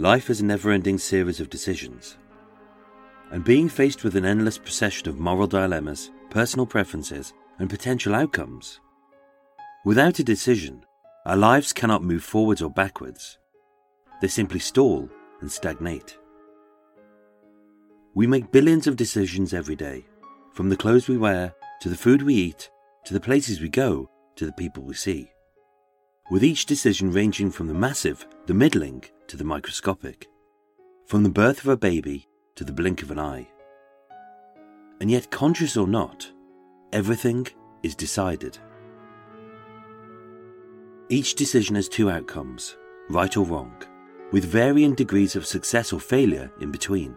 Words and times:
Life 0.00 0.30
is 0.30 0.40
a 0.40 0.44
never 0.44 0.70
ending 0.70 0.96
series 0.96 1.40
of 1.40 1.50
decisions. 1.50 2.18
And 3.32 3.44
being 3.44 3.68
faced 3.68 4.04
with 4.04 4.14
an 4.14 4.24
endless 4.24 4.56
procession 4.56 5.08
of 5.08 5.18
moral 5.18 5.48
dilemmas, 5.48 6.12
personal 6.30 6.66
preferences, 6.66 7.32
and 7.58 7.68
potential 7.68 8.14
outcomes. 8.14 8.78
Without 9.84 10.20
a 10.20 10.22
decision, 10.22 10.84
our 11.26 11.36
lives 11.36 11.72
cannot 11.72 12.04
move 12.04 12.22
forwards 12.22 12.62
or 12.62 12.70
backwards. 12.70 13.38
They 14.20 14.28
simply 14.28 14.60
stall 14.60 15.10
and 15.40 15.50
stagnate. 15.50 16.16
We 18.14 18.28
make 18.28 18.52
billions 18.52 18.86
of 18.86 18.94
decisions 18.94 19.52
every 19.52 19.74
day, 19.74 20.06
from 20.52 20.68
the 20.68 20.76
clothes 20.76 21.08
we 21.08 21.18
wear, 21.18 21.52
to 21.80 21.88
the 21.88 21.96
food 21.96 22.22
we 22.22 22.34
eat, 22.34 22.70
to 23.06 23.14
the 23.14 23.20
places 23.20 23.60
we 23.60 23.68
go, 23.68 24.08
to 24.36 24.46
the 24.46 24.52
people 24.52 24.84
we 24.84 24.94
see 24.94 25.32
with 26.30 26.44
each 26.44 26.66
decision 26.66 27.10
ranging 27.10 27.50
from 27.50 27.66
the 27.66 27.74
massive, 27.74 28.26
the 28.48 28.54
middling, 28.54 29.04
to 29.26 29.36
the 29.36 29.44
microscopic, 29.44 30.26
from 31.04 31.22
the 31.22 31.28
birth 31.28 31.58
of 31.60 31.68
a 31.68 31.76
baby 31.76 32.26
to 32.54 32.64
the 32.64 32.72
blink 32.72 33.02
of 33.02 33.10
an 33.10 33.18
eye. 33.18 33.46
And 35.02 35.10
yet, 35.10 35.30
conscious 35.30 35.76
or 35.76 35.86
not, 35.86 36.32
everything 36.90 37.46
is 37.82 37.94
decided. 37.94 38.56
Each 41.10 41.34
decision 41.34 41.76
has 41.76 41.90
two 41.90 42.08
outcomes, 42.08 42.78
right 43.10 43.36
or 43.36 43.44
wrong, 43.44 43.82
with 44.32 44.46
varying 44.46 44.94
degrees 44.94 45.36
of 45.36 45.44
success 45.44 45.92
or 45.92 46.00
failure 46.00 46.50
in 46.58 46.70
between. 46.70 47.14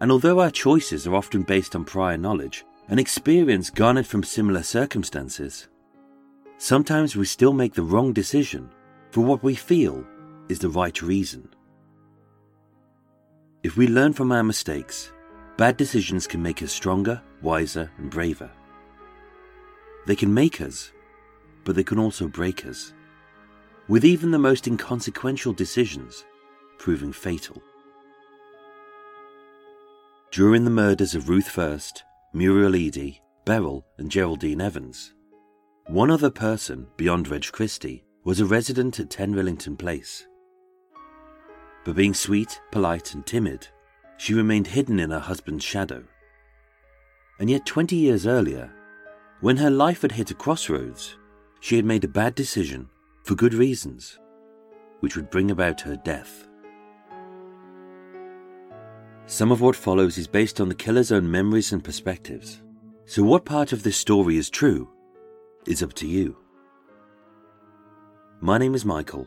And 0.00 0.10
although 0.10 0.40
our 0.40 0.50
choices 0.50 1.06
are 1.06 1.14
often 1.14 1.42
based 1.42 1.76
on 1.76 1.84
prior 1.84 2.16
knowledge 2.16 2.64
and 2.88 2.98
experience 2.98 3.68
garnered 3.68 4.06
from 4.06 4.22
similar 4.22 4.62
circumstances, 4.62 5.68
sometimes 6.56 7.16
we 7.16 7.26
still 7.26 7.52
make 7.52 7.74
the 7.74 7.82
wrong 7.82 8.14
decision 8.14 8.70
for 9.14 9.20
what 9.20 9.44
we 9.44 9.54
feel 9.54 10.04
is 10.48 10.58
the 10.58 10.68
right 10.68 11.00
reason. 11.00 11.48
If 13.62 13.76
we 13.76 13.86
learn 13.86 14.12
from 14.12 14.32
our 14.32 14.42
mistakes, 14.42 15.12
bad 15.56 15.76
decisions 15.76 16.26
can 16.26 16.42
make 16.42 16.64
us 16.64 16.72
stronger, 16.72 17.22
wiser, 17.40 17.92
and 17.98 18.10
braver. 18.10 18.50
They 20.06 20.16
can 20.16 20.34
make 20.34 20.60
us, 20.60 20.90
but 21.62 21.76
they 21.76 21.84
can 21.84 22.00
also 22.00 22.26
break 22.26 22.66
us, 22.66 22.92
with 23.86 24.04
even 24.04 24.32
the 24.32 24.38
most 24.48 24.66
inconsequential 24.66 25.52
decisions 25.52 26.24
proving 26.78 27.12
fatal. 27.12 27.62
During 30.32 30.64
the 30.64 30.70
murders 30.70 31.14
of 31.14 31.28
Ruth 31.28 31.48
Fuerst, 31.50 32.02
Muriel 32.32 32.74
Eady, 32.74 33.22
Beryl, 33.44 33.86
and 33.96 34.10
Geraldine 34.10 34.60
Evans, 34.60 35.14
one 35.86 36.10
other 36.10 36.30
person 36.30 36.88
beyond 36.96 37.28
Reg 37.28 37.44
Christie 37.52 38.02
was 38.24 38.40
a 38.40 38.46
resident 38.46 38.98
at 38.98 39.10
10 39.10 39.34
Rillington 39.34 39.78
Place. 39.78 40.26
But 41.84 41.96
being 41.96 42.14
sweet, 42.14 42.58
polite, 42.72 43.12
and 43.14 43.24
timid, 43.26 43.68
she 44.16 44.32
remained 44.32 44.66
hidden 44.66 44.98
in 44.98 45.10
her 45.10 45.18
husband's 45.18 45.64
shadow. 45.64 46.02
And 47.38 47.50
yet, 47.50 47.66
20 47.66 47.94
years 47.96 48.26
earlier, 48.26 48.72
when 49.40 49.58
her 49.58 49.70
life 49.70 50.00
had 50.02 50.12
hit 50.12 50.30
a 50.30 50.34
crossroads, 50.34 51.18
she 51.60 51.76
had 51.76 51.84
made 51.84 52.04
a 52.04 52.08
bad 52.08 52.34
decision 52.34 52.88
for 53.24 53.34
good 53.34 53.52
reasons, 53.52 54.18
which 55.00 55.16
would 55.16 55.30
bring 55.30 55.50
about 55.50 55.82
her 55.82 55.96
death. 55.96 56.48
Some 59.26 59.52
of 59.52 59.60
what 59.60 59.76
follows 59.76 60.16
is 60.16 60.26
based 60.26 60.60
on 60.60 60.68
the 60.68 60.74
killer's 60.74 61.12
own 61.12 61.30
memories 61.30 61.72
and 61.72 61.84
perspectives. 61.84 62.62
So, 63.04 63.22
what 63.22 63.44
part 63.44 63.72
of 63.72 63.82
this 63.82 63.96
story 63.96 64.38
is 64.38 64.48
true 64.48 64.88
is 65.66 65.82
up 65.82 65.92
to 65.94 66.06
you. 66.06 66.38
My 68.44 68.58
name 68.58 68.74
is 68.74 68.84
Michael. 68.84 69.26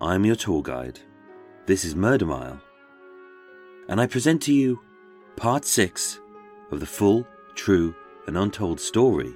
I 0.00 0.14
am 0.14 0.24
your 0.24 0.36
tour 0.36 0.62
guide. 0.62 1.00
This 1.66 1.84
is 1.84 1.96
Murder 1.96 2.24
Mile. 2.24 2.60
And 3.88 4.00
I 4.00 4.06
present 4.06 4.42
to 4.42 4.52
you 4.52 4.78
part 5.34 5.64
six 5.64 6.20
of 6.70 6.78
the 6.78 6.86
full, 6.86 7.26
true, 7.56 7.96
and 8.28 8.38
untold 8.38 8.78
story 8.78 9.34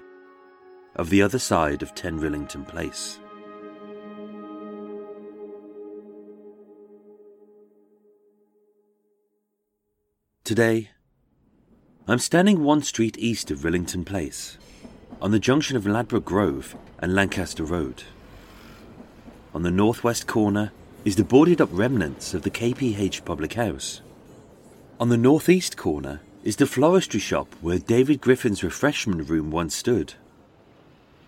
of 0.95 1.11
the 1.11 1.21
other 1.21 1.41
side 1.41 1.83
of 1.83 1.97
10 1.97 2.21
Rillington 2.21 2.65
Place. 2.69 3.19
Today, 10.45 10.91
I'm 12.07 12.21
standing 12.21 12.63
one 12.63 12.83
street 12.83 13.19
east 13.19 13.51
of 13.51 13.65
Rillington 13.65 14.07
Place, 14.07 14.59
on 15.21 15.33
the 15.33 15.41
junction 15.41 15.77
of 15.77 15.89
Ladbroke 15.89 16.25
Grove 16.25 16.77
and 17.01 17.17
Lancaster 17.17 17.65
Road. 17.65 18.05
On 19.59 19.65
the 19.65 19.73
northwest 19.73 20.29
corner 20.29 20.71
is 21.05 21.17
the 21.17 21.25
boarded 21.25 21.61
up 21.61 21.69
remnants 21.73 22.33
of 22.33 22.43
the 22.43 22.51
KPH 22.51 23.25
Public 23.25 23.55
House. 23.55 24.03
On 25.01 25.09
the 25.09 25.17
northeast 25.17 25.77
corner 25.77 26.21
is 26.45 26.55
the 26.55 26.65
floristry 26.65 27.21
shop 27.21 27.53
where 27.61 27.81
David 27.81 28.21
Griffin's 28.21 28.63
refreshment 28.63 29.29
room 29.29 29.51
once 29.51 29.75
stood. 29.75 30.15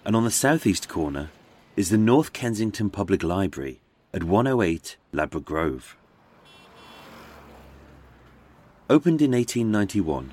And 0.04 0.14
on 0.14 0.22
the 0.22 0.30
southeast 0.30 0.88
corner 0.88 1.30
is 1.74 1.90
the 1.90 1.98
North 1.98 2.32
Kensington 2.32 2.88
Public 2.88 3.24
Library 3.24 3.80
at 4.14 4.22
108 4.22 4.96
Ladbroke 5.12 5.44
Grove. 5.44 5.96
Opened 8.88 9.20
in 9.20 9.32
1891, 9.32 10.32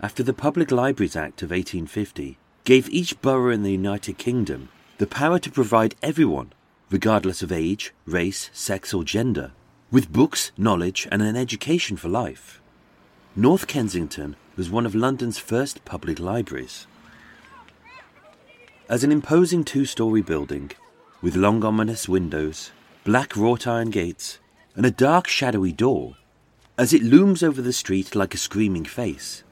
after 0.00 0.22
the 0.22 0.32
Public 0.32 0.70
Libraries 0.70 1.16
Act 1.16 1.42
of 1.42 1.50
1850 1.50 2.38
gave 2.62 2.88
each 2.90 3.20
borough 3.20 3.50
in 3.50 3.64
the 3.64 3.72
United 3.72 4.16
Kingdom 4.16 4.68
the 4.98 5.08
power 5.08 5.40
to 5.40 5.50
provide 5.50 5.96
everyone, 6.04 6.52
regardless 6.90 7.42
of 7.42 7.50
age, 7.50 7.92
race, 8.06 8.50
sex, 8.52 8.94
or 8.94 9.02
gender, 9.02 9.52
with 9.90 10.12
books, 10.12 10.52
knowledge, 10.56 11.06
and 11.10 11.22
an 11.22 11.36
education 11.36 11.96
for 11.96 12.08
life. 12.08 12.60
North 13.34 13.66
Kensington 13.66 14.36
was 14.56 14.70
one 14.70 14.86
of 14.86 14.94
London's 14.94 15.38
first 15.38 15.84
public 15.84 16.18
libraries. 16.18 16.86
As 18.88 19.04
an 19.04 19.12
imposing 19.12 19.64
two 19.64 19.84
story 19.84 20.22
building, 20.22 20.70
with 21.20 21.34
long 21.34 21.64
ominous 21.64 22.08
windows, 22.08 22.70
black 23.04 23.36
wrought 23.36 23.66
iron 23.66 23.90
gates, 23.90 24.38
and 24.74 24.86
a 24.86 24.90
dark 24.90 25.26
shadowy 25.26 25.72
door, 25.72 26.16
as 26.78 26.92
it 26.92 27.02
looms 27.02 27.42
over 27.42 27.60
the 27.62 27.72
street 27.72 28.14
like 28.14 28.34
a 28.34 28.38
screaming 28.38 28.84
face, 28.84 29.42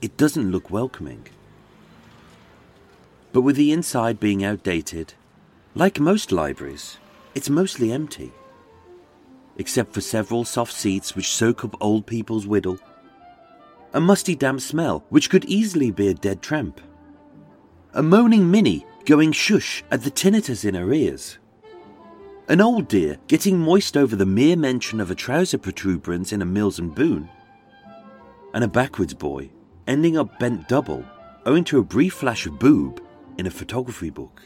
it 0.00 0.16
doesn't 0.16 0.50
look 0.50 0.70
welcoming. 0.70 1.26
But 3.32 3.42
with 3.42 3.56
the 3.56 3.72
inside 3.72 4.18
being 4.18 4.42
outdated, 4.44 5.14
like 5.74 6.00
most 6.00 6.32
libraries, 6.32 6.98
it's 7.34 7.50
mostly 7.50 7.92
empty. 7.92 8.32
Except 9.56 9.92
for 9.92 10.00
several 10.00 10.44
soft 10.44 10.72
seats 10.72 11.14
which 11.14 11.32
soak 11.32 11.64
up 11.64 11.76
old 11.80 12.06
people's 12.06 12.46
whittle, 12.46 12.78
a 13.92 14.00
musty 14.00 14.34
damp 14.34 14.60
smell 14.60 15.04
which 15.08 15.30
could 15.30 15.44
easily 15.44 15.90
be 15.90 16.08
a 16.08 16.14
dead 16.14 16.42
tramp, 16.42 16.80
a 17.94 18.02
moaning 18.02 18.50
Minnie 18.50 18.86
going 19.04 19.32
shush 19.32 19.82
at 19.90 20.02
the 20.02 20.10
tinnitus 20.10 20.64
in 20.64 20.74
her 20.74 20.92
ears, 20.92 21.38
an 22.48 22.60
old 22.60 22.88
dear 22.88 23.18
getting 23.26 23.58
moist 23.58 23.96
over 23.96 24.16
the 24.16 24.26
mere 24.26 24.56
mention 24.56 25.00
of 25.00 25.10
a 25.10 25.14
trouser 25.14 25.58
protuberance 25.58 26.32
in 26.32 26.40
a 26.40 26.46
Mills 26.46 26.78
and 26.78 26.94
Boon, 26.94 27.28
and 28.54 28.64
a 28.64 28.68
backwards 28.68 29.14
boy 29.14 29.50
ending 29.86 30.16
up 30.16 30.38
bent 30.38 30.68
double 30.68 31.04
owing 31.46 31.64
to 31.64 31.78
a 31.78 31.84
brief 31.84 32.14
flash 32.14 32.46
of 32.46 32.58
boob 32.58 33.02
in 33.38 33.46
a 33.46 33.50
photography 33.50 34.10
book. 34.10 34.42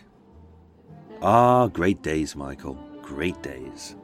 Ah, 1.25 1.69
great 1.69 2.03
days, 2.03 2.35
Michael, 2.35 2.77
great 3.01 3.41
days. 3.45 3.95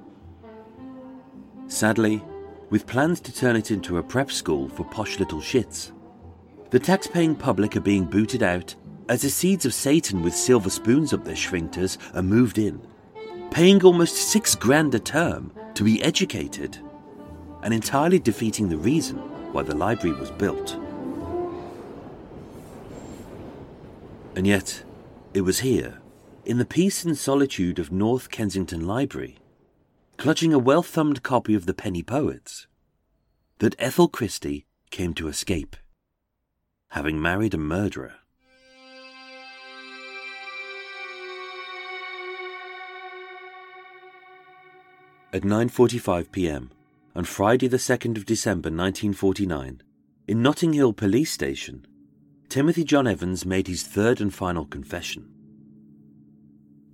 Sadly, 1.67 2.23
with 2.71 2.87
plans 2.87 3.21
to 3.23 3.35
turn 3.35 3.57
it 3.57 3.73
into 3.73 3.99
a 3.99 4.03
prep 4.05 4.31
school 4.31 4.69
for 4.69 4.85
posh 4.85 5.19
little 5.19 5.41
shits, 5.41 5.91
the 6.71 6.79
tax-paying 6.79 7.35
public 7.35 7.75
are 7.75 7.81
being 7.81 8.05
booted 8.05 8.45
out 8.45 8.73
as 9.09 9.23
the 9.23 9.31
seeds 9.31 9.67
of 9.67 9.75
Satan 9.75 10.23
with 10.23 10.33
silver 10.33 10.71
spoons 10.71 11.13
up 11.13 11.25
their 11.25 11.35
shrinkters 11.35 11.99
are 12.15 12.23
moved 12.23 12.57
in, 12.57 12.81
paying 13.51 13.83
almost 13.83 14.31
six 14.31 14.55
grand 14.55 14.95
a 14.95 15.01
term 15.01 15.51
to 15.75 15.83
be 15.83 16.01
educated, 16.05 16.79
and 17.65 17.75
entirely 17.75 18.21
defeating 18.21 18.69
the 18.69 18.77
reason 18.77 19.17
why 19.53 19.63
the 19.63 19.75
library 19.75 20.17
was 20.21 20.31
built. 20.31 20.79
And 24.37 24.47
yet, 24.47 24.85
it 25.35 25.41
was 25.41 25.59
here, 25.59 26.01
in 26.49 26.57
the 26.57 26.65
peace 26.65 27.05
and 27.05 27.19
solitude 27.19 27.79
of 27.79 27.93
North 27.93 28.31
Kensington 28.31 28.87
Library, 28.87 29.37
clutching 30.17 30.55
a 30.55 30.59
well 30.59 30.83
thumbed 30.83 31.23
copy 31.23 31.55
of 31.55 31.67
the 31.67 31.75
Penny 31.75 32.03
Poets, 32.03 32.67
that 33.59 33.77
Ethel 33.79 34.09
Christie 34.09 34.65
came 34.91 35.13
to 35.13 35.29
escape, 35.29 35.77
having 36.93 37.21
married 37.21 37.53
a 37.53 37.59
murderer. 37.59 38.15
At 45.35 45.43
9:45 45.43 46.33
p.m. 46.33 46.71
on 47.15 47.25
Friday 47.25 47.69
the 47.69 47.77
2nd 47.77 48.17
of 48.17 48.25
December 48.25 48.71
1949, 48.71 49.83
in 50.27 50.43
Notting 50.43 50.73
Hill 50.73 50.95
Police 50.95 51.31
Station, 51.31 51.87
Timothy 52.49 52.85
John 52.85 53.07
Evans 53.07 53.45
made 53.45 53.67
his 53.67 53.83
third 53.83 54.23
and 54.23 54.33
final 54.33 54.65
confession. 54.65 55.35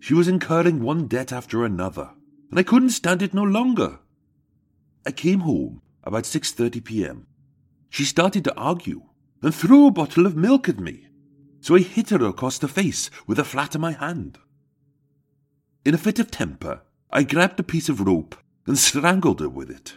She 0.05 0.13
was 0.13 0.29
incurring 0.29 0.83
one 0.83 1.07
debt 1.07 1.33
after 1.33 1.65
another, 1.65 2.11
and 2.51 2.59
I 2.59 2.63
couldn't 2.63 2.91
stand 2.91 3.23
it 3.23 3.33
no 3.33 3.43
longer. 3.43 4.01
I 5.07 5.13
came 5.13 5.41
home 5.41 5.81
about 6.03 6.25
6:30 6.25 6.85
p.m. 6.85 7.27
She 7.89 8.05
started 8.05 8.45
to 8.45 8.55
argue 8.55 9.05
and 9.41 9.55
threw 9.55 9.87
a 9.87 9.91
bottle 9.91 10.27
of 10.27 10.37
milk 10.37 10.69
at 10.69 10.79
me, 10.79 11.09
so 11.63 11.75
I 11.75 11.79
hit 11.79 12.11
her 12.11 12.23
across 12.27 12.59
the 12.59 12.69
face 12.69 13.09
with 13.27 13.39
the 13.39 13.45
flat 13.45 13.75
of 13.75 13.81
my 13.81 13.93
hand. 13.93 14.37
In 15.87 15.95
a 15.95 16.05
fit 16.05 16.19
of 16.19 16.31
temper, 16.31 16.83
I 17.11 17.23
grabbed 17.23 17.59
a 17.59 17.63
piece 17.63 17.89
of 17.89 18.03
rope 18.03 18.37
and 18.67 18.77
strangled 18.77 19.41
her 19.41 19.49
with 19.49 19.71
it. 19.71 19.95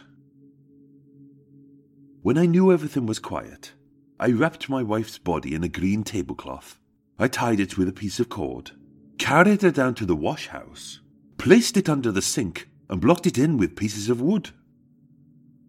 When 2.22 2.38
I 2.38 2.46
knew 2.46 2.72
everything 2.72 3.04
was 3.04 3.18
quiet, 3.18 3.74
I 4.18 4.32
wrapped 4.32 4.70
my 4.70 4.82
wife's 4.82 5.18
body 5.18 5.54
in 5.54 5.64
a 5.64 5.68
green 5.68 6.02
tablecloth. 6.02 6.80
I 7.18 7.28
tied 7.28 7.60
it 7.60 7.76
with 7.76 7.90
a 7.90 8.00
piece 8.00 8.18
of 8.18 8.30
cord, 8.30 8.70
carried 9.18 9.62
her 9.62 9.70
down 9.70 9.94
to 9.96 10.06
the 10.06 10.16
wash 10.16 10.48
house, 10.48 11.00
placed 11.36 11.76
it 11.76 11.88
under 11.88 12.12
the 12.12 12.22
sink, 12.22 12.68
and 12.88 13.00
blocked 13.00 13.26
it 13.26 13.38
in 13.38 13.56
with 13.58 13.76
pieces 13.76 14.08
of 14.08 14.20
wood. 14.20 14.50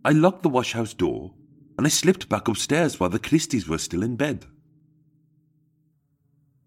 I 0.05 0.11
locked 0.11 0.43
the 0.43 0.49
wash 0.49 0.73
house 0.73 0.93
door, 0.93 1.33
and 1.77 1.85
I 1.85 1.89
slipped 1.89 2.29
back 2.29 2.47
upstairs 2.47 2.99
while 2.99 3.09
the 3.09 3.19
Christies 3.19 3.67
were 3.67 3.77
still 3.77 4.03
in 4.03 4.15
bed. 4.15 4.45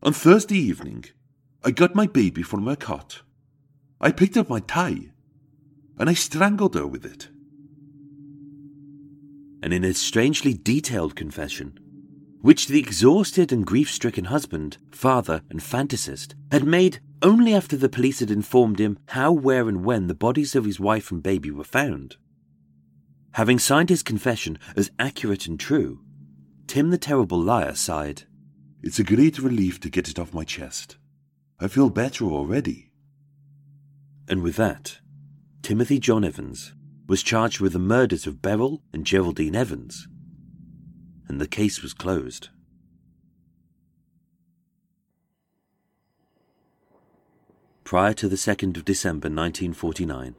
On 0.03 0.13
Thursday 0.13 0.59
evening, 0.59 1.05
I 1.65 1.71
got 1.71 1.95
my 1.95 2.07
baby 2.07 2.43
from 2.43 2.67
her 2.67 2.77
cot 2.77 3.23
I 4.03 4.11
picked 4.11 4.37
up 4.37 4.51
my 4.51 4.59
tie 4.59 5.13
and 5.97 6.11
I 6.11 6.15
strangled 6.15 6.75
her 6.75 6.87
with 6.87 7.05
it. 7.05 7.29
And 9.63 9.73
in 9.73 9.85
a 9.85 9.95
strangely 9.95 10.55
detailed 10.55 11.15
confession, 11.15 11.79
which 12.43 12.67
the 12.67 12.79
exhausted 12.79 13.53
and 13.53 13.65
grief 13.65 13.91
stricken 13.91 14.27
husband, 14.27 14.77
father, 14.91 15.43
and 15.49 15.61
fantasist 15.61 16.35
had 16.51 16.65
made 16.65 17.01
only 17.23 17.55
after 17.55 17.77
the 17.77 17.89
police 17.89 18.19
had 18.19 18.33
informed 18.33 18.81
him 18.81 18.99
how, 19.07 19.31
where, 19.31 19.69
and 19.69 19.85
when 19.85 20.09
the 20.09 20.15
bodies 20.15 20.57
of 20.57 20.65
his 20.65 20.81
wife 20.81 21.13
and 21.13 21.23
baby 21.23 21.53
were 21.53 21.63
found. 21.63 22.17
Having 23.35 23.61
signed 23.61 23.89
his 23.89 24.03
confession 24.03 24.59
as 24.77 24.91
accurate 24.99 25.47
and 25.47 25.59
true, 25.59 26.01
Tim 26.67 26.91
the 26.91 26.99
Terrible 26.99 27.41
Liar 27.41 27.75
sighed. 27.75 28.25
It's 28.83 28.99
a 28.99 29.05
great 29.05 29.39
relief 29.39 29.79
to 29.81 29.91
get 29.91 30.09
it 30.09 30.19
off 30.19 30.35
my 30.35 30.43
chest. 30.43 30.97
I 31.61 31.69
feel 31.69 31.91
better 31.91 32.25
already. 32.25 32.91
And 34.29 34.43
with 34.43 34.57
that, 34.57 34.99
Timothy 35.63 36.01
John 36.01 36.25
Evans 36.25 36.75
was 37.07 37.23
charged 37.23 37.61
with 37.61 37.73
the 37.73 37.79
murders 37.79 38.27
of 38.27 38.43
Beryl 38.43 38.83
and 38.93 39.07
Geraldine 39.07 39.55
Evans, 39.55 40.09
and 41.33 41.41
the 41.41 41.49
case 41.49 41.81
was 41.81 41.95
closed. 41.95 42.51
Prior 47.85 48.13
to 48.13 48.29
the 48.29 48.37
2nd 48.37 48.77
of 48.77 48.85
December 48.85 49.29
1949, 49.29 50.35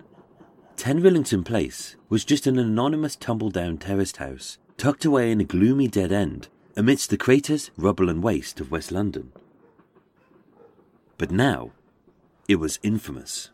10 0.75 1.01
Rillington 1.01 1.43
Place 1.43 1.95
was 2.09 2.23
just 2.23 2.45
an 2.45 2.59
anonymous 2.59 3.15
tumble-down 3.15 3.79
terraced 3.79 4.17
house 4.17 4.59
tucked 4.77 5.03
away 5.03 5.31
in 5.31 5.41
a 5.41 5.43
gloomy 5.43 5.87
dead 5.87 6.11
end 6.11 6.47
amidst 6.77 7.09
the 7.09 7.17
craters, 7.17 7.71
rubble, 7.75 8.07
and 8.07 8.21
waste 8.21 8.59
of 8.59 8.69
West 8.69 8.91
London. 8.91 9.31
But 11.17 11.31
now, 11.31 11.71
it 12.47 12.57
was 12.57 12.77
infamous 12.83 13.49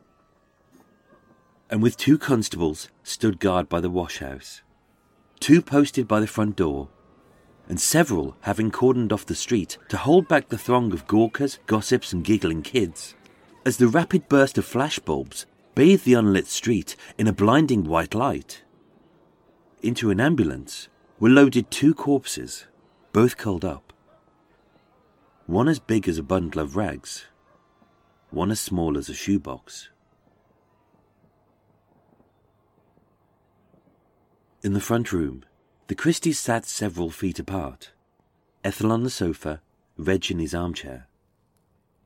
and 1.69 1.81
with 1.81 1.95
two 1.95 2.17
constables 2.17 2.89
stood 3.03 3.39
guard 3.39 3.69
by 3.69 3.79
the 3.79 3.89
washhouse, 3.89 4.61
two 5.39 5.61
posted 5.61 6.05
by 6.05 6.19
the 6.19 6.27
front 6.27 6.57
door, 6.57 6.89
and 7.69 7.79
several 7.79 8.35
having 8.41 8.71
cordoned 8.71 9.13
off 9.13 9.27
the 9.27 9.35
street 9.35 9.77
to 9.87 9.97
hold 9.97 10.27
back 10.27 10.49
the 10.49 10.57
throng 10.57 10.91
of 10.91 11.07
gawkers, 11.07 11.59
gossips, 11.67 12.11
and 12.11 12.25
giggling 12.25 12.63
kids, 12.63 13.15
as 13.65 13.77
the 13.77 13.87
rapid 13.87 14.27
burst 14.27 14.57
of 14.57 14.65
flashbulbs 14.65 15.45
bathed 15.75 16.03
the 16.03 16.15
unlit 16.15 16.47
street 16.47 16.95
in 17.17 17.27
a 17.27 17.33
blinding 17.33 17.85
white 17.85 18.15
light. 18.15 18.63
Into 19.81 20.09
an 20.09 20.19
ambulance 20.19 20.89
were 21.19 21.29
loaded 21.29 21.69
two 21.69 21.93
corpses, 21.93 22.65
both 23.13 23.37
curled 23.37 23.63
up. 23.63 23.93
One 25.45 25.67
as 25.67 25.79
big 25.79 26.09
as 26.09 26.17
a 26.17 26.23
bundle 26.23 26.61
of 26.61 26.75
rags, 26.75 27.25
one 28.31 28.51
as 28.51 28.59
small 28.59 28.97
as 28.97 29.09
a 29.09 29.13
shoebox. 29.13 29.89
In 34.61 34.73
the 34.73 34.81
front 34.81 35.13
room, 35.13 35.45
the 35.89 35.95
Christies 35.95 36.37
sat 36.37 36.67
several 36.67 37.09
feet 37.09 37.39
apart. 37.39 37.89
Ethel 38.63 38.91
on 38.91 39.01
the 39.01 39.09
sofa, 39.09 39.59
Reg 39.97 40.29
in 40.29 40.37
his 40.37 40.53
armchair. 40.53 41.07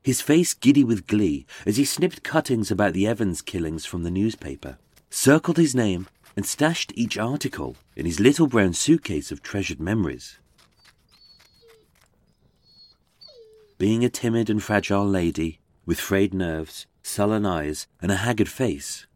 His 0.02 0.22
face 0.22 0.54
giddy 0.54 0.82
with 0.82 1.06
glee 1.06 1.44
as 1.66 1.76
he 1.76 1.84
snipped 1.84 2.22
cuttings 2.22 2.70
about 2.70 2.94
the 2.94 3.06
Evans 3.06 3.42
killings 3.42 3.84
from 3.84 4.02
the 4.02 4.10
newspaper, 4.10 4.78
circled 5.10 5.58
his 5.58 5.74
name, 5.74 6.06
and 6.34 6.46
stashed 6.46 6.92
each 6.96 7.18
article 7.18 7.76
in 7.94 8.06
his 8.06 8.18
little 8.18 8.46
brown 8.46 8.72
suitcase 8.72 9.30
of 9.30 9.42
treasured 9.42 9.80
memories. 9.80 10.38
Being 13.76 14.02
a 14.02 14.08
timid 14.08 14.48
and 14.48 14.62
fragile 14.62 15.06
lady, 15.06 15.60
with 15.84 16.00
frayed 16.00 16.32
nerves, 16.32 16.86
sullen 17.02 17.44
eyes, 17.44 17.86
and 18.00 18.10
a 18.10 18.16
haggard 18.16 18.48
face, 18.48 19.06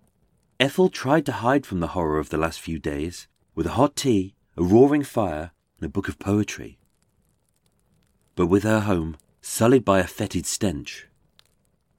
Ethel 0.60 0.90
tried 0.90 1.25
to 1.25 1.32
hide 1.32 1.64
from 1.64 1.80
the 1.80 1.94
horror 1.96 2.18
of 2.18 2.28
the 2.28 2.37
last 2.37 2.60
few 2.60 2.78
days 2.78 3.28
with 3.54 3.66
a 3.66 3.70
hot 3.70 3.96
tea, 3.96 4.34
a 4.58 4.62
roaring 4.62 5.04
fire, 5.04 5.52
and 5.78 5.86
a 5.86 5.88
book 5.88 6.08
of 6.08 6.18
poetry. 6.18 6.78
But 8.34 8.48
with 8.48 8.64
her 8.64 8.80
home 8.80 9.16
sullied 9.40 9.84
by 9.84 10.00
a 10.00 10.06
fetid 10.06 10.46
stench, 10.46 11.06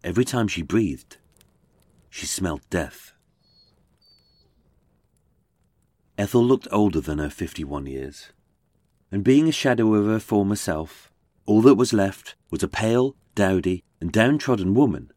every 0.03 0.25
time 0.25 0.49
she 0.49 0.61
breathed, 0.61 1.15
she 2.09 2.25
smelled 2.25 2.69
death. 2.69 3.13
Ethel 6.17 6.43
looked 6.43 6.67
older 6.69 6.99
than 6.99 7.17
her 7.19 7.29
51 7.29 7.85
years, 7.85 8.33
and 9.09 9.23
being 9.23 9.47
a 9.47 9.53
shadow 9.53 9.93
of 9.93 10.07
her 10.07 10.19
former 10.19 10.57
self, 10.57 11.13
all 11.45 11.61
that 11.61 11.75
was 11.75 11.93
left 11.93 12.35
was 12.51 12.61
a 12.61 12.67
pale, 12.67 13.15
dowdy, 13.35 13.85
and 14.01 14.11
downtrodden 14.11 14.73
woman, 14.73 15.13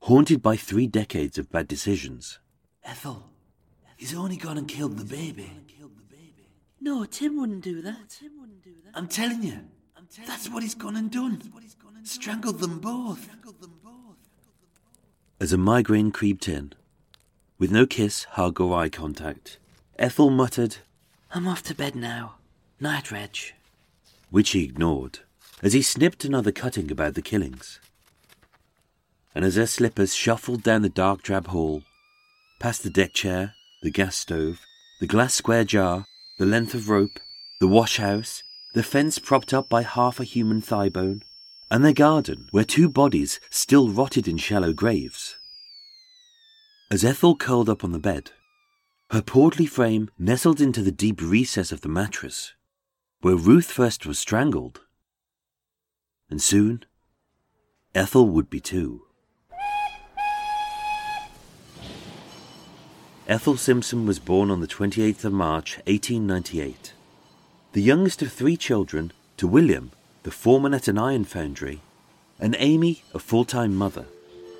haunted 0.00 0.42
by 0.42 0.56
three 0.56 0.86
decades 0.86 1.38
of 1.38 1.50
bad 1.50 1.66
decisions. 1.66 2.38
Ethel, 2.84 3.30
he's 3.96 4.14
only 4.14 4.36
gone 4.36 4.58
and 4.58 4.68
killed 4.68 4.98
the 4.98 5.06
baby. 5.06 5.50
No, 6.82 7.04
Tim 7.04 7.40
wouldn't 7.40 7.62
do 7.62 7.80
that. 7.82 8.08
tim 8.08 8.32
wouldn't 8.40 8.64
do 8.64 8.72
that 8.84 8.98
I'm 8.98 9.06
telling 9.06 9.44
you, 9.44 9.60
that's 10.26 10.50
what 10.50 10.64
he's 10.64 10.74
gone 10.74 10.96
and 10.96 11.12
done. 11.12 11.40
Strangled 12.02 12.58
them 12.58 12.80
both. 12.80 13.28
As 15.38 15.52
a 15.52 15.56
migraine 15.56 16.10
creeped 16.10 16.48
in, 16.48 16.72
with 17.56 17.70
no 17.70 17.86
kiss, 17.86 18.24
hug, 18.24 18.60
or 18.60 18.76
eye 18.76 18.88
contact, 18.88 19.60
Ethel 19.96 20.30
muttered, 20.30 20.78
I'm 21.30 21.46
off 21.46 21.62
to 21.64 21.74
bed 21.74 21.94
now. 21.94 22.34
Night, 22.80 23.12
Reg. 23.12 23.38
Which 24.30 24.50
he 24.50 24.64
ignored, 24.64 25.20
as 25.62 25.74
he 25.74 25.82
snipped 25.82 26.24
another 26.24 26.50
cutting 26.50 26.90
about 26.90 27.14
the 27.14 27.22
killings. 27.22 27.78
And 29.36 29.44
as 29.44 29.54
her 29.54 29.66
slippers 29.66 30.16
shuffled 30.16 30.64
down 30.64 30.82
the 30.82 30.88
dark 30.88 31.22
drab 31.22 31.46
hall, 31.46 31.84
past 32.58 32.82
the 32.82 32.90
deck 32.90 33.12
chair, 33.12 33.54
the 33.82 33.90
gas 33.90 34.16
stove, 34.16 34.60
the 35.00 35.06
glass 35.06 35.34
square 35.34 35.62
jar, 35.62 36.06
the 36.42 36.48
length 36.48 36.74
of 36.74 36.88
rope, 36.88 37.20
the 37.60 37.68
wash 37.68 37.98
house, 37.98 38.42
the 38.74 38.82
fence 38.82 39.20
propped 39.20 39.54
up 39.54 39.68
by 39.68 39.82
half 39.82 40.18
a 40.18 40.24
human 40.24 40.60
thigh 40.60 40.88
bone, 40.88 41.22
and 41.70 41.84
their 41.84 41.92
garden 41.92 42.48
where 42.50 42.64
two 42.64 42.88
bodies 42.88 43.38
still 43.48 43.90
rotted 43.90 44.26
in 44.26 44.36
shallow 44.36 44.72
graves. 44.72 45.36
As 46.90 47.04
Ethel 47.04 47.36
curled 47.36 47.68
up 47.68 47.84
on 47.84 47.92
the 47.92 48.00
bed, 48.00 48.32
her 49.10 49.22
portly 49.22 49.66
frame 49.66 50.10
nestled 50.18 50.60
into 50.60 50.82
the 50.82 50.90
deep 50.90 51.22
recess 51.22 51.70
of 51.70 51.82
the 51.82 51.88
mattress, 51.88 52.54
where 53.20 53.36
Ruth 53.36 53.70
Fuerst 53.70 54.04
was 54.04 54.18
strangled. 54.18 54.80
And 56.28 56.42
soon, 56.42 56.84
Ethel 57.94 58.28
would 58.28 58.50
be 58.50 58.58
too. 58.58 59.02
Ethel 63.28 63.56
Simpson 63.56 64.04
was 64.04 64.18
born 64.18 64.50
on 64.50 64.60
the 64.60 64.66
28th 64.66 65.24
of 65.24 65.32
March, 65.32 65.76
1898. 65.86 66.92
The 67.72 67.80
youngest 67.80 68.20
of 68.20 68.32
three 68.32 68.56
children 68.56 69.12
to 69.36 69.46
William, 69.46 69.92
the 70.24 70.32
foreman 70.32 70.74
at 70.74 70.88
an 70.88 70.98
iron 70.98 71.24
foundry, 71.24 71.80
and 72.40 72.56
Amy, 72.58 73.04
a 73.14 73.20
full 73.20 73.44
time 73.44 73.76
mother, 73.76 74.06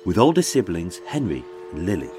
with 0.05 0.17
older 0.17 0.41
siblings 0.41 0.99
Henry 1.07 1.43
and 1.73 1.85
Lily. 1.85 2.09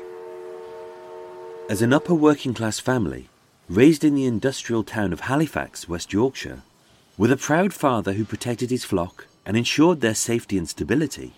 As 1.70 1.80
an 1.80 1.94
upper 1.94 2.14
working 2.14 2.52
class 2.52 2.78
family, 2.78 3.30
raised 3.66 4.04
in 4.04 4.14
the 4.14 4.26
industrial 4.26 4.84
town 4.84 5.14
of 5.14 5.20
Halifax, 5.20 5.88
West 5.88 6.12
Yorkshire, 6.12 6.60
with 7.16 7.32
a 7.32 7.38
proud 7.38 7.72
father 7.72 8.12
who 8.12 8.24
protected 8.26 8.68
his 8.68 8.84
flock 8.84 9.26
and 9.46 9.56
ensured 9.56 10.02
their 10.02 10.14
safety 10.14 10.58
and 10.58 10.68
stability, 10.68 11.32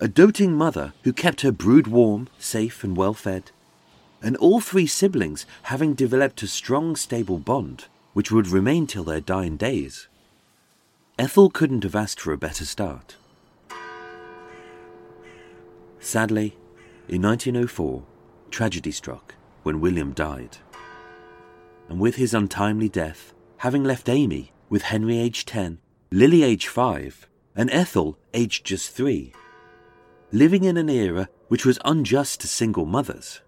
a 0.00 0.08
doting 0.08 0.54
mother 0.54 0.94
who 1.02 1.12
kept 1.12 1.42
her 1.42 1.52
brood 1.52 1.86
warm, 1.86 2.28
safe, 2.38 2.82
and 2.82 2.96
well 2.96 3.12
fed, 3.12 3.50
and 4.22 4.36
all 4.36 4.60
three 4.60 4.86
siblings 4.86 5.44
having 5.64 5.94
developed 5.94 6.42
a 6.42 6.46
strong, 6.46 6.96
stable 6.96 7.38
bond 7.38 7.86
which 8.12 8.30
would 8.30 8.48
remain 8.48 8.86
till 8.86 9.04
their 9.04 9.20
dying 9.20 9.56
days. 9.56 10.08
Ethel 11.18 11.50
couldn't 11.50 11.82
have 11.82 11.94
asked 11.94 12.20
for 12.20 12.32
a 12.32 12.38
better 12.38 12.64
start. 12.64 13.16
Sadly, 15.98 16.56
in 17.08 17.22
1904, 17.22 18.02
tragedy 18.50 18.90
struck 18.90 19.34
when 19.62 19.80
William 19.80 20.12
died. 20.12 20.58
And 21.88 22.00
with 22.00 22.16
his 22.16 22.34
untimely 22.34 22.88
death, 22.88 23.32
having 23.58 23.84
left 23.84 24.08
Amy 24.08 24.52
with 24.68 24.82
Henry 24.82 25.18
aged 25.18 25.48
10, 25.48 25.78
Lily 26.10 26.42
aged 26.42 26.68
5, 26.68 27.28
and 27.54 27.70
Ethel 27.70 28.18
aged 28.34 28.64
just 28.64 28.90
3, 28.90 29.32
living 30.32 30.64
in 30.64 30.76
an 30.76 30.88
era 30.88 31.28
which 31.48 31.66
was 31.66 31.78
unjust 31.84 32.40
to 32.40 32.48
single 32.48 32.86
mothers, 32.86 33.40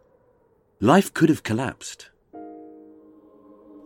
life 0.81 1.13
could 1.15 1.29
have 1.29 1.43
collapsed. 1.43 2.11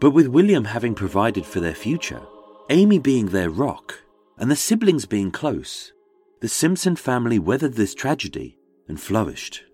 But 0.00 0.10
with 0.10 0.28
William 0.28 0.64
having 0.64 0.94
provided 0.94 1.44
for 1.44 1.60
their 1.60 1.74
future, 1.74 2.22
Amy 2.70 2.98
being 2.98 3.26
their 3.26 3.50
rock, 3.50 4.02
and 4.38 4.50
the 4.50 4.56
siblings 4.56 5.06
being 5.06 5.30
close, 5.30 5.92
the 6.40 6.48
Simpson 6.48 6.94
family 6.96 7.38
weathered 7.38 7.74
this 7.74 7.94
tragedy 7.94 8.58
and 8.86 9.00
flourished. 9.00 9.64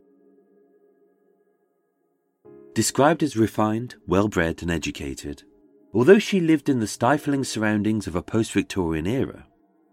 Described 2.74 3.22
as 3.22 3.36
refined, 3.36 3.96
well 4.06 4.28
bred, 4.28 4.62
and 4.62 4.70
educated, 4.70 5.44
although 5.92 6.18
she 6.18 6.40
lived 6.40 6.68
in 6.68 6.80
the 6.80 6.86
stifling 6.86 7.44
surroundings 7.44 8.06
of 8.06 8.16
a 8.16 8.22
post 8.22 8.52
Victorian 8.52 9.06
era, 9.06 9.46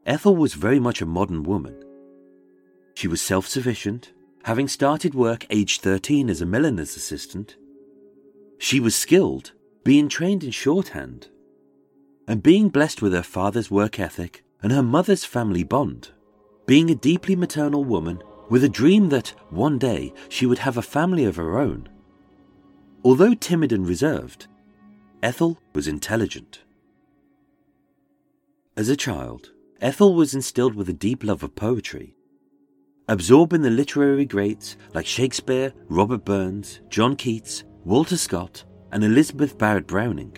Ethel 0.05 0.35
was 0.35 0.55
very 0.55 0.79
much 0.79 1.01
a 1.01 1.05
modern 1.05 1.43
woman. 1.43 1.83
She 2.95 3.07
was 3.07 3.21
self 3.21 3.45
sufficient, 3.45 4.13
having 4.43 4.67
started 4.67 5.13
work 5.13 5.45
aged 5.49 5.81
13 5.81 6.29
as 6.29 6.41
a 6.41 6.45
milliner's 6.45 6.95
assistant. 6.95 7.55
She 8.57 8.79
was 8.79 8.95
skilled, 8.95 9.53
being 9.83 10.09
trained 10.09 10.43
in 10.43 10.51
shorthand, 10.51 11.29
and 12.27 12.43
being 12.43 12.69
blessed 12.69 13.01
with 13.01 13.13
her 13.13 13.23
father's 13.23 13.71
work 13.71 13.99
ethic 13.99 14.43
and 14.61 14.71
her 14.71 14.83
mother's 14.83 15.25
family 15.25 15.63
bond, 15.63 16.09
being 16.65 16.89
a 16.89 16.95
deeply 16.95 17.35
maternal 17.35 17.83
woman 17.83 18.21
with 18.49 18.63
a 18.63 18.69
dream 18.69 19.09
that 19.09 19.33
one 19.49 19.77
day 19.77 20.13
she 20.29 20.45
would 20.45 20.59
have 20.59 20.77
a 20.77 20.81
family 20.81 21.25
of 21.25 21.35
her 21.35 21.59
own. 21.59 21.87
Although 23.03 23.33
timid 23.33 23.71
and 23.71 23.87
reserved, 23.87 24.47
Ethel 25.23 25.59
was 25.73 25.87
intelligent. 25.87 26.61
As 28.75 28.89
a 28.89 28.95
child, 28.95 29.51
Ethel 29.79 30.13
was 30.15 30.33
instilled 30.33 30.75
with 30.75 30.89
a 30.89 30.93
deep 30.93 31.23
love 31.23 31.43
of 31.43 31.55
poetry 31.55 32.15
absorbing 33.11 33.61
the 33.61 33.69
literary 33.69 34.23
greats 34.23 34.77
like 34.93 35.05
Shakespeare, 35.05 35.73
Robert 35.89 36.23
Burns, 36.23 36.79
John 36.87 37.17
Keats, 37.17 37.65
Walter 37.83 38.15
Scott, 38.15 38.63
and 38.93 39.03
Elizabeth 39.03 39.57
Barrett 39.57 39.85
Browning, 39.85 40.37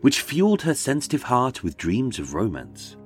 which 0.00 0.20
fueled 0.20 0.62
her 0.62 0.74
sensitive 0.74 1.24
heart 1.24 1.64
with 1.64 1.76
dreams 1.76 2.20
of 2.20 2.34
romance. 2.34 2.96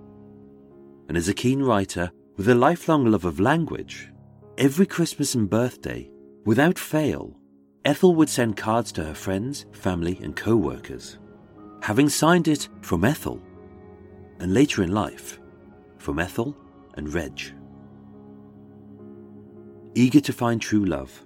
And 1.09 1.17
as 1.17 1.27
a 1.27 1.33
keen 1.33 1.63
writer 1.63 2.13
with 2.37 2.51
a 2.51 2.55
lifelong 2.55 3.07
love 3.07 3.25
of 3.25 3.41
language, 3.41 4.13
every 4.59 4.85
Christmas 4.85 5.35
and 5.35 5.49
birthday, 5.49 6.11
without 6.45 6.79
fail, 6.79 7.35
Ethel 7.87 8.15
would 8.15 8.29
send 8.29 8.59
cards 8.59 8.93
to 8.93 9.05
her 9.05 9.15
friends, 9.15 9.65
family, 9.73 10.21
and 10.23 10.37
co 10.37 10.55
workers, 10.55 11.19
having 11.81 12.11
signed 12.11 12.47
it 12.47 12.69
from 12.83 13.07
Ethel, 13.07 13.41
and 14.39 14.53
later 14.53 14.83
in 14.83 14.93
life, 14.93 15.41
from 15.97 16.19
Ethel 16.19 16.55
and 16.95 17.15
Reg 17.15 17.55
eager 19.95 20.21
to 20.21 20.33
find 20.33 20.61
true 20.61 20.85
love. 20.85 21.23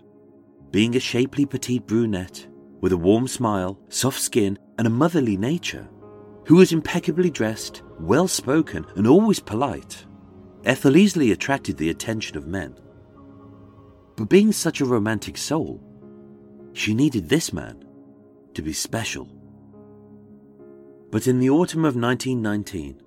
Being 0.70 0.96
a 0.96 1.00
shapely 1.00 1.46
petite 1.46 1.86
brunette 1.86 2.46
with 2.80 2.92
a 2.92 2.96
warm 2.96 3.26
smile, 3.26 3.78
soft 3.88 4.20
skin, 4.20 4.58
and 4.78 4.86
a 4.86 4.90
motherly 4.90 5.36
nature, 5.36 5.88
who 6.46 6.56
was 6.56 6.72
impeccably 6.72 7.30
dressed, 7.30 7.82
well 7.98 8.28
spoken, 8.28 8.86
and 8.96 9.06
always 9.06 9.40
polite, 9.40 10.04
Ethel 10.64 10.96
easily 10.96 11.32
attracted 11.32 11.76
the 11.76 11.90
attention 11.90 12.36
of 12.36 12.46
men. 12.46 12.76
But 14.16 14.28
being 14.28 14.52
such 14.52 14.80
a 14.80 14.86
romantic 14.86 15.36
soul, 15.36 15.82
she 16.72 16.94
needed 16.94 17.28
this 17.28 17.52
man 17.52 17.84
to 18.54 18.62
be 18.62 18.72
special. 18.72 19.28
But 21.10 21.26
in 21.26 21.38
the 21.38 21.50
autumn 21.50 21.84
of 21.84 21.96
1919, 21.96 23.00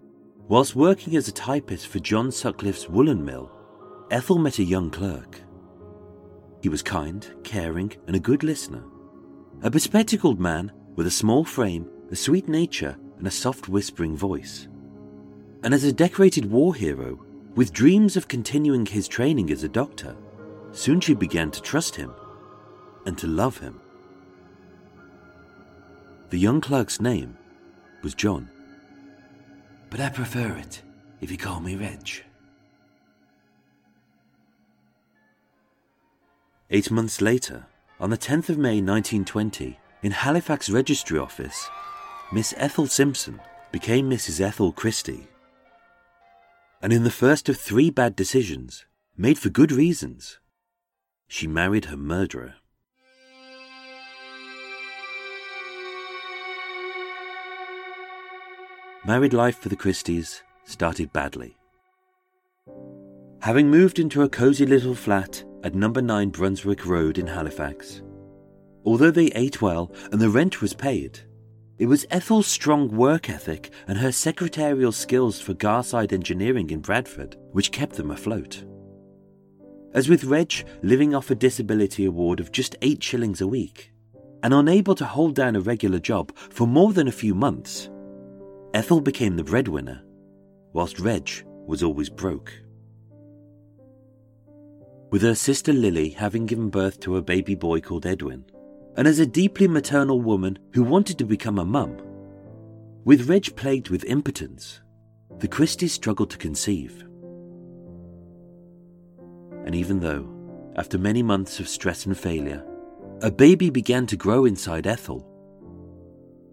whilst 0.47 0.75
working 0.75 1.15
as 1.15 1.27
a 1.27 1.33
typist 1.33 1.87
for 1.87 1.99
John 1.99 2.31
Sutcliffe's 2.31 2.89
woolen 2.89 3.23
mill, 3.23 3.51
Ethel 4.09 4.39
met 4.39 4.59
a 4.59 4.63
young 4.63 4.89
clerk. 4.89 5.41
He 6.61 6.69
was 6.69 6.81
kind, 6.81 7.25
caring, 7.43 7.93
and 8.07 8.15
a 8.15 8.19
good 8.19 8.43
listener. 8.43 8.83
A 9.61 9.69
bespectacled 9.69 10.39
man 10.39 10.71
with 10.95 11.07
a 11.07 11.11
small 11.11 11.43
frame, 11.43 11.89
a 12.11 12.15
sweet 12.15 12.47
nature, 12.47 12.97
and 13.17 13.27
a 13.27 13.31
soft 13.31 13.69
whispering 13.69 14.15
voice. 14.15 14.67
And 15.63 15.73
as 15.73 15.83
a 15.83 15.93
decorated 15.93 16.49
war 16.49 16.75
hero, 16.75 17.23
with 17.55 17.73
dreams 17.73 18.15
of 18.15 18.27
continuing 18.27 18.85
his 18.85 19.07
training 19.07 19.51
as 19.51 19.63
a 19.63 19.69
doctor, 19.69 20.15
soon 20.71 21.01
she 21.01 21.13
began 21.13 21.51
to 21.51 21.61
trust 21.61 21.95
him 21.95 22.13
and 23.05 23.17
to 23.17 23.27
love 23.27 23.57
him. 23.57 23.79
The 26.29 26.39
young 26.39 26.61
clerk's 26.61 27.01
name 27.01 27.37
was 28.03 28.13
John. 28.13 28.49
But 29.89 29.99
I 29.99 30.09
prefer 30.09 30.55
it 30.57 30.81
if 31.21 31.31
you 31.31 31.37
call 31.37 31.59
me 31.59 31.75
Reg. 31.75 32.23
Eight 36.71 36.91
months 36.91 37.19
later, 37.19 37.65
on 37.99 38.11
the 38.11 38.17
10th 38.17 38.49
of 38.49 38.59
May 38.59 38.79
1920, 38.79 39.79
in 40.03 40.11
Halifax 40.11 40.69
Registry 40.69 41.17
Office, 41.17 41.67
Miss 42.31 42.53
Ethel 42.57 42.85
Simpson 42.85 43.41
became 43.71 44.07
Mrs. 44.07 44.39
Ethel 44.39 44.71
Christie. 44.71 45.27
And 46.79 46.93
in 46.93 47.03
the 47.03 47.09
first 47.09 47.49
of 47.49 47.57
three 47.57 47.89
bad 47.89 48.15
decisions, 48.15 48.85
made 49.17 49.39
for 49.39 49.49
good 49.49 49.71
reasons, 49.71 50.37
she 51.27 51.47
married 51.47 51.85
her 51.85 51.97
murderer. 51.97 52.53
Married 59.03 59.33
life 59.33 59.57
for 59.57 59.69
the 59.69 59.75
Christies 59.75 60.43
started 60.65 61.11
badly. 61.11 61.57
Having 63.41 63.71
moved 63.71 63.97
into 63.97 64.21
a 64.21 64.29
cosy 64.29 64.67
little 64.67 64.93
flat 64.93 65.43
at 65.63 65.75
number 65.75 66.01
9 66.01 66.29
Brunswick 66.29 66.85
Road 66.85 67.17
in 67.17 67.27
Halifax. 67.27 68.01
Although 68.85 69.11
they 69.11 69.27
ate 69.27 69.61
well 69.61 69.91
and 70.11 70.19
the 70.19 70.29
rent 70.29 70.61
was 70.61 70.73
paid, 70.73 71.19
it 71.77 71.85
was 71.85 72.05
Ethel's 72.11 72.47
strong 72.47 72.89
work 72.89 73.29
ethic 73.29 73.71
and 73.87 73.97
her 73.97 74.11
secretarial 74.11 74.91
skills 74.91 75.39
for 75.39 75.53
Garside 75.53 76.13
Engineering 76.13 76.69
in 76.69 76.81
Bradford 76.81 77.37
which 77.51 77.71
kept 77.71 77.95
them 77.95 78.11
afloat. 78.11 78.63
As 79.93 80.07
with 80.07 80.25
Reg 80.25 80.53
living 80.83 81.15
off 81.15 81.31
a 81.31 81.35
disability 81.35 82.05
award 82.05 82.39
of 82.39 82.51
just 82.51 82.75
8 82.81 83.01
shillings 83.01 83.41
a 83.41 83.47
week, 83.47 83.91
and 84.43 84.53
unable 84.53 84.95
to 84.95 85.05
hold 85.05 85.35
down 85.35 85.55
a 85.55 85.61
regular 85.61 85.99
job 85.99 86.35
for 86.35 86.67
more 86.67 86.93
than 86.93 87.07
a 87.07 87.11
few 87.11 87.33
months, 87.33 87.89
Ethel 88.73 89.01
became 89.01 89.35
the 89.35 89.43
breadwinner, 89.43 90.01
whilst 90.73 90.99
Reg 90.99 91.29
was 91.65 91.81
always 91.81 92.09
broke. 92.09 92.53
With 95.11 95.23
her 95.23 95.35
sister 95.35 95.73
Lily 95.73 96.09
having 96.09 96.45
given 96.45 96.69
birth 96.69 96.99
to 97.01 97.17
a 97.17 97.21
baby 97.21 97.55
boy 97.55 97.81
called 97.81 98.05
Edwin, 98.05 98.45
and 98.95 99.07
as 99.07 99.17
a 99.19 99.25
deeply 99.25 99.67
maternal 99.67 100.21
woman 100.21 100.59
who 100.73 100.83
wanted 100.83 101.17
to 101.17 101.25
become 101.25 101.57
a 101.57 101.65
mum, 101.65 101.97
with 103.05 103.27
Reg 103.27 103.55
plagued 103.55 103.89
with 103.89 104.03
impotence, 104.05 104.81
the 105.39 105.47
Christies 105.47 105.93
struggled 105.93 106.29
to 106.29 106.37
conceive. 106.37 107.03
And 109.65 109.73
even 109.73 109.99
though, 109.99 110.29
after 110.75 110.97
many 110.97 111.23
months 111.23 111.59
of 111.59 111.67
stress 111.67 112.05
and 112.05 112.17
failure, 112.17 112.63
a 113.21 113.31
baby 113.31 113.69
began 113.69 114.05
to 114.07 114.15
grow 114.15 114.45
inside 114.45 114.85
Ethel, 114.85 115.25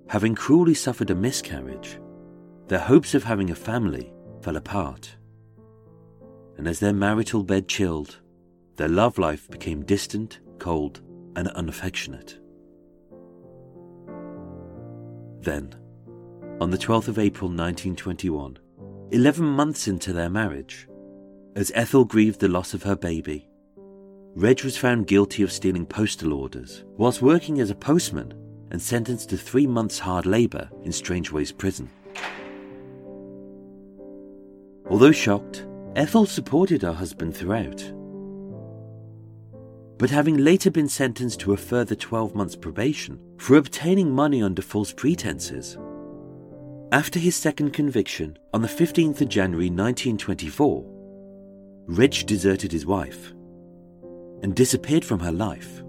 having 0.08 0.34
cruelly 0.34 0.75
suffered 0.75 1.10
a 1.10 1.14
miscarriage, 1.14 1.98
their 2.68 2.78
hopes 2.78 3.14
of 3.14 3.25
having 3.25 3.50
a 3.50 3.54
family 3.54 4.12
fell 4.40 4.56
apart. 4.56 5.16
And 6.56 6.66
as 6.66 6.80
their 6.80 6.94
marital 6.94 7.42
bed 7.42 7.68
chilled, 7.68 8.20
their 8.76 8.88
love 8.88 9.18
life 9.18 9.49
became 9.50 9.85
distant, 9.85 10.40
cold, 10.59 11.00
and 11.37 11.49
unaffectionate. 11.49 12.38
Then, 15.40 15.75
on 16.61 16.71
the 16.71 16.78
12th 16.78 17.09
of 17.09 17.18
April 17.18 17.49
1921, 17.49 18.59
11 19.12 19.45
months 19.45 19.88
into 19.88 20.12
their 20.12 20.30
marriage, 20.30 20.88
as 21.54 21.73
Ethel 21.75 22.04
grieved 22.04 22.40
the 22.40 22.49
loss 22.49 22.75
of 22.75 22.83
her 22.83 22.97
baby, 22.97 23.49
Reg 24.35 24.62
was 24.64 24.76
found 24.76 25.06
guilty 25.06 25.42
of 25.42 25.52
stealing 25.52 25.87
postal 25.87 26.35
orders 26.35 26.85
whilst 26.97 27.23
working 27.23 27.61
as 27.61 27.71
a 27.71 27.75
postman 27.75 28.35
and 28.71 28.83
sentenced 28.83 29.30
to 29.30 29.37
three 29.37 29.66
months' 29.66 29.99
hard 29.99 30.26
labour 30.26 30.68
in 30.83 30.92
Strangeways 30.92 31.52
prison. 31.52 31.88
Although 34.90 35.12
shocked, 35.12 35.66
Ethel 35.95 36.26
supported 36.26 36.83
her 36.83 36.92
husband 36.92 37.35
throughout. 37.35 37.83
But 39.98 40.10
having 40.10 40.36
later 40.36 40.70
been 40.70 40.88
sentenced 40.88 41.40
to 41.40 41.54
a 41.54 41.56
further 41.56 41.94
12 41.94 42.34
months 42.34 42.56
probation 42.56 43.18
for 43.38 43.56
obtaining 43.56 44.10
money 44.10 44.42
under 44.42 44.60
false 44.60 44.92
pretenses, 44.92 45.78
after 46.92 47.18
his 47.18 47.34
second 47.34 47.72
conviction 47.72 48.38
on 48.54 48.62
the 48.62 48.68
15th 48.68 49.20
of 49.20 49.28
January 49.28 49.70
1924, 49.70 50.84
Reg 51.88 52.26
deserted 52.26 52.72
his 52.72 52.86
wife 52.86 53.32
and 54.42 54.54
disappeared 54.54 55.04
from 55.04 55.20
her 55.20 55.32
life 55.32 55.82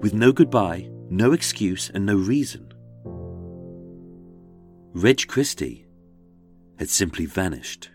with 0.00 0.14
no 0.14 0.32
goodbye, 0.32 0.88
no 1.08 1.32
excuse, 1.32 1.90
and 1.90 2.06
no 2.06 2.16
reason. 2.16 2.72
Reg 4.92 5.26
Christie 5.26 5.86
had 6.78 6.88
simply 6.88 7.26
vanished. 7.26 7.90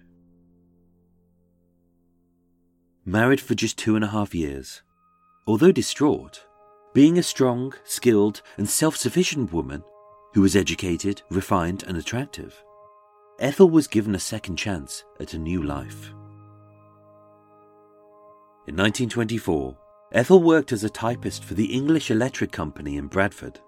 Married 3.06 3.42
for 3.42 3.56
just 3.56 3.78
two 3.78 3.96
and 3.96 4.04
a 4.04 4.10
half 4.10 4.34
years, 4.36 4.82
although 5.48 5.72
distraught, 5.72 6.46
being 6.94 7.18
a 7.18 7.24
strong, 7.24 7.74
skilled, 7.84 8.42
and 8.58 8.70
self 8.70 8.96
sufficient 8.96 9.52
woman 9.52 9.84
who 10.34 10.42
was 10.42 10.56
educated, 10.56 11.22
refined, 11.30 11.84
and 11.88 11.98
attractive, 11.98 12.64
Ethel 13.40 13.70
was 13.70 13.88
given 13.88 14.16
a 14.16 14.20
second 14.20 14.56
chance 14.56 15.04
at 15.20 15.34
a 15.34 15.38
new 15.38 15.62
life. 15.62 16.12
In 18.68 18.76
1924, 18.76 19.78
Ethel 20.14 20.42
worked 20.42 20.72
as 20.72 20.84
a 20.84 20.90
typist 20.90 21.44
for 21.44 21.54
the 21.54 21.74
English 21.74 22.10
Electric 22.10 22.52
Company 22.52 22.98
in 22.98 23.08
Bradford. 23.08 23.60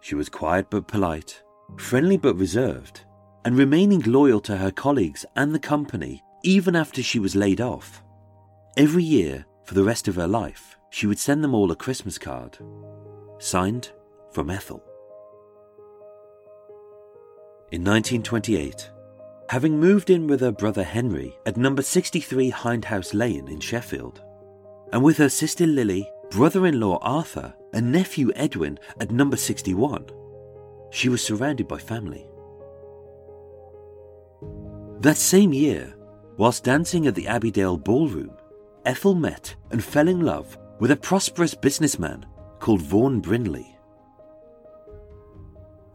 She 0.00 0.14
was 0.14 0.28
quiet 0.28 0.66
but 0.68 0.88
polite, 0.88 1.42
friendly 1.78 2.16
but 2.16 2.36
reserved, 2.36 3.02
and 3.44 3.56
remaining 3.56 4.00
loyal 4.00 4.40
to 4.40 4.56
her 4.56 4.70
colleagues 4.70 5.24
and 5.36 5.54
the 5.54 5.58
company 5.58 6.22
even 6.42 6.74
after 6.74 7.02
she 7.02 7.18
was 7.18 7.36
laid 7.36 7.60
off. 7.60 8.02
Every 8.76 9.04
year, 9.04 9.46
for 9.70 9.74
the 9.74 9.84
rest 9.84 10.08
of 10.08 10.16
her 10.16 10.26
life, 10.26 10.76
she 10.90 11.06
would 11.06 11.20
send 11.20 11.44
them 11.44 11.54
all 11.54 11.70
a 11.70 11.76
Christmas 11.76 12.18
card, 12.18 12.58
signed 13.38 13.92
from 14.32 14.50
Ethel. 14.50 14.82
In 17.70 17.84
1928, 17.84 18.90
having 19.48 19.78
moved 19.78 20.10
in 20.10 20.26
with 20.26 20.40
her 20.40 20.50
brother 20.50 20.82
Henry 20.82 21.38
at 21.46 21.56
number 21.56 21.82
63 21.82 22.50
Hindhouse 22.50 23.14
Lane 23.14 23.46
in 23.46 23.60
Sheffield, 23.60 24.20
and 24.92 25.04
with 25.04 25.18
her 25.18 25.28
sister 25.28 25.68
Lily, 25.68 26.10
brother 26.30 26.66
in 26.66 26.80
law 26.80 26.98
Arthur, 27.00 27.54
and 27.72 27.92
nephew 27.92 28.32
Edwin 28.34 28.76
at 28.98 29.12
number 29.12 29.36
61, 29.36 30.04
she 30.90 31.08
was 31.08 31.22
surrounded 31.22 31.68
by 31.68 31.78
family. 31.78 32.26
That 34.98 35.16
same 35.16 35.52
year, 35.52 35.94
whilst 36.38 36.64
dancing 36.64 37.06
at 37.06 37.14
the 37.14 37.28
Abbeydale 37.28 37.78
Ballroom, 37.84 38.36
Ethel 38.84 39.14
met 39.14 39.54
and 39.70 39.82
fell 39.82 40.08
in 40.08 40.20
love 40.20 40.58
with 40.78 40.90
a 40.90 40.96
prosperous 40.96 41.54
businessman 41.54 42.24
called 42.58 42.82
Vaughan 42.82 43.20
Brindley. 43.20 43.76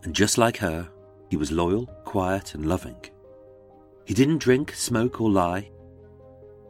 And 0.03 0.13
just 0.13 0.37
like 0.37 0.57
her, 0.57 0.89
he 1.29 1.37
was 1.37 1.51
loyal, 1.51 1.87
quiet, 2.03 2.53
and 2.53 2.65
loving. 2.65 2.97
He 4.05 4.13
didn't 4.13 4.37
drink, 4.37 4.73
smoke, 4.73 5.19
or 5.19 5.29
lie. 5.29 5.71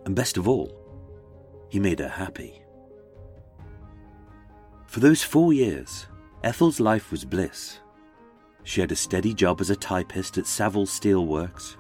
And 0.06 0.16
best 0.16 0.38
of 0.38 0.48
all, 0.48 0.72
he 1.70 1.80
made 1.80 2.00
her 2.00 2.08
happy. 2.08 2.62
For 4.88 5.02
those 5.02 5.24
four 5.24 5.52
years, 5.52 6.08
Ethel's 6.44 6.80
life 6.80 7.12
was 7.12 7.26
bliss. 7.26 7.80
She 8.64 8.80
had 8.80 8.92
a 8.92 8.96
steady 8.96 9.34
job 9.34 9.60
as 9.60 9.70
a 9.70 9.76
typist 9.76 10.38
at 10.38 10.48
Saville 10.48 10.86
Steelworks 10.86 11.76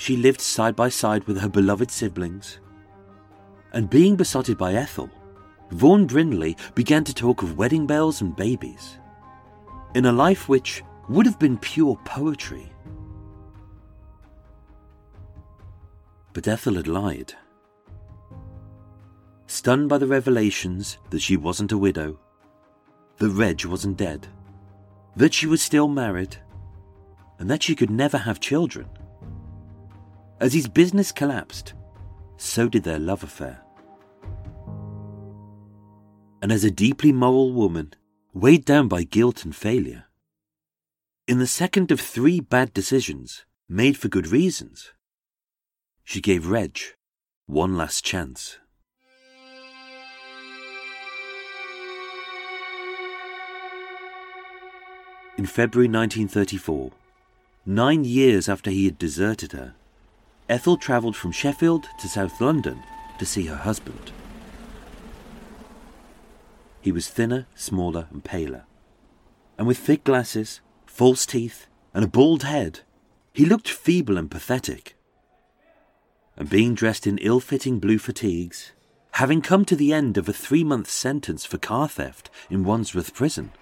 she 0.00 0.16
lived 0.16 0.40
side 0.40 0.74
by 0.74 0.88
side 0.88 1.24
with 1.24 1.38
her 1.38 1.48
beloved 1.50 1.90
siblings. 1.90 2.58
And 3.72 3.88
being 3.88 4.16
besotted 4.16 4.58
by 4.58 4.74
Ethel, 4.74 5.10
Vaughan 5.70 6.06
Brindley 6.06 6.56
began 6.74 7.04
to 7.04 7.14
talk 7.14 7.42
of 7.42 7.56
wedding 7.56 7.86
bells 7.86 8.20
and 8.20 8.34
babies. 8.34 8.98
In 9.94 10.06
a 10.06 10.12
life 10.12 10.48
which 10.48 10.82
would 11.08 11.26
have 11.26 11.38
been 11.38 11.58
pure 11.58 11.96
poetry. 12.04 12.72
But 16.32 16.48
Ethel 16.48 16.74
had 16.74 16.88
lied. 16.88 17.34
Stunned 19.46 19.88
by 19.88 19.98
the 19.98 20.06
revelations 20.06 20.98
that 21.10 21.20
she 21.20 21.36
wasn't 21.36 21.72
a 21.72 21.78
widow, 21.78 22.18
that 23.18 23.30
Reg 23.30 23.64
wasn't 23.64 23.96
dead, 23.96 24.28
that 25.16 25.34
she 25.34 25.46
was 25.46 25.60
still 25.60 25.88
married, 25.88 26.36
and 27.38 27.50
that 27.50 27.62
she 27.62 27.74
could 27.74 27.90
never 27.90 28.18
have 28.18 28.38
children. 28.38 28.88
As 30.40 30.52
his 30.52 30.68
business 30.68 31.10
collapsed, 31.10 31.74
so 32.40 32.68
did 32.68 32.84
their 32.84 32.98
love 32.98 33.22
affair. 33.22 33.60
And 36.42 36.50
as 36.50 36.64
a 36.64 36.70
deeply 36.70 37.12
moral 37.12 37.52
woman, 37.52 37.92
weighed 38.32 38.64
down 38.64 38.88
by 38.88 39.02
guilt 39.02 39.44
and 39.44 39.54
failure, 39.54 40.06
in 41.28 41.38
the 41.38 41.46
second 41.46 41.92
of 41.92 42.00
three 42.00 42.40
bad 42.40 42.72
decisions 42.72 43.44
made 43.68 43.96
for 43.96 44.08
good 44.08 44.26
reasons, 44.26 44.92
she 46.02 46.20
gave 46.20 46.48
Reg 46.48 46.78
one 47.46 47.76
last 47.76 48.04
chance. 48.04 48.58
In 55.36 55.46
February 55.46 55.88
1934, 55.88 56.90
nine 57.66 58.04
years 58.04 58.48
after 58.48 58.70
he 58.70 58.86
had 58.86 58.98
deserted 58.98 59.52
her, 59.52 59.74
Ethel 60.50 60.76
travelled 60.76 61.14
from 61.14 61.30
Sheffield 61.30 61.86
to 62.00 62.08
South 62.08 62.40
London 62.40 62.82
to 63.20 63.24
see 63.24 63.46
her 63.46 63.54
husband. 63.54 64.10
He 66.80 66.90
was 66.90 67.08
thinner, 67.08 67.46
smaller, 67.54 68.08
and 68.10 68.24
paler. 68.24 68.64
And 69.56 69.68
with 69.68 69.78
thick 69.78 70.02
glasses, 70.02 70.60
false 70.86 71.24
teeth, 71.24 71.68
and 71.94 72.04
a 72.04 72.08
bald 72.08 72.42
head, 72.42 72.80
he 73.32 73.44
looked 73.46 73.68
feeble 73.68 74.18
and 74.18 74.28
pathetic. 74.28 74.96
And 76.36 76.50
being 76.50 76.74
dressed 76.74 77.06
in 77.06 77.18
ill 77.18 77.38
fitting 77.38 77.78
blue 77.78 77.98
fatigues, 77.98 78.72
having 79.12 79.42
come 79.42 79.64
to 79.66 79.76
the 79.76 79.92
end 79.92 80.18
of 80.18 80.28
a 80.28 80.32
three 80.32 80.64
month 80.64 80.90
sentence 80.90 81.44
for 81.44 81.58
car 81.58 81.86
theft 81.86 82.28
in 82.50 82.64
Wandsworth 82.64 83.14
Prison, 83.14 83.52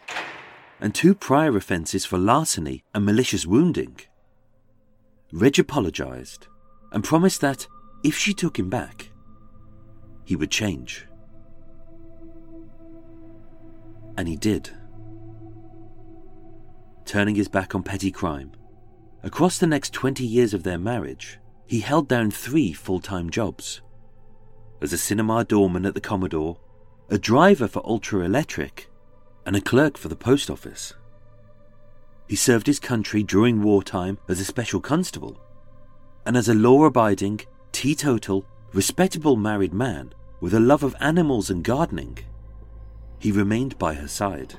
and 0.80 0.94
two 0.94 1.14
prior 1.14 1.54
offences 1.54 2.06
for 2.06 2.16
larceny 2.16 2.82
and 2.94 3.04
malicious 3.04 3.44
wounding, 3.44 4.00
Reg 5.32 5.58
apologised 5.58 6.46
and 6.92 7.04
promised 7.04 7.40
that 7.40 7.66
if 8.02 8.16
she 8.16 8.32
took 8.32 8.58
him 8.58 8.70
back, 8.70 9.10
he 10.24 10.36
would 10.36 10.50
change. 10.50 11.06
And 14.16 14.28
he 14.28 14.36
did. 14.36 14.70
Turning 17.04 17.34
his 17.34 17.48
back 17.48 17.74
on 17.74 17.82
petty 17.82 18.10
crime, 18.10 18.52
across 19.22 19.58
the 19.58 19.66
next 19.66 19.92
20 19.92 20.24
years 20.24 20.52
of 20.52 20.62
their 20.62 20.78
marriage, 20.78 21.38
he 21.66 21.80
held 21.80 22.08
down 22.08 22.30
three 22.30 22.72
full 22.72 23.00
time 23.00 23.30
jobs 23.30 23.80
as 24.80 24.92
a 24.92 24.98
cinema 24.98 25.44
doorman 25.44 25.84
at 25.84 25.94
the 25.94 26.00
Commodore, 26.00 26.58
a 27.08 27.18
driver 27.18 27.66
for 27.66 27.84
Ultra 27.84 28.20
Electric, 28.20 28.88
and 29.44 29.56
a 29.56 29.60
clerk 29.60 29.96
for 29.98 30.08
the 30.08 30.16
post 30.16 30.50
office. 30.50 30.94
He 32.28 32.36
served 32.36 32.66
his 32.66 32.78
country 32.78 33.22
during 33.22 33.62
wartime 33.62 34.18
as 34.28 34.40
a 34.40 34.44
special 34.44 34.80
constable 34.80 35.40
and 36.28 36.36
as 36.36 36.50
a 36.50 36.54
law 36.54 36.84
abiding, 36.84 37.40
teetotal, 37.72 38.44
respectable 38.74 39.34
married 39.34 39.72
man 39.72 40.12
with 40.42 40.52
a 40.52 40.60
love 40.60 40.82
of 40.82 40.94
animals 41.00 41.48
and 41.48 41.64
gardening, 41.64 42.18
he 43.18 43.32
remained 43.32 43.78
by 43.78 43.94
her 43.94 44.06
side. 44.06 44.56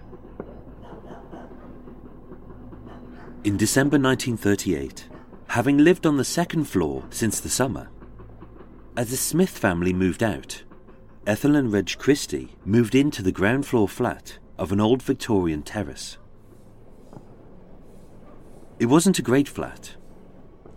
In 3.43 3.55
December 3.55 3.99
1938, 3.99 5.09
having 5.49 5.77
lived 5.77 6.07
on 6.07 6.17
the 6.17 6.25
second 6.25 6.65
floor 6.65 7.03
since 7.11 7.39
the 7.39 7.49
summer, 7.49 7.89
as 8.97 9.11
the 9.11 9.15
Smith 9.15 9.55
family 9.55 9.93
moved 9.93 10.23
out, 10.23 10.63
Ethel 11.27 11.55
and 11.55 11.71
Reg 11.71 11.99
Christie 11.99 12.55
moved 12.65 12.95
into 12.95 13.21
the 13.21 13.31
ground 13.31 13.67
floor 13.67 13.87
flat 13.87 14.39
of 14.57 14.71
an 14.71 14.81
old 14.81 15.03
Victorian 15.03 15.61
terrace. 15.61 16.17
It 18.79 18.87
wasn't 18.87 19.19
a 19.19 19.21
great 19.21 19.47
flat. 19.47 19.97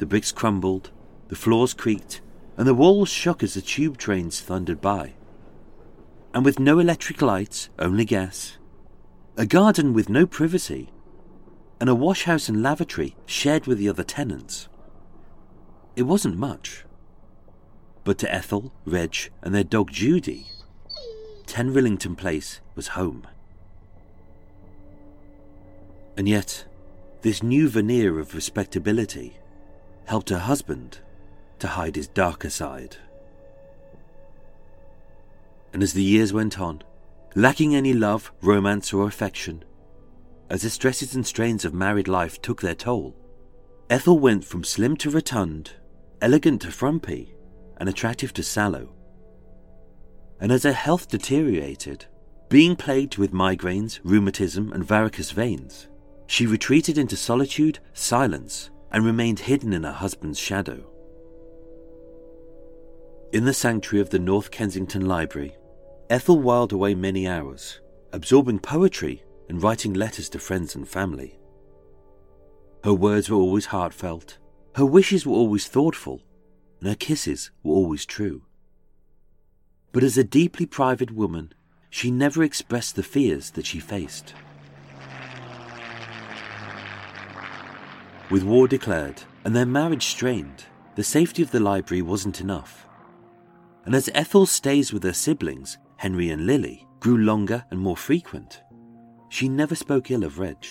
The 0.03 0.07
bricks 0.07 0.33
crumbled, 0.33 0.91
the 1.29 1.37
floors 1.37 1.75
creaked, 1.75 2.23
and 2.57 2.67
the 2.67 2.75
walls 2.75 3.09
shook 3.09 3.41
as 3.41 3.55
the 3.55 3.63
tube 3.63 3.99
trains 3.99 4.41
thundered 4.41 4.81
by. 4.81 5.13
And 6.35 6.45
with 6.45 6.59
no 6.59 6.81
electric 6.81 7.23
lights, 7.23 7.69
only 7.79 8.05
gas, 8.05 8.59
a 9.37 9.47
garden 9.47 9.93
with 9.93 10.09
no 10.09 10.27
privacy, 10.27 10.91
and 11.79 11.89
a 11.89 11.95
washhouse 11.95 12.49
and 12.49 12.65
lavatory 12.65 13.15
shared 13.27 13.69
with 13.69 13.79
the 13.79 13.89
other 13.89 14.03
tenants. 14.03 14.67
It 15.95 16.03
wasn't 16.03 16.37
much. 16.37 16.85
But 18.03 18.19
to 18.19 18.35
Ethel, 18.35 18.73
Reg, 18.85 19.31
and 19.41 19.55
their 19.55 19.63
dog 19.63 19.93
Judy, 19.93 20.49
10 21.47 21.73
Rillington 21.73 22.17
Place 22.17 22.61
was 22.75 22.99
home. 22.99 23.25
And 26.17 26.29
yet, 26.29 26.65
this 27.21 27.41
new 27.41 27.69
veneer 27.69 28.19
of 28.19 28.35
respectability 28.35 29.39
helped 30.07 30.31
her 30.31 30.39
husband 30.39 30.99
to 31.59 31.69
hide 31.69 31.97
his 31.97 32.09
darker 32.09 32.51
side. 32.51 32.97
And 35.73 35.83
as 35.83 35.93
the 35.93 36.03
years 36.03 36.33
went 36.33 36.61
on, 36.61 36.83
lacking 37.35 37.75
any 37.75 37.93
love, 37.93 38.33
romance, 38.43 38.93
or 38.93 39.07
affection, 39.07 39.65
as 40.51 40.63
the 40.63 40.71
stresses 40.71 41.15
and 41.15 41.27
strains 41.27 41.65
of 41.65 41.73
married 41.73 42.09
life 42.09 42.43
took 42.43 42.61
their 42.61 42.75
toll, 42.75 43.17
Ethel 43.89 44.19
went 44.19 44.45
from 44.45 44.65
slim 44.65 44.97
to 44.99 45.11
rotund, 45.11 45.73
elegant 46.21 46.63
to 46.63 46.71
frumpy, 46.71 47.35
and 47.79 47.89
attractive 47.89 48.33
to 48.35 48.43
sallow. 48.43 48.93
And 50.41 50.53
as 50.53 50.65
her 50.65 50.73
health 50.73 51.09
deteriorated, 51.09 52.07
being 52.49 52.77
plagued 52.77 53.17
with 53.17 53.33
migraines, 53.33 54.01
rheumatism, 54.05 54.73
and 54.73 54.85
varicose 54.85 55.31
veins, 55.31 55.89
she 56.27 56.47
retreated 56.47 56.99
into 56.99 57.17
solitude, 57.17 57.79
silence, 57.95 58.71
and 58.93 59.05
remained 59.05 59.41
hidden 59.41 59.73
in 59.73 59.85
her 59.85 59.93
husband's 59.93 60.39
shadow. 60.39 60.87
In 63.33 63.47
the 63.47 63.55
sanctuary 63.55 64.03
of 64.03 64.11
the 64.11 64.19
North 64.19 64.51
Kensington 64.51 65.07
Library, 65.07 65.57
Ethel 66.11 66.39
whiled 66.39 66.73
away 66.73 66.95
many 66.95 67.27
hours, 67.27 67.81
absorbing 68.13 68.59
poetry 68.59 69.25
and 69.49 69.63
writing 69.63 69.95
letters 69.95 70.29
to 70.29 70.39
friends 70.39 70.75
and 70.75 70.87
family. 70.87 71.39
Her 72.85 72.93
words 72.93 73.31
were 73.31 73.39
always 73.39 73.67
heartfelt, 73.67 74.39
her 74.77 74.85
wishes 74.85 75.27
were 75.27 75.35
always 75.35 75.67
thoughtful, 75.67 76.23
and 76.81 76.89
her 76.89 76.95
kisses 76.95 77.51
were 77.63 77.75
always 77.75 78.05
true. 78.05 78.43
But 79.93 80.03
as 80.03 80.19
a 80.19 80.25
deeply 80.25 80.67
private 80.67 81.11
woman, 81.11 81.53
she 81.89 82.11
never 82.11 82.43
expressed 82.43 82.97
the 82.97 83.03
fears 83.03 83.51
that 83.51 83.67
she 83.67 83.81
faced. 83.81 84.35
With 88.33 88.45
war 88.45 88.67
declared 88.67 89.23
and 89.45 89.55
their 89.55 89.67
marriage 89.67 90.07
strained, 90.07 90.65
the 90.95 91.05
safety 91.05 91.43
of 91.43 91.51
the 91.51 91.61
library 91.61 92.01
wasn't 92.01 92.41
enough. 92.41 92.89
And 93.85 93.95
as 93.95 94.09
Ethel's 94.15 94.51
stays 94.51 94.91
with 94.91 95.03
her 95.03 95.13
siblings, 95.13 95.77
Henry 95.99 96.31
and 96.31 96.47
Lily, 96.47 96.89
grew 96.99 97.19
longer 97.19 97.63
and 97.71 97.79
more 97.79 97.97
frequent, 97.97 98.63
she 99.29 99.51
never 99.51 99.75
spoke 99.75 100.11
ill 100.11 100.25
of 100.25 100.39
Reg. 100.39 100.65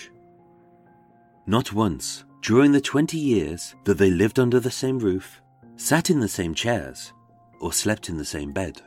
Not 1.46 1.72
once 1.72 2.24
during 2.40 2.72
the 2.72 2.80
20 2.80 3.16
years 3.16 3.76
that 3.84 3.96
they 3.96 4.10
lived 4.10 4.40
under 4.40 4.58
the 4.58 4.68
same 4.68 4.98
roof, 4.98 5.40
sat 5.76 6.10
in 6.10 6.18
the 6.18 6.26
same 6.26 6.54
chairs, 6.54 7.12
or 7.60 7.72
slept 7.72 8.08
in 8.08 8.16
the 8.16 8.24
same 8.24 8.50
bed. 8.50 8.82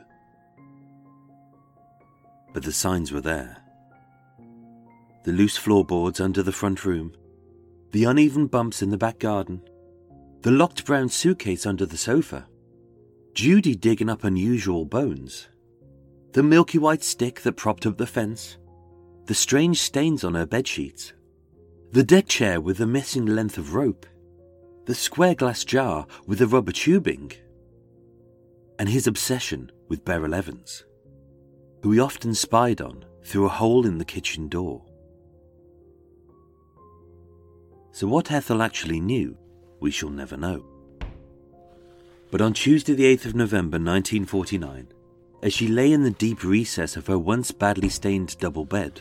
But 2.52 2.62
the 2.62 2.72
signs 2.72 3.10
were 3.10 3.22
there. 3.22 3.56
The 5.22 5.32
loose 5.32 5.56
floorboards 5.56 6.20
under 6.20 6.42
the 6.42 6.52
front 6.52 6.84
room, 6.84 7.14
the 7.96 8.04
uneven 8.04 8.46
bumps 8.46 8.82
in 8.82 8.90
the 8.90 8.98
back 8.98 9.18
garden, 9.18 9.58
the 10.42 10.50
locked 10.50 10.84
brown 10.84 11.08
suitcase 11.08 11.64
under 11.64 11.86
the 11.86 11.96
sofa, 11.96 12.46
Judy 13.32 13.74
digging 13.74 14.10
up 14.10 14.22
unusual 14.22 14.84
bones, 14.84 15.48
the 16.32 16.42
milky 16.42 16.76
white 16.76 17.02
stick 17.02 17.40
that 17.40 17.56
propped 17.56 17.86
up 17.86 17.96
the 17.96 18.06
fence, 18.06 18.58
the 19.24 19.34
strange 19.34 19.80
stains 19.80 20.24
on 20.24 20.34
her 20.34 20.44
bed 20.44 20.68
sheets, 20.68 21.14
the 21.92 22.02
deck 22.02 22.28
chair 22.28 22.60
with 22.60 22.76
the 22.76 22.86
missing 22.86 23.24
length 23.24 23.56
of 23.56 23.72
rope, 23.72 24.04
the 24.84 24.94
square 24.94 25.34
glass 25.34 25.64
jar 25.64 26.06
with 26.26 26.40
the 26.40 26.46
rubber 26.46 26.72
tubing, 26.72 27.32
and 28.78 28.90
his 28.90 29.06
obsession 29.06 29.72
with 29.88 30.04
Beryl 30.04 30.34
Evans, 30.34 30.84
who 31.82 31.92
he 31.92 31.98
often 31.98 32.34
spied 32.34 32.82
on 32.82 33.06
through 33.24 33.46
a 33.46 33.48
hole 33.48 33.86
in 33.86 33.96
the 33.96 34.04
kitchen 34.04 34.48
door. 34.48 34.85
So, 37.96 38.06
what 38.06 38.30
Ethel 38.30 38.60
actually 38.60 39.00
knew, 39.00 39.38
we 39.80 39.90
shall 39.90 40.10
never 40.10 40.36
know. 40.36 40.62
But 42.30 42.42
on 42.42 42.52
Tuesday, 42.52 42.92
the 42.92 43.16
8th 43.16 43.24
of 43.24 43.34
November 43.34 43.78
1949, 43.78 44.88
as 45.42 45.54
she 45.54 45.66
lay 45.66 45.90
in 45.90 46.02
the 46.02 46.10
deep 46.10 46.44
recess 46.44 46.98
of 46.98 47.06
her 47.06 47.18
once 47.18 47.52
badly 47.52 47.88
stained 47.88 48.36
double 48.38 48.66
bed, 48.66 49.00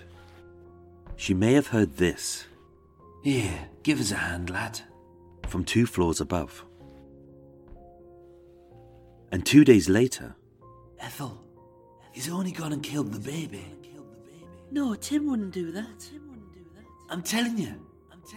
she 1.17 1.34
may 1.34 1.51
have 1.55 1.67
heard 1.67 1.97
this. 1.97 2.45
Here, 3.21 3.67
give 3.84 3.99
us 3.99 4.12
a 4.12 4.15
hand, 4.15 4.49
lad. 4.49 4.79
From 5.49 5.65
two 5.65 5.86
floors 5.86 6.21
above. 6.21 6.63
And 9.29 9.45
two 9.45 9.65
days 9.65 9.89
later, 9.89 10.38
Ethel, 11.01 11.43
he's 12.13 12.31
only 12.31 12.53
gone 12.53 12.71
and 12.71 12.81
killed 12.81 13.12
the 13.12 13.19
baby. 13.19 13.65
No, 14.71 14.95
Tim 14.95 15.29
wouldn't 15.29 15.53
do 15.53 15.73
that. 15.73 16.10
I'm 17.10 17.23
telling 17.23 17.58
you, 17.58 17.85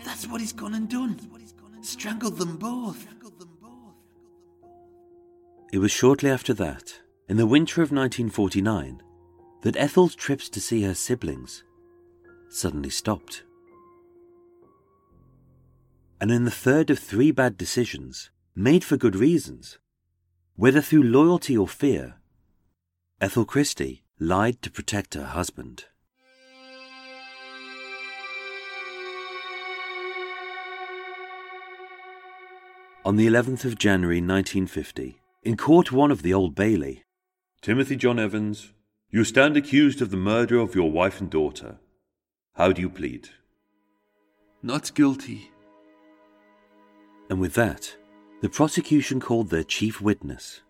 that's 0.04 0.26
what 0.26 0.40
he's 0.40 0.52
gone 0.52 0.74
and 0.74 0.88
done. 0.88 1.18
Strangled 1.80 2.38
them 2.38 2.56
both. 2.56 3.06
It 5.72 5.78
was 5.78 5.92
shortly 5.92 6.30
after 6.30 6.54
that, 6.54 7.00
in 7.28 7.36
the 7.36 7.46
winter 7.46 7.82
of 7.82 7.92
1949, 7.92 9.02
that 9.62 9.76
Ethel's 9.76 10.14
trips 10.14 10.48
to 10.50 10.60
see 10.60 10.82
her 10.82 10.94
siblings 10.94 11.62
suddenly 12.48 12.90
stopped. 12.90 13.44
And 16.20 16.30
in 16.30 16.44
the 16.44 16.50
third 16.50 16.90
of 16.90 16.98
three 16.98 17.30
bad 17.30 17.56
decisions, 17.56 18.30
made 18.54 18.82
for 18.82 18.96
good 18.96 19.14
reasons, 19.14 19.78
whether 20.56 20.80
through 20.80 21.04
loyalty 21.04 21.56
or 21.56 21.68
fear, 21.68 22.16
Ethel 23.20 23.44
Christie 23.44 24.04
lied 24.18 24.60
to 24.62 24.70
protect 24.70 25.14
her 25.14 25.26
husband. 25.26 25.84
On 33.08 33.16
the 33.16 33.26
11th 33.26 33.64
of 33.64 33.78
January 33.78 34.18
1950, 34.18 35.18
in 35.42 35.56
Court 35.56 35.90
1 35.90 36.10
of 36.10 36.20
the 36.20 36.34
Old 36.34 36.54
Bailey, 36.54 37.04
Timothy 37.62 37.96
John 37.96 38.18
Evans, 38.18 38.74
you 39.08 39.24
stand 39.24 39.56
accused 39.56 40.02
of 40.02 40.10
the 40.10 40.18
murder 40.18 40.58
of 40.58 40.74
your 40.74 40.90
wife 40.90 41.18
and 41.18 41.30
daughter. 41.30 41.78
How 42.56 42.70
do 42.70 42.82
you 42.82 42.90
plead? 42.90 43.30
Not 44.62 44.94
guilty. 44.94 45.50
and 47.30 47.40
with 47.40 47.54
that, 47.54 47.96
the 48.42 48.50
prosecution 48.50 49.20
called 49.20 49.48
their 49.48 49.64
chief 49.64 50.02
witness, 50.02 50.60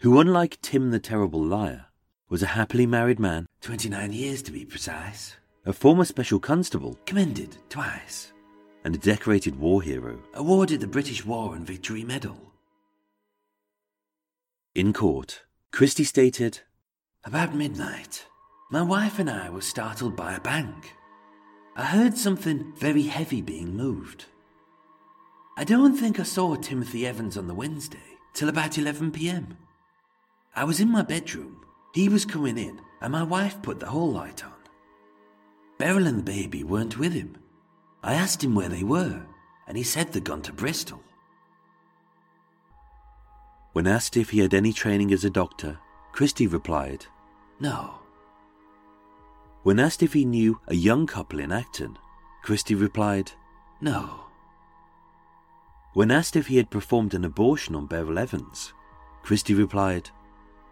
who, 0.00 0.18
unlike 0.18 0.60
Tim 0.62 0.90
the 0.90 0.98
Terrible 0.98 1.44
Liar, 1.44 1.86
was 2.28 2.42
a 2.42 2.54
happily 2.58 2.86
married 2.86 3.20
man, 3.20 3.46
29 3.60 4.12
years 4.12 4.42
to 4.42 4.50
be 4.50 4.64
precise. 4.64 5.36
a 5.64 5.72
former 5.72 6.04
special 6.04 6.40
constable, 6.40 6.98
Commended 7.06 7.56
twice. 7.68 8.32
And 8.86 8.94
a 8.94 8.98
decorated 8.98 9.58
war 9.58 9.82
hero. 9.82 10.16
Awarded 10.34 10.78
the 10.78 10.86
British 10.86 11.26
War 11.26 11.56
and 11.56 11.66
Victory 11.66 12.04
Medal. 12.04 12.40
In 14.76 14.92
court, 14.92 15.42
Christie 15.72 16.04
stated, 16.04 16.60
About 17.24 17.52
midnight, 17.52 18.26
my 18.70 18.82
wife 18.82 19.18
and 19.18 19.28
I 19.28 19.50
were 19.50 19.60
startled 19.60 20.14
by 20.14 20.34
a 20.34 20.40
bang. 20.40 20.84
I 21.74 21.84
heard 21.84 22.16
something 22.16 22.74
very 22.76 23.02
heavy 23.02 23.42
being 23.42 23.76
moved. 23.76 24.26
I 25.56 25.64
don't 25.64 25.96
think 25.96 26.20
I 26.20 26.22
saw 26.22 26.54
Timothy 26.54 27.08
Evans 27.08 27.36
on 27.36 27.48
the 27.48 27.54
Wednesday 27.54 27.98
till 28.34 28.48
about 28.48 28.78
11 28.78 29.10
pm. 29.10 29.56
I 30.54 30.62
was 30.62 30.78
in 30.78 30.92
my 30.92 31.02
bedroom, 31.02 31.60
he 31.92 32.08
was 32.08 32.24
coming 32.24 32.56
in, 32.56 32.80
and 33.00 33.10
my 33.10 33.24
wife 33.24 33.60
put 33.62 33.80
the 33.80 33.86
hall 33.86 34.12
light 34.12 34.44
on. 34.44 34.52
Beryl 35.76 36.06
and 36.06 36.20
the 36.20 36.22
baby 36.22 36.62
weren't 36.62 36.98
with 36.98 37.14
him. 37.14 37.36
I 38.02 38.14
asked 38.14 38.42
him 38.42 38.54
where 38.54 38.68
they 38.68 38.82
were, 38.82 39.22
and 39.66 39.76
he 39.76 39.82
said 39.82 40.12
they'd 40.12 40.24
gone 40.24 40.42
to 40.42 40.52
Bristol. 40.52 41.02
When 43.72 43.86
asked 43.86 44.16
if 44.16 44.30
he 44.30 44.38
had 44.38 44.54
any 44.54 44.72
training 44.72 45.12
as 45.12 45.24
a 45.24 45.30
doctor, 45.30 45.78
Christie 46.12 46.46
replied, 46.46 47.06
No. 47.60 47.96
When 49.64 49.78
asked 49.78 50.02
if 50.02 50.12
he 50.12 50.24
knew 50.24 50.60
a 50.68 50.74
young 50.74 51.06
couple 51.06 51.40
in 51.40 51.52
Acton, 51.52 51.98
Christie 52.42 52.74
replied, 52.74 53.32
No. 53.80 54.20
When 55.92 56.10
asked 56.10 56.36
if 56.36 56.46
he 56.46 56.56
had 56.56 56.70
performed 56.70 57.12
an 57.14 57.24
abortion 57.24 57.74
on 57.74 57.86
Beryl 57.86 58.18
Evans, 58.18 58.72
Christie 59.22 59.54
replied, 59.54 60.10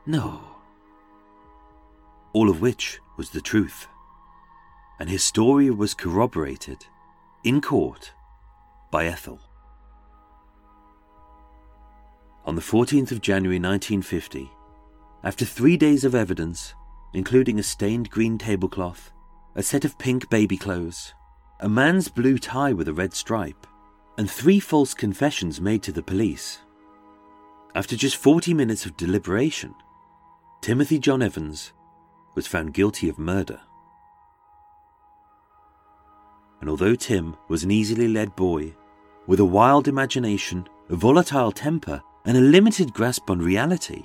No. 0.06 0.40
All 2.32 2.48
of 2.48 2.60
which 2.60 3.00
was 3.16 3.30
the 3.30 3.40
truth. 3.40 3.88
And 4.98 5.10
his 5.10 5.24
story 5.24 5.70
was 5.70 5.92
corroborated 5.92 6.86
in 7.44 7.60
court 7.60 8.10
by 8.90 9.04
Ethel. 9.04 9.38
On 12.46 12.54
the 12.54 12.62
14th 12.62 13.12
of 13.12 13.20
January 13.20 13.58
1950, 13.58 14.50
after 15.22 15.44
three 15.44 15.76
days 15.76 16.04
of 16.04 16.14
evidence, 16.14 16.74
including 17.12 17.58
a 17.58 17.62
stained 17.62 18.10
green 18.10 18.38
tablecloth, 18.38 19.12
a 19.56 19.62
set 19.62 19.84
of 19.84 19.98
pink 19.98 20.28
baby 20.30 20.56
clothes, 20.56 21.12
a 21.60 21.68
man's 21.68 22.08
blue 22.08 22.38
tie 22.38 22.72
with 22.72 22.88
a 22.88 22.94
red 22.94 23.12
stripe, 23.12 23.66
and 24.16 24.30
three 24.30 24.58
false 24.58 24.94
confessions 24.94 25.60
made 25.60 25.82
to 25.82 25.92
the 25.92 26.02
police. 26.02 26.60
After 27.74 27.94
just 27.94 28.16
40 28.16 28.54
minutes 28.54 28.86
of 28.86 28.96
deliberation, 28.96 29.74
Timothy 30.62 30.98
John 30.98 31.20
Evans 31.20 31.72
was 32.34 32.46
found 32.46 32.72
guilty 32.72 33.08
of 33.08 33.18
murder. 33.18 33.60
And 36.64 36.70
although 36.70 36.94
Tim 36.94 37.36
was 37.48 37.62
an 37.62 37.70
easily 37.70 38.08
led 38.08 38.34
boy, 38.36 38.74
with 39.26 39.38
a 39.38 39.44
wild 39.44 39.86
imagination, 39.86 40.66
a 40.88 40.96
volatile 40.96 41.52
temper, 41.52 42.00
and 42.24 42.38
a 42.38 42.40
limited 42.40 42.94
grasp 42.94 43.28
on 43.28 43.38
reality, 43.38 44.04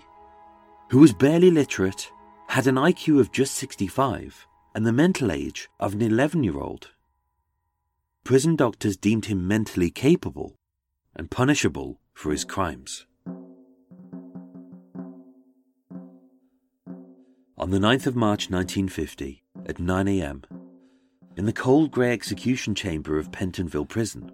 who 0.92 0.98
was 0.98 1.14
barely 1.14 1.52
literate, 1.52 2.12
had 2.50 2.68
an 2.68 2.76
IQ 2.76 3.22
of 3.22 3.32
just 3.32 3.56
65, 3.56 4.46
and 4.76 4.86
the 4.86 4.92
mental 4.92 5.32
age 5.32 5.70
of 5.80 5.94
an 5.94 6.02
11 6.02 6.44
year 6.44 6.60
old, 6.60 6.92
prison 8.26 8.58
doctors 8.58 8.98
deemed 8.98 9.28
him 9.28 9.48
mentally 9.48 9.90
capable 9.90 10.58
and 11.16 11.32
punishable 11.32 12.02
for 12.14 12.30
his 12.30 12.44
crimes. 12.44 13.06
On 17.58 17.70
the 17.70 17.80
9th 17.80 18.06
of 18.06 18.18
March 18.18 18.50
1950, 18.50 19.44
at 19.66 19.78
9am, 19.78 20.59
in 21.36 21.46
the 21.46 21.54
cold 21.54 21.92
grey 21.92 22.12
execution 22.12 22.76
chamber 22.76 23.18
of 23.18 23.32
Pentonville 23.32 23.88
Prison, 23.88 24.32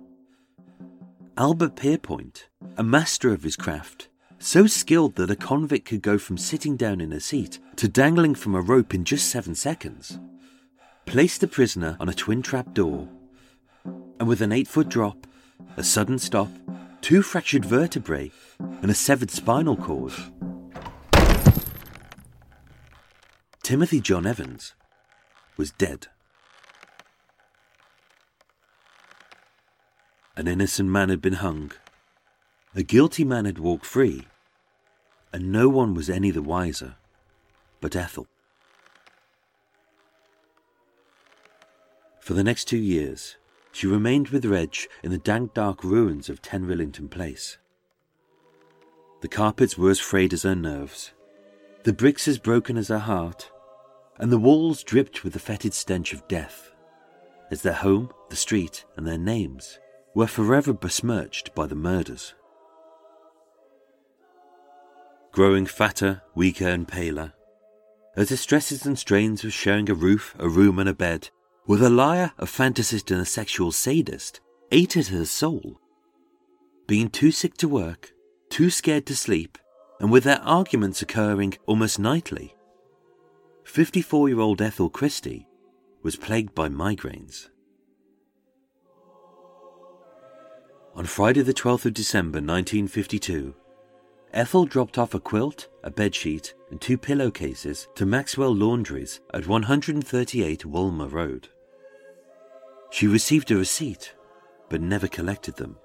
Albert 1.37 1.75
Pierrepoint, 1.75 2.45
a 2.77 2.83
master 2.83 3.31
of 3.31 3.43
his 3.43 3.55
craft, 3.55 4.09
so 4.39 4.67
skilled 4.67 5.15
that 5.15 5.31
a 5.31 5.35
convict 5.35 5.87
could 5.87 6.01
go 6.01 6.17
from 6.17 6.37
sitting 6.37 6.75
down 6.77 7.01
in 7.01 7.11
a 7.11 7.19
seat 7.19 7.59
to 7.75 7.87
dangling 7.87 8.35
from 8.35 8.55
a 8.55 8.61
rope 8.61 8.93
in 8.93 9.03
just 9.03 9.29
seven 9.29 9.55
seconds, 9.55 10.19
placed 11.05 11.41
the 11.41 11.47
prisoner 11.47 11.97
on 11.99 12.09
a 12.09 12.13
twin 12.13 12.41
trap 12.41 12.73
door 12.73 13.09
and 14.19 14.27
with 14.27 14.41
an 14.41 14.51
eight 14.51 14.67
foot 14.67 14.89
drop, 14.89 15.27
a 15.77 15.83
sudden 15.83 16.17
stop, 16.17 16.49
two 17.01 17.21
fractured 17.21 17.65
vertebrae, 17.65 18.31
and 18.81 18.89
a 18.89 18.93
severed 18.93 19.31
spinal 19.31 19.75
cord. 19.75 20.13
Timothy 23.61 23.99
John 23.99 24.25
Evans 24.25 24.73
was 25.57 25.71
dead. 25.71 26.07
An 30.37 30.49
innocent 30.49 30.89
man 30.89 31.07
had 31.07 31.21
been 31.21 31.33
hung, 31.33 31.71
a 32.75 32.83
guilty 32.83 33.23
man 33.23 33.45
had 33.45 33.57
walked 33.57 33.85
free, 33.85 34.27
and 35.31 35.49
no 35.49 35.69
one 35.69 35.93
was 35.93 36.09
any 36.09 36.29
the 36.29 36.41
wiser 36.41 36.95
but 37.79 37.95
Ethel. 37.95 38.27
For 42.19 42.33
the 42.33 42.43
next 42.43 42.65
two 42.65 42.77
years, 42.77 43.37
she 43.71 43.87
remained 43.87 44.29
with 44.29 44.43
Reg 44.43 44.75
in 45.03 45.11
the 45.11 45.17
dank 45.17 45.53
dark 45.53 45.85
ruins 45.85 46.27
of 46.27 46.41
10 46.41 46.65
Rillington 46.65 47.09
Place. 47.09 47.57
The 49.21 49.29
carpets 49.29 49.77
were 49.77 49.91
as 49.91 49.99
frayed 50.01 50.33
as 50.33 50.43
her 50.43 50.55
nerves, 50.55 51.13
the 51.83 51.93
bricks 51.93 52.27
as 52.27 52.39
broken 52.39 52.75
as 52.75 52.89
her 52.89 52.99
heart, 52.99 53.51
and 54.17 54.31
the 54.31 54.37
walls 54.37 54.83
dripped 54.83 55.23
with 55.23 55.31
the 55.31 55.39
fetid 55.39 55.73
stench 55.73 56.11
of 56.11 56.27
death, 56.27 56.73
as 57.51 57.61
their 57.61 57.73
home, 57.73 58.09
the 58.29 58.35
street, 58.35 58.83
and 58.97 59.07
their 59.07 59.17
names 59.17 59.79
were 60.15 60.25
forever 60.25 60.73
besmirched 60.73 61.53
by 61.53 61.67
the 61.67 61.75
murders. 61.75 62.33
Growing 65.33 65.65
fatter, 65.65 66.21
weaker, 66.33 66.67
and 66.67 66.87
paler, 66.87 67.33
as 68.15 68.29
the 68.29 68.37
stresses 68.37 68.85
and 68.85 68.97
strains 68.97 69.43
of 69.43 69.53
sharing 69.53 69.89
a 69.89 69.93
roof, 69.93 70.33
a 70.39 70.47
room, 70.47 70.79
and 70.79 70.87
a 70.87 70.93
bed 70.93 71.29
with 71.67 71.83
a 71.83 71.89
liar, 71.89 72.31
a 72.37 72.45
fantasist, 72.45 73.11
and 73.11 73.19
a 73.19 73.25
sexual 73.25 73.73
sadist, 73.73 74.39
ate 74.71 74.95
at 74.95 75.07
her 75.07 75.25
soul. 75.25 75.81
Being 76.87 77.09
too 77.09 77.31
sick 77.31 77.57
to 77.57 77.67
work, 77.67 78.13
too 78.49 78.69
scared 78.69 79.05
to 79.07 79.15
sleep, 79.15 79.57
and 79.99 80.11
with 80.11 80.23
their 80.23 80.41
arguments 80.41 81.01
occurring 81.01 81.55
almost 81.65 81.99
nightly, 81.99 82.55
54 83.65 84.29
year 84.29 84.39
old 84.39 84.61
Ethel 84.61 84.89
Christie 84.89 85.47
was 86.03 86.15
plagued 86.15 86.55
by 86.55 86.69
migraines. 86.69 87.49
On 90.95 91.03
Friday, 91.03 91.41
the 91.41 91.53
12th 91.53 91.85
of 91.85 91.93
December 91.93 92.37
1952, 92.37 93.53
Ethel 94.31 94.65
dropped 94.65 94.97
off 94.97 95.13
a 95.13 95.19
quilt, 95.19 95.67
a 95.83 95.91
bedsheet, 95.91 96.53
and 96.71 96.79
two 96.79 96.97
pillowcases 96.97 97.89
to 97.95 98.05
Maxwell 98.05 98.55
Laundries 98.55 99.19
at 99.33 99.45
138 99.45 100.65
Wolmer 100.65 101.07
Road. 101.07 101.49
She 102.91 103.07
received 103.07 103.51
a 103.51 103.57
receipt, 103.57 104.15
but 104.69 104.79
never 104.79 105.09
collected 105.09 105.57
them. 105.57 105.75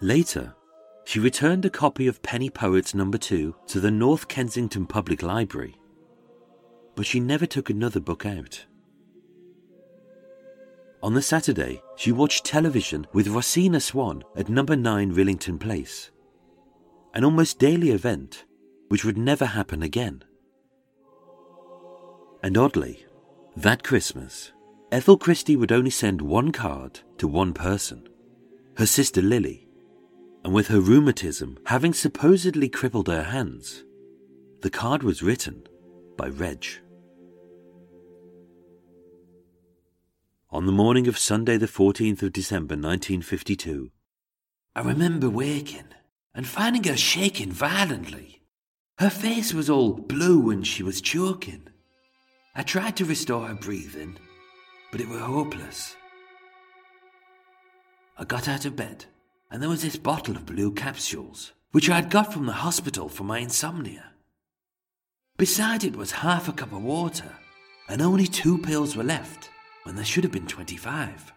Later, 0.00 0.54
she 1.04 1.20
returned 1.20 1.66
a 1.66 1.70
copy 1.70 2.06
of 2.06 2.22
Penny 2.22 2.48
Poets 2.48 2.94
Number 2.94 3.18
2 3.18 3.54
to 3.66 3.80
the 3.80 3.90
North 3.90 4.28
Kensington 4.28 4.86
Public 4.86 5.22
Library, 5.22 5.76
but 6.94 7.04
she 7.04 7.20
never 7.20 7.44
took 7.44 7.68
another 7.68 8.00
book 8.00 8.24
out. 8.24 8.64
On 11.02 11.14
the 11.14 11.22
Saturday, 11.22 11.82
she 11.96 12.12
watched 12.12 12.44
television 12.44 13.06
with 13.12 13.26
Rosina 13.26 13.80
Swan 13.80 14.22
at 14.36 14.48
number 14.48 14.76
9 14.76 15.12
Rillington 15.12 15.58
Place, 15.58 16.12
an 17.12 17.24
almost 17.24 17.58
daily 17.58 17.90
event 17.90 18.44
which 18.86 19.04
would 19.04 19.18
never 19.18 19.46
happen 19.46 19.82
again. 19.82 20.22
And 22.42 22.56
oddly, 22.56 23.04
that 23.56 23.82
Christmas, 23.82 24.52
Ethel 24.92 25.16
Christie 25.18 25.56
would 25.56 25.72
only 25.72 25.90
send 25.90 26.22
one 26.22 26.52
card 26.52 27.00
to 27.18 27.26
one 27.26 27.52
person 27.52 28.08
her 28.76 28.86
sister 28.86 29.20
Lily. 29.20 29.68
And 30.44 30.54
with 30.54 30.68
her 30.68 30.80
rheumatism 30.80 31.58
having 31.66 31.92
supposedly 31.94 32.68
crippled 32.68 33.08
her 33.08 33.24
hands, 33.24 33.84
the 34.60 34.70
card 34.70 35.02
was 35.02 35.22
written 35.22 35.66
by 36.16 36.28
Reg. 36.28 36.64
On 40.52 40.66
the 40.66 40.72
morning 40.72 41.08
of 41.08 41.16
Sunday, 41.16 41.56
the 41.56 41.66
14th 41.66 42.20
of 42.20 42.34
December 42.34 42.74
1952, 42.74 43.90
I 44.76 44.82
remember 44.82 45.30
waking 45.30 45.88
and 46.34 46.46
finding 46.46 46.84
her 46.84 46.96
shaking 46.98 47.50
violently. 47.50 48.42
Her 48.98 49.08
face 49.08 49.54
was 49.54 49.70
all 49.70 49.94
blue 49.94 50.50
and 50.50 50.66
she 50.66 50.82
was 50.82 51.00
choking. 51.00 51.68
I 52.54 52.64
tried 52.64 52.98
to 52.98 53.06
restore 53.06 53.46
her 53.46 53.54
breathing, 53.54 54.18
but 54.90 55.00
it 55.00 55.08
were 55.08 55.20
hopeless. 55.20 55.96
I 58.18 58.24
got 58.24 58.46
out 58.46 58.66
of 58.66 58.76
bed, 58.76 59.06
and 59.50 59.62
there 59.62 59.70
was 59.70 59.80
this 59.80 59.96
bottle 59.96 60.36
of 60.36 60.44
blue 60.44 60.72
capsules, 60.72 61.54
which 61.70 61.88
I 61.88 61.94
had 61.94 62.10
got 62.10 62.30
from 62.30 62.44
the 62.44 62.52
hospital 62.52 63.08
for 63.08 63.24
my 63.24 63.38
insomnia. 63.38 64.12
Beside 65.38 65.82
it 65.82 65.96
was 65.96 66.12
half 66.12 66.46
a 66.46 66.52
cup 66.52 66.72
of 66.72 66.82
water, 66.82 67.38
and 67.88 68.02
only 68.02 68.26
two 68.26 68.58
pills 68.58 68.94
were 68.94 69.02
left 69.02 69.48
when 69.84 69.96
there 69.96 70.04
should 70.04 70.24
have 70.24 70.32
been 70.32 70.46
25. 70.46 71.32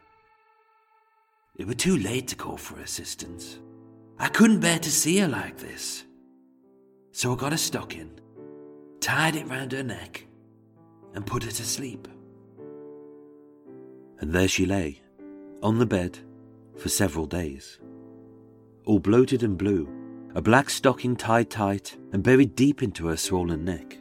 It 1.57 1.67
were 1.67 1.73
too 1.73 1.97
late 1.97 2.27
to 2.29 2.35
call 2.35 2.57
for 2.57 2.79
assistance. 2.79 3.59
I 4.19 4.27
couldn't 4.27 4.59
bear 4.59 4.79
to 4.79 4.91
see 4.91 5.17
her 5.19 5.27
like 5.27 5.57
this. 5.57 6.05
So 7.11 7.33
I 7.33 7.37
got 7.37 7.53
a 7.53 7.57
stocking, 7.57 8.19
tied 8.99 9.35
it 9.35 9.47
round 9.47 9.71
her 9.71 9.83
neck, 9.83 10.25
and 11.13 11.25
put 11.25 11.43
her 11.43 11.51
to 11.51 11.63
sleep. 11.63 12.07
And 14.19 14.33
there 14.33 14.47
she 14.47 14.65
lay, 14.65 15.01
on 15.63 15.79
the 15.79 15.85
bed, 15.85 16.19
for 16.77 16.89
several 16.89 17.25
days. 17.25 17.79
All 18.85 18.99
bloated 18.99 19.43
and 19.43 19.57
blue, 19.57 19.89
a 20.35 20.41
black 20.41 20.69
stocking 20.69 21.15
tied 21.15 21.49
tight 21.49 21.97
and 22.11 22.21
buried 22.21 22.55
deep 22.55 22.83
into 22.83 23.07
her 23.07 23.17
swollen 23.17 23.63
neck. 23.63 23.97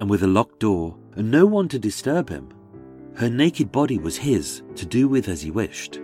And 0.00 0.08
with 0.08 0.22
a 0.22 0.26
locked 0.26 0.60
door 0.60 0.96
and 1.14 1.30
no 1.30 1.44
one 1.44 1.68
to 1.68 1.78
disturb 1.78 2.30
him, 2.30 2.48
her 3.16 3.30
naked 3.30 3.72
body 3.72 3.98
was 3.98 4.16
his 4.16 4.62
to 4.74 4.84
do 4.84 5.08
with 5.08 5.28
as 5.28 5.40
he 5.40 5.50
wished. 5.50 6.00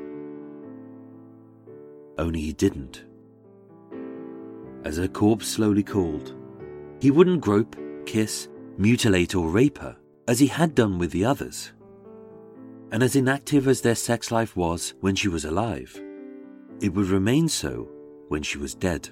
Only 2.19 2.41
he 2.41 2.53
didn't. 2.53 3.05
as 4.85 4.97
her 4.97 5.09
corpse 5.09 5.47
slowly 5.47 5.83
cooled. 5.83 6.35
He 7.01 7.11
wouldn't 7.11 7.41
grope, 7.41 7.77
kiss, 8.07 8.49
mutilate, 8.79 9.35
or 9.35 9.49
rape 9.49 9.79
her, 9.79 9.97
as 10.27 10.39
he 10.39 10.47
had 10.47 10.75
done 10.75 10.99
with 10.99 11.11
the 11.13 11.25
others. 11.25 11.73
And 12.91 13.03
as 13.03 13.17
inactive 13.17 13.69
as 13.69 13.81
their 13.81 13.95
sex 13.95 14.31
life 14.31 14.57
was 14.57 14.95
when 15.01 15.15
she 15.15 15.29
was 15.29 15.45
alive, 15.45 16.01
it 16.81 16.93
would 16.95 17.07
remain 17.07 17.49
so 17.49 17.89
when 18.29 18.43
she 18.43 18.59
was 18.59 18.75
dead. 18.75 19.09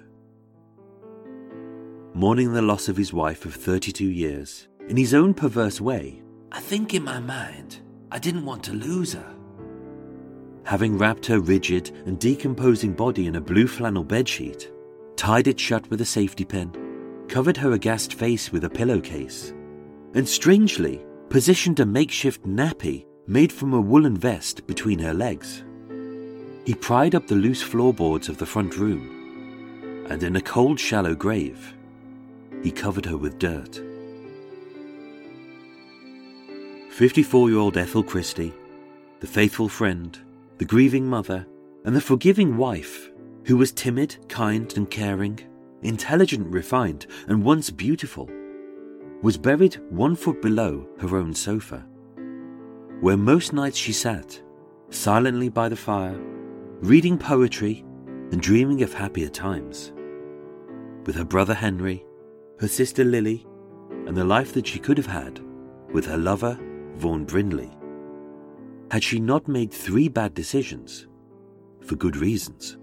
Mourning 2.15 2.53
the 2.53 2.63
loss 2.63 2.89
of 2.89 2.97
his 2.97 3.13
wife 3.13 3.45
of 3.47 3.55
32 3.55 4.05
years, 4.05 4.69
in 4.89 4.97
his 4.97 5.15
own 5.15 5.33
perverse 5.35 5.81
way, 5.81 6.23
I 6.51 6.61
think 6.61 6.95
in 6.95 7.05
my 7.05 7.21
mind, 7.21 7.81
I 8.13 8.19
didn't 8.19 8.45
want 8.45 8.65
to 8.65 8.73
lose 8.73 9.13
her. 9.13 9.35
Having 10.65 10.99
wrapped 10.99 11.27
her 11.27 11.41
rigid 11.41 11.91
and 12.07 12.19
decomposing 12.19 12.93
body 12.93 13.27
in 13.27 13.37
a 13.37 13.41
blue 13.41 13.67
flannel 13.67 14.05
bedsheet, 14.05 14.71
tied 15.17 15.47
it 15.47 15.59
shut 15.59 15.89
with 15.91 16.01
a 16.01 16.05
safety 16.05 16.45
pin, 16.45 16.75
covered 17.29 17.57
her 17.57 17.73
aghast 17.73 18.15
face 18.15 18.51
with 18.51 18.65
a 18.65 18.71
pillowcase, 18.71 19.53
and 20.15 20.29
strangely 20.29 21.05
positioned 21.29 21.79
a 21.81 21.87
makeshift 21.87 22.45
nappy 22.45 23.07
made 23.27 23.53
from 23.53 23.75
a 23.75 23.81
woolen 23.81 24.17
vest 24.17 24.67
between 24.67 24.99
her 24.99 25.15
legs. 25.15 25.65
He 26.67 26.75
pried 26.75 27.15
up 27.15 27.27
the 27.27 27.37
loose 27.37 27.63
floorboards 27.63 28.29
of 28.29 28.39
the 28.39 28.47
front 28.47 28.77
room, 28.77 30.07
and 30.11 30.23
in 30.23 30.37
a 30.37 30.41
cold, 30.41 30.81
shallow 30.81 31.15
grave, 31.15 31.75
he 32.63 32.73
covered 32.73 33.07
her 33.07 33.17
with 33.17 33.39
dirt. 33.39 33.81
54 37.01 37.49
year 37.49 37.59
old 37.59 37.79
Ethel 37.79 38.03
Christie, 38.03 38.53
the 39.21 39.27
faithful 39.27 39.71
friend, 39.71 40.19
the 40.59 40.67
grieving 40.67 41.07
mother, 41.07 41.47
and 41.87 41.97
the 41.97 42.01
forgiving 42.03 42.59
wife, 42.59 43.11
who 43.47 43.57
was 43.57 43.73
timid, 43.73 44.19
kind, 44.29 44.71
and 44.77 44.91
caring, 44.91 45.41
intelligent, 45.81 46.47
refined, 46.53 47.07
and 47.27 47.43
once 47.43 47.71
beautiful, 47.71 48.29
was 49.23 49.39
buried 49.39 49.81
one 49.89 50.15
foot 50.15 50.43
below 50.43 50.87
her 50.99 51.17
own 51.17 51.33
sofa, 51.33 51.87
where 53.01 53.17
most 53.17 53.55
nights 53.55 53.79
she 53.79 53.93
sat, 53.93 54.39
silently 54.91 55.49
by 55.49 55.71
the 55.71 55.77
fire, 55.77 56.21
reading 56.83 57.17
poetry 57.17 57.83
and 58.31 58.43
dreaming 58.43 58.83
of 58.83 58.93
happier 58.93 59.31
times, 59.31 59.91
with 61.07 61.15
her 61.15 61.25
brother 61.25 61.55
Henry, 61.55 62.05
her 62.59 62.69
sister 62.69 63.05
Lily, 63.05 63.47
and 64.07 64.15
the 64.15 64.23
life 64.23 64.53
that 64.53 64.67
she 64.67 64.79
could 64.79 64.99
have 64.99 65.07
had 65.07 65.41
with 65.95 66.05
her 66.05 66.19
lover, 66.19 66.61
Vaughan 67.01 67.25
Brindley, 67.25 67.71
had 68.91 69.03
she 69.03 69.19
not 69.19 69.49
made 69.49 69.73
three 69.73 70.07
bad 70.07 70.35
decisions 70.35 71.09
for 71.81 71.97
good 71.97 72.15
reasons. 72.15 72.77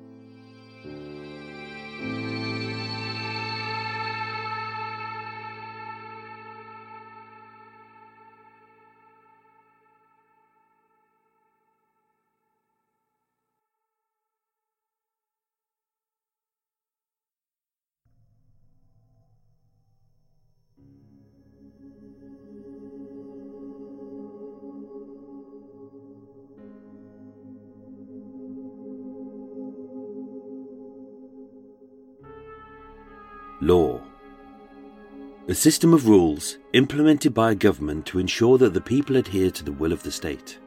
System 35.68 35.94
of 35.94 36.08
rules 36.08 36.60
implemented 36.72 37.34
by 37.34 37.52
a 37.52 37.56
government 37.68 38.06
to 38.06 38.20
ensure 38.20 38.58
that 38.58 38.74
the 38.74 38.80
people 38.80 39.18
adhere 39.18 39.52
to 39.52 39.66
the 39.66 39.72
will 39.74 39.92
of 39.92 40.02
the 40.02 40.10
state. 40.10 40.60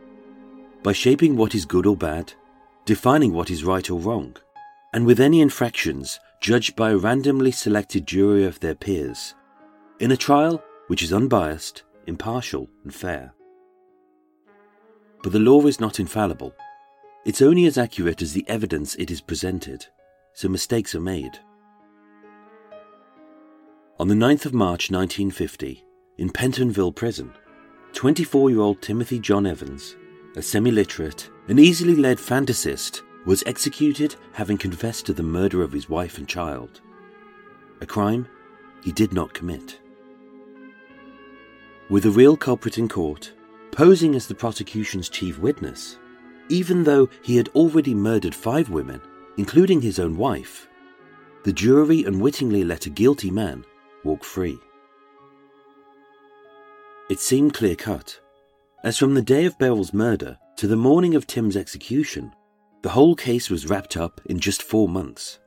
By 0.82 0.92
shaping 0.92 1.38
what 1.38 1.54
is 1.54 1.64
good 1.64 1.86
or 1.86 1.96
bad, 1.96 2.34
defining 2.84 3.32
what 3.32 3.48
is 3.48 3.64
right 3.64 3.88
or 3.88 3.98
wrong, 3.98 4.36
and 4.92 5.06
with 5.06 5.18
any 5.18 5.40
infractions 5.40 6.20
judged 6.42 6.76
by 6.76 6.90
a 6.90 6.98
randomly 6.98 7.50
selected 7.50 8.06
jury 8.06 8.44
of 8.44 8.60
their 8.60 8.74
peers, 8.74 9.34
in 10.00 10.12
a 10.12 10.18
trial 10.18 10.62
which 10.88 11.02
is 11.02 11.14
unbiased, 11.14 11.82
impartial, 12.06 12.68
and 12.84 12.94
fair. 12.94 13.32
But 15.22 15.32
the 15.32 15.38
law 15.38 15.64
is 15.64 15.80
not 15.80 15.98
infallible. 15.98 16.54
It's 17.24 17.40
only 17.40 17.64
as 17.64 17.78
accurate 17.78 18.20
as 18.20 18.34
the 18.34 18.44
evidence 18.48 18.96
it 18.96 19.10
is 19.10 19.22
presented, 19.22 19.86
so 20.34 20.50
mistakes 20.50 20.94
are 20.94 21.00
made. 21.00 21.38
On 24.00 24.08
the 24.08 24.14
9th 24.14 24.46
of 24.46 24.54
March 24.54 24.90
1950, 24.90 25.84
in 26.16 26.30
Pentonville 26.30 26.90
Prison, 26.90 27.34
24 27.92 28.48
year 28.48 28.60
old 28.60 28.80
Timothy 28.80 29.18
John 29.18 29.46
Evans, 29.46 29.94
a 30.36 30.40
semi 30.40 30.70
literate 30.70 31.28
and 31.48 31.60
easily 31.60 31.94
led 31.94 32.16
fantasist, 32.16 33.02
was 33.26 33.42
executed 33.44 34.16
having 34.32 34.56
confessed 34.56 35.04
to 35.04 35.12
the 35.12 35.22
murder 35.22 35.62
of 35.62 35.70
his 35.70 35.90
wife 35.90 36.16
and 36.16 36.26
child. 36.26 36.80
A 37.82 37.86
crime 37.86 38.26
he 38.82 38.90
did 38.90 39.12
not 39.12 39.34
commit. 39.34 39.78
With 41.90 42.04
the 42.04 42.10
real 42.10 42.38
culprit 42.38 42.78
in 42.78 42.88
court, 42.88 43.34
posing 43.70 44.14
as 44.14 44.26
the 44.26 44.34
prosecution's 44.34 45.10
chief 45.10 45.38
witness, 45.38 45.98
even 46.48 46.84
though 46.84 47.10
he 47.20 47.36
had 47.36 47.48
already 47.48 47.94
murdered 47.94 48.34
five 48.34 48.70
women, 48.70 49.02
including 49.36 49.82
his 49.82 49.98
own 49.98 50.16
wife, 50.16 50.68
the 51.44 51.52
jury 51.52 52.04
unwittingly 52.04 52.64
let 52.64 52.86
a 52.86 52.90
guilty 52.90 53.30
man 53.30 53.62
walk 54.04 54.24
free. 54.24 54.58
It 57.08 57.20
seemed 57.20 57.54
clear 57.54 57.74
cut, 57.74 58.20
as 58.84 58.96
from 58.96 59.14
the 59.14 59.22
day 59.22 59.44
of 59.44 59.58
Beryl's 59.58 59.92
murder 59.92 60.38
to 60.56 60.66
the 60.66 60.76
morning 60.76 61.14
of 61.14 61.26
Tim's 61.26 61.56
execution, 61.56 62.32
the 62.82 62.90
whole 62.90 63.14
case 63.14 63.50
was 63.50 63.68
wrapped 63.68 63.96
up 63.96 64.20
in 64.26 64.38
just 64.38 64.62
four 64.62 64.88
months. 64.88 65.38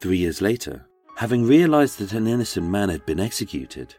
Three 0.00 0.18
years 0.18 0.40
later, 0.40 0.86
having 1.16 1.44
realized 1.44 1.98
that 1.98 2.12
an 2.12 2.26
innocent 2.26 2.68
man 2.68 2.88
had 2.88 3.06
been 3.06 3.20
executed, 3.20 3.94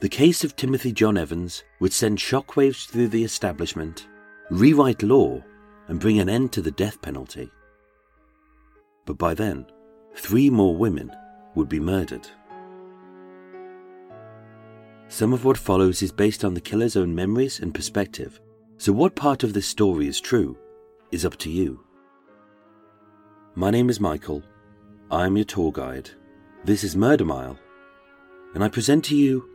the 0.00 0.08
case 0.08 0.44
of 0.44 0.54
Timothy 0.54 0.92
John 0.92 1.16
Evans 1.16 1.64
would 1.80 1.92
send 1.92 2.18
shockwaves 2.18 2.86
through 2.86 3.08
the 3.08 3.24
establishment, 3.24 4.06
rewrite 4.50 5.02
law, 5.02 5.42
and 5.88 5.98
bring 5.98 6.18
an 6.20 6.28
end 6.28 6.52
to 6.52 6.62
the 6.62 6.70
death 6.70 7.00
penalty. 7.02 7.50
But 9.06 9.18
by 9.18 9.34
then, 9.34 9.66
three 10.14 10.50
more 10.50 10.76
women 10.76 11.10
would 11.54 11.68
be 11.68 11.80
murdered. 11.80 12.28
Some 15.08 15.32
of 15.32 15.44
what 15.44 15.56
follows 15.56 16.02
is 16.02 16.12
based 16.12 16.44
on 16.44 16.54
the 16.54 16.60
killer's 16.60 16.96
own 16.96 17.14
memories 17.14 17.60
and 17.60 17.74
perspective, 17.74 18.40
so 18.76 18.92
what 18.92 19.14
part 19.14 19.42
of 19.42 19.54
this 19.54 19.66
story 19.66 20.06
is 20.06 20.20
true 20.20 20.56
is 21.10 21.24
up 21.24 21.36
to 21.38 21.50
you. 21.50 21.80
My 23.54 23.70
name 23.70 23.88
is 23.90 24.00
Michael. 24.00 24.42
I 25.10 25.24
am 25.26 25.36
your 25.36 25.46
tour 25.46 25.72
guide. 25.72 26.10
This 26.64 26.84
is 26.84 26.94
Murder 26.94 27.24
Mile, 27.24 27.58
and 28.54 28.62
I 28.62 28.68
present 28.68 29.04
to 29.06 29.16
you 29.16 29.48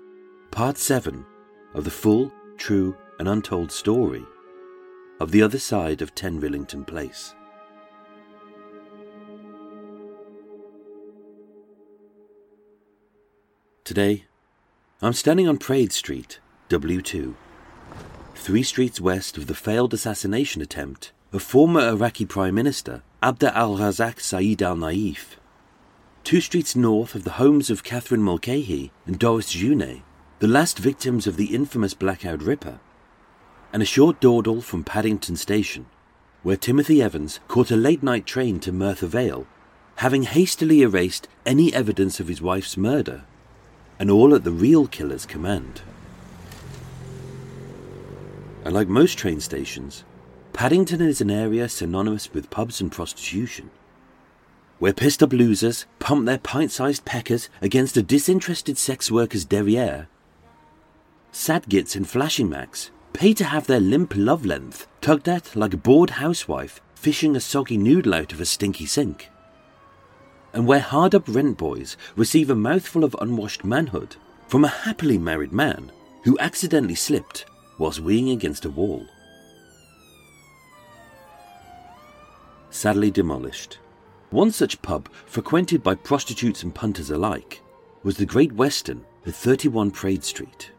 part 0.52 0.78
7 0.78 1.26
of 1.76 1.84
the 1.84 1.92
full, 1.92 2.32
true, 2.58 2.98
and 3.20 3.28
untold 3.28 3.72
story 3.72 4.26
of 5.20 5.32
the 5.32 5.42
other 5.42 5.60
side 5.60 6.02
of 6.02 6.16
10 6.16 6.42
Rillington 6.42 6.86
Place. 6.86 7.36
Today, 13.86 14.24
I'm 15.02 15.12
standing 15.12 15.46
on 15.46 15.58
Praed 15.58 15.92
Street, 15.92 16.40
W2, 16.70 17.36
three 18.34 18.64
streets 18.64 19.02
west 19.02 19.38
of 19.38 19.48
the 19.48 19.54
failed 19.54 19.94
assassination 19.94 20.62
attempt 20.62 21.12
of 21.34 21.44
former 21.44 21.82
Iraqi 21.90 22.26
Prime 22.26 22.56
Minister 22.56 23.04
Abd 23.22 23.44
al 23.44 23.76
Razak 23.76 24.22
Saeed 24.22 24.62
al 24.62 24.78
Naif, 24.78 25.36
two 26.24 26.40
streets 26.40 26.78
north 26.78 27.14
of 27.14 27.26
the 27.26 27.32
homes 27.32 27.70
of 27.70 27.84
Catherine 27.84 28.22
Mulcahy 28.22 28.94
and 29.06 29.20
Doris 29.20 29.54
Jouannet, 29.54 30.04
the 30.40 30.48
last 30.48 30.80
victims 30.80 31.28
of 31.28 31.36
the 31.36 31.54
infamous 31.54 31.94
Blackout 31.94 32.42
Ripper, 32.42 32.80
and 33.74 33.84
a 33.84 33.86
short 33.86 34.22
dawdle 34.22 34.62
from 34.62 34.86
Paddington 34.86 35.36
Station, 35.36 35.88
where 36.42 36.56
Timothy 36.56 37.02
Evans 37.02 37.42
caught 37.50 37.70
a 37.70 37.76
late 37.76 38.02
night 38.02 38.26
train 38.26 38.62
to 38.62 38.72
Merthyr 38.72 39.08
Vale, 39.08 39.46
having 39.98 40.24
hastily 40.24 40.84
erased 40.84 41.28
any 41.46 41.74
evidence 41.74 42.22
of 42.22 42.30
his 42.30 42.42
wife's 42.42 42.78
murder 42.78 43.26
and 44.00 44.10
all 44.10 44.34
at 44.36 44.44
the 44.44 44.52
real 44.52 44.88
killer's 44.88 45.26
command. 45.26 45.82
And 48.66 48.74
like 48.74 48.88
most 48.88 49.18
train 49.18 49.40
stations, 49.40 50.04
Paddington 50.54 51.02
is 51.02 51.20
an 51.20 51.32
area 51.32 51.68
synonymous 51.68 52.34
with 52.34 52.50
pubs 52.50 52.80
and 52.80 52.92
prostitution, 52.92 53.72
where 54.80 54.94
pissed 54.94 55.24
up 55.24 55.34
losers 55.34 55.86
pump 56.00 56.26
their 56.26 56.38
pint 56.38 56.72
sized 56.72 57.06
peckers 57.06 57.50
against 57.62 57.98
a 57.98 58.04
disinterested 58.04 58.78
sex 58.78 59.12
worker's 59.12 59.46
derriere. 59.46 60.08
Sad 61.32 61.68
gits 61.68 61.96
in 61.96 62.06
flashing 62.06 62.50
macs 62.50 62.92
pay 63.14 63.34
to 63.34 63.44
have 63.44 63.68
their 63.68 63.80
limp 63.80 64.14
love 64.16 64.46
length 64.46 64.88
tugged 65.02 65.30
at 65.30 65.56
like 65.56 65.74
a 65.74 65.78
bored 65.78 66.12
housewife 66.12 66.82
fishing 66.96 67.36
a 67.36 67.40
soggy 67.40 67.78
noodle 67.78 68.14
out 68.14 68.32
of 68.32 68.40
a 68.40 68.46
stinky 68.46 68.86
sink. 68.86 69.30
And 70.54 70.68
where 70.68 70.80
hard 70.80 71.16
up 71.16 71.28
rent 71.28 71.58
boys 71.58 71.98
receive 72.16 72.50
a 72.50 72.56
mouthful 72.56 73.04
of 73.04 73.16
unwashed 73.20 73.64
manhood 73.64 74.16
from 74.48 74.64
a 74.64 74.70
happily 74.70 75.18
married 75.18 75.52
man 75.52 75.92
who 76.24 76.38
accidentally 76.40 76.96
slipped 76.96 77.46
whilst 77.78 78.04
weeing 78.04 78.32
against 78.32 78.66
a 78.66 78.70
wall. 78.70 79.06
Sadly 82.70 83.12
demolished. 83.12 83.80
One 84.30 84.52
such 84.52 84.82
pub, 84.82 85.10
frequented 85.26 85.84
by 85.84 85.96
prostitutes 85.96 86.64
and 86.64 86.74
punters 86.74 87.12
alike, 87.12 87.62
was 88.04 88.18
the 88.18 88.26
Great 88.26 88.52
Western 88.54 89.06
at 89.26 89.34
31 89.34 89.92
Praed 89.92 90.24
Street. 90.24 90.72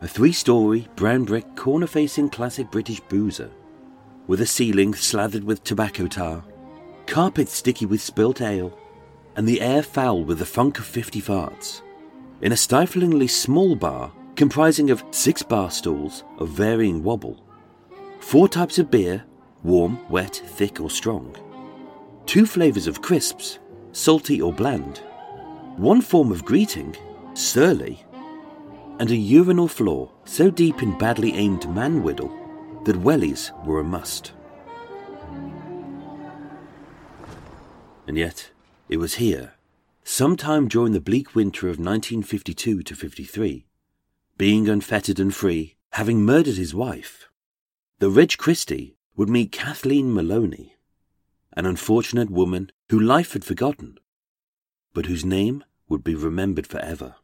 A 0.00 0.08
three 0.08 0.32
story, 0.32 0.88
brown 0.96 1.24
brick, 1.24 1.54
corner 1.54 1.86
facing 1.86 2.28
classic 2.28 2.70
British 2.70 3.00
boozer, 3.00 3.50
with 4.26 4.40
a 4.40 4.46
ceiling 4.46 4.94
slathered 4.94 5.44
with 5.44 5.62
tobacco 5.64 6.06
tar, 6.06 6.42
carpet 7.12 7.46
sticky 7.46 7.84
with 7.84 8.00
spilt 8.00 8.40
ale, 8.40 8.72
and 9.36 9.46
the 9.46 9.60
air 9.60 9.82
foul 9.82 10.24
with 10.24 10.38
the 10.38 10.46
funk 10.46 10.78
of 10.78 10.86
50 10.86 11.20
farts. 11.20 11.82
In 12.40 12.52
a 12.52 12.56
stiflingly 12.56 13.28
small 13.28 13.76
bar 13.76 14.10
comprising 14.34 14.90
of 14.90 15.04
six 15.10 15.42
bar 15.42 15.70
stools 15.70 16.24
of 16.38 16.48
varying 16.48 17.04
wobble, 17.04 17.44
four 18.20 18.48
types 18.48 18.78
of 18.78 18.90
beer, 18.90 19.22
warm, 19.62 19.98
wet, 20.08 20.34
thick, 20.34 20.80
or 20.80 20.88
strong, 20.88 21.36
two 22.24 22.46
flavours 22.46 22.86
of 22.86 23.02
crisps, 23.02 23.58
salty 23.92 24.40
or 24.40 24.50
bland, 24.50 25.02
one 25.76 26.00
form 26.00 26.32
of 26.32 26.46
greeting, 26.46 26.96
surly, 27.34 28.02
and 29.00 29.10
a 29.10 29.16
urinal 29.16 29.68
floor 29.68 30.10
so 30.24 30.48
deep 30.50 30.82
in 30.82 30.96
badly 30.96 31.34
aimed 31.34 31.68
man 31.74 32.02
whittle 32.02 32.32
that 32.84 32.96
wellies 32.96 33.50
were 33.66 33.80
a 33.80 33.84
must. 33.84 34.32
And 38.06 38.18
yet, 38.18 38.50
it 38.88 38.96
was 38.96 39.14
here, 39.14 39.54
sometime 40.02 40.68
during 40.68 40.92
the 40.92 41.00
bleak 41.00 41.34
winter 41.34 41.66
of 41.68 41.78
1952 41.78 42.82
to 42.82 42.94
53, 42.96 43.66
being 44.36 44.68
unfettered 44.68 45.20
and 45.20 45.34
free, 45.34 45.76
having 45.92 46.24
murdered 46.24 46.56
his 46.56 46.74
wife, 46.74 47.28
the 48.00 48.10
Reg 48.10 48.36
Christie 48.36 48.96
would 49.14 49.28
meet 49.28 49.52
Kathleen 49.52 50.12
Maloney, 50.12 50.74
an 51.52 51.66
unfortunate 51.66 52.30
woman 52.30 52.72
who 52.88 52.98
life 52.98 53.34
had 53.34 53.44
forgotten, 53.44 53.98
but 54.92 55.06
whose 55.06 55.24
name 55.24 55.62
would 55.88 56.02
be 56.02 56.14
remembered 56.14 56.66
forever. 56.66 57.14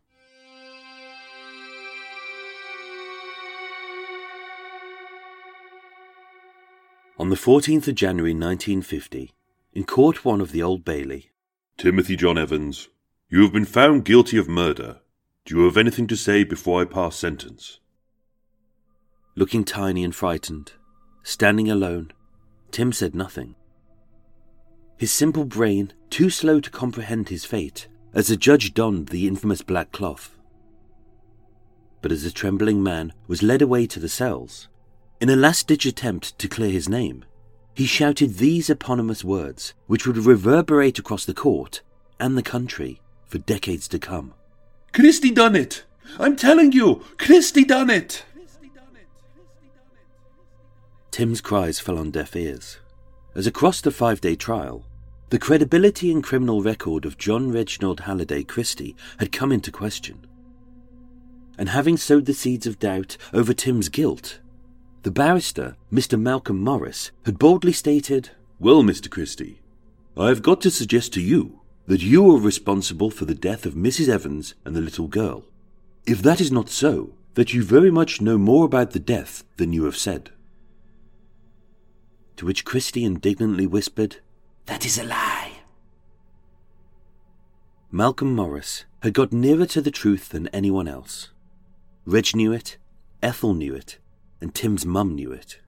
On 7.18 7.30
the 7.30 7.36
14th 7.36 7.88
of 7.88 7.96
January 7.96 8.32
1950, 8.32 9.32
in 9.78 9.84
Court 9.84 10.24
1 10.24 10.40
of 10.40 10.50
the 10.50 10.60
Old 10.60 10.84
Bailey, 10.84 11.30
Timothy 11.76 12.16
John 12.16 12.36
Evans, 12.36 12.88
you 13.28 13.42
have 13.42 13.52
been 13.52 13.64
found 13.64 14.04
guilty 14.04 14.36
of 14.36 14.48
murder. 14.48 15.02
Do 15.44 15.56
you 15.56 15.64
have 15.66 15.76
anything 15.76 16.08
to 16.08 16.16
say 16.16 16.42
before 16.42 16.82
I 16.82 16.84
pass 16.84 17.14
sentence? 17.14 17.78
Looking 19.36 19.62
tiny 19.62 20.02
and 20.02 20.12
frightened, 20.12 20.72
standing 21.22 21.70
alone, 21.70 22.10
Tim 22.72 22.92
said 22.92 23.14
nothing. 23.14 23.54
His 24.96 25.12
simple 25.12 25.44
brain 25.44 25.92
too 26.10 26.28
slow 26.28 26.58
to 26.58 26.70
comprehend 26.70 27.28
his 27.28 27.44
fate 27.44 27.86
as 28.12 28.26
the 28.26 28.36
judge 28.36 28.74
donned 28.74 29.10
the 29.10 29.28
infamous 29.28 29.62
black 29.62 29.92
cloth. 29.92 30.36
But 32.02 32.10
as 32.10 32.24
the 32.24 32.32
trembling 32.32 32.82
man 32.82 33.12
was 33.28 33.44
led 33.44 33.62
away 33.62 33.86
to 33.86 34.00
the 34.00 34.08
cells, 34.08 34.66
in 35.20 35.30
a 35.30 35.36
last 35.36 35.68
ditch 35.68 35.86
attempt 35.86 36.36
to 36.40 36.48
clear 36.48 36.72
his 36.72 36.88
name, 36.88 37.24
he 37.78 37.86
shouted 37.86 38.38
these 38.38 38.68
eponymous 38.68 39.22
words, 39.22 39.72
which 39.86 40.04
would 40.04 40.16
reverberate 40.16 40.98
across 40.98 41.24
the 41.24 41.32
court 41.32 41.80
and 42.18 42.36
the 42.36 42.42
country 42.42 43.00
for 43.24 43.38
decades 43.38 43.86
to 43.86 44.00
come. 44.00 44.34
Christie 44.92 45.30
done 45.30 45.54
it! 45.54 45.84
I'm 46.18 46.34
telling 46.34 46.72
you, 46.72 47.04
Christie 47.18 47.64
done 47.64 47.88
it! 47.88 48.24
Tim's 51.12 51.40
cries 51.40 51.78
fell 51.78 51.98
on 51.98 52.10
deaf 52.10 52.34
ears, 52.34 52.78
as 53.36 53.46
across 53.46 53.80
the 53.80 53.92
five 53.92 54.20
day 54.20 54.34
trial, 54.34 54.84
the 55.30 55.38
credibility 55.38 56.10
and 56.10 56.24
criminal 56.24 56.64
record 56.64 57.04
of 57.04 57.16
John 57.16 57.52
Reginald 57.52 58.00
Halliday 58.00 58.42
Christie 58.42 58.96
had 59.20 59.30
come 59.30 59.52
into 59.52 59.70
question. 59.70 60.26
And 61.56 61.68
having 61.68 61.96
sowed 61.96 62.26
the 62.26 62.34
seeds 62.34 62.66
of 62.66 62.80
doubt 62.80 63.16
over 63.32 63.54
Tim's 63.54 63.88
guilt, 63.88 64.40
the 65.02 65.10
barrister, 65.10 65.76
Mr. 65.92 66.20
Malcolm 66.20 66.62
Morris, 66.62 67.10
had 67.24 67.38
boldly 67.38 67.72
stated, 67.72 68.30
Well, 68.58 68.82
Mr. 68.82 69.10
Christie, 69.10 69.60
I 70.16 70.28
have 70.28 70.42
got 70.42 70.60
to 70.62 70.70
suggest 70.70 71.12
to 71.14 71.20
you 71.20 71.60
that 71.86 72.02
you 72.02 72.30
are 72.34 72.38
responsible 72.38 73.10
for 73.10 73.24
the 73.24 73.34
death 73.34 73.64
of 73.64 73.74
Mrs. 73.74 74.08
Evans 74.08 74.54
and 74.64 74.74
the 74.74 74.80
little 74.80 75.08
girl. 75.08 75.44
If 76.06 76.22
that 76.22 76.40
is 76.40 76.52
not 76.52 76.68
so, 76.68 77.14
that 77.34 77.54
you 77.54 77.62
very 77.62 77.90
much 77.90 78.20
know 78.20 78.36
more 78.36 78.64
about 78.64 78.90
the 78.90 78.98
death 78.98 79.44
than 79.56 79.72
you 79.72 79.84
have 79.84 79.96
said. 79.96 80.30
To 82.36 82.46
which 82.46 82.64
Christie 82.64 83.04
indignantly 83.04 83.66
whispered, 83.66 84.16
That 84.66 84.84
is 84.84 84.98
a 84.98 85.04
lie. 85.04 85.52
Malcolm 87.90 88.34
Morris 88.34 88.84
had 89.02 89.14
got 89.14 89.32
nearer 89.32 89.66
to 89.66 89.80
the 89.80 89.90
truth 89.90 90.28
than 90.30 90.48
anyone 90.48 90.88
else. 90.88 91.30
Reg 92.04 92.34
knew 92.34 92.52
it, 92.52 92.76
Ethel 93.22 93.54
knew 93.54 93.74
it, 93.74 93.98
and 94.40 94.54
Tim's 94.54 94.86
mum 94.86 95.14
knew 95.14 95.32
it. 95.32 95.58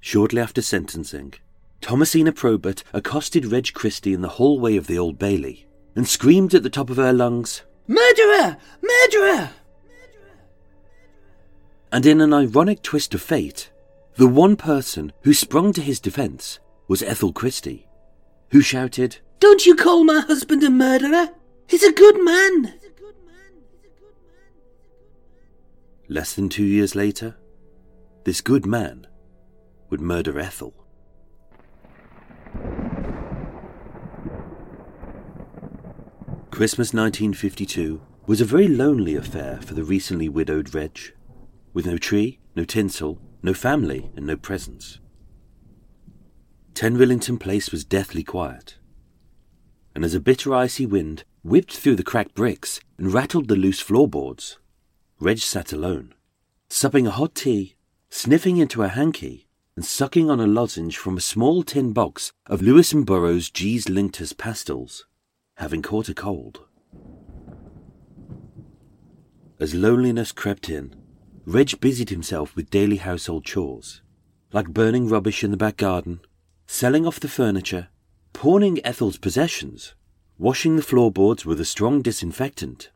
Shortly 0.00 0.40
after 0.40 0.62
sentencing, 0.62 1.34
Thomasina 1.80 2.32
Probert 2.32 2.82
accosted 2.92 3.46
Reg 3.46 3.72
Christie 3.72 4.12
in 4.12 4.22
the 4.22 4.30
hallway 4.30 4.76
of 4.76 4.86
the 4.86 4.98
Old 4.98 5.18
Bailey 5.18 5.66
and 5.94 6.06
screamed 6.06 6.54
at 6.54 6.62
the 6.62 6.70
top 6.70 6.90
of 6.90 6.96
her 6.96 7.12
lungs, 7.12 7.62
Murderer! 7.86 8.56
Murderer! 8.82 9.50
And 11.92 12.04
in 12.04 12.20
an 12.20 12.34
ironic 12.34 12.82
twist 12.82 13.14
of 13.14 13.22
fate, 13.22 13.70
the 14.16 14.26
one 14.26 14.56
person 14.56 15.12
who 15.22 15.34
sprung 15.34 15.72
to 15.72 15.80
his 15.80 16.00
defence 16.00 16.58
was 16.88 17.02
Ethel 17.02 17.32
Christie, 17.32 17.86
who 18.50 18.60
shouted, 18.60 19.18
Don't 19.40 19.66
you 19.66 19.76
call 19.76 20.04
my 20.04 20.20
husband 20.20 20.62
a 20.62 20.70
murderer? 20.70 21.28
He's 21.68 21.82
a 21.82 21.92
good 21.92 22.22
man. 22.22 22.74
Less 26.08 26.34
than 26.34 26.48
two 26.48 26.64
years 26.64 26.94
later, 26.94 27.36
this 28.24 28.40
good 28.40 28.64
man 28.64 29.08
would 29.90 30.00
murder 30.00 30.38
Ethel. 30.38 30.72
Christmas 36.50 36.94
1952 36.94 38.00
was 38.26 38.40
a 38.40 38.44
very 38.44 38.68
lonely 38.68 39.16
affair 39.16 39.60
for 39.62 39.74
the 39.74 39.84
recently 39.84 40.28
widowed 40.28 40.74
Reg, 40.74 40.98
with 41.72 41.86
no 41.86 41.98
tree, 41.98 42.38
no 42.54 42.64
tinsel, 42.64 43.20
no 43.42 43.52
family, 43.52 44.10
and 44.16 44.26
no 44.26 44.36
presents. 44.36 45.00
10 46.74 46.96
Rillington 46.96 47.38
Place 47.38 47.72
was 47.72 47.84
deathly 47.84 48.22
quiet, 48.22 48.78
and 49.94 50.04
as 50.04 50.14
a 50.14 50.20
bitter 50.20 50.54
icy 50.54 50.86
wind 50.86 51.24
whipped 51.42 51.76
through 51.76 51.96
the 51.96 52.02
cracked 52.04 52.34
bricks 52.34 52.80
and 52.96 53.12
rattled 53.12 53.48
the 53.48 53.56
loose 53.56 53.80
floorboards, 53.80 54.58
Reg 55.18 55.38
sat 55.38 55.72
alone, 55.72 56.12
supping 56.68 57.06
a 57.06 57.10
hot 57.10 57.34
tea, 57.34 57.76
sniffing 58.10 58.58
into 58.58 58.82
a 58.82 58.88
hanky, 58.88 59.46
and 59.74 59.84
sucking 59.84 60.28
on 60.28 60.40
a 60.40 60.46
lozenge 60.46 60.98
from 60.98 61.16
a 61.16 61.22
small 61.22 61.62
tin 61.62 61.94
box 61.94 62.32
of 62.46 62.60
Lewis 62.60 62.92
and 62.92 63.06
Burrows 63.06 63.50
Gee's 63.50 63.86
Linctus 63.86 64.36
pastils, 64.36 65.06
having 65.56 65.80
caught 65.80 66.10
a 66.10 66.14
cold. 66.14 66.60
As 69.58 69.74
loneliness 69.74 70.32
crept 70.32 70.68
in, 70.68 70.94
Reg 71.46 71.80
busied 71.80 72.10
himself 72.10 72.54
with 72.54 72.68
daily 72.68 72.96
household 72.96 73.46
chores, 73.46 74.02
like 74.52 74.68
burning 74.68 75.08
rubbish 75.08 75.42
in 75.42 75.50
the 75.50 75.56
back 75.56 75.78
garden, 75.78 76.20
selling 76.66 77.06
off 77.06 77.20
the 77.20 77.28
furniture, 77.28 77.88
pawning 78.34 78.84
Ethel's 78.84 79.16
possessions, 79.16 79.94
washing 80.36 80.76
the 80.76 80.82
floorboards 80.82 81.46
with 81.46 81.58
a 81.58 81.64
strong 81.64 82.02
disinfectant, 82.02 82.90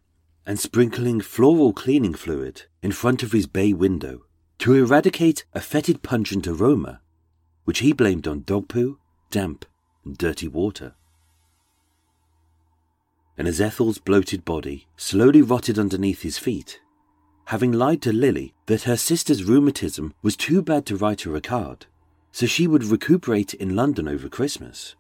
and 0.47 0.59
sprinkling 0.59 1.21
floral 1.21 1.73
cleaning 1.73 2.15
fluid 2.15 2.63
in 2.83 2.93
front 2.93 3.23
of 3.23 3.33
his 3.33 3.47
bay 3.47 3.73
window 3.73 4.23
to 4.59 4.75
eradicate 4.75 5.45
a 5.55 5.61
fetid 5.61 6.03
pungent 6.03 6.47
aroma, 6.47 7.01
which 7.65 7.81
he 7.81 7.93
blamed 7.93 8.27
on 8.27 8.43
dog 8.43 8.69
poo, 8.69 8.99
damp, 9.31 9.65
and 10.05 10.19
dirty 10.19 10.49
water. 10.49 10.95
And 13.39 13.49
as 13.49 13.61
Ethel's 13.61 13.99
bloated 13.99 14.45
body 14.45 14.87
slowly 14.97 15.41
rotted 15.41 15.79
underneath 15.79 16.23
his 16.23 16.37
feet, 16.37 16.81
having 17.47 17.73
lied 17.73 18.03
to 18.03 18.13
Lily 18.13 18.55
that 18.67 18.83
her 18.83 18.97
sister's 18.97 19.45
rheumatism 19.45 20.15
was 20.23 20.37
too 20.37 20.63
bad 20.63 20.85
to 20.87 20.97
write 20.97 21.23
her 21.23 21.35
a 21.35 21.41
card, 21.41 21.87
so 22.33 22.47
she 22.47 22.67
would 22.67 22.85
recuperate 22.85 23.55
in 23.55 23.75
London 23.75 24.07
over 24.07 24.29
Christmas. 24.29 24.95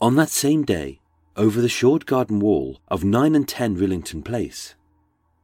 On 0.00 0.16
that 0.16 0.28
same 0.28 0.64
day, 0.64 1.00
over 1.36 1.60
the 1.60 1.68
short 1.68 2.06
garden 2.06 2.38
wall 2.38 2.80
of 2.88 3.04
9 3.04 3.34
and 3.34 3.48
10 3.48 3.76
Rillington 3.76 4.24
Place, 4.24 4.74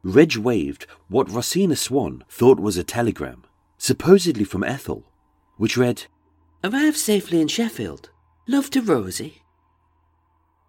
Reg 0.02 0.36
waved 0.36 0.86
what 1.08 1.30
Rosina 1.30 1.76
Swan 1.76 2.24
thought 2.28 2.58
was 2.58 2.76
a 2.76 2.84
telegram, 2.84 3.44
supposedly 3.76 4.44
from 4.44 4.64
Ethel, 4.64 5.04
which 5.56 5.76
read, 5.76 6.04
Arrived 6.64 6.96
safely 6.96 7.40
in 7.40 7.48
Sheffield. 7.48 8.10
Love 8.46 8.70
to 8.70 8.80
Rosie? 8.80 9.42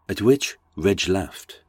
At 0.10 0.22
which 0.22 0.58
Reg 0.76 1.08
laughed, 1.08 1.62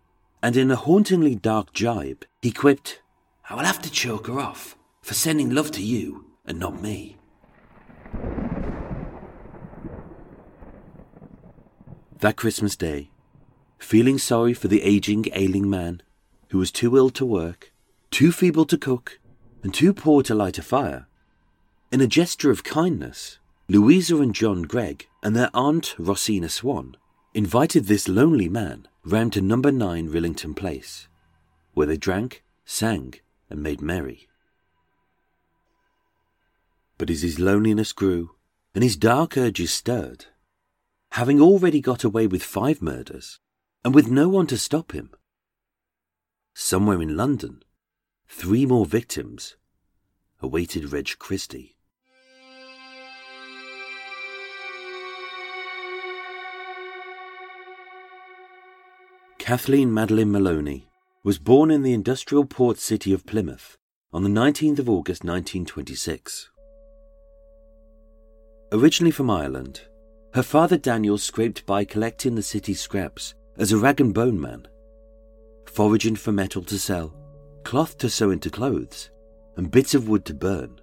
and 0.42 0.56
in 0.56 0.70
a 0.70 0.76
hauntingly 0.76 1.34
dark 1.34 1.72
jibe, 1.72 2.24
he 2.40 2.50
quipped, 2.50 3.00
I 3.48 3.54
will 3.54 3.64
have 3.64 3.82
to 3.82 3.90
choke 3.90 4.26
her 4.26 4.40
off 4.40 4.76
for 5.02 5.14
sending 5.14 5.50
love 5.50 5.70
to 5.72 5.82
you 5.82 6.26
and 6.44 6.58
not 6.58 6.82
me. 6.82 7.18
That 12.18 12.36
Christmas 12.36 12.76
Day, 12.76 13.11
feeling 13.82 14.18
sorry 14.18 14.54
for 14.54 14.68
the 14.68 14.82
aging, 14.82 15.26
ailing 15.32 15.68
man 15.68 16.02
who 16.50 16.58
was 16.58 16.70
too 16.70 16.96
ill 16.96 17.10
to 17.10 17.26
work, 17.26 17.72
too 18.10 18.30
feeble 18.30 18.64
to 18.66 18.78
cook, 18.78 19.18
and 19.62 19.74
too 19.74 19.92
poor 19.92 20.22
to 20.22 20.34
light 20.34 20.58
a 20.58 20.62
fire, 20.62 21.06
in 21.90 22.00
a 22.00 22.06
gesture 22.06 22.50
of 22.50 22.64
kindness, 22.64 23.38
Louisa 23.68 24.18
and 24.18 24.34
John 24.34 24.62
Gregg 24.62 25.08
and 25.22 25.36
their 25.36 25.50
aunt 25.52 25.94
Rosina 25.98 26.48
Swan 26.48 26.96
invited 27.34 27.84
this 27.84 28.08
lonely 28.08 28.48
man 28.48 28.88
round 29.04 29.32
to 29.34 29.40
number 29.40 29.70
9 29.70 30.08
Rillington 30.08 30.56
Place, 30.56 31.08
where 31.74 31.86
they 31.86 31.96
drank, 31.96 32.44
sang, 32.64 33.14
and 33.50 33.62
made 33.62 33.82
merry. 33.82 34.28
But 36.98 37.10
as 37.10 37.22
his 37.22 37.38
loneliness 37.38 37.92
grew 37.92 38.30
and 38.74 38.82
his 38.82 38.96
dark 38.96 39.36
urges 39.36 39.72
stirred, 39.72 40.26
having 41.10 41.40
already 41.40 41.80
got 41.80 42.04
away 42.04 42.26
with 42.26 42.42
five 42.42 42.80
murders, 42.80 43.38
and 43.84 43.94
with 43.94 44.10
no 44.10 44.28
one 44.28 44.46
to 44.46 44.56
stop 44.56 44.92
him, 44.92 45.10
somewhere 46.54 47.02
in 47.02 47.16
London, 47.16 47.62
three 48.28 48.64
more 48.64 48.86
victims 48.86 49.56
awaited 50.40 50.92
Reg 50.92 51.10
Christie. 51.18 51.76
Kathleen 59.38 59.92
Madeline 59.92 60.30
Maloney 60.30 60.88
was 61.24 61.38
born 61.38 61.70
in 61.70 61.82
the 61.82 61.92
industrial 61.92 62.44
port 62.44 62.78
city 62.78 63.12
of 63.12 63.26
Plymouth 63.26 63.76
on 64.12 64.22
the 64.22 64.30
19th 64.30 64.78
of 64.78 64.88
August 64.88 65.24
1926. 65.24 66.48
Originally 68.70 69.10
from 69.10 69.28
Ireland, 69.28 69.82
her 70.34 70.42
father 70.42 70.78
Daniel 70.78 71.18
scraped 71.18 71.66
by 71.66 71.84
collecting 71.84 72.36
the 72.36 72.42
city's 72.42 72.80
scraps 72.80 73.34
as 73.58 73.72
a 73.72 73.76
rag 73.76 74.00
and 74.00 74.14
bone 74.14 74.40
man, 74.40 74.66
foraging 75.66 76.16
for 76.16 76.32
metal 76.32 76.62
to 76.62 76.78
sell, 76.78 77.14
cloth 77.64 77.98
to 77.98 78.08
sew 78.08 78.30
into 78.30 78.50
clothes, 78.50 79.10
and 79.56 79.70
bits 79.70 79.94
of 79.94 80.08
wood 80.08 80.24
to 80.24 80.34
burn. 80.34 80.80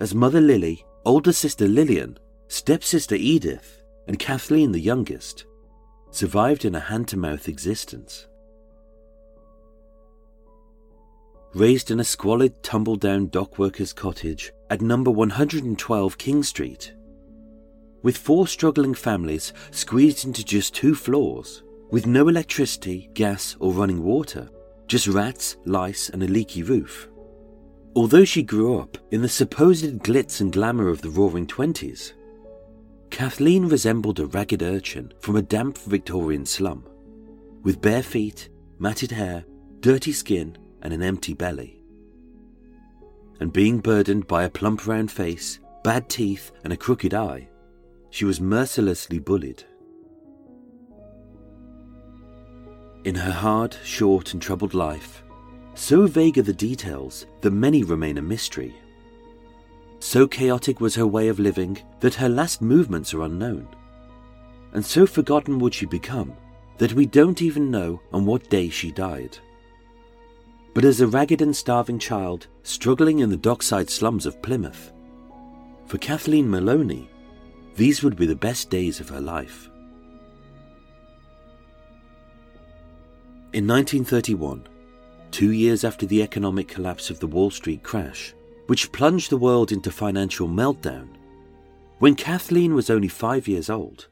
As 0.00 0.14
mother 0.14 0.40
Lily, 0.40 0.84
older 1.04 1.32
sister 1.32 1.68
Lillian, 1.68 2.18
stepsister 2.48 3.14
Edith, 3.14 3.82
and 4.08 4.18
Kathleen 4.18 4.72
the 4.72 4.80
youngest 4.80 5.46
survived 6.10 6.64
in 6.64 6.74
a 6.74 6.80
hand 6.80 7.08
to 7.08 7.16
mouth 7.16 7.48
existence. 7.48 8.26
Raised 11.54 11.90
in 11.90 12.00
a 12.00 12.04
squalid, 12.04 12.62
tumble 12.62 12.96
down 12.96 13.28
dockworker's 13.28 13.92
cottage 13.92 14.52
at 14.70 14.80
number 14.80 15.10
112 15.10 16.18
King 16.18 16.42
Street, 16.42 16.94
with 18.02 18.16
four 18.16 18.46
struggling 18.46 18.94
families 18.94 19.52
squeezed 19.70 20.24
into 20.24 20.44
just 20.44 20.74
two 20.74 20.94
floors, 20.94 21.62
with 21.92 22.06
no 22.06 22.26
electricity, 22.28 23.10
gas, 23.12 23.54
or 23.60 23.70
running 23.70 24.02
water, 24.02 24.48
just 24.88 25.06
rats, 25.06 25.58
lice, 25.66 26.08
and 26.08 26.22
a 26.22 26.26
leaky 26.26 26.62
roof. 26.62 27.06
Although 27.94 28.24
she 28.24 28.42
grew 28.42 28.78
up 28.78 28.96
in 29.10 29.20
the 29.20 29.28
supposed 29.28 29.98
glitz 29.98 30.40
and 30.40 30.50
glamour 30.50 30.88
of 30.88 31.02
the 31.02 31.10
roaring 31.10 31.46
twenties, 31.46 32.14
Kathleen 33.10 33.68
resembled 33.68 34.20
a 34.20 34.26
ragged 34.26 34.62
urchin 34.62 35.12
from 35.20 35.36
a 35.36 35.42
damp 35.42 35.76
Victorian 35.76 36.46
slum, 36.46 36.88
with 37.62 37.82
bare 37.82 38.02
feet, 38.02 38.48
matted 38.78 39.10
hair, 39.10 39.44
dirty 39.80 40.12
skin, 40.12 40.56
and 40.80 40.94
an 40.94 41.02
empty 41.02 41.34
belly. 41.34 41.84
And 43.38 43.52
being 43.52 43.80
burdened 43.80 44.26
by 44.26 44.44
a 44.44 44.50
plump 44.50 44.86
round 44.86 45.10
face, 45.10 45.60
bad 45.84 46.08
teeth, 46.08 46.52
and 46.64 46.72
a 46.72 46.76
crooked 46.76 47.12
eye, 47.12 47.50
she 48.08 48.24
was 48.24 48.40
mercilessly 48.40 49.18
bullied. 49.18 49.64
In 53.04 53.14
her 53.16 53.32
hard, 53.32 53.76
short, 53.82 54.32
and 54.32 54.40
troubled 54.40 54.74
life, 54.74 55.24
so 55.74 56.06
vague 56.06 56.38
are 56.38 56.42
the 56.42 56.52
details 56.52 57.26
that 57.40 57.50
many 57.50 57.82
remain 57.82 58.18
a 58.18 58.22
mystery. 58.22 58.76
So 59.98 60.26
chaotic 60.26 60.80
was 60.80 60.94
her 60.94 61.06
way 61.06 61.28
of 61.28 61.38
living 61.40 61.78
that 62.00 62.14
her 62.14 62.28
last 62.28 62.62
movements 62.62 63.12
are 63.12 63.22
unknown. 63.22 63.66
And 64.72 64.84
so 64.84 65.06
forgotten 65.06 65.58
would 65.58 65.74
she 65.74 65.86
become 65.86 66.34
that 66.78 66.94
we 66.94 67.06
don't 67.06 67.42
even 67.42 67.70
know 67.70 68.00
on 68.12 68.24
what 68.24 68.50
day 68.50 68.68
she 68.68 68.92
died. 68.92 69.36
But 70.74 70.84
as 70.84 71.00
a 71.00 71.06
ragged 71.06 71.42
and 71.42 71.54
starving 71.54 71.98
child 71.98 72.46
struggling 72.62 73.18
in 73.18 73.30
the 73.30 73.36
dockside 73.36 73.90
slums 73.90 74.26
of 74.26 74.40
Plymouth, 74.42 74.92
for 75.86 75.98
Kathleen 75.98 76.48
Maloney, 76.48 77.10
these 77.74 78.02
would 78.02 78.16
be 78.16 78.26
the 78.26 78.36
best 78.36 78.70
days 78.70 79.00
of 79.00 79.08
her 79.08 79.20
life. 79.20 79.68
In 83.52 83.66
1931, 83.66 84.66
two 85.30 85.50
years 85.50 85.84
after 85.84 86.06
the 86.06 86.22
economic 86.22 86.68
collapse 86.68 87.10
of 87.10 87.20
the 87.20 87.26
Wall 87.26 87.50
Street 87.50 87.82
crash, 87.82 88.32
which 88.66 88.90
plunged 88.92 89.28
the 89.28 89.36
world 89.36 89.72
into 89.72 89.90
financial 89.90 90.48
meltdown. 90.48 91.08
When 91.98 92.14
Kathleen 92.14 92.74
was 92.74 92.88
only 92.88 93.08
five 93.08 93.46
years 93.46 93.68
old, 93.68 94.08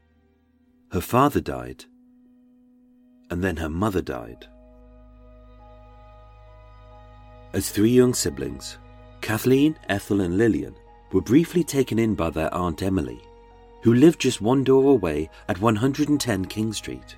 her 0.91 1.01
father 1.01 1.41
died, 1.41 1.85
and 3.31 3.43
then 3.43 3.57
her 3.57 3.69
mother 3.69 4.03
died. 4.03 4.45
As 7.53 7.71
three 7.71 7.89
young 7.89 8.13
siblings, 8.13 8.77
Kathleen, 9.21 9.75
Ethel, 9.89 10.21
and 10.21 10.37
Lillian 10.37 10.75
were 11.11 11.21
briefly 11.21 11.63
taken 11.63 11.97
in 11.97 12.13
by 12.13 12.29
their 12.29 12.53
Aunt 12.53 12.83
Emily, 12.83 13.19
who 13.81 13.95
lived 13.95 14.21
just 14.21 14.39
one 14.39 14.63
door 14.63 14.91
away 14.91 15.31
at 15.47 15.59
110 15.59 16.45
King 16.45 16.73
Street. 16.73 17.15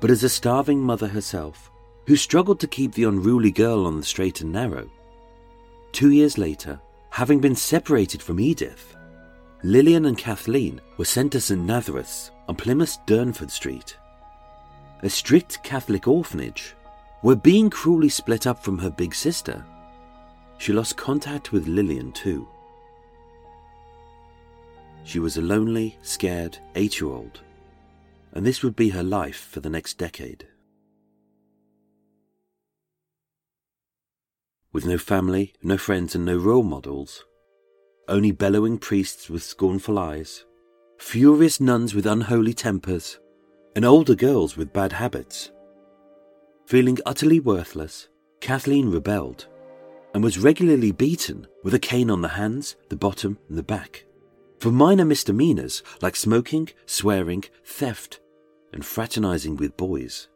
But 0.00 0.10
as 0.10 0.24
a 0.24 0.28
starving 0.28 0.80
mother 0.80 1.08
herself, 1.08 1.70
who 2.06 2.16
struggled 2.16 2.60
to 2.60 2.66
keep 2.66 2.92
the 2.92 3.04
unruly 3.04 3.50
girl 3.50 3.86
on 3.86 3.96
the 3.96 4.04
straight 4.04 4.40
and 4.40 4.52
narrow, 4.52 4.90
Two 5.94 6.10
years 6.10 6.36
later, 6.38 6.80
having 7.10 7.38
been 7.38 7.54
separated 7.54 8.20
from 8.20 8.40
Edith, 8.40 8.96
Lillian 9.62 10.06
and 10.06 10.18
Kathleen 10.18 10.80
were 10.96 11.04
sent 11.04 11.30
to 11.30 11.40
St 11.40 11.60
Nazareth's 11.60 12.32
on 12.48 12.56
Plymouth 12.56 12.98
Durnford 13.06 13.48
Street, 13.52 13.96
a 15.04 15.08
strict 15.08 15.62
Catholic 15.62 16.08
orphanage, 16.08 16.74
where 17.20 17.36
being 17.36 17.70
cruelly 17.70 18.08
split 18.08 18.44
up 18.44 18.64
from 18.64 18.76
her 18.76 18.90
big 18.90 19.14
sister, 19.14 19.64
she 20.58 20.72
lost 20.72 20.96
contact 20.96 21.52
with 21.52 21.68
Lillian 21.68 22.10
too. 22.10 22.48
She 25.04 25.20
was 25.20 25.36
a 25.36 25.42
lonely, 25.42 25.96
scared 26.02 26.58
eight 26.74 27.00
year 27.00 27.10
old, 27.10 27.42
and 28.34 28.44
this 28.44 28.62
would 28.62 28.76
be 28.76 28.90
her 28.90 29.02
life 29.02 29.48
for 29.50 29.60
the 29.60 29.70
next 29.70 29.96
decade. 29.96 30.46
with 34.74 34.84
no 34.84 34.98
family, 34.98 35.54
no 35.62 35.78
friends, 35.78 36.16
and 36.16 36.24
no 36.24 36.36
role 36.36 36.64
models. 36.64 37.24
Only 38.08 38.32
bellowing 38.32 38.76
priests 38.76 39.30
with 39.30 39.44
scornful 39.44 39.98
eyes, 40.00 40.44
furious 40.98 41.60
nuns 41.60 41.94
with 41.94 42.06
unholy 42.06 42.52
tempers, 42.52 43.20
and 43.76 43.84
older 43.84 44.16
girls 44.16 44.56
with 44.56 44.72
bad 44.72 44.92
habits. 44.92 45.52
Feeling 46.66 46.98
utterly 47.06 47.38
worthless, 47.38 48.08
Kathleen 48.40 48.90
rebelled 48.90 49.46
and 50.12 50.22
was 50.24 50.38
regularly 50.38 50.90
beaten 50.92 51.46
with 51.62 51.74
a 51.74 51.78
cane 51.78 52.10
on 52.10 52.20
the 52.20 52.28
hands, 52.28 52.76
the 52.88 52.96
bottom, 52.96 53.38
and 53.48 53.56
the 53.56 53.62
back 53.62 54.04
for 54.60 54.70
minor 54.70 55.04
misdemeanors 55.04 55.82
like 56.00 56.16
smoking, 56.16 56.68
swearing, 56.86 57.44
theft, 57.64 58.20
and 58.74 58.84
fraternizing 58.84 59.56
with 59.56 59.74
boys 59.78 60.28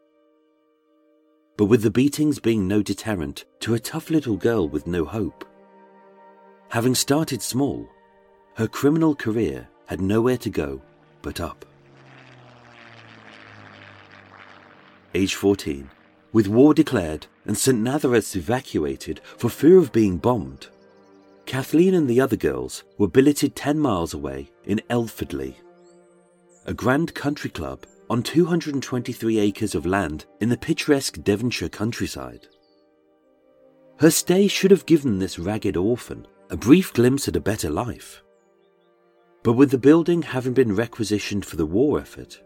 but 1.59 1.65
with 1.65 1.81
the 1.81 1.91
beatings 1.91 2.39
being 2.39 2.69
no 2.69 2.81
deterrent 2.81 3.43
to 3.59 3.73
a 3.73 3.79
tough 3.79 4.09
little 4.09 4.37
girl 4.37 4.69
with 4.69 4.87
no 4.87 5.03
hope. 5.03 5.43
Having 6.69 6.95
started 6.95 7.41
small, 7.41 7.89
her 8.53 8.65
criminal 8.65 9.13
career 9.13 9.67
had 9.85 9.99
nowhere 9.99 10.37
to 10.37 10.49
go 10.49 10.81
but 11.21 11.41
up. 11.41 11.65
Age 15.13 15.35
14, 15.35 15.91
with 16.31 16.47
war 16.47 16.73
declared 16.73 17.27
and 17.43 17.57
St. 17.57 17.77
Nazareth's 17.77 18.37
evacuated 18.37 19.19
for 19.35 19.49
fear 19.49 19.77
of 19.77 19.91
being 19.91 20.15
bombed, 20.15 20.69
Kathleen 21.45 21.93
and 21.93 22.09
the 22.09 22.21
other 22.21 22.37
girls 22.37 22.85
were 22.97 23.09
billeted 23.09 23.57
10 23.57 23.77
miles 23.77 24.13
away 24.13 24.49
in 24.63 24.79
Elfordleigh, 24.89 25.55
a 26.65 26.73
grand 26.73 27.13
country 27.13 27.49
club 27.49 27.85
on 28.09 28.23
223 28.23 29.39
acres 29.39 29.75
of 29.75 29.85
land 29.85 30.25
in 30.39 30.49
the 30.49 30.57
picturesque 30.57 31.21
Devonshire 31.23 31.69
countryside. 31.69 32.47
Her 33.99 34.09
stay 34.09 34.47
should 34.47 34.71
have 34.71 34.85
given 34.85 35.19
this 35.19 35.37
ragged 35.37 35.77
orphan 35.77 36.25
a 36.49 36.57
brief 36.57 36.91
glimpse 36.93 37.27
at 37.27 37.35
a 37.35 37.41
better 37.41 37.69
life. 37.69 38.23
But 39.43 39.53
with 39.53 39.71
the 39.71 39.77
building 39.77 40.23
having 40.23 40.53
been 40.53 40.75
requisitioned 40.75 41.45
for 41.45 41.55
the 41.55 41.65
war 41.65 41.99
effort, 41.99 42.41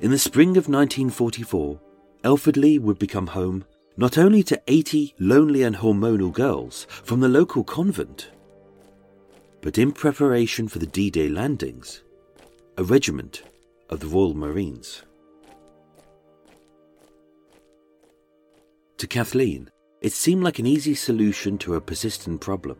in 0.00 0.10
the 0.10 0.18
spring 0.18 0.50
of 0.50 0.68
1944, 0.68 1.80
Elfordleigh 2.24 2.80
would 2.80 2.98
become 2.98 3.28
home 3.28 3.64
not 3.96 4.18
only 4.18 4.42
to 4.42 4.60
80 4.66 5.14
lonely 5.18 5.62
and 5.62 5.76
hormonal 5.76 6.32
girls 6.32 6.86
from 6.90 7.20
the 7.20 7.28
local 7.28 7.64
convent, 7.64 8.30
but 9.60 9.78
in 9.78 9.92
preparation 9.92 10.68
for 10.68 10.78
the 10.78 10.86
D 10.86 11.10
Day 11.10 11.28
landings, 11.28 12.02
a 12.76 12.84
regiment 12.84 13.42
of 13.92 14.00
the 14.00 14.06
Royal 14.06 14.32
Marines. 14.32 15.02
To 18.96 19.06
Kathleen, 19.06 19.68
it 20.00 20.14
seemed 20.14 20.42
like 20.42 20.58
an 20.58 20.64
easy 20.64 20.94
solution 20.94 21.58
to 21.58 21.74
a 21.74 21.80
persistent 21.80 22.40
problem, 22.40 22.78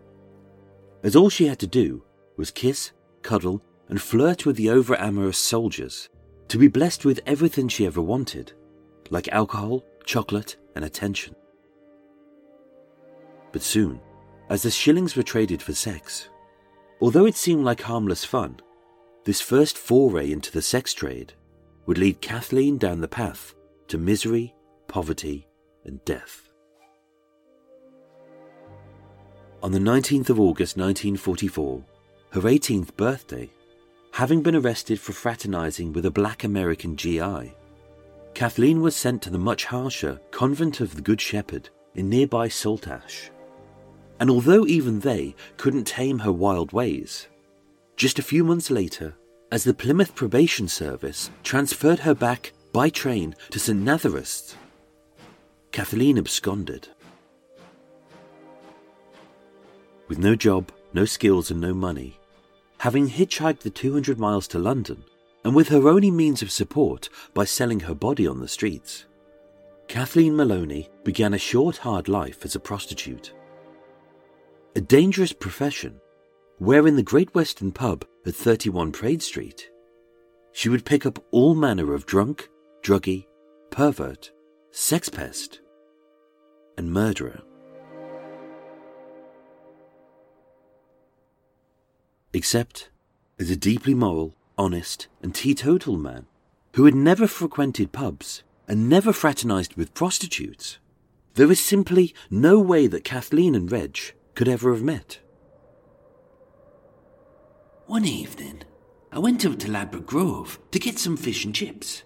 as 1.03 1.15
all 1.15 1.29
she 1.29 1.47
had 1.47 1.59
to 1.59 1.67
do 1.67 2.03
was 2.39 2.51
kiss, 2.51 2.93
cuddle, 3.21 3.63
and 3.91 4.01
flirt 4.01 4.47
with 4.47 4.57
the 4.57 4.71
over 4.71 4.99
amorous 4.99 5.37
soldiers 5.37 6.09
to 6.49 6.57
be 6.57 6.69
blessed 6.69 7.05
with 7.05 7.21
everything 7.27 7.69
she 7.69 7.85
ever 7.85 8.01
wanted, 8.01 8.55
like 9.11 9.29
alcohol, 9.29 9.85
chocolate, 10.07 10.57
and 10.75 10.83
attention. 10.83 11.35
But 13.53 13.61
soon, 13.61 14.01
as 14.49 14.63
the 14.63 14.71
shillings 14.71 15.15
were 15.15 15.23
traded 15.23 15.61
for 15.61 15.75
sex, 15.75 16.31
although 17.03 17.27
it 17.27 17.37
seemed 17.37 17.67
like 17.67 17.83
harmless 17.83 18.25
fun, 18.25 18.61
this 19.25 19.41
first 19.41 19.79
foray 19.79 20.31
into 20.33 20.51
the 20.51 20.63
sex 20.63 20.93
trade 20.93 21.33
would 21.87 21.99
lead 21.99 22.21
Kathleen 22.21 22.79
down 22.79 23.01
the 23.01 23.09
path 23.09 23.55
to 23.89 23.99
misery, 23.99 24.55
poverty, 24.89 25.47
and 25.85 26.05
death. 26.05 26.49
On 29.63 29.71
the 29.71 29.79
19th 29.79 30.29
of 30.31 30.41
August 30.41 30.77
1944, 30.77 31.85
her 32.31 32.41
18th 32.41 32.97
birthday, 32.97 33.49
having 34.13 34.43
been 34.43 34.57
arrested 34.57 34.99
for 34.99 35.13
fraternizing 35.13 35.93
with 35.93 36.07
a 36.07 36.11
black 36.11 36.43
American 36.43 36.97
GI, 36.97 37.55
Kathleen 38.35 38.81
was 38.81 38.97
sent 38.97 39.23
to 39.23 39.31
the 39.31 39.39
much 39.39 39.67
harsher 39.67 40.21
Convent 40.31 40.81
of 40.81 40.97
the 40.97 41.03
Good 41.03 41.21
Shepherd 41.21 41.69
in 41.95 42.09
nearby 42.09 42.49
Saltash. 42.49 43.31
And 44.19 44.31
although 44.31 44.67
even 44.67 45.01
they 45.01 45.35
couldn't 45.59 45.85
tame 45.85 46.19
her 46.21 46.33
wild 46.33 46.73
ways, 46.73 47.29
just 48.03 48.19
a 48.19 48.23
few 48.23 48.43
months 48.43 48.69
later, 48.69 49.15
as 49.53 49.63
the 49.63 49.73
Plymouth 49.73 50.13
Probation 50.17 50.67
Service 50.67 51.31
transferred 51.45 52.01
her 52.01 52.17
back 52.17 52.53
by 52.73 52.89
train 52.89 53.33
to 53.51 53.61
St. 53.61 53.79
Nazareth's, 53.79 54.57
Kathleen 55.71 56.19
absconded. 56.19 56.89
With 60.09 60.19
no 60.19 60.35
job, 60.35 60.73
no 60.93 61.05
skills, 61.05 61.53
and 61.53 61.61
no 61.61 61.73
money, 61.73 62.19
having 62.79 63.09
hitchhiked 63.09 63.61
the 63.61 63.71
200 63.71 64.19
miles 64.19 64.49
to 64.49 64.59
London, 64.59 65.05
and 65.45 65.55
with 65.55 65.69
her 65.69 65.89
only 65.89 66.11
means 66.11 66.43
of 66.43 66.51
support 66.51 67.09
by 67.35 67.45
selling 67.45 67.79
her 67.79 67.95
body 67.95 68.27
on 68.27 68.41
the 68.41 68.49
streets, 68.49 69.05
Kathleen 69.87 70.35
Maloney 70.35 70.91
began 71.05 71.35
a 71.35 71.39
short, 71.39 71.77
hard 71.77 72.09
life 72.09 72.45
as 72.45 72.57
a 72.57 72.61
prostitute. 72.69 73.33
A 74.75 74.81
dangerous 74.81 75.33
profession, 75.33 76.01
where 76.63 76.87
in 76.87 76.95
the 76.95 77.03
Great 77.03 77.35
Western 77.35 77.73
pub 77.73 78.05
at 78.25 78.37
31 78.37 78.93
Praed 78.93 79.21
Street, 79.21 79.69
she 80.53 80.69
would 80.69 80.85
pick 80.85 81.05
up 81.05 81.19
all 81.33 81.57
manner 81.57 81.93
of 81.93 82.07
drunk, 82.07 82.49
druggy, 82.85 83.27
pervert, 83.73 84.31
sex 84.71 85.09
pest, 85.09 85.61
and 86.79 86.93
murderer. 86.93 87.41
Except 92.33 92.91
as 93.41 93.51
a 93.51 93.57
deeply 93.57 93.93
moral, 93.93 94.37
honest, 94.57 95.09
and 95.21 95.35
teetotal 95.35 95.97
man 95.97 96.27
who 96.75 96.85
had 96.85 96.95
never 96.95 97.27
frequented 97.27 97.91
pubs 97.91 98.45
and 98.69 98.89
never 98.89 99.13
fraternized 99.13 99.75
with 99.75 99.95
prostitutes, 99.95 100.79
there 101.35 101.51
is 101.51 101.59
simply 101.59 102.15
no 102.31 102.61
way 102.61 102.87
that 102.87 103.03
Kathleen 103.03 103.57
and 103.57 103.73
Reg 103.73 103.99
could 104.37 104.47
ever 104.47 104.73
have 104.73 104.85
met. 104.85 105.19
One 107.93 108.07
evening, 108.07 108.63
I 109.13 109.19
went 109.19 109.45
up 109.45 109.59
to 109.59 109.71
Ladbroke 109.71 110.07
Grove 110.07 110.59
to 110.71 110.79
get 110.79 110.99
some 110.99 111.15
fish 111.15 111.45
and 111.45 111.55
chips. 111.55 112.05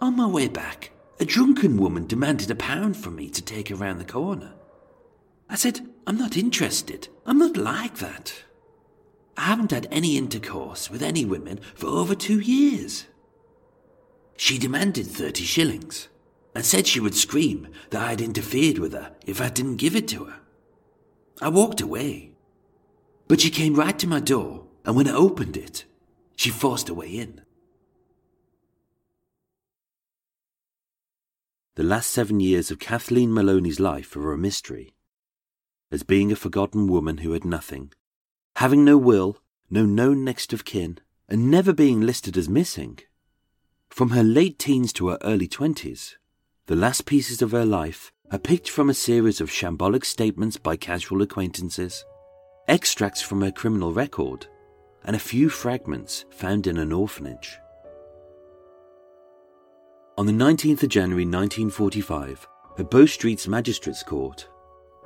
On 0.00 0.14
my 0.14 0.28
way 0.28 0.46
back, 0.46 0.92
a 1.18 1.24
drunken 1.24 1.76
woman 1.76 2.06
demanded 2.06 2.52
a 2.52 2.54
pound 2.54 2.96
from 2.96 3.16
me 3.16 3.30
to 3.30 3.42
take 3.42 3.70
her 3.70 3.74
round 3.74 3.98
the 3.98 4.04
corner. 4.04 4.52
I 5.48 5.56
said, 5.56 5.80
I'm 6.06 6.16
not 6.16 6.36
interested. 6.36 7.08
I'm 7.26 7.36
not 7.36 7.56
like 7.56 7.96
that. 7.96 8.44
I 9.36 9.40
haven't 9.40 9.72
had 9.72 9.88
any 9.90 10.16
intercourse 10.16 10.88
with 10.88 11.02
any 11.02 11.24
women 11.24 11.58
for 11.74 11.88
over 11.88 12.14
two 12.14 12.38
years. 12.38 13.06
She 14.36 14.56
demanded 14.56 15.08
30 15.08 15.42
shillings 15.42 16.06
and 16.54 16.64
said 16.64 16.86
she 16.86 17.00
would 17.00 17.16
scream 17.16 17.66
that 17.90 18.02
I 18.02 18.10
had 18.10 18.20
interfered 18.20 18.78
with 18.78 18.92
her 18.92 19.16
if 19.26 19.40
I 19.40 19.48
didn't 19.48 19.78
give 19.78 19.96
it 19.96 20.06
to 20.10 20.26
her. 20.26 20.36
I 21.42 21.48
walked 21.48 21.80
away. 21.80 22.29
But 23.30 23.40
she 23.40 23.48
came 23.50 23.74
right 23.76 23.96
to 24.00 24.08
my 24.08 24.18
door, 24.18 24.66
and 24.84 24.96
when 24.96 25.06
I 25.06 25.12
opened 25.12 25.56
it, 25.56 25.84
she 26.34 26.50
forced 26.50 26.88
her 26.88 26.94
way 26.94 27.06
in. 27.06 27.42
The 31.76 31.84
last 31.84 32.10
seven 32.10 32.40
years 32.40 32.72
of 32.72 32.80
Kathleen 32.80 33.32
Maloney's 33.32 33.78
life 33.78 34.16
are 34.16 34.32
a 34.32 34.36
mystery, 34.36 34.94
as 35.92 36.02
being 36.02 36.32
a 36.32 36.34
forgotten 36.34 36.88
woman 36.88 37.18
who 37.18 37.30
had 37.30 37.44
nothing 37.44 37.92
having 38.56 38.84
no 38.84 38.98
will, 38.98 39.38
no 39.70 39.86
known 39.86 40.24
next 40.24 40.52
of 40.52 40.64
kin, 40.64 40.98
and 41.28 41.52
never 41.52 41.72
being 41.72 42.00
listed 42.00 42.36
as 42.36 42.48
missing. 42.48 42.98
From 43.90 44.10
her 44.10 44.24
late 44.24 44.58
teens 44.58 44.92
to 44.94 45.06
her 45.06 45.18
early 45.22 45.46
twenties, 45.46 46.18
the 46.66 46.74
last 46.74 47.06
pieces 47.06 47.40
of 47.42 47.52
her 47.52 47.64
life 47.64 48.10
are 48.32 48.40
picked 48.40 48.68
from 48.68 48.90
a 48.90 49.04
series 49.08 49.40
of 49.40 49.50
shambolic 49.50 50.04
statements 50.04 50.56
by 50.56 50.74
casual 50.74 51.22
acquaintances, 51.22 52.04
extracts 52.70 53.20
from 53.20 53.42
her 53.42 53.50
criminal 53.50 53.92
record, 53.92 54.46
and 55.04 55.14
a 55.14 55.18
few 55.18 55.48
fragments 55.48 56.24
found 56.30 56.66
in 56.66 56.78
an 56.78 56.92
orphanage. 56.92 57.58
On 60.16 60.26
the 60.26 60.32
19th 60.32 60.84
of 60.84 60.88
January 60.88 61.24
1945, 61.24 62.46
at 62.78 62.90
Bow 62.90 63.06
Street's 63.06 63.48
Magistrates 63.48 64.02
Court, 64.02 64.48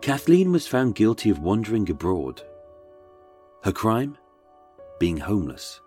Kathleen 0.03 0.53
was 0.53 0.67
found 0.67 0.95
guilty 0.95 1.31
of 1.31 1.39
wandering 1.39 1.91
abroad 1.91 2.43
her 3.65 3.73
crime? 3.73 4.19
Being 5.01 5.17
homeless. 5.17 5.81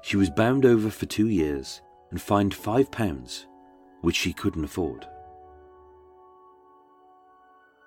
She 0.00 0.16
was 0.16 0.30
bound 0.30 0.64
over 0.64 0.88
for 0.88 1.04
two 1.04 1.28
years 1.28 1.82
and 2.10 2.18
fined 2.18 2.54
five 2.54 2.90
pounds, 2.90 3.46
which 4.00 4.16
she 4.16 4.32
couldn't 4.32 4.64
afford. 4.64 5.06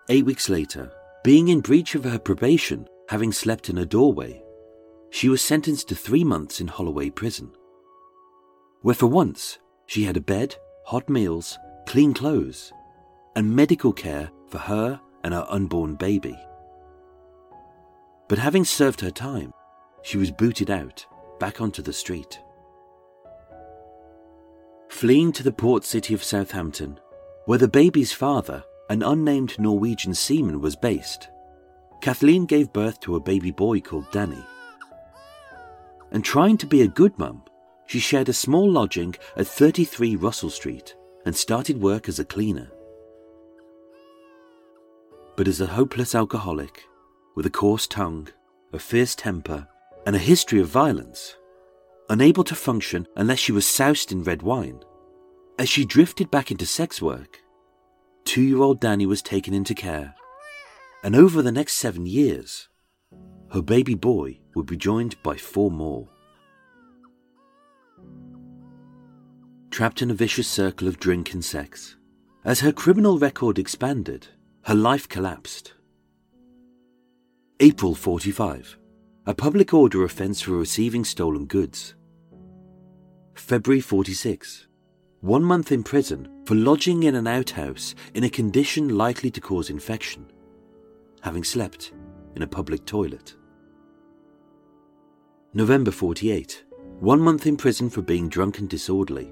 Eight 0.09 0.25
weeks 0.25 0.47
later, 0.47 0.91
being 1.23 1.49
in 1.49 1.61
breach 1.61 1.95
of 1.95 2.03
her 2.03 2.19
probation, 2.19 2.87
having 3.09 3.31
slept 3.31 3.69
in 3.69 3.77
a 3.77 3.85
doorway, 3.85 4.41
she 5.09 5.29
was 5.29 5.41
sentenced 5.41 5.89
to 5.89 5.95
three 5.95 6.23
months 6.23 6.61
in 6.61 6.67
Holloway 6.67 7.09
Prison, 7.09 7.51
where 8.81 8.95
for 8.95 9.07
once 9.07 9.59
she 9.85 10.03
had 10.03 10.17
a 10.17 10.21
bed, 10.21 10.55
hot 10.85 11.09
meals, 11.09 11.57
clean 11.85 12.13
clothes, 12.13 12.71
and 13.35 13.55
medical 13.55 13.93
care 13.93 14.29
for 14.49 14.57
her 14.57 14.99
and 15.23 15.33
her 15.33 15.45
unborn 15.49 15.95
baby. 15.95 16.37
But 18.27 18.39
having 18.39 18.65
served 18.65 19.01
her 19.01 19.11
time, 19.11 19.53
she 20.03 20.17
was 20.17 20.31
booted 20.31 20.69
out, 20.69 21.05
back 21.39 21.61
onto 21.61 21.81
the 21.81 21.93
street. 21.93 22.39
Fleeing 24.89 25.31
to 25.33 25.43
the 25.43 25.51
port 25.51 25.83
city 25.83 26.13
of 26.13 26.23
Southampton, 26.23 26.99
where 27.45 27.57
the 27.57 27.67
baby's 27.67 28.11
father, 28.11 28.63
an 28.89 29.03
unnamed 29.03 29.57
Norwegian 29.59 30.13
seaman, 30.13 30.61
was 30.61 30.75
based, 30.75 31.29
Kathleen 32.01 32.45
gave 32.45 32.73
birth 32.73 32.99
to 33.01 33.15
a 33.15 33.19
baby 33.19 33.51
boy 33.51 33.81
called 33.81 34.09
Danny. 34.11 34.43
And 36.11 36.23
trying 36.23 36.57
to 36.57 36.65
be 36.65 36.81
a 36.81 36.87
good 36.87 37.17
mum, 37.17 37.43
she 37.85 37.99
shared 37.99 38.29
a 38.29 38.33
small 38.33 38.69
lodging 38.69 39.15
at 39.35 39.47
33 39.47 40.15
Russell 40.15 40.49
Street 40.49 40.95
and 41.25 41.35
started 41.35 41.81
work 41.81 42.07
as 42.07 42.19
a 42.19 42.25
cleaner. 42.25 42.71
But 45.35 45.47
as 45.47 45.61
a 45.61 45.67
hopeless 45.67 46.15
alcoholic, 46.15 46.83
with 47.35 47.45
a 47.45 47.51
coarse 47.51 47.87
tongue, 47.87 48.29
a 48.73 48.79
fierce 48.79 49.15
temper, 49.15 49.67
and 50.05 50.15
a 50.15 50.19
history 50.19 50.59
of 50.59 50.67
violence, 50.67 51.35
unable 52.09 52.43
to 52.45 52.55
function 52.55 53.07
unless 53.15 53.39
she 53.39 53.51
was 53.51 53.67
soused 53.67 54.11
in 54.11 54.23
red 54.23 54.41
wine. 54.41 54.81
As 55.59 55.67
she 55.67 55.85
drifted 55.85 56.31
back 56.31 56.51
into 56.51 56.65
sex 56.65 57.01
work, 57.01 57.41
two 58.27 58.41
year 58.41 58.61
old 58.61 58.81
Danny 58.81 59.05
was 59.05 59.21
taken 59.21 59.53
into 59.53 59.73
care, 59.73 60.13
and 61.01 61.15
over 61.15 61.41
the 61.41 61.51
next 61.51 61.75
seven 61.75 62.05
years, 62.05 62.67
her 63.53 63.61
baby 63.61 63.95
boy 63.95 64.37
would 64.53 64.65
be 64.65 64.75
joined 64.75 65.15
by 65.23 65.37
four 65.37 65.71
more. 65.71 66.09
Trapped 69.71 70.01
in 70.01 70.11
a 70.11 70.13
vicious 70.13 70.47
circle 70.47 70.89
of 70.89 70.99
drink 70.99 71.33
and 71.33 71.43
sex, 71.43 71.95
as 72.43 72.59
her 72.59 72.73
criminal 72.73 73.17
record 73.17 73.57
expanded, 73.57 74.27
her 74.63 74.75
life 74.75 75.07
collapsed. 75.07 75.73
April 77.61 77.95
45. 77.95 78.77
a 79.25 79.33
public 79.33 79.73
order 79.73 80.03
offence 80.03 80.41
for 80.41 80.51
receiving 80.51 81.05
stolen 81.05 81.45
goods. 81.45 81.95
February 83.35 83.81
46. 83.81 84.67
One 85.21 85.43
month 85.43 85.71
in 85.71 85.83
prison 85.83 86.36
for 86.47 86.55
lodging 86.55 87.03
in 87.03 87.13
an 87.13 87.27
outhouse 87.27 87.93
in 88.13 88.23
a 88.23 88.29
condition 88.29 88.97
likely 88.97 89.29
to 89.29 89.41
cause 89.41 89.69
infection, 89.69 90.25
having 91.19 91.43
slept 91.43 91.91
in 92.37 92.41
a 92.41 92.47
public 92.47 92.85
toilet. 92.85 93.35
November 95.53 95.91
48. 95.91 96.63
One 97.01 97.19
month 97.19 97.47
in 97.47 97.57
prison 97.57 97.89
for 97.89 98.01
being 98.01 98.29
drunk 98.29 98.59
and 98.59 98.69
disorderly. 98.69 99.29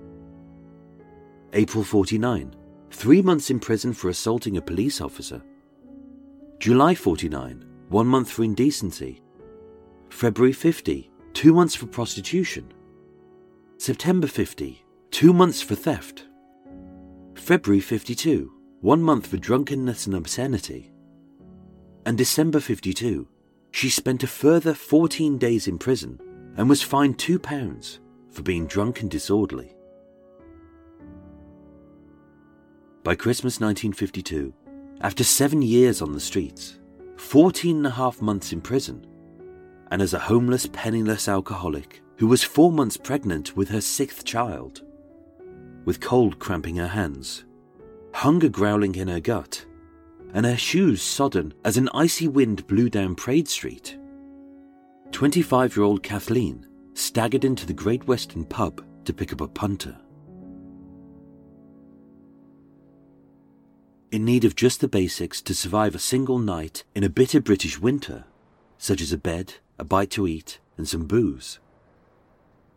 April 1.54 1.86
49. 1.86 2.54
Three 2.92 3.22
months 3.22 3.50
in 3.50 3.62
prison 3.62 3.94
for 3.94 4.10
assaulting 4.10 4.58
a 4.58 4.62
police 4.62 5.00
officer. 5.00 5.42
July 6.60 6.96
49. 6.96 7.64
One 7.88 8.08
month 8.08 8.30
for 8.30 8.44
indecency. 8.44 9.22
February 10.10 10.52
50. 10.52 11.10
Two 11.32 11.54
months 11.54 11.76
for 11.76 11.88
prostitution. 11.88 12.74
September 13.78 14.28
50. 14.28 14.84
Two 15.12 15.32
months 15.32 15.62
for 15.62 15.76
theft. 15.76 16.25
February 17.36 17.82
52. 17.82 18.52
One 18.82 19.02
month 19.02 19.28
for 19.28 19.38
drunkenness 19.38 20.06
and 20.06 20.16
obscenity. 20.16 20.92
And 22.06 22.18
December 22.18 22.60
52. 22.60 23.28
She 23.72 23.90
spent 23.90 24.24
a 24.24 24.28
further 24.28 24.74
14 24.74 25.38
days 25.38 25.68
in 25.68 25.78
prison 25.78 26.20
and 26.56 26.70
was 26.70 26.82
fined 26.82 27.18
£2 27.18 28.00
for 28.32 28.42
being 28.42 28.66
drunk 28.66 29.02
and 29.02 29.12
disorderly. 29.12 29.76
By 33.04 33.16
Christmas 33.16 33.60
1952, 33.60 34.54
after 35.02 35.24
seven 35.24 35.62
years 35.62 36.02
on 36.02 36.14
the 36.14 36.20
streets, 36.20 36.80
14 37.18 37.78
and 37.78 37.88
a 37.88 37.92
half 37.92 38.22
months 38.22 38.54
in 38.54 38.62
prison, 38.62 39.06
and 39.92 40.02
as 40.02 40.14
a 40.14 40.20
homeless, 40.20 40.68
penniless 40.72 41.28
alcoholic 41.28 42.02
who 42.18 42.28
was 42.28 42.44
four 42.44 42.72
months 42.72 42.98
pregnant 42.98 43.56
with 43.58 43.70
her 43.70 43.82
sixth 43.82 44.24
child, 44.24 44.84
with 45.86 46.02
cold 46.02 46.40
cramping 46.40 46.76
her 46.76 46.88
hands, 46.88 47.46
hunger 48.14 48.50
growling 48.50 48.96
in 48.96 49.08
her 49.08 49.20
gut, 49.20 49.66
and 50.34 50.46
her 50.46 50.58
shoes 50.58 51.02
sodden 51.02 51.54
as 51.64 51.78
an 51.78 51.90
icy 51.94 52.28
wind 52.28 52.68
blew 52.68 52.90
down 52.90 53.16
Praed 53.16 53.48
Street, 53.48 53.98
25 55.12 55.78
year 55.78 55.86
old 55.86 56.04
Kathleen 56.04 56.68
staggered 56.94 57.46
into 57.46 57.66
the 57.66 57.74
Great 57.74 58.08
Western 58.08 58.44
pub 58.44 58.84
to 59.06 59.14
pick 59.14 59.32
up 59.32 59.42
a 59.42 59.48
punter. 59.48 59.98
In 64.12 64.26
need 64.26 64.46
of 64.46 64.56
just 64.56 64.82
the 64.82 64.88
basics 64.88 65.42
to 65.42 65.54
survive 65.54 65.94
a 65.94 66.00
single 66.00 66.40
night 66.40 66.84
in 66.96 67.04
a 67.04 67.10
bitter 67.10 67.42
British 67.42 67.80
winter, 67.80 68.26
such 68.78 69.02
as 69.02 69.12
a 69.12 69.18
bed, 69.18 69.56
a 69.78 69.84
bite 69.84 70.12
to 70.12 70.28
eat, 70.28 70.60
and 70.78 70.88
some 70.88 71.06
booze. 71.06 71.60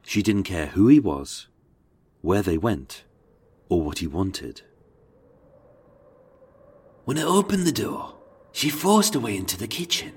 She 0.02 0.22
didn't 0.22 0.44
care 0.44 0.66
who 0.66 0.88
he 0.88 1.00
was, 1.00 1.48
where 2.20 2.42
they 2.42 2.58
went, 2.58 3.04
or 3.68 3.82
what 3.82 3.98
he 3.98 4.06
wanted. 4.06 4.62
When 7.04 7.18
I 7.18 7.22
opened 7.22 7.66
the 7.66 7.72
door, 7.72 8.16
she 8.52 8.68
forced 8.68 9.14
her 9.14 9.20
way 9.20 9.36
into 9.36 9.56
the 9.56 9.68
kitchen. 9.68 10.12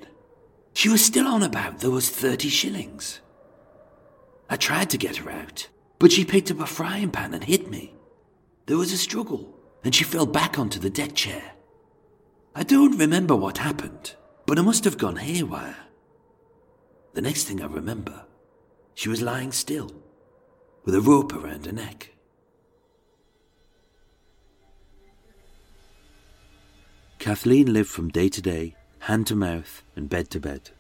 She 0.74 0.90
was 0.90 1.04
still 1.04 1.28
on 1.28 1.44
about 1.44 1.84
was 1.84 2.10
30 2.10 2.50
shillings. 2.50 3.22
I 4.50 4.56
tried 4.56 4.90
to 4.90 4.98
get 4.98 5.18
her 5.18 5.32
out, 5.32 5.68
but 6.00 6.12
she 6.12 6.26
picked 6.26 6.52
up 6.52 6.60
a 6.60 6.66
frying 6.66 7.12
pan 7.12 7.34
and 7.34 7.44
hit 7.44 7.70
me. 7.70 7.94
There 8.66 8.78
was 8.78 8.92
a 8.92 8.98
struggle, 8.98 9.54
and 9.84 9.94
she 9.94 10.04
fell 10.04 10.26
back 10.26 10.58
onto 10.58 10.80
the 10.80 10.90
deck 10.90 11.16
chair. 11.16 11.54
I 12.56 12.64
don't 12.64 12.98
remember 12.98 13.36
what 13.36 13.60
happened, 13.60 14.16
but 14.46 14.60
I 14.60 14.62
must 14.62 14.84
have 14.84 14.98
gone 14.98 15.16
haywire. 15.16 15.78
The 17.14 17.22
next 17.22 17.44
thing 17.44 17.62
I 17.62 17.68
remember, 17.68 18.26
she 18.94 19.10
was 19.10 19.22
lying 19.22 19.52
still, 19.52 19.92
with 20.84 20.96
a 20.96 21.02
rope 21.02 21.34
around 21.34 21.66
her 21.66 21.72
neck. 21.72 22.12
Kathleen 27.20 27.72
lived 27.72 27.90
from 27.90 28.10
day 28.10 28.30
to 28.30 28.42
day, 28.42 28.76
hand 29.00 29.28
to 29.28 29.36
mouth, 29.36 29.84
and 29.96 30.10
bed 30.10 30.30
to 30.32 30.40
bed, 30.40 30.72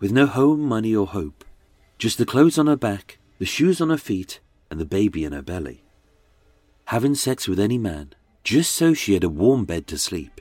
with 0.00 0.12
no 0.12 0.26
home, 0.26 0.60
money, 0.60 0.94
or 0.94 1.06
hope, 1.06 1.44
just 1.98 2.16
the 2.16 2.26
clothes 2.26 2.58
on 2.58 2.66
her 2.66 2.76
back, 2.76 3.18
the 3.38 3.44
shoes 3.44 3.80
on 3.80 3.90
her 3.90 3.98
feet, 3.98 4.40
and 4.70 4.80
the 4.80 4.86
baby 4.86 5.24
in 5.24 5.32
her 5.32 5.42
belly. 5.42 5.84
Having 6.86 7.14
sex 7.16 7.46
with 7.46 7.60
any 7.60 7.78
man, 7.78 8.14
just 8.42 8.74
so 8.74 8.94
she 8.94 9.14
had 9.14 9.24
a 9.24 9.28
warm 9.28 9.64
bed 9.64 9.86
to 9.86 9.98
sleep. 9.98 10.40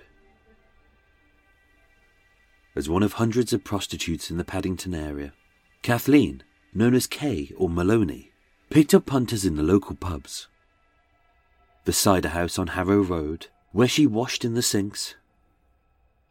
As 2.75 2.89
one 2.89 3.03
of 3.03 3.13
hundreds 3.13 3.53
of 3.53 3.63
prostitutes 3.63 4.31
in 4.31 4.37
the 4.37 4.43
Paddington 4.43 4.95
area, 4.95 5.33
Kathleen, 5.81 6.43
known 6.73 6.95
as 6.95 7.05
Kay 7.05 7.51
or 7.55 7.69
Maloney, 7.69 8.32
picked 8.73 8.95
up 8.95 9.05
punters 9.05 9.45
in 9.45 9.55
the 9.55 9.61
local 9.61 9.95
pubs. 9.95 10.47
The 11.85 11.93
cider 11.93 12.29
house 12.29 12.57
on 12.57 12.69
Harrow 12.69 13.03
Road, 13.03 13.45
where 13.71 13.87
she 13.87 14.07
washed 14.07 14.43
in 14.43 14.55
the 14.55 14.63
sinks, 14.63 15.13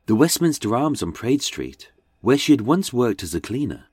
the 0.07 0.17
Westminster 0.17 0.75
Arms 0.75 1.05
on 1.05 1.13
Praed 1.13 1.41
Street, 1.41 1.93
where 2.21 2.37
she 2.37 2.53
had 2.53 2.63
once 2.63 2.93
worked 2.93 3.23
as 3.23 3.33
a 3.33 3.41
cleaner, 3.41 3.85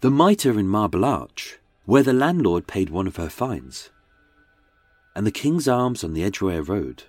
the 0.00 0.12
Mitre 0.12 0.56
in 0.56 0.68
Marble 0.68 1.04
Arch, 1.04 1.58
where 1.86 2.04
the 2.04 2.12
landlord 2.12 2.68
paid 2.68 2.88
one 2.88 3.08
of 3.08 3.16
her 3.16 3.28
fines, 3.28 3.90
and 5.16 5.26
the 5.26 5.32
King's 5.32 5.66
Arms 5.66 6.04
on 6.04 6.14
the 6.14 6.22
Edgware 6.22 6.62
Road, 6.62 7.02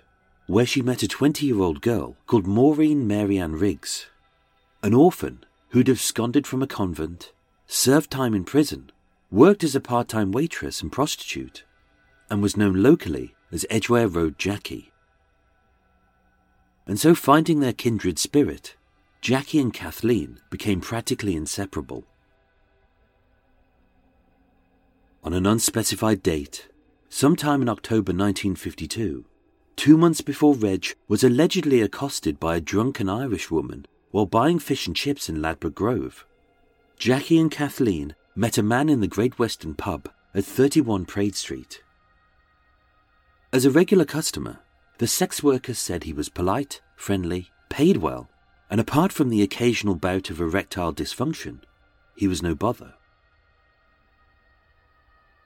where 0.48 0.66
she 0.66 0.82
met 0.82 1.04
a 1.04 1.08
20 1.08 1.46
year 1.46 1.60
old 1.60 1.80
girl 1.80 2.16
called 2.26 2.48
Maureen 2.48 3.06
Marianne 3.06 3.54
Riggs, 3.54 4.06
an 4.82 4.92
orphan 4.92 5.44
who'd 5.68 5.88
absconded 5.88 6.48
from 6.48 6.64
a 6.64 6.66
convent, 6.66 7.30
served 7.68 8.10
time 8.10 8.34
in 8.34 8.42
prison, 8.42 8.90
worked 9.30 9.64
as 9.64 9.74
a 9.74 9.80
part 9.80 10.08
time 10.08 10.32
waitress 10.32 10.82
and 10.82 10.92
prostitute, 10.92 11.64
and 12.30 12.42
was 12.42 12.56
known 12.56 12.82
locally 12.82 13.34
as 13.52 13.66
Edgware 13.70 14.08
Road 14.08 14.38
Jackie. 14.38 14.92
And 16.86 17.00
so, 17.00 17.14
finding 17.14 17.60
their 17.60 17.72
kindred 17.72 18.18
spirit, 18.18 18.76
Jackie 19.20 19.58
and 19.58 19.74
Kathleen 19.74 20.38
became 20.50 20.80
practically 20.80 21.34
inseparable. 21.34 22.04
On 25.24 25.32
an 25.32 25.46
unspecified 25.46 26.22
date, 26.22 26.68
sometime 27.08 27.60
in 27.60 27.68
October 27.68 28.12
1952, 28.12 29.24
two 29.74 29.96
months 29.96 30.20
before 30.20 30.54
Reg 30.54 30.94
was 31.08 31.24
allegedly 31.24 31.82
accosted 31.82 32.38
by 32.38 32.56
a 32.56 32.60
drunken 32.60 33.08
Irish 33.08 33.50
woman 33.50 33.86
while 34.12 34.26
buying 34.26 34.60
fish 34.60 34.86
and 34.86 34.94
chips 34.94 35.28
in 35.28 35.42
Ladbroke 35.42 35.74
Grove, 35.74 36.24
Jackie 36.96 37.38
and 37.38 37.50
Kathleen 37.50 38.14
met 38.38 38.58
a 38.58 38.62
man 38.62 38.90
in 38.90 39.00
the 39.00 39.08
Great 39.08 39.38
Western 39.38 39.74
pub 39.74 40.10
at 40.34 40.44
31 40.44 41.06
Praed 41.06 41.34
Street. 41.34 41.82
As 43.50 43.64
a 43.64 43.70
regular 43.70 44.04
customer, 44.04 44.58
the 44.98 45.06
sex 45.06 45.42
worker 45.42 45.72
said 45.72 46.04
he 46.04 46.12
was 46.12 46.28
polite, 46.28 46.82
friendly, 46.96 47.48
paid 47.70 47.96
well, 47.96 48.28
and 48.68 48.78
apart 48.78 49.10
from 49.10 49.30
the 49.30 49.40
occasional 49.40 49.94
bout 49.94 50.28
of 50.28 50.38
erectile 50.38 50.92
dysfunction, 50.92 51.60
he 52.14 52.28
was 52.28 52.42
no 52.42 52.54
bother. 52.54 52.92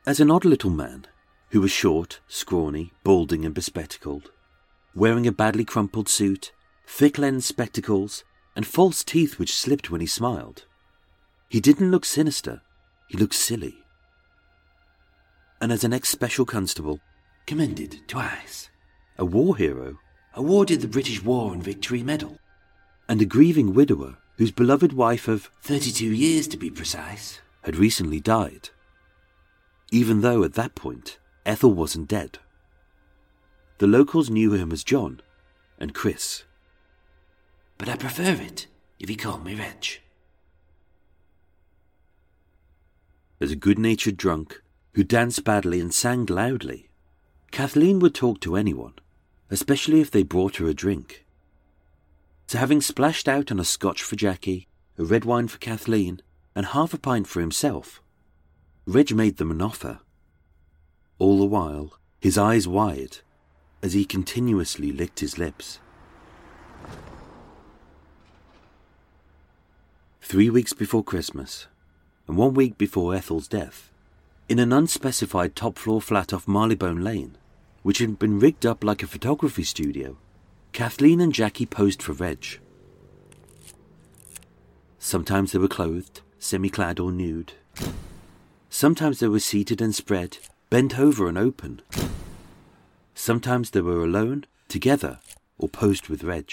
As 0.04 0.18
an 0.18 0.30
odd 0.30 0.44
little 0.44 0.70
man, 0.70 1.06
who 1.50 1.60
was 1.60 1.70
short, 1.70 2.18
scrawny, 2.26 2.92
balding, 3.04 3.44
and 3.44 3.54
bespectacled, 3.54 4.32
wearing 4.96 5.28
a 5.28 5.32
badly 5.32 5.64
crumpled 5.64 6.08
suit, 6.08 6.50
thick 6.88 7.18
lensed 7.18 7.46
spectacles, 7.46 8.24
and 8.56 8.66
false 8.66 9.04
teeth 9.04 9.38
which 9.38 9.54
slipped 9.54 9.92
when 9.92 10.00
he 10.00 10.08
smiled, 10.08 10.66
he 11.48 11.60
didn't 11.60 11.92
look 11.92 12.04
sinister, 12.04 12.62
he 13.10 13.18
looked 13.18 13.34
silly. 13.34 13.74
And 15.60 15.72
as 15.72 15.82
an 15.82 15.92
ex 15.92 16.08
special 16.08 16.44
constable, 16.46 17.00
Commended 17.44 18.02
twice. 18.06 18.70
a 19.18 19.24
war 19.24 19.56
hero, 19.56 19.98
Awarded 20.34 20.80
the 20.80 20.86
British 20.88 21.24
War 21.24 21.52
and 21.52 21.60
Victory 21.62 22.04
Medal. 22.04 22.38
and 23.08 23.20
a 23.20 23.24
grieving 23.24 23.74
widower 23.74 24.16
whose 24.36 24.52
beloved 24.52 24.92
wife 24.92 25.26
of 25.26 25.50
32 25.62 26.06
years 26.06 26.46
to 26.46 26.56
be 26.56 26.70
precise. 26.70 27.40
had 27.64 27.74
recently 27.74 28.20
died, 28.20 28.70
even 29.90 30.20
though 30.20 30.44
at 30.44 30.54
that 30.54 30.76
point 30.76 31.18
Ethel 31.44 31.72
wasn't 31.74 32.06
dead. 32.08 32.38
The 33.78 33.88
locals 33.88 34.30
knew 34.30 34.52
him 34.52 34.70
as 34.70 34.84
John 34.84 35.20
and 35.80 35.92
Chris. 35.94 36.44
But 37.76 37.88
I 37.88 37.96
prefer 37.96 38.34
it 38.40 38.68
if 39.00 39.08
he 39.08 39.16
called 39.16 39.44
me 39.44 39.56
Reg. 39.56 40.00
As 43.40 43.50
a 43.50 43.56
good 43.56 43.78
natured 43.78 44.16
drunk 44.16 44.62
who 44.94 45.02
danced 45.02 45.44
badly 45.44 45.80
and 45.80 45.94
sang 45.94 46.26
loudly, 46.26 46.90
Kathleen 47.50 47.98
would 48.00 48.14
talk 48.14 48.40
to 48.40 48.56
anyone, 48.56 48.94
especially 49.50 50.00
if 50.00 50.10
they 50.10 50.22
brought 50.22 50.56
her 50.56 50.66
a 50.66 50.74
drink. 50.74 51.24
So, 52.46 52.58
having 52.58 52.80
splashed 52.80 53.28
out 53.28 53.50
on 53.50 53.58
a 53.58 53.64
scotch 53.64 54.02
for 54.02 54.16
Jackie, 54.16 54.66
a 54.98 55.04
red 55.04 55.24
wine 55.24 55.48
for 55.48 55.58
Kathleen, 55.58 56.20
and 56.54 56.66
half 56.66 56.92
a 56.92 56.98
pint 56.98 57.26
for 57.26 57.40
himself, 57.40 58.02
Reg 58.86 59.14
made 59.14 59.38
them 59.38 59.50
an 59.50 59.62
offer. 59.62 60.00
All 61.18 61.38
the 61.38 61.44
while, 61.44 61.98
his 62.20 62.36
eyes 62.36 62.66
wide 62.68 63.18
as 63.82 63.94
he 63.94 64.04
continuously 64.04 64.92
licked 64.92 65.20
his 65.20 65.38
lips. 65.38 65.78
three 70.30 70.48
weeks 70.48 70.72
before 70.72 71.02
Christmas, 71.02 71.66
and 72.30 72.38
one 72.38 72.54
week 72.54 72.78
before 72.78 73.12
Ethel's 73.12 73.48
death, 73.48 73.90
in 74.48 74.60
an 74.60 74.72
unspecified 74.72 75.56
top 75.56 75.76
floor 75.76 76.00
flat 76.00 76.32
off 76.32 76.46
Marylebone 76.46 77.02
Lane, 77.02 77.36
which 77.82 77.98
had 77.98 78.20
been 78.20 78.38
rigged 78.38 78.64
up 78.64 78.84
like 78.84 79.02
a 79.02 79.08
photography 79.08 79.64
studio, 79.64 80.16
Kathleen 80.70 81.20
and 81.20 81.32
Jackie 81.32 81.66
posed 81.66 82.00
for 82.00 82.12
Reg. 82.12 82.60
Sometimes 85.00 85.50
they 85.50 85.58
were 85.58 85.66
clothed, 85.66 86.20
semi 86.38 86.70
clad 86.70 87.00
or 87.00 87.10
nude. 87.10 87.54
Sometimes 88.68 89.18
they 89.18 89.26
were 89.26 89.40
seated 89.40 89.82
and 89.82 89.92
spread, 89.92 90.38
bent 90.70 91.00
over 91.00 91.26
and 91.26 91.36
open. 91.36 91.82
Sometimes 93.12 93.70
they 93.70 93.80
were 93.80 94.04
alone, 94.04 94.46
together, 94.68 95.18
or 95.58 95.68
posed 95.68 96.08
with 96.08 96.22
Reg. 96.22 96.52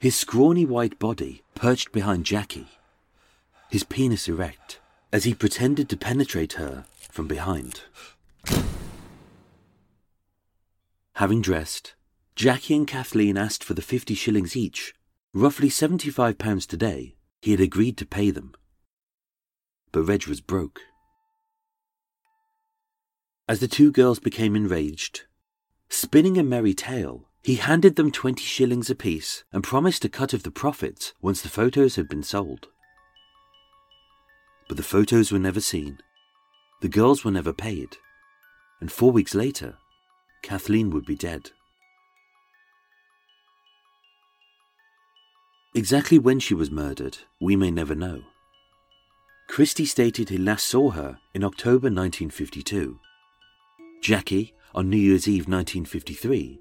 His 0.00 0.16
scrawny 0.16 0.66
white 0.66 0.98
body 0.98 1.44
perched 1.54 1.92
behind 1.92 2.26
Jackie, 2.26 2.66
his 3.70 3.84
penis 3.84 4.28
erect, 4.28 4.80
as 5.12 5.24
he 5.24 5.34
pretended 5.34 5.88
to 5.88 5.96
penetrate 5.96 6.54
her 6.54 6.84
from 7.10 7.26
behind. 7.26 7.82
Having 11.14 11.42
dressed, 11.42 11.94
Jackie 12.34 12.74
and 12.74 12.86
Kathleen 12.86 13.36
asked 13.36 13.62
for 13.62 13.74
the 13.74 13.82
50 13.82 14.14
shillings 14.14 14.56
each, 14.56 14.94
roughly 15.32 15.68
£75 15.68 16.66
today. 16.66 17.14
He 17.40 17.52
had 17.52 17.60
agreed 17.60 17.96
to 17.98 18.06
pay 18.06 18.30
them. 18.30 18.54
But 19.92 20.02
Reg 20.02 20.26
was 20.26 20.40
broke. 20.40 20.80
As 23.46 23.60
the 23.60 23.68
two 23.68 23.92
girls 23.92 24.18
became 24.18 24.56
enraged, 24.56 25.24
spinning 25.90 26.38
a 26.38 26.42
merry 26.42 26.74
tale, 26.74 27.28
he 27.42 27.56
handed 27.56 27.96
them 27.96 28.10
20 28.10 28.42
shillings 28.42 28.88
apiece 28.88 29.44
and 29.52 29.62
promised 29.62 30.04
a 30.04 30.08
cut 30.08 30.32
of 30.32 30.42
the 30.42 30.50
profits 30.50 31.12
once 31.20 31.42
the 31.42 31.50
photos 31.50 31.96
had 31.96 32.08
been 32.08 32.22
sold. 32.22 32.68
But 34.68 34.76
the 34.76 34.82
photos 34.82 35.30
were 35.30 35.38
never 35.38 35.60
seen, 35.60 35.98
the 36.80 36.88
girls 36.88 37.24
were 37.24 37.30
never 37.30 37.52
paid, 37.52 37.96
and 38.80 38.90
four 38.90 39.10
weeks 39.10 39.34
later, 39.34 39.76
Kathleen 40.42 40.90
would 40.90 41.06
be 41.06 41.16
dead. 41.16 41.50
Exactly 45.74 46.18
when 46.18 46.38
she 46.38 46.54
was 46.54 46.70
murdered, 46.70 47.18
we 47.40 47.56
may 47.56 47.70
never 47.70 47.94
know. 47.94 48.22
Christie 49.48 49.86
stated 49.86 50.28
he 50.28 50.38
last 50.38 50.66
saw 50.66 50.90
her 50.90 51.18
in 51.34 51.42
October 51.42 51.88
1952. 51.88 52.98
Jackie 54.02 54.54
on 54.74 54.90
New 54.90 54.96
Year's 54.96 55.26
Eve 55.26 55.48
1953. 55.48 56.60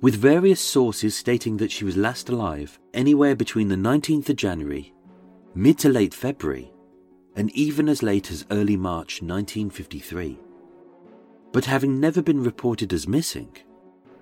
With 0.00 0.14
various 0.14 0.60
sources 0.60 1.16
stating 1.16 1.56
that 1.58 1.70
she 1.70 1.84
was 1.84 1.96
last 1.96 2.28
alive 2.28 2.78
anywhere 2.94 3.34
between 3.34 3.68
the 3.68 3.76
19th 3.76 4.30
of 4.30 4.36
January, 4.36 4.94
mid 5.54 5.78
to 5.80 5.88
late 5.88 6.14
February, 6.14 6.72
and 7.40 7.50
even 7.52 7.88
as 7.88 8.02
late 8.02 8.30
as 8.30 8.44
early 8.50 8.76
March 8.76 9.22
1953. 9.22 10.38
But 11.52 11.64
having 11.64 11.98
never 11.98 12.20
been 12.20 12.44
reported 12.44 12.92
as 12.92 13.08
missing, 13.08 13.56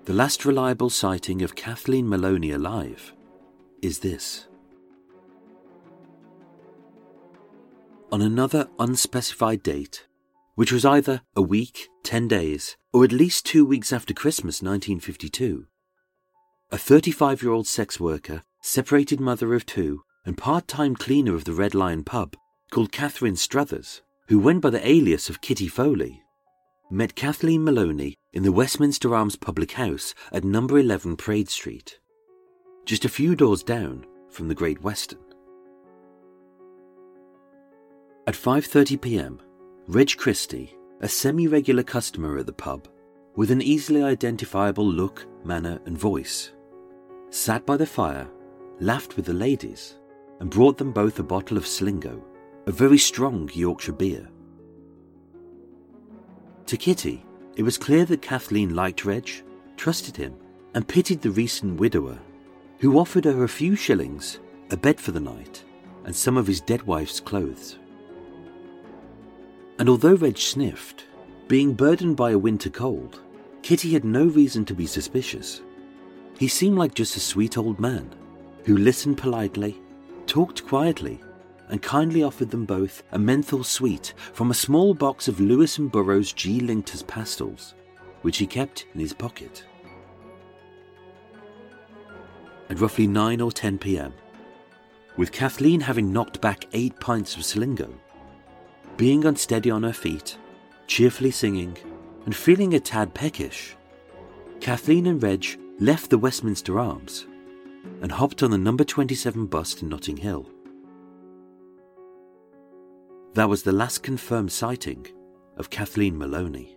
the 0.05 0.13
last 0.13 0.45
reliable 0.45 0.89
sighting 0.89 1.41
of 1.41 1.53
Kathleen 1.53 2.07
Maloney 2.07 2.51
alive 2.51 3.11
is 3.81 3.99
this. 3.99 4.47
On 8.09 8.21
another 8.21 8.69
unspecified 8.79 9.63
date, 9.63 10.07
which 10.55 10.71
was 10.71 10.85
either 10.85 11.21
a 11.35 11.41
week, 11.41 11.89
10 12.03 12.29
days, 12.29 12.77
or 12.93 13.03
at 13.03 13.11
least 13.11 13.45
two 13.45 13.65
weeks 13.65 13.91
after 13.91 14.13
Christmas 14.13 14.61
1952, 14.61 15.65
a 16.71 16.77
35 16.77 17.43
year 17.43 17.51
old 17.51 17.67
sex 17.67 17.99
worker, 17.99 18.43
separated 18.61 19.19
mother 19.19 19.53
of 19.53 19.65
two, 19.65 20.03
and 20.25 20.37
part 20.37 20.69
time 20.69 20.95
cleaner 20.95 21.35
of 21.35 21.43
the 21.43 21.51
Red 21.51 21.75
Lion 21.75 22.05
pub, 22.05 22.37
called 22.71 22.91
Catherine 22.91 23.35
Struthers, 23.35 24.01
who 24.27 24.39
went 24.39 24.61
by 24.61 24.69
the 24.69 24.87
alias 24.87 25.29
of 25.29 25.41
Kitty 25.41 25.67
Foley, 25.67 26.23
met 26.89 27.15
Kathleen 27.15 27.63
Maloney 27.63 28.17
in 28.33 28.43
the 28.43 28.51
Westminster 28.51 29.15
Arms 29.15 29.35
public 29.35 29.73
house 29.73 30.13
at 30.31 30.43
number 30.43 30.77
11 30.77 31.15
Praed 31.15 31.49
Street 31.49 31.99
just 32.89 33.05
a 33.05 33.09
few 33.09 33.35
doors 33.35 33.61
down 33.61 34.03
from 34.31 34.47
the 34.47 34.55
Great 34.55 34.81
Western. 34.81 35.19
At 38.25 38.33
5:30 38.33 38.99
p.m., 38.99 39.39
Reg 39.85 40.17
Christie, 40.17 40.75
a 41.01 41.07
semi-regular 41.07 41.83
customer 41.83 42.39
at 42.39 42.47
the 42.47 42.53
pub, 42.53 42.87
with 43.35 43.51
an 43.51 43.61
easily 43.61 44.01
identifiable 44.01 44.87
look, 44.87 45.27
manner, 45.43 45.79
and 45.85 45.95
voice, 45.95 46.51
sat 47.29 47.63
by 47.67 47.77
the 47.77 47.85
fire, 47.85 48.27
laughed 48.79 49.15
with 49.15 49.27
the 49.27 49.33
ladies, 49.33 49.99
and 50.39 50.49
brought 50.49 50.79
them 50.79 50.91
both 50.91 51.19
a 51.19 51.23
bottle 51.23 51.57
of 51.57 51.67
Stingo, 51.67 52.23
a 52.69 52.71
very 52.71 52.99
strong 52.99 53.49
Yorkshire 53.51 53.93
beer. 53.93 54.29
To 56.67 56.77
Kitty, 56.77 57.25
it 57.55 57.63
was 57.63 57.79
clear 57.79 58.05
that 58.05 58.21
Kathleen 58.21 58.75
liked 58.75 59.05
Reg, 59.05 59.27
trusted 59.75 60.15
him, 60.15 60.35
and 60.75 60.87
pitied 60.87 61.19
the 61.23 61.31
recent 61.31 61.79
widower 61.79 62.19
who 62.77 62.99
offered 62.99 63.25
her 63.25 63.43
a 63.43 63.49
few 63.49 63.75
shillings, 63.75 64.37
a 64.69 64.77
bed 64.77 65.01
for 65.01 65.09
the 65.11 65.19
night, 65.19 65.63
and 66.03 66.15
some 66.15 66.37
of 66.37 66.45
his 66.45 66.61
dead 66.61 66.83
wife's 66.83 67.19
clothes. 67.19 67.79
And 69.79 69.89
although 69.89 70.13
Reg 70.13 70.37
sniffed, 70.37 71.05
being 71.47 71.73
burdened 71.73 72.17
by 72.17 72.31
a 72.33 72.37
winter 72.37 72.69
cold, 72.69 73.19
Kitty 73.63 73.93
had 73.93 74.05
no 74.05 74.25
reason 74.25 74.63
to 74.65 74.75
be 74.75 74.85
suspicious. 74.85 75.63
He 76.37 76.47
seemed 76.47 76.77
like 76.77 76.93
just 76.93 77.17
a 77.17 77.19
sweet 77.19 77.57
old 77.57 77.79
man 77.79 78.13
who 78.63 78.77
listened 78.77 79.17
politely, 79.17 79.81
talked 80.27 80.67
quietly, 80.67 81.19
and 81.69 81.81
kindly 81.81 82.23
offered 82.23 82.49
them 82.49 82.65
both 82.65 83.03
a 83.11 83.19
menthol 83.19 83.63
sweet 83.63 84.13
from 84.33 84.51
a 84.51 84.55
small 84.55 84.93
box 84.93 85.27
of 85.27 85.39
Lewis 85.39 85.77
and 85.77 85.91
Burrows 85.91 86.33
G. 86.33 86.59
Linctus 86.59 87.05
pastils, 87.05 87.75
which 88.21 88.37
he 88.37 88.47
kept 88.47 88.85
in 88.93 88.99
his 88.99 89.13
pocket 89.13 89.63
at 92.69 92.79
roughly 92.79 93.07
9 93.07 93.41
or 93.41 93.51
10 93.51 93.79
pm, 93.79 94.13
with 95.17 95.31
Kathleen 95.31 95.81
having 95.81 96.13
knocked 96.13 96.39
back 96.39 96.65
eight 96.73 96.99
pints 96.99 97.35
of 97.35 97.43
Stingo, 97.43 97.93
being 98.95 99.25
unsteady 99.25 99.71
on 99.71 99.83
her 99.83 99.93
feet, 99.93 100.37
cheerfully 100.87 101.31
singing, 101.31 101.75
and 102.25 102.35
feeling 102.35 102.73
a 102.75 102.79
tad 102.79 103.13
peckish, 103.13 103.75
Kathleen 104.61 105.07
and 105.07 105.21
Reg 105.21 105.45
left 105.79 106.09
the 106.09 106.17
Westminster 106.17 106.79
Arms 106.79 107.25
and 108.01 108.11
hopped 108.11 108.43
on 108.43 108.51
the 108.51 108.57
number 108.57 108.83
27 108.83 109.47
bus 109.47 109.73
to 109.75 109.85
Notting 109.85 110.17
Hill. 110.17 110.47
That 113.33 113.49
was 113.49 113.63
the 113.63 113.71
last 113.71 114.03
confirmed 114.03 114.51
sighting 114.51 115.07
of 115.57 115.69
Kathleen 115.69 116.17
Maloney. 116.17 116.75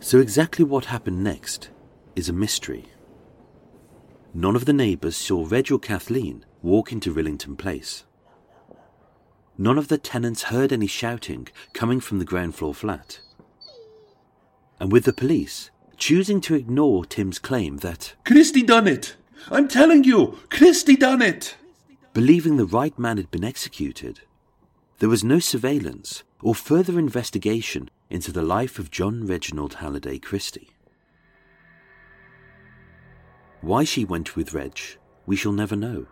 So, 0.00 0.18
exactly 0.18 0.64
what 0.64 0.86
happened 0.86 1.24
next 1.24 1.70
is 2.14 2.28
a 2.28 2.32
mystery. 2.32 2.86
None 4.34 4.56
of 4.56 4.64
the 4.64 4.72
neighbours 4.72 5.16
saw 5.16 5.46
Reg 5.48 5.70
or 5.70 5.78
Kathleen 5.78 6.44
walk 6.60 6.92
into 6.92 7.14
Rillington 7.14 7.56
Place. 7.56 8.04
None 9.56 9.78
of 9.78 9.88
the 9.88 9.96
tenants 9.96 10.44
heard 10.44 10.72
any 10.72 10.88
shouting 10.88 11.48
coming 11.72 12.00
from 12.00 12.18
the 12.18 12.24
ground 12.24 12.56
floor 12.56 12.74
flat. 12.74 13.20
And 14.80 14.90
with 14.90 15.04
the 15.04 15.12
police 15.12 15.70
choosing 15.96 16.40
to 16.42 16.54
ignore 16.54 17.04
Tim's 17.04 17.38
claim 17.38 17.78
that 17.78 18.14
Christie 18.24 18.62
done 18.62 18.86
it! 18.86 19.16
I'm 19.50 19.68
telling 19.68 20.04
you, 20.04 20.38
Christie 20.50 20.96
done 20.96 21.22
it! 21.22 21.56
Believing 22.12 22.56
the 22.56 22.66
right 22.66 22.96
man 22.98 23.16
had 23.16 23.30
been 23.30 23.44
executed, 23.44 24.20
there 24.98 25.08
was 25.08 25.24
no 25.24 25.38
surveillance 25.38 26.22
or 26.42 26.54
further 26.54 26.98
investigation 26.98 27.90
into 28.10 28.30
the 28.30 28.42
life 28.42 28.78
of 28.78 28.90
John 28.90 29.26
Reginald 29.26 29.74
Halliday 29.74 30.18
Christie. 30.18 30.70
Why 33.60 33.84
she 33.84 34.04
went 34.04 34.36
with 34.36 34.52
Reg, 34.52 34.78
we 35.26 35.36
shall 35.36 35.52
never 35.52 35.74
know. 35.74 36.06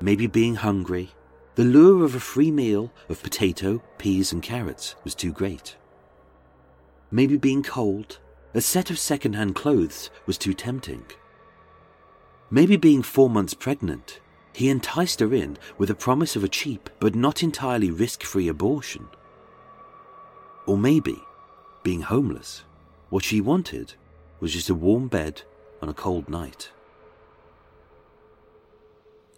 Maybe 0.00 0.26
being 0.26 0.54
hungry, 0.54 1.10
the 1.56 1.64
lure 1.64 2.04
of 2.04 2.14
a 2.14 2.20
free 2.20 2.50
meal 2.50 2.92
of 3.08 3.22
potato, 3.22 3.82
peas, 3.98 4.32
and 4.32 4.42
carrots 4.42 4.94
was 5.04 5.14
too 5.14 5.32
great. 5.32 5.76
Maybe 7.10 7.36
being 7.36 7.62
cold, 7.62 8.18
a 8.56 8.60
set 8.62 8.88
of 8.90 8.98
second 8.98 9.34
hand 9.34 9.54
clothes 9.54 10.08
was 10.24 10.38
too 10.38 10.54
tempting. 10.54 11.04
Maybe 12.50 12.78
being 12.78 13.02
four 13.02 13.28
months 13.28 13.52
pregnant, 13.52 14.18
he 14.54 14.70
enticed 14.70 15.20
her 15.20 15.34
in 15.34 15.58
with 15.76 15.90
a 15.90 15.94
promise 15.94 16.36
of 16.36 16.42
a 16.42 16.48
cheap 16.48 16.88
but 16.98 17.14
not 17.14 17.42
entirely 17.42 17.90
risk 17.90 18.22
free 18.22 18.48
abortion. 18.48 19.08
Or 20.64 20.78
maybe, 20.78 21.18
being 21.82 22.00
homeless, 22.00 22.64
what 23.10 23.24
she 23.24 23.42
wanted 23.42 23.92
was 24.40 24.54
just 24.54 24.70
a 24.70 24.74
warm 24.74 25.08
bed 25.08 25.42
on 25.82 25.90
a 25.90 25.94
cold 25.94 26.30
night. 26.30 26.70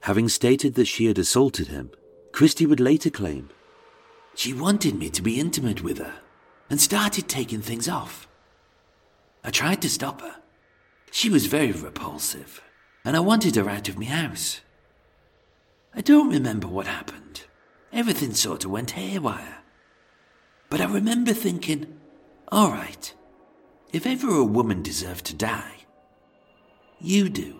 Having 0.02 0.28
stated 0.28 0.74
that 0.74 0.86
she 0.86 1.06
had 1.06 1.18
assaulted 1.18 1.66
him, 1.66 1.90
Christie 2.30 2.66
would 2.66 2.78
later 2.78 3.10
claim, 3.10 3.50
She 4.36 4.52
wanted 4.52 4.94
me 4.94 5.10
to 5.10 5.22
be 5.22 5.40
intimate 5.40 5.82
with 5.82 5.98
her 5.98 6.20
and 6.70 6.80
started 6.80 7.28
taking 7.28 7.60
things 7.60 7.88
off. 7.88 8.27
I 9.48 9.50
tried 9.50 9.80
to 9.80 9.88
stop 9.88 10.20
her. 10.20 10.34
She 11.10 11.30
was 11.30 11.46
very 11.46 11.72
repulsive, 11.72 12.60
and 13.02 13.16
I 13.16 13.20
wanted 13.20 13.56
her 13.56 13.66
out 13.66 13.88
of 13.88 13.98
my 13.98 14.04
house. 14.04 14.60
I 15.94 16.02
don't 16.02 16.28
remember 16.28 16.68
what 16.68 16.86
happened. 16.86 17.44
Everything 17.90 18.34
sort 18.34 18.66
of 18.66 18.70
went 18.70 18.90
haywire. 18.90 19.60
But 20.68 20.82
I 20.82 20.84
remember 20.84 21.32
thinking, 21.32 21.98
all 22.52 22.72
right, 22.72 23.14
if 23.90 24.04
ever 24.06 24.28
a 24.36 24.44
woman 24.44 24.82
deserved 24.82 25.24
to 25.24 25.34
die, 25.34 25.86
you 27.00 27.30
do. 27.30 27.58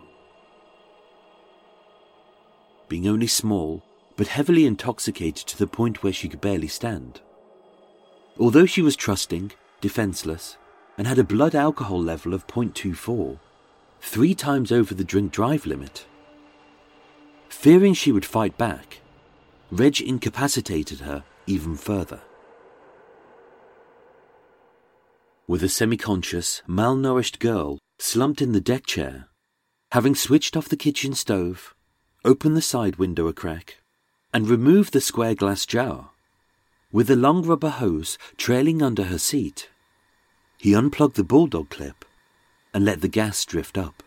Being 2.91 3.09
only 3.09 3.29
small, 3.29 3.83
but 4.15 4.27
heavily 4.27 4.67
intoxicated 4.67 5.47
to 5.47 5.57
the 5.57 5.67
point 5.67 6.03
where 6.03 6.13
she 6.13 6.29
could 6.29 6.43
barely 6.43 6.69
stand. 6.69 7.23
Although 8.39 8.67
she 8.67 8.83
was 8.83 8.95
trusting, 8.95 9.53
defenseless, 9.81 10.59
and 10.99 11.07
had 11.07 11.19
a 11.19 11.25
blood 11.25 11.55
alcohol 11.55 12.03
level 12.03 12.35
of 12.35 12.47
0.24, 12.49 13.39
three 14.01 14.35
times 14.35 14.73
over 14.73 14.93
the 14.93 15.05
drink 15.05 15.31
drive 15.31 15.65
limit. 15.65 16.07
Fearing 17.49 17.95
she 17.95 18.11
would 18.11 18.25
fight 18.25 18.59
back, 18.59 19.01
Reg 19.71 20.01
incapacitated 20.01 21.01
her 21.01 21.25
even 21.47 21.77
further. 21.77 22.21
With 25.47 25.63
a 25.63 25.69
semi 25.69 25.97
conscious, 25.97 26.63
malnourished 26.69 27.39
girl 27.39 27.79
slumped 27.99 28.43
in 28.43 28.53
the 28.53 28.61
deck 28.61 28.85
chair, 28.85 29.29
having 29.93 30.15
switched 30.15 30.57
off 30.57 30.69
the 30.69 30.77
kitchen 30.77 31.15
stove, 31.15 31.75
opened 32.25 32.57
the 32.57 32.63
side 32.63 32.97
window 32.97 33.29
a 33.29 33.33
crack, 33.33 33.79
and 34.35 34.49
removed 34.49 34.93
the 34.93 35.01
square 35.01 35.35
glass 35.35 35.65
jar, 35.65 36.11
with 36.93 37.09
a 37.09 37.17
long 37.17 37.43
rubber 37.43 37.71
hose 37.71 38.19
trailing 38.37 38.83
under 38.83 39.05
her 39.05 39.19
seat, 39.19 39.71
he 40.59 40.75
unplugged 40.75 41.17
the 41.17 41.25
bulldog 41.25 41.71
clip 41.71 42.05
and 42.75 42.85
let 42.85 43.01
the 43.01 43.09
gas 43.09 43.45
drift 43.45 43.79
up. 43.79 44.03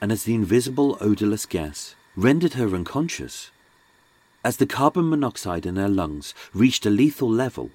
And 0.00 0.12
as 0.12 0.24
the 0.24 0.34
invisible 0.34 0.96
odorless 1.00 1.46
gas 1.46 1.94
rendered 2.16 2.54
her 2.54 2.74
unconscious, 2.74 3.50
as 4.44 4.58
the 4.58 4.66
carbon 4.66 5.10
monoxide 5.10 5.66
in 5.66 5.76
her 5.76 5.88
lungs 5.88 6.32
reached 6.54 6.86
a 6.86 6.90
lethal 6.90 7.28
level, 7.28 7.70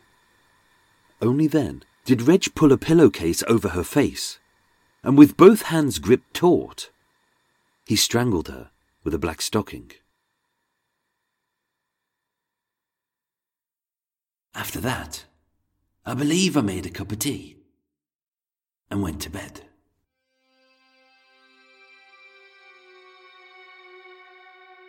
only 1.21 1.47
then 1.47 1.83
did 2.05 2.21
Reg 2.21 2.55
pull 2.55 2.71
a 2.71 2.77
pillowcase 2.77 3.43
over 3.47 3.69
her 3.69 3.83
face, 3.83 4.39
and 5.03 5.17
with 5.17 5.37
both 5.37 5.63
hands 5.63 5.99
gripped 5.99 6.33
taut, 6.33 6.89
he 7.85 7.95
strangled 7.95 8.47
her 8.47 8.71
with 9.03 9.13
a 9.13 9.19
black 9.19 9.41
stocking. 9.41 9.91
After 14.55 14.79
that, 14.79 15.25
I 16.03 16.15
believe 16.15 16.57
I 16.57 16.61
made 16.61 16.87
a 16.87 16.89
cup 16.89 17.11
of 17.11 17.19
tea 17.19 17.57
and 18.89 19.03
went 19.03 19.21
to 19.21 19.29
bed. 19.29 19.61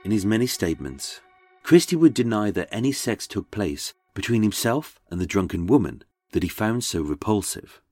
In 0.04 0.10
his 0.10 0.24
many 0.24 0.46
statements, 0.46 1.20
Christie 1.62 1.96
would 1.96 2.14
deny 2.14 2.50
that 2.50 2.68
any 2.72 2.92
sex 2.92 3.26
took 3.26 3.50
place 3.50 3.92
between 4.14 4.42
himself 4.42 4.98
and 5.10 5.20
the 5.20 5.26
drunken 5.26 5.66
woman 5.66 6.02
that 6.32 6.42
he 6.42 6.48
found 6.48 6.82
so 6.82 7.02
repulsive. 7.02 7.82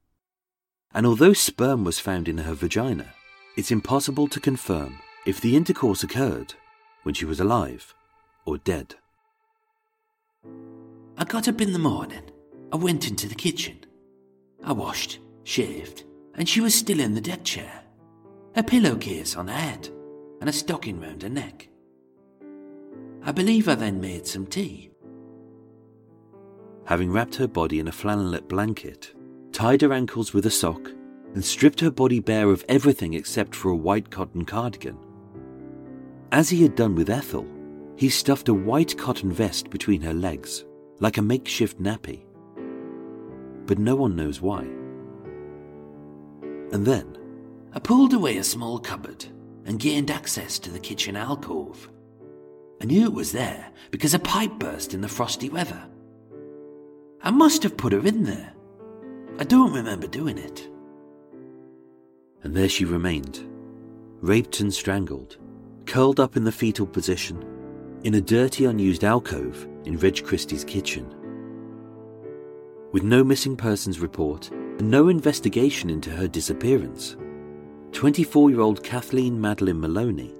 And 0.92 1.06
although 1.06 1.34
sperm 1.34 1.84
was 1.84 2.00
found 2.00 2.26
in 2.26 2.38
her 2.38 2.54
vagina, 2.54 3.14
it's 3.54 3.70
impossible 3.70 4.28
to 4.28 4.40
confirm 4.40 4.98
if 5.26 5.40
the 5.40 5.56
intercourse 5.56 6.02
occurred 6.02 6.54
when 7.02 7.14
she 7.14 7.26
was 7.26 7.38
alive 7.38 7.94
or 8.46 8.56
dead. 8.56 8.94
I 11.18 11.24
got 11.24 11.48
up 11.48 11.60
in 11.60 11.74
the 11.74 11.78
morning. 11.78 12.29
I 12.72 12.76
went 12.76 13.08
into 13.08 13.28
the 13.28 13.34
kitchen. 13.34 13.84
I 14.62 14.72
washed, 14.72 15.18
shaved, 15.44 16.04
and 16.34 16.48
she 16.48 16.60
was 16.60 16.74
still 16.74 17.00
in 17.00 17.14
the 17.14 17.20
deck 17.20 17.42
chair. 17.44 17.82
A 18.54 18.62
pillowcase 18.62 19.36
on 19.36 19.48
her 19.48 19.54
head 19.54 19.88
and 20.40 20.48
a 20.48 20.52
stocking 20.52 21.00
round 21.00 21.22
her 21.22 21.28
neck. 21.28 21.68
I 23.22 23.32
believe 23.32 23.68
I 23.68 23.74
then 23.74 24.00
made 24.00 24.26
some 24.26 24.46
tea. 24.46 24.90
Having 26.84 27.12
wrapped 27.12 27.36
her 27.36 27.48
body 27.48 27.78
in 27.78 27.88
a 27.88 27.92
flannelette 27.92 28.48
blanket, 28.48 29.14
tied 29.52 29.82
her 29.82 29.92
ankles 29.92 30.32
with 30.32 30.46
a 30.46 30.50
sock, 30.50 30.90
and 31.34 31.44
stripped 31.44 31.80
her 31.80 31.90
body 31.90 32.20
bare 32.20 32.50
of 32.50 32.64
everything 32.68 33.14
except 33.14 33.54
for 33.54 33.70
a 33.70 33.76
white 33.76 34.10
cotton 34.10 34.44
cardigan. 34.44 34.98
As 36.32 36.48
he 36.48 36.62
had 36.62 36.74
done 36.76 36.94
with 36.94 37.10
Ethel, 37.10 37.46
he 37.96 38.08
stuffed 38.08 38.48
a 38.48 38.54
white 38.54 38.96
cotton 38.96 39.32
vest 39.32 39.70
between 39.70 40.00
her 40.00 40.14
legs, 40.14 40.64
like 41.00 41.18
a 41.18 41.22
makeshift 41.22 41.80
nappy. 41.80 42.24
But 43.70 43.78
no 43.78 43.94
one 43.94 44.16
knows 44.16 44.40
why. 44.40 44.62
And 46.72 46.84
then, 46.84 47.16
I 47.72 47.78
pulled 47.78 48.12
away 48.12 48.38
a 48.38 48.42
small 48.42 48.80
cupboard 48.80 49.24
and 49.64 49.78
gained 49.78 50.10
access 50.10 50.58
to 50.58 50.72
the 50.72 50.80
kitchen 50.80 51.14
alcove. 51.14 51.88
I 52.82 52.86
knew 52.86 53.04
it 53.04 53.12
was 53.12 53.30
there 53.30 53.70
because 53.92 54.12
a 54.12 54.18
pipe 54.18 54.58
burst 54.58 54.92
in 54.92 55.02
the 55.02 55.06
frosty 55.06 55.50
weather. 55.50 55.80
I 57.22 57.30
must 57.30 57.62
have 57.62 57.76
put 57.76 57.92
her 57.92 58.04
in 58.04 58.24
there. 58.24 58.52
I 59.38 59.44
don't 59.44 59.72
remember 59.72 60.08
doing 60.08 60.36
it. 60.36 60.68
and 62.42 62.56
there 62.56 62.68
she 62.68 62.84
remained, 62.84 63.48
raped 64.20 64.58
and 64.58 64.74
strangled, 64.74 65.36
curled 65.86 66.18
up 66.18 66.36
in 66.36 66.42
the 66.42 66.50
fetal 66.50 66.88
position, 66.88 67.40
in 68.02 68.14
a 68.16 68.20
dirty, 68.20 68.64
unused 68.64 69.04
alcove 69.04 69.68
in 69.84 69.96
Reg 69.96 70.24
Christie's 70.24 70.64
kitchen. 70.64 71.19
With 72.92 73.04
no 73.04 73.22
missing 73.22 73.56
persons 73.56 74.00
report 74.00 74.50
and 74.50 74.90
no 74.90 75.08
investigation 75.08 75.90
into 75.90 76.10
her 76.10 76.26
disappearance, 76.26 77.16
24 77.92 78.50
year 78.50 78.60
old 78.60 78.82
Kathleen 78.82 79.40
Madeline 79.40 79.80
Maloney, 79.80 80.34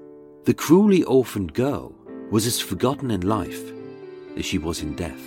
the 0.45 0.55
cruelly 0.55 1.05
orphaned 1.05 1.55
girl, 1.55 1.95
was 2.31 2.47
as 2.47 2.59
forgotten 2.59 3.13
in 3.13 3.21
life 3.21 3.73
as 4.37 4.45
she 4.45 4.59
was 4.59 4.83
in 4.83 4.97
death. 4.97 5.23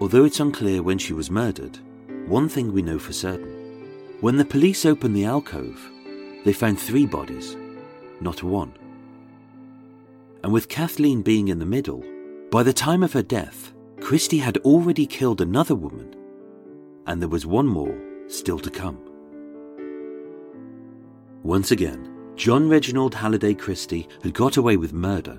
Although 0.00 0.24
it's 0.24 0.38
unclear 0.38 0.84
when 0.84 0.98
she 0.98 1.14
was 1.14 1.32
murdered, 1.32 1.78
one 2.26 2.48
thing 2.48 2.72
we 2.72 2.80
know 2.80 2.98
for 2.98 3.12
certain. 3.12 3.56
When 4.20 4.36
the 4.36 4.44
police 4.44 4.86
opened 4.86 5.16
the 5.16 5.24
alcove, 5.24 5.80
they 6.44 6.52
found 6.52 6.78
three 6.78 7.06
bodies, 7.06 7.56
not 8.20 8.44
one. 8.44 8.72
And 10.44 10.52
with 10.52 10.68
Kathleen 10.68 11.22
being 11.22 11.48
in 11.48 11.58
the 11.58 11.66
middle, 11.66 12.04
by 12.52 12.62
the 12.62 12.72
time 12.72 13.02
of 13.02 13.12
her 13.12 13.22
death, 13.22 13.69
Christie 14.00 14.38
had 14.38 14.58
already 14.58 15.06
killed 15.06 15.40
another 15.40 15.74
woman, 15.74 16.16
and 17.06 17.20
there 17.20 17.28
was 17.28 17.46
one 17.46 17.66
more 17.66 17.96
still 18.28 18.58
to 18.58 18.70
come. 18.70 18.98
Once 21.42 21.70
again, 21.70 22.10
John 22.36 22.68
Reginald 22.68 23.14
Halliday 23.14 23.54
Christie 23.54 24.08
had 24.22 24.34
got 24.34 24.56
away 24.56 24.76
with 24.76 24.92
murder. 24.92 25.38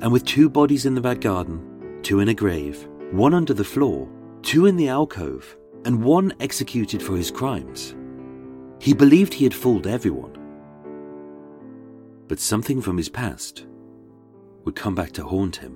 And 0.00 0.12
with 0.12 0.24
two 0.24 0.48
bodies 0.48 0.86
in 0.86 0.94
the 0.94 1.00
back 1.00 1.20
garden, 1.20 2.00
two 2.02 2.20
in 2.20 2.28
a 2.28 2.34
grave, 2.34 2.86
one 3.12 3.34
under 3.34 3.54
the 3.54 3.64
floor, 3.64 4.08
two 4.42 4.66
in 4.66 4.76
the 4.76 4.88
alcove, 4.88 5.56
and 5.84 6.02
one 6.02 6.34
executed 6.40 7.02
for 7.02 7.16
his 7.16 7.30
crimes, 7.30 7.94
he 8.80 8.92
believed 8.92 9.32
he 9.32 9.44
had 9.44 9.54
fooled 9.54 9.86
everyone. 9.86 10.36
But 12.28 12.40
something 12.40 12.82
from 12.82 12.96
his 12.96 13.08
past 13.08 13.66
would 14.64 14.74
come 14.74 14.94
back 14.94 15.12
to 15.12 15.24
haunt 15.24 15.56
him. 15.56 15.75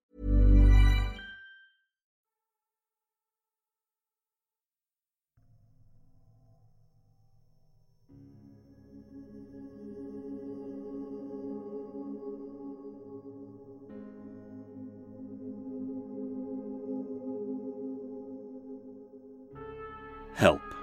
Help. 20.41 20.73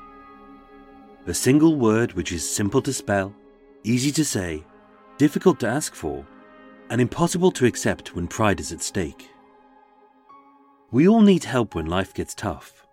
A 1.26 1.34
single 1.34 1.74
word 1.74 2.12
which 2.12 2.30
is 2.30 2.48
simple 2.48 2.80
to 2.80 2.92
spell, 2.92 3.34
easy 3.82 4.12
to 4.12 4.24
say, 4.24 4.62
difficult 5.16 5.59
to 5.59 5.66
ask 5.66 5.96
for, 5.96 6.24
and 6.90 7.00
impossible 7.00 7.50
to 7.50 7.66
accept 7.66 8.14
when 8.14 8.28
pride 8.28 8.61
is 8.61 8.70
at 8.70 8.80
stake. 8.80 9.28
We 10.92 11.09
all 11.09 11.22
need 11.22 11.42
help 11.42 11.74
when 11.74 11.86
life 11.86 12.14
gets 12.14 12.36
tough, 12.36 12.86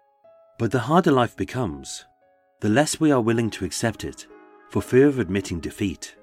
but 0.57 0.71
the 0.71 0.79
harder 0.79 1.11
life 1.11 1.37
becomes, 1.37 2.03
the 2.61 2.69
less 2.69 2.99
we 2.99 3.11
are 3.11 3.21
willing 3.21 3.51
to 3.51 3.65
accept 3.65 4.03
it 4.03 4.25
for 4.71 4.81
fear 4.81 5.05
of 5.05 5.19
admitting 5.19 5.59
defeat. 5.59 6.15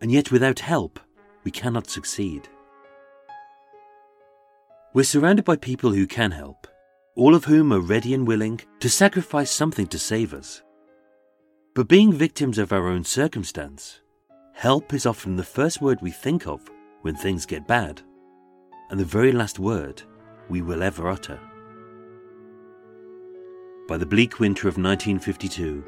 And 0.00 0.10
yet, 0.10 0.30
without 0.30 0.60
help, 0.60 0.98
we 1.44 1.50
cannot 1.50 1.90
succeed. 1.90 2.48
We're 4.94 5.04
surrounded 5.04 5.44
by 5.44 5.56
people 5.56 5.92
who 5.92 6.06
can 6.06 6.30
help, 6.30 6.66
all 7.14 7.34
of 7.34 7.44
whom 7.44 7.72
are 7.72 7.80
ready 7.80 8.14
and 8.14 8.26
willing 8.26 8.60
to 8.80 8.88
sacrifice 8.88 9.50
something 9.50 9.86
to 9.86 9.98
save 9.98 10.32
us. 10.32 10.62
But 11.74 11.88
being 11.88 12.12
victims 12.12 12.58
of 12.58 12.72
our 12.72 12.88
own 12.88 13.04
circumstance, 13.04 14.00
help 14.54 14.94
is 14.94 15.04
often 15.04 15.36
the 15.36 15.44
first 15.44 15.82
word 15.82 15.98
we 16.00 16.10
think 16.10 16.46
of 16.46 16.70
when 17.02 17.14
things 17.14 17.44
get 17.44 17.66
bad, 17.66 18.00
and 18.90 18.98
the 18.98 19.04
very 19.04 19.32
last 19.32 19.58
word 19.58 20.02
we 20.48 20.62
will 20.62 20.82
ever 20.82 21.08
utter. 21.08 21.38
By 23.88 23.98
the 23.98 24.06
bleak 24.06 24.40
winter 24.40 24.68
of 24.68 24.78
1952, 24.78 25.84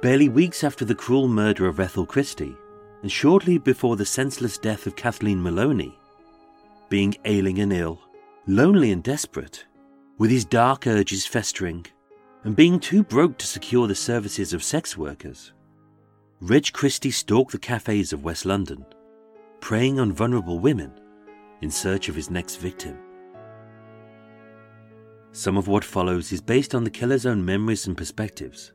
barely 0.00 0.28
weeks 0.28 0.62
after 0.62 0.84
the 0.84 0.94
cruel 0.94 1.26
murder 1.26 1.66
of 1.66 1.80
Ethel 1.80 2.06
Christie, 2.06 2.56
and 3.02 3.10
shortly 3.10 3.58
before 3.58 3.96
the 3.96 4.06
senseless 4.06 4.58
death 4.58 4.86
of 4.86 4.94
Kathleen 4.94 5.42
Maloney, 5.42 5.98
being 6.88 7.16
ailing 7.24 7.58
and 7.58 7.72
ill, 7.72 8.00
lonely 8.46 8.92
and 8.92 9.02
desperate, 9.02 9.64
with 10.22 10.30
his 10.30 10.44
dark 10.44 10.86
urges 10.86 11.26
festering, 11.26 11.84
and 12.44 12.54
being 12.54 12.78
too 12.78 13.02
broke 13.02 13.36
to 13.36 13.44
secure 13.44 13.88
the 13.88 13.94
services 13.96 14.52
of 14.52 14.62
sex 14.62 14.96
workers, 14.96 15.52
Reg 16.40 16.72
Christie 16.72 17.10
stalked 17.10 17.50
the 17.50 17.58
cafes 17.58 18.12
of 18.12 18.22
West 18.22 18.46
London, 18.46 18.86
preying 19.58 19.98
on 19.98 20.12
vulnerable 20.12 20.60
women 20.60 20.92
in 21.60 21.72
search 21.72 22.08
of 22.08 22.14
his 22.14 22.30
next 22.30 22.58
victim. 22.58 22.96
Some 25.32 25.56
of 25.56 25.66
what 25.66 25.82
follows 25.82 26.30
is 26.30 26.40
based 26.40 26.72
on 26.72 26.84
the 26.84 26.90
killer's 26.90 27.26
own 27.26 27.44
memories 27.44 27.88
and 27.88 27.96
perspectives, 27.96 28.72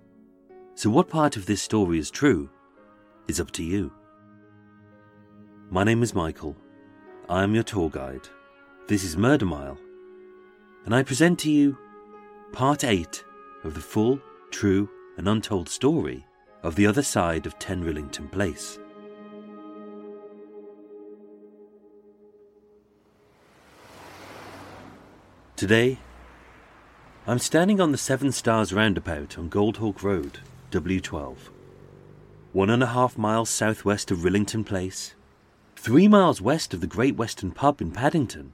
so 0.75 0.89
what 0.89 1.07
part 1.07 1.37
of 1.37 1.45
this 1.45 1.61
story 1.61 1.97
is 1.97 2.11
true 2.11 2.49
is 3.29 3.39
up 3.39 3.51
to 3.51 3.63
you. 3.63 3.89
My 5.69 5.85
name 5.85 6.03
is 6.03 6.13
Michael. 6.13 6.57
I 7.29 7.43
am 7.43 7.53
your 7.53 7.63
tour 7.63 7.89
guide. 7.89 8.27
This 8.89 9.05
is 9.05 9.15
Murder 9.15 9.45
Mile 9.45 9.79
and 10.87 10.95
I 10.95 11.03
present 11.03 11.37
to 11.39 11.51
you 11.51 11.77
part 12.53 12.85
8 12.85 13.25
of 13.65 13.73
the 13.73 13.81
full, 13.81 14.21
true, 14.51 14.89
and 15.17 15.27
untold 15.27 15.67
story 15.67 16.25
of 16.63 16.75
the 16.75 16.87
other 16.87 17.03
side 17.03 17.45
of 17.45 17.59
10 17.59 17.83
Rillington 17.83 18.31
Place. 18.31 18.79
Today, 25.57 25.97
I'm 27.27 27.39
standing 27.39 27.81
on 27.81 27.91
the 27.91 27.97
Seven 27.97 28.31
Stars 28.31 28.71
roundabout 28.71 29.37
on 29.37 29.49
Goldhawk 29.49 30.01
Road, 30.01 30.39
W12. 30.71 31.35
One 32.53 32.69
and 32.69 32.81
a 32.81 32.87
half 32.87 33.17
miles 33.17 33.49
southwest 33.49 34.09
of 34.09 34.19
Rillington 34.19 34.65
Place, 34.65 35.15
three 35.75 36.07
miles 36.07 36.39
west 36.39 36.73
of 36.73 36.79
the 36.79 36.87
Great 36.87 37.17
Western 37.17 37.51
Pub 37.51 37.81
in 37.81 37.91
Paddington, 37.91 38.53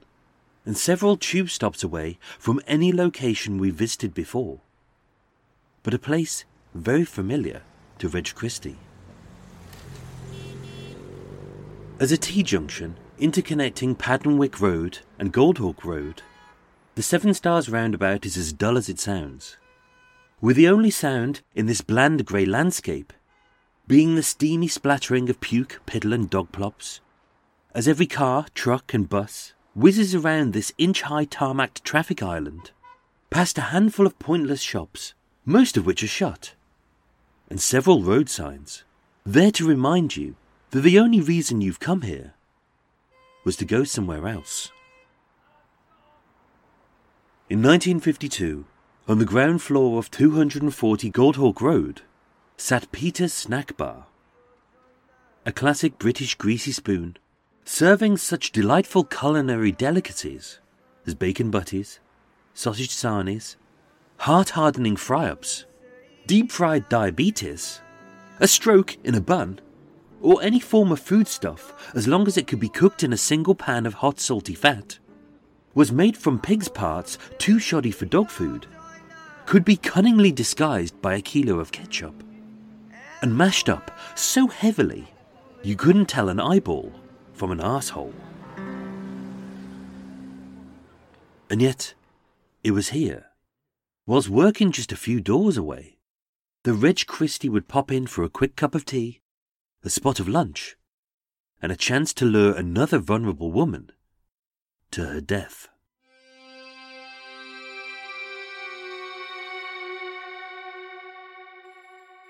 and 0.66 0.76
several 0.76 1.16
tube 1.16 1.50
stops 1.50 1.82
away 1.82 2.18
from 2.38 2.60
any 2.66 2.92
location 2.92 3.58
we 3.58 3.70
visited 3.70 4.14
before. 4.14 4.60
But 5.82 5.94
a 5.94 5.98
place 5.98 6.44
very 6.74 7.04
familiar 7.04 7.62
to 7.98 8.08
Reg 8.08 8.34
Christie. 8.34 8.78
As 12.00 12.10
a 12.10 12.16
T-junction 12.16 12.96
interconnecting 13.20 13.96
Paddenswick 13.96 14.60
Road 14.60 14.98
and 15.18 15.32
Goldhawk 15.32 15.84
Road, 15.84 16.22
the 16.96 17.02
Seven 17.02 17.32
Stars 17.32 17.68
roundabout 17.68 18.26
is 18.26 18.36
as 18.36 18.52
dull 18.52 18.76
as 18.76 18.88
it 18.88 18.98
sounds, 18.98 19.56
with 20.40 20.56
the 20.56 20.68
only 20.68 20.90
sound 20.90 21.40
in 21.54 21.66
this 21.66 21.80
bland 21.80 22.26
grey 22.26 22.44
landscape 22.44 23.12
being 23.86 24.14
the 24.14 24.22
steamy 24.22 24.68
splattering 24.68 25.28
of 25.28 25.40
puke, 25.40 25.80
piddle 25.86 26.14
and 26.14 26.30
dog 26.30 26.50
plops, 26.52 27.00
as 27.74 27.86
every 27.86 28.06
car, 28.06 28.46
truck 28.54 28.94
and 28.94 29.08
bus 29.08 29.53
whizzes 29.74 30.14
around 30.14 30.52
this 30.52 30.72
inch 30.78 31.02
high 31.02 31.24
tarmacked 31.24 31.82
traffic 31.82 32.22
island, 32.22 32.70
past 33.30 33.58
a 33.58 33.72
handful 33.72 34.06
of 34.06 34.18
pointless 34.18 34.60
shops, 34.60 35.14
most 35.44 35.76
of 35.76 35.84
which 35.84 36.02
are 36.02 36.08
shut, 36.08 36.54
and 37.50 37.60
several 37.60 38.02
road 38.02 38.28
signs, 38.28 38.84
there 39.26 39.50
to 39.50 39.66
remind 39.66 40.16
you 40.16 40.36
that 40.70 40.80
the 40.80 40.98
only 40.98 41.20
reason 41.20 41.60
you've 41.60 41.80
come 41.80 42.02
here 42.02 42.34
was 43.44 43.56
to 43.56 43.64
go 43.64 43.84
somewhere 43.84 44.26
else. 44.26 44.70
In 47.50 47.62
1952, 47.62 48.64
on 49.06 49.18
the 49.18 49.24
ground 49.24 49.60
floor 49.60 49.98
of 49.98 50.10
240 50.10 51.10
Goldhawk 51.10 51.60
Road, 51.60 52.00
sat 52.56 52.90
Peter's 52.90 53.34
Snack 53.34 53.76
Bar. 53.76 54.06
A 55.44 55.52
classic 55.52 55.98
British 55.98 56.36
greasy 56.36 56.72
spoon 56.72 57.18
serving 57.64 58.18
such 58.18 58.52
delightful 58.52 59.04
culinary 59.04 59.72
delicacies 59.72 60.60
as 61.06 61.14
bacon 61.14 61.50
butties, 61.50 61.98
sausage 62.52 62.90
sarnies, 62.90 63.56
heart 64.18 64.50
hardening 64.50 64.96
fry 64.96 65.28
ups, 65.28 65.64
deep 66.26 66.52
fried 66.52 66.86
diabetes, 66.90 67.80
a 68.38 68.46
stroke 68.46 68.96
in 69.02 69.14
a 69.14 69.20
bun, 69.20 69.58
or 70.20 70.42
any 70.42 70.60
form 70.60 70.92
of 70.92 71.00
foodstuff 71.00 71.92
as 71.94 72.06
long 72.06 72.26
as 72.26 72.36
it 72.36 72.46
could 72.46 72.60
be 72.60 72.68
cooked 72.68 73.02
in 73.02 73.12
a 73.12 73.18
single 73.18 73.54
pan 73.54 73.86
of 73.86 73.94
hot 73.94 74.20
salty 74.20 74.54
fat, 74.54 74.98
was 75.74 75.90
made 75.90 76.16
from 76.16 76.38
pig's 76.38 76.68
parts 76.68 77.18
too 77.38 77.58
shoddy 77.58 77.90
for 77.90 78.04
dog 78.04 78.28
food, 78.30 78.66
could 79.46 79.64
be 79.64 79.76
cunningly 79.76 80.32
disguised 80.32 81.00
by 81.00 81.14
a 81.14 81.20
kilo 81.22 81.58
of 81.58 81.72
ketchup, 81.72 82.22
and 83.22 83.36
mashed 83.36 83.70
up 83.70 83.90
so 84.14 84.48
heavily 84.48 85.06
you 85.62 85.76
couldn't 85.76 86.06
tell 86.06 86.28
an 86.28 86.38
eyeball 86.38 86.92
from 87.34 87.50
an 87.50 87.60
asshole. 87.60 88.14
And 91.50 91.60
yet, 91.60 91.94
it 92.62 92.70
was 92.70 92.88
here. 92.90 93.26
Whilst 94.06 94.28
working 94.28 94.72
just 94.72 94.92
a 94.92 94.96
few 94.96 95.20
doors 95.20 95.56
away, 95.56 95.98
the 96.62 96.72
Reg 96.72 97.06
Christie 97.06 97.48
would 97.48 97.68
pop 97.68 97.92
in 97.92 98.06
for 98.06 98.24
a 98.24 98.30
quick 98.30 98.56
cup 98.56 98.74
of 98.74 98.84
tea, 98.84 99.20
a 99.82 99.90
spot 99.90 100.18
of 100.18 100.28
lunch, 100.28 100.76
and 101.60 101.70
a 101.70 101.76
chance 101.76 102.12
to 102.14 102.24
lure 102.24 102.54
another 102.54 102.98
vulnerable 102.98 103.52
woman 103.52 103.90
to 104.90 105.06
her 105.06 105.20
death. 105.20 105.68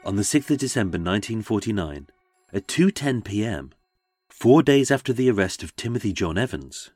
On 0.04 0.16
the 0.16 0.22
6th 0.22 0.50
of 0.50 0.58
December 0.58 0.98
1949, 0.98 2.08
at 2.52 2.66
2:10 2.66 3.24
p.m., 3.24 3.72
four 4.34 4.62
days 4.64 4.90
after 4.90 5.12
the 5.12 5.30
arrest 5.30 5.62
of 5.62 5.74
Timothy 5.76 6.12
John 6.12 6.36
Evans, 6.36 6.90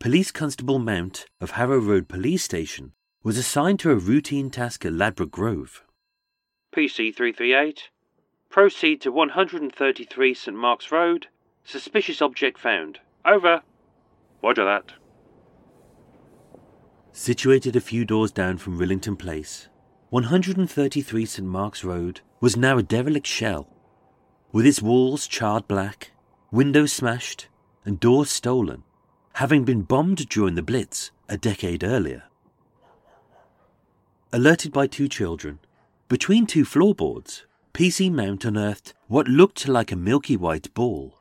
Police 0.00 0.32
Constable 0.32 0.78
Mount 0.78 1.26
of 1.38 1.52
Harrow 1.52 1.78
Road 1.78 2.08
Police 2.08 2.42
Station 2.42 2.92
was 3.22 3.36
assigned 3.36 3.78
to 3.80 3.90
a 3.90 3.96
routine 3.96 4.48
task 4.50 4.86
at 4.86 4.94
Ladbroke 4.94 5.30
Grove. 5.30 5.84
PC 6.74 7.14
338, 7.14 7.90
proceed 8.48 9.00
to 9.02 9.12
133 9.12 10.34
St 10.34 10.56
Mark's 10.56 10.90
Road, 10.90 11.26
suspicious 11.64 12.22
object 12.22 12.58
found. 12.58 12.98
Over. 13.26 13.62
Roger 14.42 14.64
that. 14.64 14.94
Situated 17.12 17.76
a 17.76 17.80
few 17.80 18.06
doors 18.06 18.32
down 18.32 18.56
from 18.56 18.78
Rillington 18.78 19.18
Place, 19.18 19.68
133 20.08 21.26
St 21.26 21.46
Mark's 21.46 21.84
Road 21.84 22.22
was 22.40 22.56
now 22.56 22.78
a 22.78 22.82
derelict 22.82 23.26
shell, 23.26 23.68
with 24.50 24.64
its 24.64 24.80
walls 24.80 25.28
charred 25.28 25.68
black, 25.68 26.12
windows 26.52 26.92
smashed, 26.92 27.48
and 27.84 28.00
doors 28.00 28.30
stolen 28.30 28.82
having 29.34 29.64
been 29.64 29.82
bombed 29.82 30.28
during 30.28 30.54
the 30.54 30.62
Blitz 30.62 31.10
a 31.28 31.38
decade 31.38 31.84
earlier. 31.84 32.24
Alerted 34.32 34.72
by 34.72 34.86
two 34.86 35.08
children, 35.08 35.58
between 36.08 36.46
two 36.46 36.64
floorboards, 36.64 37.46
PC 37.72 38.12
Mount 38.12 38.44
unearthed 38.44 38.94
what 39.08 39.28
looked 39.28 39.66
like 39.66 39.92
a 39.92 39.96
milky 39.96 40.36
white 40.36 40.72
ball. 40.74 41.20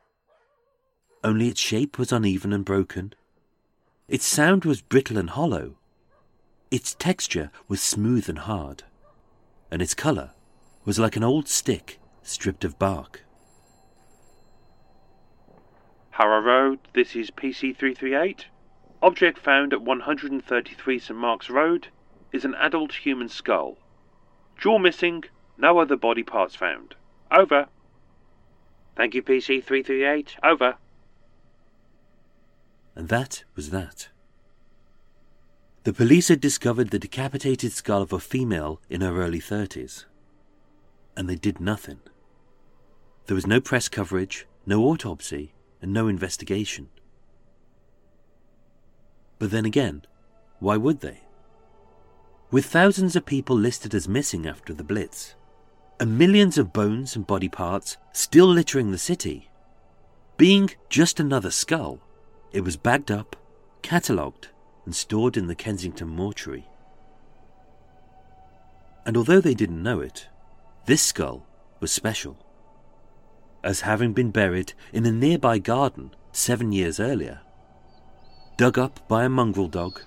Only 1.24 1.48
its 1.48 1.60
shape 1.60 1.98
was 1.98 2.12
uneven 2.12 2.54
and 2.54 2.66
broken. 2.66 3.14
Its 4.08 4.26
sound 4.26 4.66
was 4.66 4.82
brittle 4.82 5.18
and 5.18 5.30
hollow. 5.30 5.76
Its 6.72 6.96
texture 6.96 7.52
was 7.68 7.82
smooth 7.82 8.28
and 8.30 8.40
hard. 8.40 8.84
And 9.72 9.82
its 9.82 9.94
colour 9.94 10.32
was 10.86 11.00
like 11.00 11.16
an 11.16 11.24
old 11.24 11.48
stick 11.48 12.00
stripped 12.24 12.64
of 12.64 12.80
bark. 12.80 13.24
Harrow 16.20 16.42
Road, 16.42 16.80
this 16.92 17.16
is 17.16 17.32
PC338. 17.32 18.44
Object 19.02 19.40
found 19.40 19.72
at 19.72 19.82
133 19.82 21.00
St 21.00 21.18
Mark's 21.18 21.50
Road 21.50 21.88
is 22.34 22.44
an 22.44 22.56
adult 22.56 22.94
human 22.94 23.30
skull. 23.30 23.78
Jaw 24.58 24.80
missing, 24.80 25.24
no 25.58 25.80
other 25.80 25.96
body 25.96 26.24
parts 26.24 26.58
found. 26.58 26.96
Over. 27.32 27.68
Thank 28.98 29.14
you, 29.14 29.24
PC338. 29.24 30.32
Over. 30.44 30.76
And 32.98 33.08
that 33.08 33.46
was 33.56 33.70
that. 33.70 34.10
The 35.86 35.94
police 35.94 36.28
had 36.28 36.42
discovered 36.42 36.90
the 36.90 37.00
decapitated 37.00 37.72
skull 37.72 38.02
of 38.02 38.12
a 38.12 38.20
female 38.20 38.82
in 38.90 39.00
her 39.00 39.22
early 39.22 39.40
30s. 39.40 40.04
And 41.16 41.30
they 41.30 41.38
did 41.38 41.62
nothing. 41.62 42.02
There 43.28 43.36
was 43.36 43.48
no 43.48 43.62
press 43.62 43.88
coverage, 43.88 44.46
no 44.66 44.84
autopsy, 44.84 45.54
and 45.82 45.94
no 45.94 46.08
investigation. 46.08 46.90
But 49.38 49.52
then 49.52 49.66
again, 49.66 50.04
why 50.60 50.78
would 50.78 51.00
they? 51.00 51.22
With 52.52 52.66
thousands 52.66 53.16
of 53.16 53.26
people 53.26 53.56
listed 53.56 53.94
as 53.94 54.08
missing 54.08 54.48
after 54.48 54.74
the 54.74 54.84
Blitz, 54.84 55.36
and 56.00 56.18
millions 56.18 56.58
of 56.58 56.74
bones 56.74 57.16
and 57.16 57.28
body 57.28 57.50
parts 57.50 57.98
still 58.12 58.48
littering 58.48 58.92
the 58.92 58.98
city, 58.98 59.50
being 60.38 60.72
just 60.90 61.20
another 61.20 61.52
skull, 61.52 62.00
it 62.52 62.62
was 62.62 62.78
bagged 62.78 63.12
up, 63.12 63.36
catalogued, 63.82 64.48
and 64.86 64.96
stored 64.96 65.38
in 65.38 65.48
the 65.48 65.56
Kensington 65.56 66.08
mortuary. 66.08 66.68
And 69.06 69.16
although 69.16 69.42
they 69.42 69.54
didn't 69.54 69.84
know 69.84 70.00
it, 70.00 70.28
this 70.86 71.02
skull 71.02 71.46
was 71.80 71.92
special 71.92 72.38
as 73.64 73.82
having 73.82 74.14
been 74.14 74.32
buried 74.32 74.74
in 74.94 75.06
a 75.06 75.12
nearby 75.12 75.60
garden 75.60 76.12
seven 76.32 76.72
years 76.72 77.00
earlier. 77.00 77.42
Dug 78.58 78.78
up 78.78 79.08
by 79.08 79.24
a 79.24 79.30
mongrel 79.30 79.68
dog, 79.68 80.02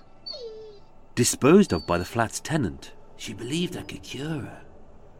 disposed 1.15 1.73
of 1.73 1.85
by 1.87 1.97
the 1.97 2.05
flat's 2.05 2.39
tenant. 2.39 2.93
She 3.17 3.33
believed 3.33 3.77
I 3.77 3.83
could 3.83 4.03
cure 4.03 4.41
her. 4.41 4.61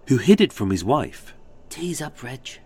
Who 0.08 0.18
hid 0.18 0.42
it 0.42 0.52
from 0.52 0.70
his 0.70 0.84
wife. 0.84 1.34
Tease 1.70 2.02
up, 2.02 2.22
Reg. 2.22 2.60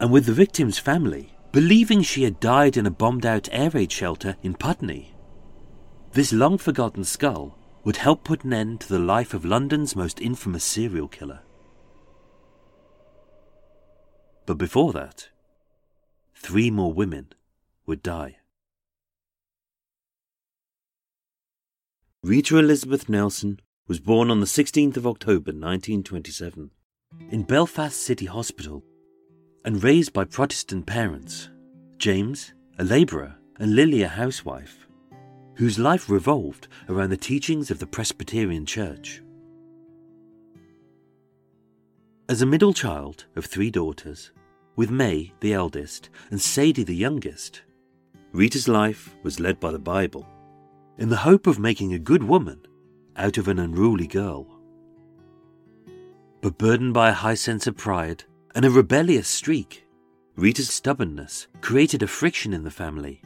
And 0.00 0.12
with 0.12 0.26
the 0.26 0.32
victim's 0.32 0.78
family, 0.78 1.34
believing 1.50 2.02
she 2.02 2.22
had 2.22 2.40
died 2.40 2.76
in 2.76 2.86
a 2.86 2.90
bombed 2.90 3.26
out 3.26 3.48
air 3.50 3.70
raid 3.70 3.90
shelter 3.90 4.36
in 4.42 4.54
Putney. 4.54 5.14
This 6.12 6.32
long 6.32 6.58
forgotten 6.58 7.04
skull 7.04 7.58
would 7.84 7.96
help 7.96 8.24
put 8.24 8.44
an 8.44 8.52
end 8.52 8.80
to 8.80 8.88
the 8.88 8.98
life 8.98 9.34
of 9.34 9.44
London's 9.44 9.96
most 9.96 10.20
infamous 10.20 10.64
serial 10.64 11.08
killer. 11.08 11.40
But 14.48 14.56
before 14.56 14.94
that, 14.94 15.28
three 16.34 16.70
more 16.70 16.94
women 16.94 17.34
would 17.84 18.02
die. 18.02 18.38
Rita 22.22 22.56
Elizabeth 22.56 23.10
Nelson 23.10 23.60
was 23.88 24.00
born 24.00 24.30
on 24.30 24.40
the 24.40 24.46
16th 24.46 24.96
of 24.96 25.06
October 25.06 25.52
1927 25.52 26.70
in 27.28 27.42
Belfast 27.42 28.00
City 28.00 28.24
Hospital 28.24 28.82
and 29.66 29.84
raised 29.84 30.14
by 30.14 30.24
Protestant 30.24 30.86
parents, 30.86 31.50
James, 31.98 32.54
a 32.78 32.84
labourer, 32.84 33.36
and 33.58 33.76
Lily, 33.76 34.00
a 34.00 34.08
housewife, 34.08 34.88
whose 35.56 35.78
life 35.78 36.08
revolved 36.08 36.68
around 36.88 37.10
the 37.10 37.18
teachings 37.18 37.70
of 37.70 37.80
the 37.80 37.86
Presbyterian 37.86 38.64
Church. 38.64 39.20
As 42.30 42.40
a 42.40 42.46
middle 42.46 42.72
child 42.72 43.26
of 43.36 43.44
three 43.44 43.70
daughters, 43.70 44.30
with 44.78 44.92
May, 44.92 45.32
the 45.40 45.52
eldest, 45.52 46.08
and 46.30 46.40
Sadie, 46.40 46.84
the 46.84 46.94
youngest. 46.94 47.62
Rita's 48.30 48.68
life 48.68 49.16
was 49.24 49.40
led 49.40 49.58
by 49.58 49.72
the 49.72 49.78
Bible, 49.80 50.24
in 50.98 51.08
the 51.08 51.16
hope 51.16 51.48
of 51.48 51.58
making 51.58 51.92
a 51.92 51.98
good 51.98 52.22
woman 52.22 52.64
out 53.16 53.38
of 53.38 53.48
an 53.48 53.58
unruly 53.58 54.06
girl. 54.06 54.46
But 56.40 56.58
burdened 56.58 56.94
by 56.94 57.08
a 57.08 57.20
high 57.24 57.34
sense 57.34 57.66
of 57.66 57.76
pride 57.76 58.22
and 58.54 58.64
a 58.64 58.70
rebellious 58.70 59.26
streak, 59.26 59.84
Rita's 60.36 60.70
stubbornness 60.70 61.48
created 61.60 62.04
a 62.04 62.06
friction 62.06 62.52
in 62.52 62.62
the 62.62 62.70
family, 62.70 63.20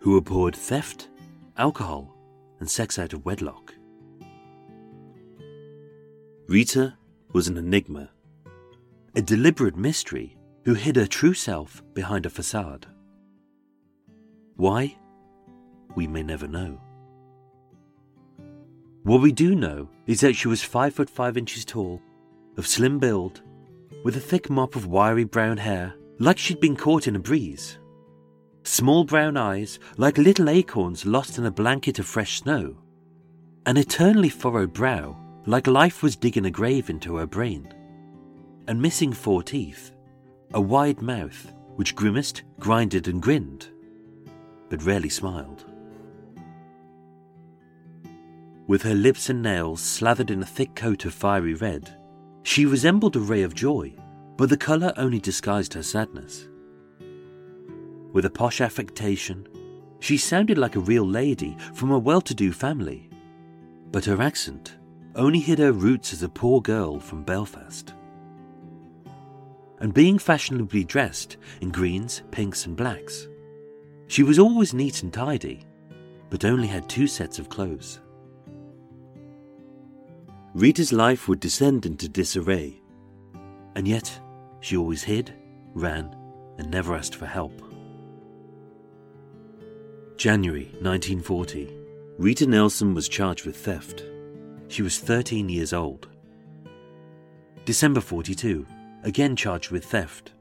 who 0.00 0.16
abhorred 0.16 0.56
theft, 0.56 1.08
alcohol, 1.56 2.16
and 2.58 2.68
sex 2.68 2.98
out 2.98 3.12
of 3.12 3.24
wedlock. 3.24 3.72
Rita 6.48 6.96
was 7.32 7.46
an 7.46 7.58
enigma, 7.58 8.10
a 9.14 9.22
deliberate 9.22 9.76
mystery 9.76 10.35
who 10.66 10.74
hid 10.74 10.96
her 10.96 11.06
true 11.06 11.32
self 11.32 11.80
behind 11.94 12.26
a 12.26 12.30
facade. 12.30 12.86
Why? 14.56 14.96
We 15.94 16.08
may 16.08 16.24
never 16.24 16.48
know. 16.48 16.80
What 19.04 19.22
we 19.22 19.30
do 19.30 19.54
know 19.54 19.88
is 20.06 20.20
that 20.20 20.34
she 20.34 20.48
was 20.48 20.64
five 20.64 20.92
foot 20.92 21.08
five 21.08 21.36
inches 21.36 21.64
tall, 21.64 22.02
of 22.56 22.66
slim 22.66 22.98
build, 22.98 23.42
with 24.02 24.16
a 24.16 24.20
thick 24.20 24.50
mop 24.50 24.74
of 24.74 24.88
wiry 24.88 25.22
brown 25.22 25.56
hair, 25.56 25.94
like 26.18 26.36
she'd 26.36 26.58
been 26.58 26.74
caught 26.74 27.06
in 27.06 27.14
a 27.14 27.20
breeze. 27.20 27.78
Small 28.64 29.04
brown 29.04 29.36
eyes, 29.36 29.78
like 29.98 30.18
little 30.18 30.50
acorns 30.50 31.06
lost 31.06 31.38
in 31.38 31.46
a 31.46 31.50
blanket 31.52 32.00
of 32.00 32.06
fresh 32.06 32.40
snow. 32.40 32.76
An 33.66 33.76
eternally 33.76 34.30
furrowed 34.30 34.72
brow, 34.72 35.16
like 35.46 35.68
life 35.68 36.02
was 36.02 36.16
digging 36.16 36.46
a 36.46 36.50
grave 36.50 36.90
into 36.90 37.14
her 37.18 37.26
brain. 37.26 37.72
And 38.66 38.82
missing 38.82 39.12
four 39.12 39.44
teeth, 39.44 39.92
a 40.56 40.60
wide 40.60 41.02
mouth 41.02 41.52
which 41.74 41.94
grimaced, 41.94 42.42
grinded, 42.58 43.08
and 43.08 43.20
grinned, 43.20 43.68
but 44.70 44.82
rarely 44.82 45.10
smiled. 45.10 45.66
With 48.66 48.80
her 48.80 48.94
lips 48.94 49.28
and 49.28 49.42
nails 49.42 49.82
slathered 49.82 50.30
in 50.30 50.40
a 50.40 50.46
thick 50.46 50.74
coat 50.74 51.04
of 51.04 51.12
fiery 51.12 51.52
red, 51.52 51.94
she 52.42 52.64
resembled 52.64 53.16
a 53.16 53.20
ray 53.20 53.42
of 53.42 53.54
joy, 53.54 53.92
but 54.38 54.48
the 54.48 54.56
colour 54.56 54.94
only 54.96 55.20
disguised 55.20 55.74
her 55.74 55.82
sadness. 55.82 56.48
With 58.14 58.24
a 58.24 58.30
posh 58.30 58.62
affectation, 58.62 59.46
she 60.00 60.16
sounded 60.16 60.56
like 60.56 60.74
a 60.74 60.80
real 60.80 61.06
lady 61.06 61.58
from 61.74 61.90
a 61.90 61.98
well 61.98 62.22
to 62.22 62.34
do 62.34 62.50
family, 62.50 63.10
but 63.92 64.06
her 64.06 64.22
accent 64.22 64.76
only 65.16 65.38
hid 65.38 65.58
her 65.58 65.72
roots 65.72 66.14
as 66.14 66.22
a 66.22 66.30
poor 66.30 66.62
girl 66.62 66.98
from 66.98 67.24
Belfast 67.24 67.92
and 69.80 69.92
being 69.92 70.18
fashionably 70.18 70.84
dressed 70.84 71.36
in 71.60 71.70
greens, 71.70 72.22
pinks, 72.30 72.66
and 72.66 72.76
blacks. 72.76 73.28
She 74.08 74.22
was 74.22 74.38
always 74.38 74.74
neat 74.74 75.02
and 75.02 75.12
tidy, 75.12 75.66
but 76.30 76.44
only 76.44 76.68
had 76.68 76.88
two 76.88 77.06
sets 77.06 77.38
of 77.38 77.48
clothes. 77.48 78.00
Rita's 80.54 80.92
life 80.92 81.28
would 81.28 81.40
descend 81.40 81.84
into 81.84 82.08
disarray, 82.08 82.80
and 83.74 83.86
yet 83.86 84.18
she 84.60 84.76
always 84.76 85.02
hid, 85.02 85.34
ran, 85.74 86.16
and 86.58 86.70
never 86.70 86.94
asked 86.94 87.14
for 87.14 87.26
help. 87.26 87.62
January 90.16 90.66
1940. 90.80 91.70
Rita 92.18 92.46
Nelson 92.46 92.94
was 92.94 93.08
charged 93.08 93.44
with 93.44 93.56
theft. 93.56 94.02
She 94.68 94.80
was 94.80 94.98
13 94.98 95.50
years 95.50 95.74
old. 95.74 96.08
December 97.66 98.00
42 98.00 98.66
again 99.06 99.36
charged 99.36 99.70
with 99.70 99.84
theft. 99.84 100.32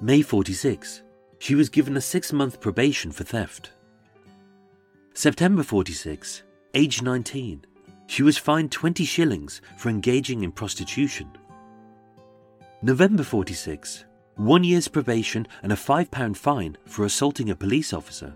May 0.00 0.22
46, 0.22 1.02
she 1.38 1.54
was 1.54 1.70
given 1.70 1.96
a 1.96 2.00
six 2.00 2.32
month 2.32 2.60
probation 2.60 3.10
for 3.10 3.24
theft. 3.24 3.72
September 5.14 5.62
46, 5.62 6.42
age 6.74 7.02
19, 7.02 7.64
she 8.06 8.22
was 8.22 8.38
fined 8.38 8.70
20 8.70 9.04
shillings 9.04 9.62
for 9.76 9.88
engaging 9.88 10.44
in 10.44 10.52
prostitution. 10.52 11.30
November 12.82 13.22
46, 13.22 14.04
one 14.36 14.62
year's 14.62 14.88
probation 14.88 15.46
and 15.62 15.72
a 15.72 15.76
£5 15.76 16.36
fine 16.36 16.76
for 16.86 17.04
assaulting 17.04 17.50
a 17.50 17.56
police 17.56 17.92
officer. 17.92 18.34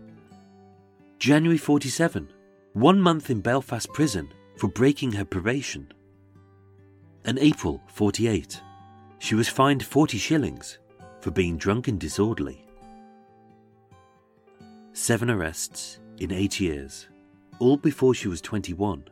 January 1.18 1.59
47, 1.59 2.32
one 2.72 3.01
month 3.01 3.31
in 3.31 3.40
Belfast 3.40 3.89
prison 3.93 4.32
for 4.56 4.68
breaking 4.68 5.12
her 5.12 5.24
probation. 5.24 5.93
And 7.24 7.39
April 7.39 7.81
48, 7.89 8.60
she 9.25 9.35
was 9.35 9.49
fined 9.49 9.83
40 9.83 10.19
shillings 10.19 10.77
for 11.21 11.31
being 11.31 11.57
drunk 11.57 11.89
and 11.89 11.99
disorderly. 11.99 12.67
Seven 14.93 15.31
arrests 15.31 15.99
in 16.19 16.31
eight 16.31 16.61
years, 16.61 17.09
all 17.59 17.79
before 17.79 18.13
she 18.13 18.29
was 18.29 18.43
21. 18.43 19.03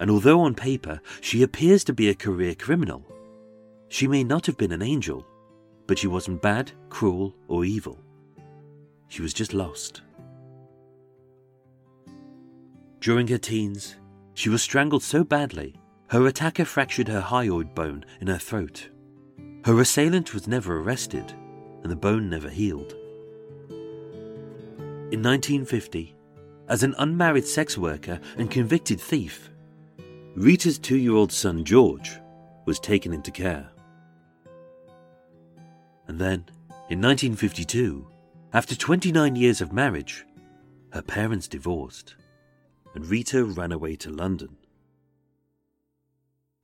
And 0.00 0.10
although 0.10 0.40
on 0.40 0.54
paper 0.54 0.98
she 1.20 1.42
appears 1.42 1.84
to 1.84 1.92
be 1.92 2.08
a 2.08 2.14
career 2.14 2.54
criminal, 2.54 3.04
she 3.90 4.08
may 4.08 4.24
not 4.24 4.46
have 4.46 4.56
been 4.56 4.72
an 4.72 4.80
angel, 4.80 5.26
but 5.86 5.98
she 5.98 6.06
wasn't 6.06 6.40
bad, 6.40 6.72
cruel, 6.88 7.34
or 7.48 7.66
evil. 7.66 7.98
She 9.08 9.20
was 9.20 9.34
just 9.34 9.52
lost. 9.52 10.00
During 13.00 13.28
her 13.28 13.36
teens, 13.36 13.96
she 14.32 14.48
was 14.48 14.62
strangled 14.62 15.02
so 15.02 15.22
badly, 15.22 15.79
her 16.10 16.26
attacker 16.26 16.64
fractured 16.64 17.06
her 17.06 17.20
hyoid 17.20 17.72
bone 17.72 18.04
in 18.20 18.26
her 18.26 18.38
throat. 18.38 18.88
Her 19.64 19.80
assailant 19.80 20.34
was 20.34 20.48
never 20.48 20.80
arrested, 20.80 21.32
and 21.82 21.90
the 21.90 21.96
bone 21.96 22.28
never 22.28 22.48
healed. 22.48 22.96
In 25.12 25.22
1950, 25.22 26.16
as 26.68 26.82
an 26.82 26.96
unmarried 26.98 27.46
sex 27.46 27.78
worker 27.78 28.18
and 28.36 28.50
convicted 28.50 29.00
thief, 29.00 29.50
Rita's 30.34 30.80
two 30.80 30.96
year 30.96 31.14
old 31.14 31.30
son 31.30 31.64
George 31.64 32.18
was 32.64 32.80
taken 32.80 33.12
into 33.12 33.30
care. 33.30 33.68
And 36.08 36.18
then, 36.18 36.44
in 36.88 37.00
1952, 37.00 38.04
after 38.52 38.74
29 38.74 39.36
years 39.36 39.60
of 39.60 39.72
marriage, 39.72 40.26
her 40.92 41.02
parents 41.02 41.46
divorced, 41.46 42.16
and 42.96 43.06
Rita 43.06 43.44
ran 43.44 43.70
away 43.70 43.94
to 43.94 44.10
London. 44.10 44.56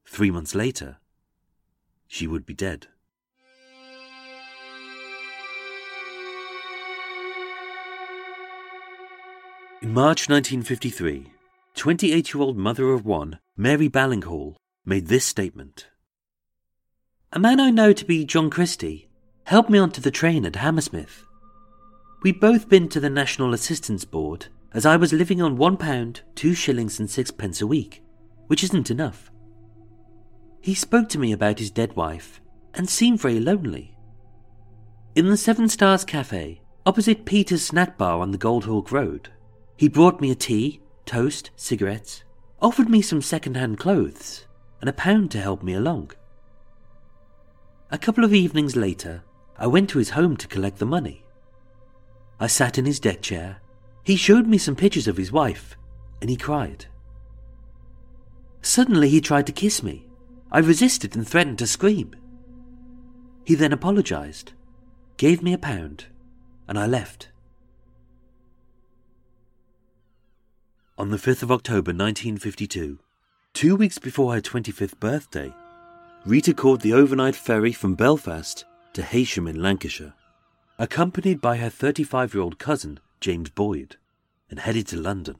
Three 0.07 0.31
months 0.31 0.55
later, 0.55 0.99
she 2.07 2.27
would 2.27 2.47
be 2.47 2.55
dead. 2.55 2.87
In 9.83 9.93
March 9.93 10.29
1953, 10.29 11.33
28 11.75 12.33
year 12.33 12.43
old 12.43 12.57
mother 12.57 12.91
of 12.91 13.05
one, 13.05 13.39
Mary 13.57 13.89
Ballinghall, 13.89 14.57
made 14.85 15.09
this 15.09 15.27
statement 15.27 15.89
A 17.33 17.39
man 17.39 17.61
I 17.61 17.71
know 17.71 17.93
to 17.93 18.05
be 18.05 18.25
John 18.25 18.49
Christie 18.49 19.09
helped 19.45 19.69
me 19.71 19.79
onto 19.79 20.01
the 20.01 20.11
train 20.11 20.47
at 20.47 20.57
Hammersmith. 20.57 21.25
We'd 22.23 22.41
both 22.41 22.69
been 22.69 22.89
to 22.89 23.01
the 23.01 23.11
National 23.11 23.53
Assistance 23.53 24.05
Board, 24.05 24.47
as 24.73 24.87
I 24.87 24.97
was 24.97 25.13
living 25.13 25.43
on 25.43 25.57
one 25.57 25.77
pound, 25.77 26.23
two 26.35 26.55
shillings, 26.55 26.99
and 26.99 27.09
sixpence 27.09 27.61
a 27.61 27.67
week, 27.67 28.03
which 28.47 28.65
isn't 28.65 28.91
enough. 28.91 29.31
He 30.67 30.75
spoke 30.75 31.09
to 31.11 31.19
me 31.21 31.31
about 31.31 31.61
his 31.61 31.71
dead 31.71 31.95
wife 31.95 32.41
and 32.75 32.91
seemed 32.91 33.21
very 33.21 33.39
lonely. 33.39 33.97
In 35.15 35.29
the 35.29 35.37
Seven 35.37 35.69
Stars 35.69 36.05
Cafe, 36.05 36.61
opposite 36.85 37.25
Peter's 37.25 37.65
Snack 37.65 37.97
Bar 37.97 38.19
on 38.19 38.33
the 38.33 38.37
Goldhawk 38.37 38.91
Road, 38.91 39.29
he 39.77 39.89
brought 39.89 40.21
me 40.21 40.33
a 40.33 40.35
tea, 40.35 40.81
toast, 41.05 41.53
cigarettes, 41.55 42.25
offered 42.61 42.91
me 42.91 43.01
some 43.01 43.23
second-hand 43.23 43.79
clothes, 43.79 44.47
and 44.81 44.91
a 44.91 44.93
pound 44.93 45.31
to 45.31 45.41
help 45.41 45.63
me 45.63 45.73
along. 45.73 46.11
A 47.93 47.97
couple 47.97 48.25
of 48.25 48.35
evenings 48.35 48.75
later, 48.75 49.23
I 49.57 49.69
went 49.69 49.89
to 49.91 49.99
his 49.99 50.11
home 50.11 50.37
to 50.37 50.49
collect 50.49 50.79
the 50.79 50.85
money. 50.85 51.25
I 52.41 52.49
sat 52.49 52.77
in 52.77 52.87
his 52.87 52.99
deck 52.99 53.23
chair. 53.23 53.59
He 54.03 54.17
showed 54.17 54.49
me 54.49 54.59
some 54.59 54.75
pictures 54.75 55.07
of 55.07 55.17
his 55.17 55.31
wife, 55.31 55.77
and 56.21 56.29
he 56.29 56.37
cried. 56.37 56.87
Suddenly 58.63 59.11
he 59.11 59.21
tried 59.21 59.47
to 59.47 59.53
kiss 59.53 59.81
me. 59.81 60.06
I 60.57 60.61
resisted 60.61 61.15
and 61.15 61.29
threatened 61.29 61.59
to 61.59 61.67
scream. 61.67 62.17
He 63.45 63.55
then 63.55 63.75
apologized, 63.75 64.55
gave 65.19 65.43
me 65.43 65.53
a 65.53 65.59
pound, 65.59 66.07
and 66.67 66.79
I 66.79 66.87
left. 66.87 67.29
On 70.97 71.11
the 71.11 71.19
5th 71.19 71.43
of 71.43 71.53
October 71.53 71.91
1952, 71.91 72.99
two 73.53 73.77
weeks 73.77 73.99
before 73.99 74.33
her 74.33 74.41
25th 74.41 74.99
birthday, 74.99 75.53
Rita 76.25 76.55
caught 76.55 76.81
the 76.81 76.95
overnight 76.95 77.37
ferry 77.37 77.73
from 77.73 77.95
Belfast 77.95 78.65
to 78.95 79.03
Heysham 79.03 79.47
in 79.47 79.61
Lancashire, 79.63 80.15
accompanied 80.79 81.43
by 81.43 81.59
her 81.59 81.69
35 81.69 82.33
year 82.33 82.43
old 82.43 82.59
cousin, 82.59 82.99
James 83.21 83.51
Boyd, 83.51 83.97
and 84.49 84.61
headed 84.61 84.87
to 84.87 84.97
London. 84.97 85.37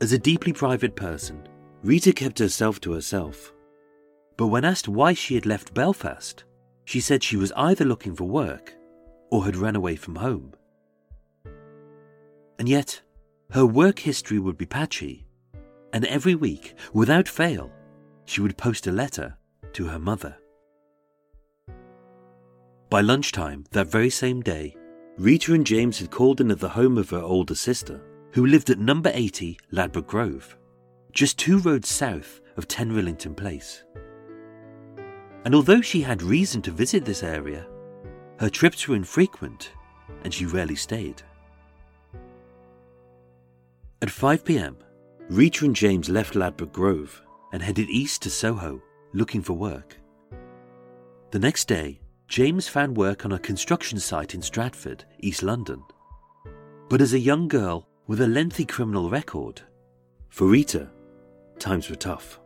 As 0.00 0.14
a 0.14 0.18
deeply 0.18 0.54
private 0.54 0.96
person, 0.96 1.46
Rita 1.82 2.12
kept 2.12 2.38
herself 2.38 2.80
to 2.80 2.92
herself. 2.92 3.52
But 4.36 4.48
when 4.48 4.64
asked 4.64 4.88
why 4.88 5.14
she 5.14 5.34
had 5.34 5.46
left 5.46 5.74
Belfast, 5.74 6.44
she 6.84 7.00
said 7.00 7.22
she 7.22 7.36
was 7.36 7.52
either 7.52 7.84
looking 7.84 8.14
for 8.14 8.24
work 8.24 8.74
or 9.30 9.44
had 9.44 9.56
run 9.56 9.76
away 9.76 9.94
from 9.94 10.16
home. 10.16 10.52
And 12.58 12.68
yet, 12.68 13.00
her 13.50 13.64
work 13.64 14.00
history 14.00 14.38
would 14.38 14.58
be 14.58 14.66
patchy, 14.66 15.26
and 15.92 16.04
every 16.06 16.34
week, 16.34 16.74
without 16.92 17.28
fail, 17.28 17.70
she 18.24 18.40
would 18.40 18.56
post 18.58 18.86
a 18.86 18.92
letter 18.92 19.36
to 19.74 19.86
her 19.86 19.98
mother. 19.98 20.36
By 22.90 23.02
lunchtime 23.02 23.64
that 23.70 23.86
very 23.86 24.10
same 24.10 24.40
day, 24.40 24.76
Rita 25.16 25.54
and 25.54 25.66
James 25.66 25.98
had 25.98 26.10
called 26.10 26.40
in 26.40 26.50
at 26.50 26.58
the 26.58 26.68
home 26.68 26.98
of 26.98 27.10
her 27.10 27.20
older 27.20 27.54
sister, 27.54 28.02
who 28.32 28.46
lived 28.46 28.70
at 28.70 28.78
number 28.78 29.10
80 29.14 29.58
Ladbroke 29.70 30.06
Grove, 30.06 30.57
just 31.18 31.36
two 31.36 31.58
roads 31.58 31.88
south 31.88 32.40
of 32.56 32.68
10 32.68 32.92
Rillington 32.92 33.36
Place. 33.36 33.82
And 35.44 35.52
although 35.52 35.80
she 35.80 36.00
had 36.00 36.22
reason 36.22 36.62
to 36.62 36.70
visit 36.70 37.04
this 37.04 37.24
area, 37.24 37.66
her 38.38 38.48
trips 38.48 38.86
were 38.86 38.94
infrequent 38.94 39.72
and 40.22 40.32
she 40.32 40.46
rarely 40.46 40.76
stayed. 40.76 41.20
At 44.00 44.10
5 44.10 44.44
pm, 44.44 44.76
Rita 45.28 45.64
and 45.64 45.74
James 45.74 46.08
left 46.08 46.36
Ladbroke 46.36 46.72
Grove 46.72 47.20
and 47.52 47.64
headed 47.64 47.90
east 47.90 48.22
to 48.22 48.30
Soho, 48.30 48.80
looking 49.12 49.42
for 49.42 49.54
work. 49.54 49.96
The 51.32 51.40
next 51.40 51.64
day, 51.64 51.98
James 52.28 52.68
found 52.68 52.96
work 52.96 53.24
on 53.24 53.32
a 53.32 53.40
construction 53.40 53.98
site 53.98 54.36
in 54.36 54.40
Stratford, 54.40 55.04
East 55.18 55.42
London. 55.42 55.82
But 56.88 57.00
as 57.00 57.12
a 57.12 57.18
young 57.18 57.48
girl 57.48 57.88
with 58.06 58.20
a 58.20 58.28
lengthy 58.28 58.64
criminal 58.64 59.10
record, 59.10 59.62
for 60.28 60.46
Rita, 60.46 60.90
times 61.58 61.88
were 61.90 61.96
tough. 61.96 62.40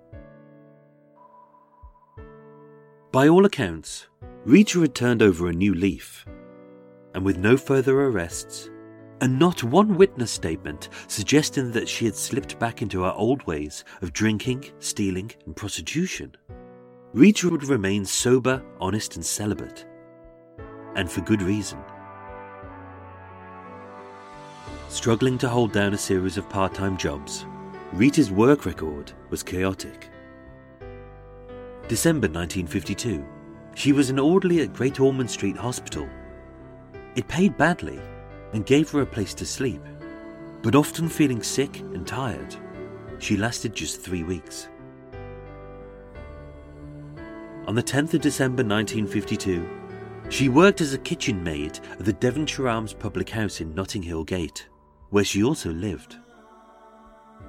By 3.13 3.29
all 3.29 3.45
accounts, 3.45 4.09
Rita 4.45 4.81
had 4.81 4.95
turned 4.95 5.23
over 5.23 5.49
a 5.49 5.53
new 5.53 5.75
leaf, 5.75 6.25
and 7.15 7.25
with 7.25 7.37
no 7.37 7.57
further 7.57 8.01
arrests, 8.01 8.71
and 9.21 9.39
not 9.39 9.63
one 9.63 9.97
witness 9.97 10.31
statement 10.31 10.89
suggesting 11.07 11.71
that 11.73 11.89
she 11.89 12.07
had 12.07 12.17
slipped 12.17 12.59
back 12.59 12.83
into 12.83 13.03
her 13.03 13.13
old 13.13 13.47
ways 13.47 13.85
of 14.01 14.13
drinking, 14.13 14.65
stealing, 14.81 15.31
and 15.47 15.55
prostitution. 15.55 16.35
Rita 17.13 17.51
would 17.51 17.69
remain 17.69 18.05
sober, 18.05 18.65
honest, 18.81 19.17
and 19.17 19.25
celibate. 19.25 19.85
And 20.97 21.11
for 21.11 21.21
good 21.21 21.43
reason. 21.43 21.79
Struggling 24.89 25.39
to 25.39 25.49
hold 25.49 25.73
down 25.73 25.95
a 25.95 25.99
series 25.99 26.37
of 26.37 26.49
part 26.49 26.75
time 26.75 26.97
jobs, 26.97 27.47
Rita's 27.93 28.31
work 28.31 28.65
record 28.65 29.13
was 29.29 29.43
chaotic. 29.43 30.09
December 31.89 32.27
1952, 32.27 33.23
she 33.75 33.93
was 33.93 34.09
an 34.09 34.19
orderly 34.19 34.61
at 34.61 34.73
Great 34.73 34.99
Ormond 34.99 35.31
Street 35.31 35.57
Hospital. 35.59 36.09
It 37.17 37.29
paid 37.29 37.59
badly, 37.59 38.01
and 38.53 38.65
gave 38.65 38.91
her 38.91 39.03
a 39.03 39.07
place 39.07 39.35
to 39.35 39.47
sleep. 39.47 39.83
But 40.63 40.75
often 40.75 41.09
feeling 41.09 41.43
sick 41.43 41.81
and 41.81 42.07
tired, 42.07 42.57
she 43.19 43.37
lasted 43.37 43.75
just 43.75 44.01
three 44.01 44.23
weeks. 44.23 44.69
On 47.67 47.75
the 47.75 47.83
10th 47.83 48.15
of 48.15 48.21
December 48.21 48.65
1952, 48.65 49.69
she 50.31 50.49
worked 50.49 50.81
as 50.81 50.95
a 50.95 50.99
kitchen 50.99 51.43
maid 51.43 51.79
at 51.93 52.05
the 52.05 52.13
Devonshire 52.13 52.69
Arms 52.69 52.95
public 52.95 53.29
house 53.29 53.61
in 53.61 53.75
Notting 53.75 54.03
Hill 54.03 54.25
Gate, 54.25 54.69
where 55.11 55.25
she 55.25 55.43
also 55.43 55.71
lived. 55.73 56.17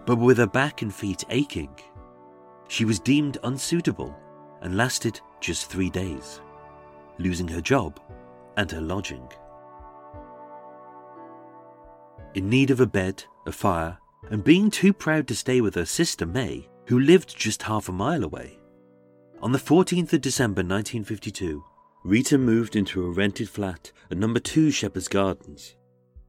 But 0.05 0.17
with 0.17 0.37
her 0.37 0.47
back 0.47 0.81
and 0.81 0.93
feet 0.93 1.23
aching, 1.29 1.75
she 2.67 2.85
was 2.85 2.99
deemed 2.99 3.37
unsuitable 3.43 4.15
and 4.61 4.75
lasted 4.75 5.19
just 5.39 5.69
three 5.69 5.89
days. 5.89 6.41
losing 7.19 7.47
her 7.47 7.61
job 7.61 7.99
and 8.57 8.71
her 8.71 8.81
lodging. 8.81 9.27
In 12.33 12.49
need 12.49 12.71
of 12.71 12.79
a 12.79 12.87
bed, 12.87 13.23
a 13.45 13.51
fire, 13.51 13.97
and 14.31 14.43
being 14.43 14.71
too 14.71 14.93
proud 14.93 15.27
to 15.27 15.35
stay 15.35 15.61
with 15.61 15.75
her 15.75 15.85
sister 15.85 16.25
May, 16.25 16.67
who 16.87 16.99
lived 16.99 17.37
just 17.37 17.63
half 17.63 17.89
a 17.89 17.91
mile 17.91 18.23
away. 18.23 18.57
On 19.41 19.51
the 19.51 19.59
14th 19.59 20.13
of 20.13 20.21
December 20.21 20.61
1952, 20.61 21.63
Rita 22.03 22.37
moved 22.37 22.75
into 22.75 23.05
a 23.05 23.11
rented 23.11 23.49
flat 23.49 23.91
at 24.09 24.17
number 24.17 24.39
2 24.39 24.71
Shepherd's 24.71 25.07
Gardens, 25.07 25.75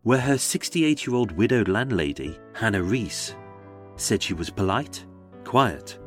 where 0.03 0.21
her 0.21 0.39
68 0.39 1.07
year 1.07 1.17
old 1.17 1.33
widowed 1.33 1.69
landlady, 1.69 2.39
Hannah 2.55 2.83
Reese, 2.83 3.35
said 3.97 4.23
she 4.23 4.35
was 4.35 4.51
polite, 4.51 5.05
quiet, 5.45 5.99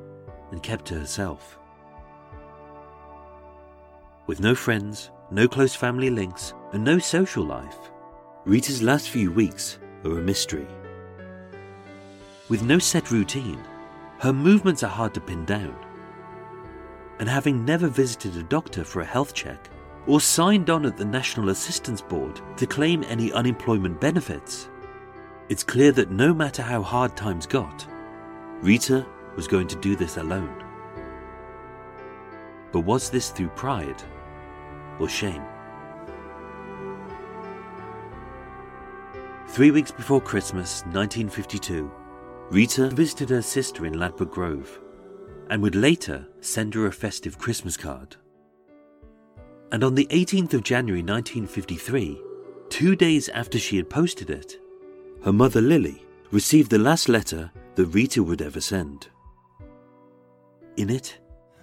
and 0.52 0.62
kept 0.64 0.86
to 0.86 0.96
herself. 0.96 1.58
With 4.28 4.40
no 4.40 4.56
friends, 4.56 5.12
no 5.32 5.48
close 5.48 5.76
family 5.76 6.10
links, 6.10 6.54
and 6.74 6.84
no 6.84 7.00
social 7.00 7.44
life, 7.44 7.78
Rita's 8.46 8.82
last 8.82 9.10
few 9.10 9.32
weeks 9.32 9.80
are 10.04 10.20
a 10.20 10.22
mystery. 10.22 10.68
With 12.50 12.64
no 12.64 12.80
set 12.80 13.12
routine, 13.12 13.62
her 14.20 14.34
movements 14.34 14.84
are 14.84 14.90
hard 14.90 15.14
to 15.14 15.22
pin 15.22 15.46
down. 15.46 15.76
And 17.20 17.28
having 17.28 17.66
never 17.66 17.88
visited 17.88 18.38
a 18.38 18.44
doctor 18.44 18.84
for 18.84 19.02
a 19.02 19.06
health 19.06 19.34
check 19.34 19.70
or 20.06 20.22
signed 20.22 20.70
on 20.70 20.86
at 20.86 20.98
the 20.98 21.06
National 21.06 21.50
Assistance 21.50 22.02
Board 22.02 22.40
to 22.56 22.66
claim 22.66 23.04
any 23.04 23.32
unemployment 23.34 24.00
benefits, 24.00 24.70
it's 25.50 25.64
clear 25.64 25.92
that 25.94 26.12
no 26.12 26.34
matter 26.34 26.62
how 26.62 26.82
hard 26.82 27.16
times 27.16 27.46
got, 27.46 27.86
Rita 28.62 29.06
was 29.36 29.48
going 29.48 29.68
to 29.68 29.76
do 29.78 29.96
this 29.96 30.18
alone. 30.18 30.64
But 32.72 32.82
was 32.82 33.10
this 33.10 33.30
through 33.30 33.50
pride 33.50 34.04
or 35.00 35.08
shame? 35.08 35.44
Three 39.48 39.72
weeks 39.72 39.92
before 39.92 40.22
Christmas, 40.22 40.82
1952, 40.88 41.90
Rita 42.50 42.90
visited 42.90 43.30
her 43.30 43.42
sister 43.42 43.86
in 43.86 43.98
Ladbroke 43.98 44.32
Grove 44.32 44.80
and 45.50 45.62
would 45.62 45.76
later 45.76 46.28
send 46.42 46.74
her 46.74 46.88
a 46.88 46.92
festive 46.92 47.38
Christmas 47.38 47.78
card. 47.78 48.18
And 49.72 49.84
on 49.84 49.96
the 49.96 50.08
18th 50.08 50.54
of 50.54 50.64
January 50.64 51.02
1953, 51.02 52.22
two 52.70 52.96
days 52.96 53.30
after 53.30 53.58
she 53.58 53.78
had 53.78 53.90
posted 53.90 54.30
it, 54.30 54.60
her 55.24 55.34
mother 55.34 55.62
Lily 55.62 56.06
received 56.32 56.70
the 56.70 56.78
last 56.78 57.10
letter 57.10 57.52
that 57.76 57.86
Rita 57.88 58.24
would 58.24 58.42
ever 58.42 58.62
send. 58.62 59.08
In 60.78 60.90
it, 60.90 61.18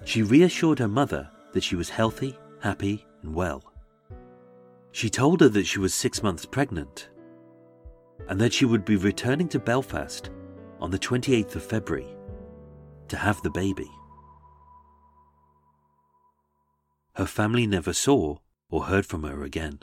she 0.05 0.23
reassured 0.23 0.79
her 0.79 0.89
mother 0.89 1.31
that 1.53 1.63
she 1.63 1.77
was 1.77 1.89
healthy, 1.89 2.37
happy, 2.61 3.07
and 3.23 3.35
well. 3.35 3.63
She 4.93 5.11
told 5.11 5.41
her 5.41 5.49
that 5.49 5.67
she 5.67 5.79
was 5.79 5.95
six 5.95 6.23
months 6.23 6.45
pregnant 6.45 7.09
and 8.29 8.41
that 8.41 8.53
she 8.53 8.65
would 8.65 8.85
be 8.85 8.97
returning 8.97 9.49
to 9.49 9.59
Belfast 9.59 10.31
on 10.81 10.91
the 10.91 10.99
28th 10.99 11.57
of 11.57 11.65
February 11.65 12.09
to 13.09 13.17
have 13.17 13.41
the 13.43 13.51
baby. 13.51 13.91
Her 17.15 17.27
family 17.27 17.67
never 17.67 17.93
saw 17.93 18.39
or 18.71 18.85
heard 18.85 19.07
from 19.07 19.23
her 19.23 19.45
again. 19.45 19.81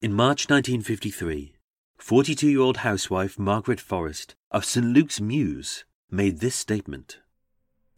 In 0.00 0.12
March 0.12 0.48
1953, 0.48 1.54
42 1.98 2.48
year 2.48 2.60
old 2.60 2.76
housewife 2.78 3.36
Margaret 3.36 3.80
Forrest 3.80 4.36
of 4.52 4.64
St. 4.64 4.86
Luke's 4.86 5.20
Mews 5.20 5.84
made 6.08 6.38
this 6.38 6.54
statement 6.54 7.18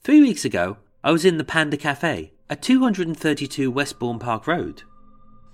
Three 0.02 0.22
weeks 0.22 0.46
ago, 0.46 0.78
I 1.04 1.12
was 1.12 1.26
in 1.26 1.36
the 1.36 1.44
Panda 1.44 1.76
Cafe 1.76 2.32
at 2.48 2.62
232 2.62 3.70
Westbourne 3.70 4.18
Park 4.18 4.46
Road. 4.46 4.84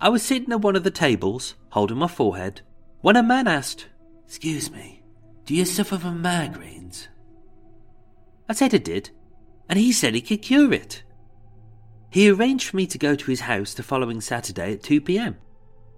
I 0.00 0.08
was 0.08 0.22
sitting 0.22 0.52
at 0.52 0.60
one 0.60 0.76
of 0.76 0.84
the 0.84 0.90
tables, 0.92 1.56
holding 1.70 1.98
my 1.98 2.06
forehead, 2.06 2.60
when 3.00 3.16
a 3.16 3.24
man 3.24 3.48
asked, 3.48 3.88
Excuse 4.24 4.70
me, 4.70 5.02
do 5.46 5.54
you 5.56 5.64
suffer 5.64 5.98
from 5.98 6.22
migraines? 6.22 7.08
I 8.48 8.52
said 8.52 8.72
I 8.72 8.78
did, 8.78 9.10
and 9.68 9.80
he 9.80 9.90
said 9.90 10.14
he 10.14 10.20
could 10.20 10.42
cure 10.42 10.72
it. 10.72 11.02
He 12.08 12.30
arranged 12.30 12.68
for 12.68 12.76
me 12.76 12.86
to 12.86 12.98
go 12.98 13.16
to 13.16 13.30
his 13.32 13.40
house 13.40 13.74
the 13.74 13.82
following 13.82 14.20
Saturday 14.20 14.74
at 14.74 14.84
2 14.84 15.00
pm, 15.00 15.38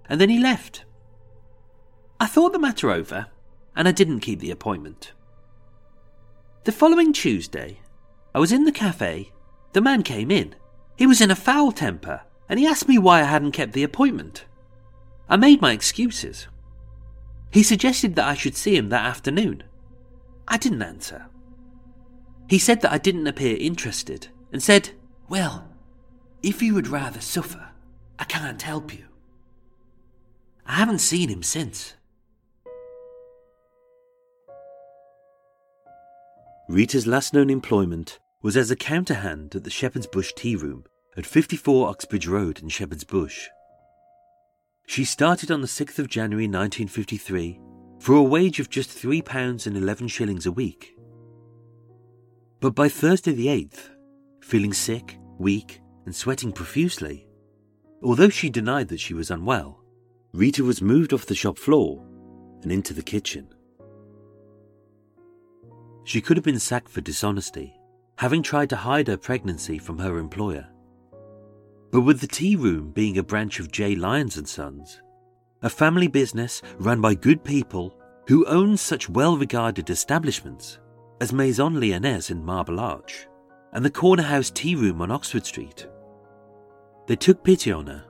and 0.09 0.19
then 0.19 0.29
he 0.29 0.39
left. 0.39 0.83
I 2.19 2.25
thought 2.25 2.51
the 2.51 2.59
matter 2.59 2.91
over, 2.91 3.27
and 3.75 3.87
I 3.87 3.91
didn't 3.91 4.19
keep 4.19 4.39
the 4.39 4.51
appointment. 4.51 5.13
The 6.65 6.71
following 6.71 7.13
Tuesday, 7.13 7.79
I 8.35 8.39
was 8.39 8.51
in 8.51 8.65
the 8.65 8.71
cafe. 8.71 9.31
The 9.73 9.81
man 9.81 10.03
came 10.03 10.31
in. 10.31 10.55
He 10.97 11.07
was 11.07 11.21
in 11.21 11.31
a 11.31 11.35
foul 11.35 11.71
temper, 11.71 12.21
and 12.49 12.59
he 12.59 12.67
asked 12.67 12.89
me 12.89 12.97
why 12.97 13.21
I 13.21 13.25
hadn't 13.25 13.53
kept 13.53 13.73
the 13.73 13.83
appointment. 13.83 14.45
I 15.29 15.37
made 15.37 15.61
my 15.61 15.71
excuses. 15.71 16.47
He 17.51 17.63
suggested 17.63 18.15
that 18.15 18.27
I 18.27 18.33
should 18.33 18.57
see 18.57 18.75
him 18.75 18.89
that 18.89 19.05
afternoon. 19.05 19.63
I 20.47 20.57
didn't 20.57 20.81
answer. 20.81 21.27
He 22.49 22.57
said 22.57 22.81
that 22.81 22.91
I 22.91 22.97
didn't 22.97 23.27
appear 23.27 23.55
interested 23.57 24.27
and 24.51 24.61
said, 24.61 24.89
Well, 25.29 25.69
if 26.41 26.61
you 26.63 26.73
would 26.73 26.87
rather 26.87 27.21
suffer, 27.21 27.69
I 28.17 28.23
can't 28.23 28.61
help 28.61 28.93
you. 28.93 29.05
I 30.69 30.73
haven't 30.73 30.99
seen 30.99 31.29
him 31.29 31.41
since. 31.41 31.95
Rita's 36.67 37.07
last 37.07 37.33
known 37.33 37.49
employment 37.49 38.19
was 38.43 38.55
as 38.55 38.69
a 38.69 38.75
counterhand 38.75 39.55
at 39.55 39.63
the 39.63 39.71
Shepherd's 39.71 40.05
Bush 40.05 40.31
Tea 40.35 40.55
Room 40.55 40.83
at 41.17 41.25
54 41.25 41.89
Uxbridge 41.89 42.27
Road 42.27 42.61
in 42.61 42.69
Shepherd's 42.69 43.03
Bush. 43.03 43.47
She 44.85 45.05
started 45.05 45.49
on 45.49 45.61
the 45.61 45.67
6th 45.67 45.97
of 45.97 46.07
January 46.07 46.45
1953 46.45 47.59
for 47.99 48.13
a 48.13 48.21
wage 48.21 48.59
of 48.59 48.69
just 48.69 48.91
£3 48.91 49.65
and 49.65 49.75
11 49.75 50.07
shillings 50.07 50.45
a 50.45 50.51
week. 50.51 50.95
But 52.59 52.75
by 52.75 52.89
Thursday 52.89 53.31
the 53.31 53.47
8th, 53.47 53.89
feeling 54.43 54.73
sick, 54.73 55.17
weak, 55.39 55.81
and 56.05 56.15
sweating 56.15 56.51
profusely, 56.51 57.27
although 58.03 58.29
she 58.29 58.51
denied 58.51 58.89
that 58.89 58.99
she 58.99 59.15
was 59.15 59.31
unwell, 59.31 59.78
Rita 60.33 60.63
was 60.63 60.81
moved 60.81 61.13
off 61.13 61.25
the 61.25 61.35
shop 61.35 61.57
floor 61.57 62.05
and 62.61 62.71
into 62.71 62.93
the 62.93 63.01
kitchen. 63.01 63.47
She 66.03 66.21
could 66.21 66.37
have 66.37 66.43
been 66.43 66.59
sacked 66.59 66.89
for 66.89 67.01
dishonesty, 67.01 67.73
having 68.17 68.43
tried 68.43 68.69
to 68.69 68.75
hide 68.75 69.07
her 69.07 69.17
pregnancy 69.17 69.77
from 69.79 69.97
her 69.99 70.17
employer. 70.17 70.67
But 71.91 72.01
with 72.01 72.19
the 72.19 72.27
tea 72.27 72.55
room 72.55 72.91
being 72.91 73.17
a 73.17 73.23
branch 73.23 73.59
of 73.59 73.71
J. 73.71 73.95
Lyons 73.95 74.37
and 74.37 74.47
Sons, 74.47 75.01
a 75.61 75.69
family 75.69 76.07
business 76.07 76.61
run 76.77 77.01
by 77.01 77.15
good 77.15 77.43
people 77.43 77.95
who 78.27 78.45
own 78.45 78.77
such 78.77 79.09
well-regarded 79.09 79.89
establishments 79.89 80.79
as 81.21 81.33
Maison 81.33 81.79
Lyonnaise 81.79 82.29
in 82.29 82.45
Marble 82.45 82.79
Arch 82.79 83.27
and 83.73 83.83
the 83.83 83.89
Corner 83.89 84.23
House 84.23 84.51
Tea 84.51 84.75
Room 84.75 85.01
on 85.01 85.11
Oxford 85.11 85.45
Street, 85.45 85.87
they 87.07 87.15
took 87.15 87.43
pity 87.43 87.71
on 87.71 87.87
her 87.87 88.05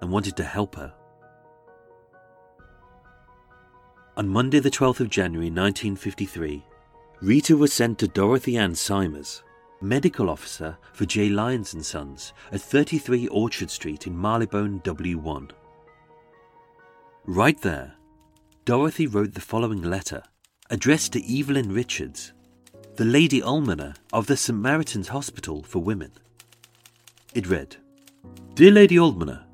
and 0.00 0.10
wanted 0.10 0.36
to 0.36 0.44
help 0.44 0.74
her. 0.76 0.94
On 4.16 4.28
Monday, 4.28 4.58
the 4.58 4.70
12th 4.70 5.00
of 5.00 5.08
January 5.08 5.50
1953, 5.50 6.64
Rita 7.20 7.56
was 7.56 7.72
sent 7.72 7.98
to 7.98 8.08
Dorothy 8.08 8.56
Ann 8.56 8.74
Simers, 8.74 9.42
medical 9.80 10.28
officer 10.28 10.76
for 10.92 11.06
J. 11.06 11.28
Lyons 11.28 11.74
and 11.74 11.84
Sons 11.84 12.32
at 12.50 12.60
33 12.60 13.28
Orchard 13.28 13.70
Street 13.70 14.06
in 14.06 14.20
Marylebone, 14.20 14.80
W1. 14.80 15.50
Right 17.24 17.60
there, 17.62 17.94
Dorothy 18.64 19.06
wrote 19.06 19.34
the 19.34 19.40
following 19.40 19.82
letter, 19.82 20.22
addressed 20.70 21.12
to 21.12 21.38
Evelyn 21.38 21.72
Richards, 21.72 22.32
the 22.96 23.04
Lady 23.04 23.40
Almoner 23.40 23.94
of 24.12 24.26
the 24.26 24.36
Samaritan's 24.36 25.08
Hospital 25.08 25.62
for 25.62 25.78
Women. 25.78 26.12
It 27.32 27.46
read 27.46 27.76
Dear 28.54 28.72
Lady 28.72 28.96
Almoner, 28.96 29.44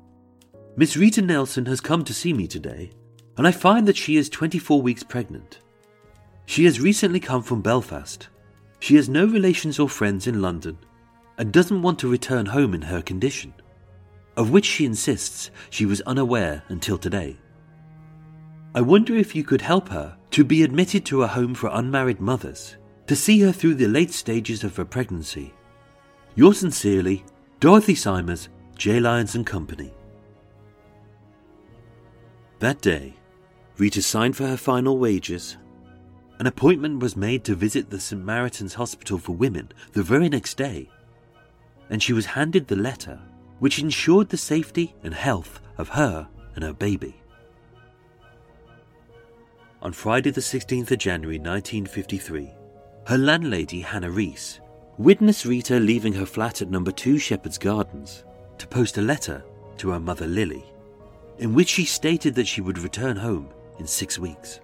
Miss 0.75 0.97
Rita 0.97 1.21
Nelson 1.21 1.65
has 1.67 1.79
come 1.79 2.03
to 2.03 2.13
see 2.13 2.33
me 2.33 2.47
today, 2.47 2.91
and 3.37 3.47
I 3.47 3.51
find 3.51 3.87
that 3.87 3.97
she 3.97 4.17
is 4.17 4.29
24 4.29 4.81
weeks 4.81 5.03
pregnant. 5.03 5.59
She 6.45 6.65
has 6.65 6.79
recently 6.79 7.19
come 7.19 7.43
from 7.43 7.61
Belfast 7.61 8.27
she 8.79 8.95
has 8.95 9.09
no 9.09 9.25
relations 9.25 9.79
or 9.79 9.89
friends 9.89 10.27
in 10.27 10.41
London 10.41 10.77
and 11.37 11.51
doesn't 11.51 11.81
want 11.81 11.99
to 11.99 12.09
return 12.09 12.45
home 12.47 12.73
in 12.73 12.81
her 12.81 13.01
condition, 13.01 13.53
of 14.35 14.51
which 14.51 14.65
she 14.65 14.85
insists 14.85 15.51
she 15.69 15.85
was 15.85 16.01
unaware 16.01 16.63
until 16.69 16.97
today. 16.97 17.37
I 18.75 18.81
wonder 18.81 19.15
if 19.15 19.35
you 19.35 19.43
could 19.43 19.61
help 19.61 19.89
her 19.89 20.17
to 20.31 20.43
be 20.43 20.63
admitted 20.63 21.05
to 21.05 21.23
a 21.23 21.27
home 21.27 21.55
for 21.55 21.69
unmarried 21.73 22.19
mothers 22.19 22.77
to 23.07 23.15
see 23.15 23.39
her 23.41 23.51
through 23.51 23.75
the 23.75 23.87
late 23.87 24.11
stages 24.11 24.63
of 24.63 24.75
her 24.75 24.85
pregnancy. 24.85 25.53
Yours 26.35 26.59
sincerely, 26.59 27.23
Dorothy 27.59 27.95
Simers, 27.95 28.49
J. 28.75 28.99
Lyons 28.99 29.33
and 29.33 29.45
Company. 29.45 29.91
That 32.59 32.81
day, 32.81 33.15
Rita 33.77 34.01
signed 34.01 34.35
for 34.35 34.47
her 34.47 34.57
final 34.57 34.97
wages 34.97 35.57
an 36.39 36.45
appointment 36.45 36.99
was 36.99 37.17
made 37.17 37.43
to 37.43 37.55
visit 37.55 37.89
the 37.89 37.99
Samaritan's 37.99 38.75
Hospital 38.75 39.17
for 39.17 39.35
Women 39.35 39.71
the 39.93 40.03
very 40.03 40.29
next 40.29 40.55
day, 40.55 40.89
and 41.89 42.01
she 42.01 42.13
was 42.13 42.27
handed 42.27 42.67
the 42.67 42.75
letter, 42.75 43.19
which 43.57 43.79
ensured 43.79 44.29
the 44.29 44.37
safety 44.37 44.93
and 45.03 45.13
health 45.13 45.59
of 45.79 45.89
her 45.89 46.27
and 46.53 46.63
her 46.63 46.73
baby. 46.73 47.15
On 49.81 49.91
Friday, 49.91 50.29
the 50.29 50.41
16th 50.41 50.91
of 50.91 50.99
January 50.99 51.39
1953, 51.39 52.53
her 53.07 53.17
landlady, 53.17 53.81
Hannah 53.81 54.11
Reese, 54.11 54.59
witnessed 54.99 55.45
Rita 55.45 55.79
leaving 55.79 56.13
her 56.13 56.25
flat 56.25 56.61
at 56.61 56.69
number 56.69 56.91
2 56.91 57.17
Shepherd's 57.17 57.57
Gardens 57.57 58.25
to 58.59 58.67
post 58.67 58.97
a 58.97 59.01
letter 59.01 59.43
to 59.77 59.89
her 59.89 59.99
mother, 59.99 60.27
Lily, 60.27 60.65
in 61.39 61.55
which 61.55 61.69
she 61.69 61.85
stated 61.85 62.35
that 62.35 62.47
she 62.47 62.61
would 62.61 62.79
return 62.79 63.15
home 63.15 63.49
in 63.79 63.87
six 63.87 64.17
weeks. 64.17 64.59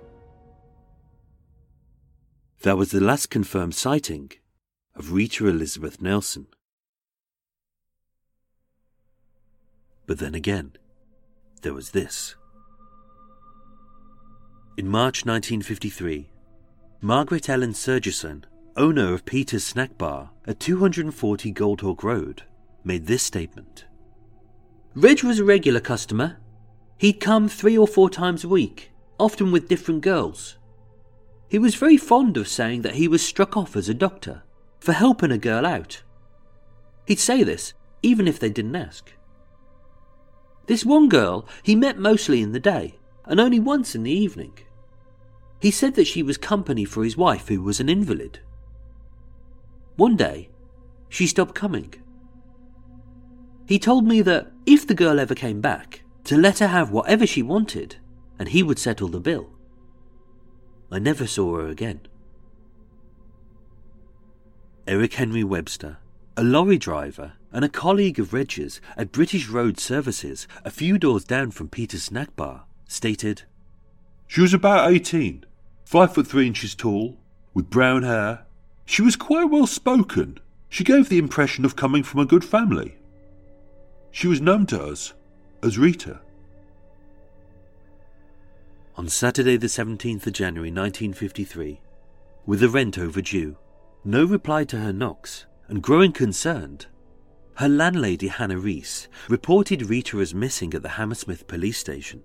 That 2.63 2.77
was 2.77 2.91
the 2.91 3.01
last 3.01 3.29
confirmed 3.29 3.75
sighting 3.75 4.31
of 4.95 5.11
Rita 5.11 5.47
Elizabeth 5.47 6.01
Nelson. 6.01 6.47
But 10.05 10.19
then 10.19 10.35
again, 10.35 10.73
there 11.61 11.73
was 11.73 11.91
this. 11.91 12.35
In 14.77 14.87
March 14.87 15.25
1953, 15.25 16.29
Margaret 17.01 17.49
Ellen 17.49 17.73
Sergerson, 17.73 18.43
owner 18.77 19.13
of 19.13 19.25
Peter's 19.25 19.63
Snack 19.63 19.97
Bar 19.97 20.31
at 20.47 20.59
240 20.59 21.51
Goldhawk 21.51 22.01
Road, 22.01 22.43
made 22.83 23.07
this 23.07 23.23
statement. 23.23 23.85
Reg 24.95 25.23
was 25.23 25.39
a 25.39 25.43
regular 25.43 25.79
customer. 25.79 26.37
He'd 26.97 27.19
come 27.19 27.49
three 27.49 27.77
or 27.77 27.87
four 27.87 28.09
times 28.09 28.43
a 28.43 28.47
week, 28.49 28.92
often 29.19 29.51
with 29.51 29.67
different 29.67 30.01
girls. 30.01 30.57
He 31.47 31.59
was 31.59 31.75
very 31.75 31.97
fond 31.97 32.37
of 32.37 32.47
saying 32.47 32.81
that 32.81 32.95
he 32.95 33.07
was 33.07 33.25
struck 33.25 33.55
off 33.55 33.75
as 33.75 33.87
a 33.87 33.93
doctor 33.93 34.43
for 34.79 34.93
helping 34.93 35.31
a 35.31 35.37
girl 35.37 35.65
out. 35.65 36.03
He'd 37.05 37.19
say 37.19 37.43
this 37.43 37.73
even 38.01 38.27
if 38.27 38.39
they 38.39 38.49
didn't 38.49 38.75
ask. 38.75 39.13
This 40.65 40.85
one 40.85 41.09
girl 41.09 41.47
he 41.61 41.75
met 41.75 41.97
mostly 41.97 42.41
in 42.41 42.51
the 42.51 42.59
day 42.59 42.99
and 43.25 43.39
only 43.39 43.59
once 43.59 43.95
in 43.95 44.03
the 44.03 44.11
evening. 44.11 44.57
He 45.59 45.71
said 45.71 45.95
that 45.95 46.07
she 46.07 46.21
was 46.21 46.37
company 46.37 46.83
for 46.83 47.03
his 47.03 47.15
wife, 47.15 47.47
who 47.47 47.61
was 47.61 47.79
an 47.79 47.87
invalid. 47.87 48.39
One 49.95 50.17
day, 50.17 50.49
she 51.07 51.25
stopped 51.25 51.55
coming. 51.55 51.93
He 53.65 53.79
told 53.79 54.05
me 54.05 54.21
that 54.23 54.51
if 54.65 54.85
the 54.85 54.93
girl 54.93 55.19
ever 55.19 55.35
came 55.35 55.61
back, 55.61 56.01
to 56.25 56.35
let 56.35 56.59
her 56.59 56.67
have 56.67 56.91
whatever 56.91 57.25
she 57.25 57.41
wanted, 57.41 57.95
and 58.43 58.51
he 58.51 58.61
would 58.61 58.77
settle 58.77 59.07
the 59.07 59.21
bill. 59.21 59.47
I 60.91 60.99
never 60.99 61.25
saw 61.25 61.55
her 61.55 61.67
again. 61.69 62.01
Eric 64.85 65.13
Henry 65.13 65.45
Webster, 65.45 65.99
a 66.35 66.43
lorry 66.43 66.77
driver 66.77 67.35
and 67.53 67.63
a 67.63 67.69
colleague 67.69 68.19
of 68.19 68.33
Reg's 68.33 68.81
at 68.97 69.13
British 69.13 69.47
Road 69.47 69.79
Services, 69.79 70.45
a 70.65 70.71
few 70.71 70.97
doors 70.97 71.23
down 71.23 71.51
from 71.51 71.69
Peter's 71.69 72.03
Snack 72.03 72.35
Bar, 72.35 72.65
stated 72.85 73.43
She 74.27 74.41
was 74.41 74.53
about 74.53 74.91
18, 74.91 75.45
5 75.85 76.13
foot 76.13 76.27
3 76.27 76.45
inches 76.45 76.75
tall, 76.75 77.17
with 77.53 77.69
brown 77.69 78.03
hair. 78.03 78.45
She 78.85 79.01
was 79.01 79.15
quite 79.15 79.45
well 79.49 79.67
spoken. 79.67 80.37
She 80.67 80.83
gave 80.83 81.07
the 81.07 81.17
impression 81.17 81.63
of 81.63 81.77
coming 81.77 82.03
from 82.03 82.19
a 82.19 82.25
good 82.25 82.43
family. 82.43 82.97
She 84.11 84.27
was 84.27 84.41
known 84.41 84.65
to 84.65 84.83
us 84.83 85.13
as 85.61 85.77
Rita. 85.77 86.19
On 88.95 89.07
Saturday, 89.07 89.57
the 89.57 89.65
17th 89.65 90.27
of 90.27 90.33
January 90.33 90.69
1953, 90.69 91.81
with 92.45 92.59
the 92.59 92.69
rent 92.69 92.99
overdue, 92.99 93.57
no 94.03 94.23
reply 94.23 94.65
to 94.65 94.77
her 94.77 94.93
knocks, 94.93 95.47
and 95.67 95.81
growing 95.81 96.11
concerned, 96.11 96.85
her 97.55 97.67
landlady 97.67 98.27
Hannah 98.27 98.59
Reese 98.59 99.07
reported 99.29 99.89
Rita 99.89 100.19
as 100.19 100.35
missing 100.35 100.75
at 100.75 100.83
the 100.83 100.89
Hammersmith 100.89 101.47
police 101.47 101.79
station. 101.79 102.21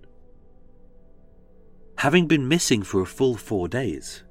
Having 1.97 2.27
been 2.27 2.47
missing 2.47 2.83
for 2.83 3.01
a 3.01 3.07
full 3.07 3.35
four 3.35 3.67
days, 3.67 4.23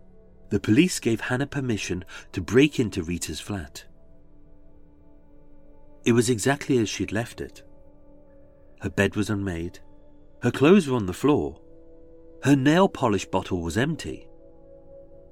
the 0.50 0.60
police 0.60 1.00
gave 1.00 1.22
Hannah 1.22 1.46
permission 1.46 2.04
to 2.32 2.40
break 2.40 2.78
into 2.78 3.02
Rita's 3.02 3.40
flat. 3.40 3.84
It 6.04 6.12
was 6.12 6.30
exactly 6.30 6.78
as 6.78 6.88
she'd 6.88 7.10
left 7.10 7.40
it. 7.40 7.64
Her 8.80 8.90
bed 8.90 9.16
was 9.16 9.28
unmade, 9.28 9.80
her 10.42 10.52
clothes 10.52 10.88
were 10.88 10.96
on 10.96 11.06
the 11.06 11.12
floor, 11.12 11.60
her 12.44 12.56
nail 12.56 12.88
polish 12.88 13.26
bottle 13.26 13.60
was 13.60 13.76
empty, 13.76 14.28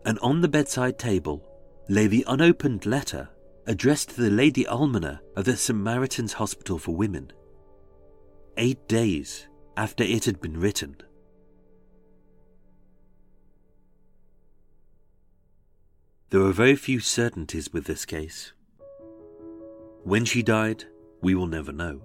and 0.05 0.19
on 0.21 0.41
the 0.41 0.49
bedside 0.49 0.99
table 0.99 1.43
lay 1.89 2.07
the 2.07 2.25
unopened 2.29 2.85
letter 2.87 3.29
addressed 3.67 4.11
to 4.11 4.21
the 4.21 4.31
Lady 4.31 4.65
Almoner 4.65 5.21
of 5.37 5.45
the 5.45 5.57
Samaritan's 5.57 6.35
Hospital 6.35 6.79
for 6.79 6.95
Women, 6.95 7.33
eight 8.57 8.87
days 8.89 9.49
after 9.77 10.05
it 10.05 10.25
had 10.25 10.41
been 10.41 10.59
written. 10.59 10.97
There 16.31 16.43
are 16.43 16.53
very 16.53 16.77
few 16.77 16.99
certainties 17.01 17.73
with 17.73 17.85
this 17.85 18.05
case. 18.05 18.53
When 20.03 20.25
she 20.25 20.43
died, 20.43 20.85
we 21.21 21.35
will 21.35 21.47
never 21.47 21.73
know. 21.73 22.01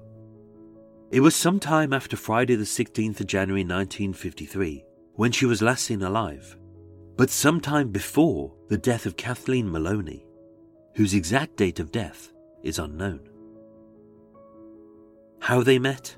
It 1.12 1.20
was 1.20 1.36
some 1.36 1.60
time 1.60 1.92
after 1.92 2.16
Friday, 2.16 2.56
the 2.56 2.64
16th 2.64 3.20
of 3.20 3.28
January 3.28 3.64
1953, 3.64 4.84
when 5.16 5.32
she 5.32 5.46
was 5.46 5.62
last 5.62 5.86
seen 5.86 6.02
alive, 6.02 6.58
but 7.18 7.30
some 7.30 7.62
time 7.62 7.90
before 7.90 8.54
the 8.70 8.78
death 8.78 9.06
of 9.06 9.18
Kathleen 9.18 9.72
Maloney, 9.72 10.26
whose 10.96 11.14
exact 11.14 11.58
date 11.58 11.80
of 11.80 11.92
death 11.92 12.32
is 12.64 12.80
unknown. 12.80 13.22
How 15.40 15.64
they 15.64 15.80
met, 15.80 16.16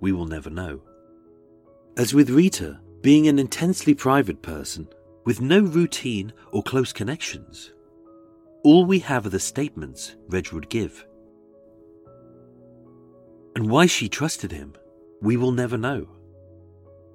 we 0.00 0.12
will 0.12 0.26
never 0.26 0.50
know. 0.50 0.82
As 1.96 2.14
with 2.14 2.30
Rita, 2.30 2.80
being 3.02 3.28
an 3.28 3.38
intensely 3.38 3.94
private 3.94 4.42
person 4.42 4.88
with 5.24 5.40
no 5.40 5.60
routine 5.60 6.32
or 6.52 6.62
close 6.62 6.92
connections, 6.92 7.72
all 8.64 8.84
we 8.86 9.00
have 9.00 9.26
are 9.26 9.30
the 9.30 9.40
statements 9.40 10.16
Reg 10.28 10.52
would 10.52 10.68
give. 10.68 11.06
And 13.54 13.70
why 13.70 13.86
she 13.86 14.08
trusted 14.08 14.52
him, 14.52 14.74
we 15.20 15.36
will 15.36 15.52
never 15.52 15.76
know. 15.76 16.08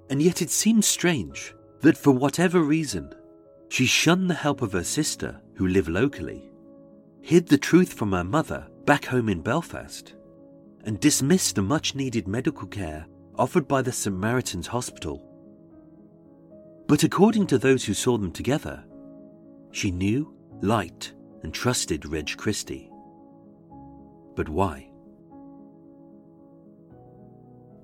And 0.09 0.21
yet 0.21 0.41
it 0.41 0.49
seems 0.49 0.85
strange 0.85 1.53
that 1.81 1.97
for 1.97 2.11
whatever 2.11 2.61
reason, 2.61 3.13
she 3.69 3.85
shunned 3.85 4.29
the 4.29 4.35
help 4.35 4.61
of 4.61 4.71
her 4.71 4.83
sister, 4.83 5.41
who 5.55 5.67
lived 5.67 5.89
locally, 5.89 6.49
hid 7.21 7.47
the 7.47 7.57
truth 7.57 7.93
from 7.93 8.13
her 8.13 8.23
mother 8.23 8.67
back 8.85 9.05
home 9.05 9.27
in 9.27 9.41
Belfast, 9.41 10.13
and 10.85 10.99
dismissed 10.99 11.55
the 11.55 11.61
much 11.61 11.93
needed 11.95 12.27
medical 12.27 12.67
care 12.67 13.05
offered 13.35 13.67
by 13.67 13.81
the 13.81 13.91
Samaritan's 13.91 14.67
Hospital. 14.67 15.23
But 16.87 17.03
according 17.03 17.47
to 17.47 17.57
those 17.57 17.83
who 17.83 17.93
saw 17.93 18.17
them 18.17 18.31
together, 18.31 18.83
she 19.71 19.91
knew, 19.91 20.33
liked, 20.61 21.13
and 21.43 21.53
trusted 21.53 22.05
Reg 22.05 22.35
Christie. 22.37 22.89
But 24.35 24.47
why? 24.47 24.89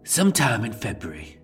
Sometime 0.05 0.63
in 0.63 0.73
February, 0.73 1.39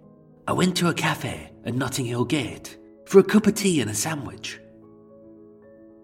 I 0.49 0.51
went 0.51 0.75
to 0.77 0.87
a 0.87 0.95
cafe 0.95 1.51
at 1.63 1.75
Notting 1.75 2.07
Hill 2.07 2.25
Gate 2.25 2.75
for 3.05 3.19
a 3.19 3.23
cup 3.23 3.45
of 3.45 3.53
tea 3.53 3.81
and 3.81 3.91
a 3.91 3.93
sandwich. 3.93 4.59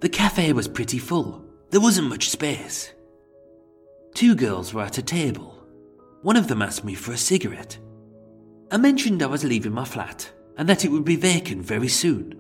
The 0.02 0.08
cafe 0.08 0.54
was 0.54 0.68
pretty 0.68 1.00
full, 1.00 1.44
there 1.72 1.82
wasn't 1.82 2.10
much 2.10 2.30
space. 2.30 2.94
Two 4.14 4.36
girls 4.36 4.72
were 4.72 4.84
at 4.84 5.00
a 5.00 5.02
table. 5.02 5.66
One 6.22 6.38
of 6.38 6.48
them 6.48 6.62
asked 6.62 6.84
me 6.84 6.94
for 6.94 7.12
a 7.12 7.18
cigarette. 7.18 7.80
I 8.70 8.78
mentioned 8.78 9.24
I 9.24 9.26
was 9.26 9.44
leaving 9.44 9.72
my 9.72 9.84
flat 9.84 10.32
and 10.60 10.70
that 10.70 10.86
it 10.86 10.90
would 10.90 11.06
be 11.06 11.16
vacant 11.16 11.66
very 11.66 11.88
soon, 11.88 12.40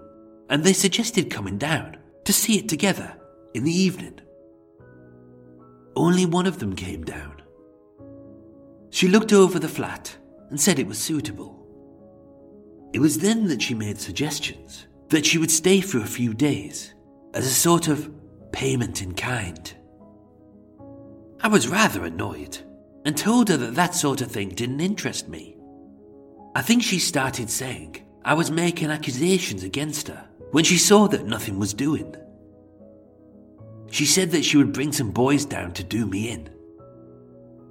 and 0.51 0.63
they 0.63 0.73
suggested 0.73 1.31
coming 1.31 1.57
down 1.57 1.97
to 2.25 2.31
see 2.31 2.59
it 2.59 2.69
together 2.69 3.19
in 3.55 3.63
the 3.63 3.75
evening. 3.75 4.19
Only 5.95 6.27
one 6.27 6.45
of 6.45 6.59
them 6.59 6.75
came 6.75 7.03
down. 7.03 7.41
She 8.91 9.07
looked 9.07 9.33
over 9.33 9.57
the 9.57 9.67
flat 9.67 10.15
and 10.51 10.61
said 10.61 10.77
it 10.77 10.85
was 10.85 10.99
suitable. 10.99 11.54
It 12.95 13.01
was 13.01 13.17
then 13.17 13.47
that 13.47 13.61
she 13.61 13.73
made 13.73 13.99
suggestions 13.99 14.87
that 15.09 15.25
she 15.25 15.37
would 15.37 15.51
stay 15.51 15.81
for 15.81 15.97
a 15.97 16.05
few 16.05 16.33
days 16.33 16.93
as 17.33 17.45
a 17.45 17.49
sort 17.49 17.89
of 17.89 18.09
payment 18.53 19.01
in 19.01 19.13
kind. 19.13 19.73
I 21.41 21.49
was 21.49 21.67
rather 21.67 22.05
annoyed 22.05 22.57
and 23.03 23.17
told 23.17 23.49
her 23.49 23.57
that 23.57 23.75
that 23.75 23.95
sort 23.95 24.21
of 24.21 24.31
thing 24.31 24.47
didn't 24.47 24.79
interest 24.79 25.27
me. 25.27 25.57
I 26.55 26.61
think 26.61 26.83
she 26.83 26.99
started 26.99 27.49
saying 27.49 27.97
I 28.23 28.33
was 28.33 28.49
making 28.49 28.91
accusations 28.91 29.63
against 29.63 30.07
her 30.07 30.29
when 30.51 30.63
she 30.63 30.77
saw 30.77 31.09
that 31.09 31.25
nothing 31.25 31.59
was 31.59 31.73
doing. 31.73 32.15
She 33.91 34.05
said 34.05 34.31
that 34.31 34.45
she 34.45 34.55
would 34.55 34.71
bring 34.71 34.93
some 34.93 35.11
boys 35.11 35.43
down 35.43 35.73
to 35.73 35.83
do 35.83 36.05
me 36.05 36.29
in. 36.29 36.49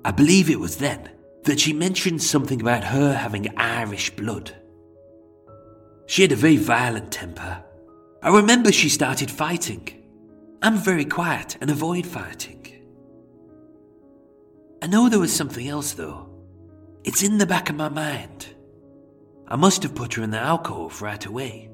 I 0.04 0.10
believe 0.10 0.50
it 0.50 0.60
was 0.60 0.76
then 0.76 1.08
that 1.44 1.60
she 1.60 1.72
mentioned 1.72 2.22
something 2.22 2.60
about 2.60 2.84
her 2.84 3.14
having 3.14 3.56
Irish 3.56 4.10
blood. 4.10 4.54
She 6.06 6.22
had 6.22 6.32
a 6.32 6.36
very 6.36 6.56
violent 6.56 7.12
temper. 7.12 7.62
I 8.22 8.28
remember 8.28 8.72
she 8.72 8.88
started 8.88 9.30
fighting. 9.30 10.02
I'm 10.62 10.76
very 10.76 11.04
quiet 11.04 11.56
and 11.60 11.70
avoid 11.70 12.06
fighting. 12.06 12.60
I 14.82 14.86
know 14.86 15.08
there 15.08 15.18
was 15.18 15.32
something 15.32 15.68
else, 15.68 15.92
though. 15.92 16.28
It's 17.04 17.22
in 17.22 17.38
the 17.38 17.46
back 17.46 17.70
of 17.70 17.76
my 17.76 17.88
mind. 17.88 18.54
I 19.48 19.56
must 19.56 19.82
have 19.82 19.94
put 19.94 20.14
her 20.14 20.22
in 20.22 20.30
the 20.30 20.38
alcove 20.38 21.02
right 21.02 21.24
away. 21.24 21.70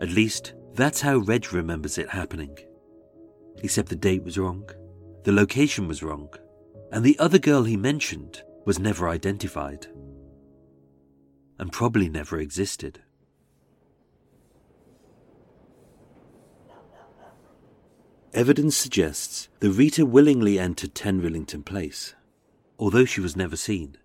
At 0.00 0.10
least, 0.10 0.54
that's 0.74 1.00
how 1.00 1.18
Reg 1.18 1.52
remembers 1.52 1.98
it 1.98 2.08
happening. 2.08 2.56
Except 3.62 3.88
the 3.88 3.96
date 3.96 4.22
was 4.22 4.38
wrong, 4.38 4.68
the 5.24 5.32
location 5.32 5.86
was 5.86 6.02
wrong, 6.02 6.32
and 6.92 7.04
the 7.04 7.18
other 7.18 7.38
girl 7.38 7.64
he 7.64 7.76
mentioned 7.76 8.42
was 8.64 8.78
never 8.78 9.08
identified. 9.08 9.86
And 11.60 11.70
probably 11.70 12.08
never 12.08 12.40
existed. 12.40 13.02
Evidence 18.32 18.74
suggests 18.74 19.50
that 19.58 19.70
Rita 19.70 20.06
willingly 20.06 20.58
entered 20.58 20.94
10 20.94 21.20
Rillington 21.20 21.62
Place, 21.62 22.14
although 22.78 23.04
she 23.04 23.20
was 23.20 23.36
never 23.36 23.56
seen. 23.56 23.98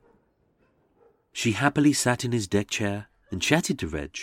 She 1.31 1.53
happily 1.53 1.93
sat 1.93 2.25
in 2.25 2.33
his 2.33 2.45
deck 2.45 2.69
chair 2.69 3.07
and 3.31 3.41
chatted 3.41 3.79
to 3.79 3.87
Reg, 3.87 4.17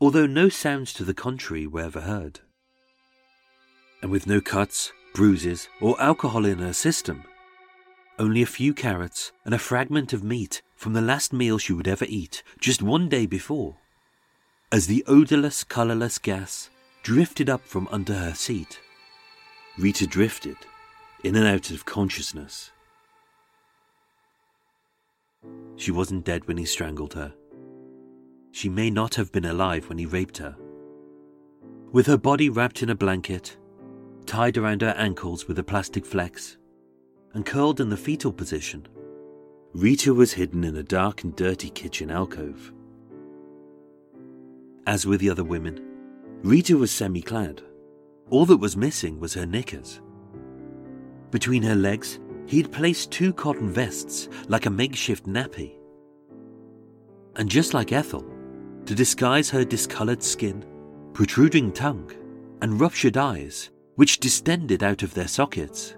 although 0.00 0.26
no 0.26 0.48
sounds 0.48 0.92
to 0.92 1.04
the 1.04 1.14
contrary 1.14 1.66
were 1.66 1.82
ever 1.82 2.02
heard. 2.02 2.38
And 4.00 4.12
with 4.12 4.28
no 4.28 4.40
cuts, 4.40 4.92
bruises, 5.12 5.68
or 5.80 6.00
alcohol 6.00 6.44
in 6.44 6.58
her 6.58 6.72
system, 6.72 7.24
only 8.16 8.42
a 8.42 8.46
few 8.46 8.74
carrots 8.74 9.32
and 9.44 9.52
a 9.52 9.58
fragment 9.58 10.12
of 10.12 10.22
meat 10.22 10.62
from 10.78 10.92
the 10.92 11.02
last 11.02 11.32
meal 11.32 11.58
she 11.58 11.72
would 11.72 11.88
ever 11.88 12.06
eat 12.08 12.44
just 12.60 12.82
one 12.82 13.08
day 13.08 13.26
before. 13.26 13.74
As 14.70 14.86
the 14.86 15.04
odorless, 15.08 15.64
colourless 15.64 16.18
gas 16.18 16.70
drifted 17.02 17.50
up 17.50 17.66
from 17.66 17.88
under 17.90 18.14
her 18.14 18.32
seat, 18.32 18.78
Rita 19.76 20.06
drifted 20.06 20.56
in 21.24 21.34
and 21.34 21.48
out 21.48 21.72
of 21.72 21.84
consciousness. 21.84 22.70
She 25.74 25.90
wasn't 25.90 26.24
dead 26.24 26.46
when 26.46 26.58
he 26.58 26.64
strangled 26.64 27.14
her. 27.14 27.34
She 28.52 28.68
may 28.68 28.88
not 28.88 29.16
have 29.16 29.32
been 29.32 29.46
alive 29.46 29.88
when 29.88 29.98
he 29.98 30.06
raped 30.06 30.38
her. 30.38 30.56
With 31.90 32.06
her 32.06 32.16
body 32.16 32.50
wrapped 32.50 32.84
in 32.84 32.90
a 32.90 32.94
blanket, 32.94 33.56
tied 34.26 34.56
around 34.56 34.82
her 34.82 34.94
ankles 34.96 35.48
with 35.48 35.58
a 35.58 35.64
plastic 35.64 36.06
flex, 36.06 36.56
and 37.34 37.44
curled 37.44 37.80
in 37.80 37.88
the 37.88 37.96
fetal 37.96 38.32
position, 38.32 38.86
Rita 39.74 40.14
was 40.14 40.32
hidden 40.32 40.64
in 40.64 40.76
a 40.76 40.82
dark 40.82 41.24
and 41.24 41.36
dirty 41.36 41.68
kitchen 41.68 42.10
alcove. 42.10 42.72
As 44.86 45.06
with 45.06 45.20
the 45.20 45.28
other 45.28 45.44
women, 45.44 45.78
Rita 46.42 46.76
was 46.76 46.90
semi 46.90 47.20
clad. 47.20 47.60
All 48.30 48.46
that 48.46 48.56
was 48.56 48.78
missing 48.78 49.20
was 49.20 49.34
her 49.34 49.44
knickers. 49.44 50.00
Between 51.30 51.62
her 51.62 51.74
legs, 51.74 52.18
he'd 52.46 52.72
placed 52.72 53.10
two 53.10 53.32
cotton 53.34 53.70
vests 53.70 54.30
like 54.48 54.64
a 54.64 54.70
makeshift 54.70 55.26
nappy. 55.26 55.74
And 57.36 57.50
just 57.50 57.74
like 57.74 57.92
Ethel, 57.92 58.24
to 58.86 58.94
disguise 58.94 59.50
her 59.50 59.64
discoloured 59.64 60.22
skin, 60.22 60.64
protruding 61.12 61.72
tongue, 61.72 62.10
and 62.62 62.80
ruptured 62.80 63.18
eyes, 63.18 63.70
which 63.96 64.18
distended 64.18 64.82
out 64.82 65.02
of 65.02 65.12
their 65.12 65.28
sockets, 65.28 65.94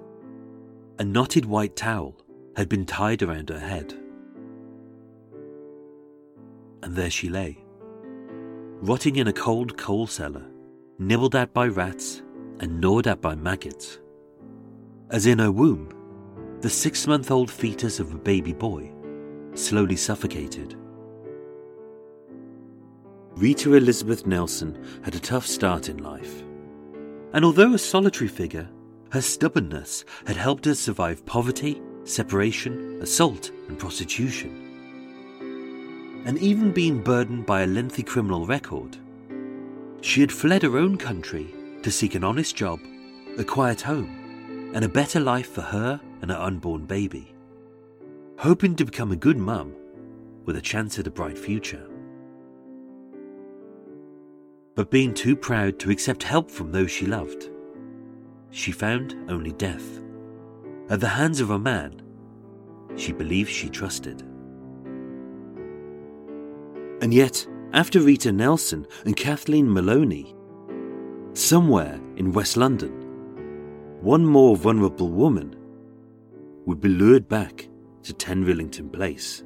a 0.99 1.05
knotted 1.05 1.45
white 1.45 1.77
towel 1.77 2.21
had 2.57 2.69
been 2.69 2.87
tied 2.87 3.23
around 3.23 3.49
her 3.49 3.59
head. 3.59 3.95
And 6.83 6.97
there 6.97 7.11
she 7.11 7.29
lay, 7.29 7.65
rotting 8.81 9.17
in 9.17 9.29
a 9.29 9.33
cold 9.33 9.77
coal 9.77 10.07
cellar 10.07 10.51
nibbled 11.01 11.35
at 11.35 11.53
by 11.55 11.67
rats, 11.67 12.23
and 12.61 12.79
gnawed 12.79 13.07
at 13.07 13.23
by 13.23 13.35
maggots. 13.35 13.99
As 15.09 15.27
in 15.27 15.39
her 15.39 15.51
womb, 15.51 15.89
the 16.61 16.69
six 16.69 17.07
month 17.07 17.31
old 17.31 17.51
fetus 17.51 17.99
of 17.99 18.13
a 18.13 18.19
baby 18.19 18.53
boy 18.53 18.93
slowly 19.55 19.97
suffocated. 19.97 20.77
Rita 23.35 23.73
Elizabeth 23.73 24.27
Nelson 24.27 24.79
had 25.03 25.15
a 25.15 25.21
tough 25.21 25.47
start 25.47 25.89
in 25.89 26.03
life. 26.03 26.43
And 27.33 27.45
although 27.45 27.73
a 27.73 27.79
solitary 27.79 28.29
figure, 28.29 28.69
her 29.11 29.23
stubbornness 29.23 30.05
had 30.27 30.37
helped 30.37 30.67
her 30.67 30.75
survive 30.75 31.25
poverty, 31.25 31.81
separation, 32.05 33.01
assault, 33.03 33.51
and 33.69 33.79
prostitution. 33.79 34.67
And 36.25 36.39
even 36.39 36.73
being 36.73 37.03
burdened 37.03 37.47
by 37.47 37.63
a 37.63 37.67
lengthy 37.67 38.03
criminal 38.03 38.47
record, 38.47 38.97
she 40.01 40.21
had 40.21 40.33
fled 40.33 40.63
her 40.63 40.77
own 40.77 40.97
country 40.97 41.55
to 41.83 41.91
seek 41.91 42.15
an 42.15 42.25
honest 42.25 42.57
job, 42.57 42.81
a 43.39 43.45
quiet 43.45 43.81
home, 43.81 44.71
and 44.75 44.85
a 44.85 44.89
better 44.89 45.21
life 45.21 45.51
for 45.51 45.63
her 45.63 46.01
and 46.23 46.31
her 46.31 46.37
unborn 46.37 46.85
baby, 46.85 47.35
hoping 48.39 48.77
to 48.77 48.85
become 48.85 49.13
a 49.13 49.17
good 49.17 49.39
mum 49.39 49.75
with 50.45 50.57
a 50.57 50.61
chance 50.61 50.99
at 50.99 51.07
a 51.07 51.11
bright 51.11 51.39
future. 51.39 51.87
But 54.75 54.91
being 54.91 55.13
too 55.15 55.37
proud 55.37 55.79
to 55.81 55.91
accept 55.91 56.23
help 56.23 56.51
from 56.51 56.73
those 56.73 56.91
she 56.91 57.07
loved, 57.07 57.51
she 58.51 58.73
found 58.73 59.15
only 59.29 59.53
death 59.53 60.01
at 60.91 61.01
the 61.01 61.09
hands 61.09 61.41
of 61.41 61.51
a 61.51 61.59
man 61.59 62.03
she 62.97 63.13
believed 63.13 63.51
she 63.51 63.69
trusted. 63.71 64.23
And 67.01 67.15
yet, 67.15 67.47
after 67.73 68.01
Rita 68.01 68.33
Nelson 68.33 68.87
and 69.05 69.17
Kathleen 69.17 69.73
Maloney. 69.73 70.35
Somewhere 71.33 72.01
in 72.17 72.33
West 72.33 72.57
London, 72.57 72.91
one 74.01 74.27
more 74.27 74.57
vulnerable 74.57 75.09
woman 75.09 75.55
would 76.67 76.81
be 76.81 76.89
lured 76.89 77.29
back 77.29 77.69
to 78.03 78.13
10 78.13 78.45
Rillington 78.45 78.93
Place. 78.93 79.45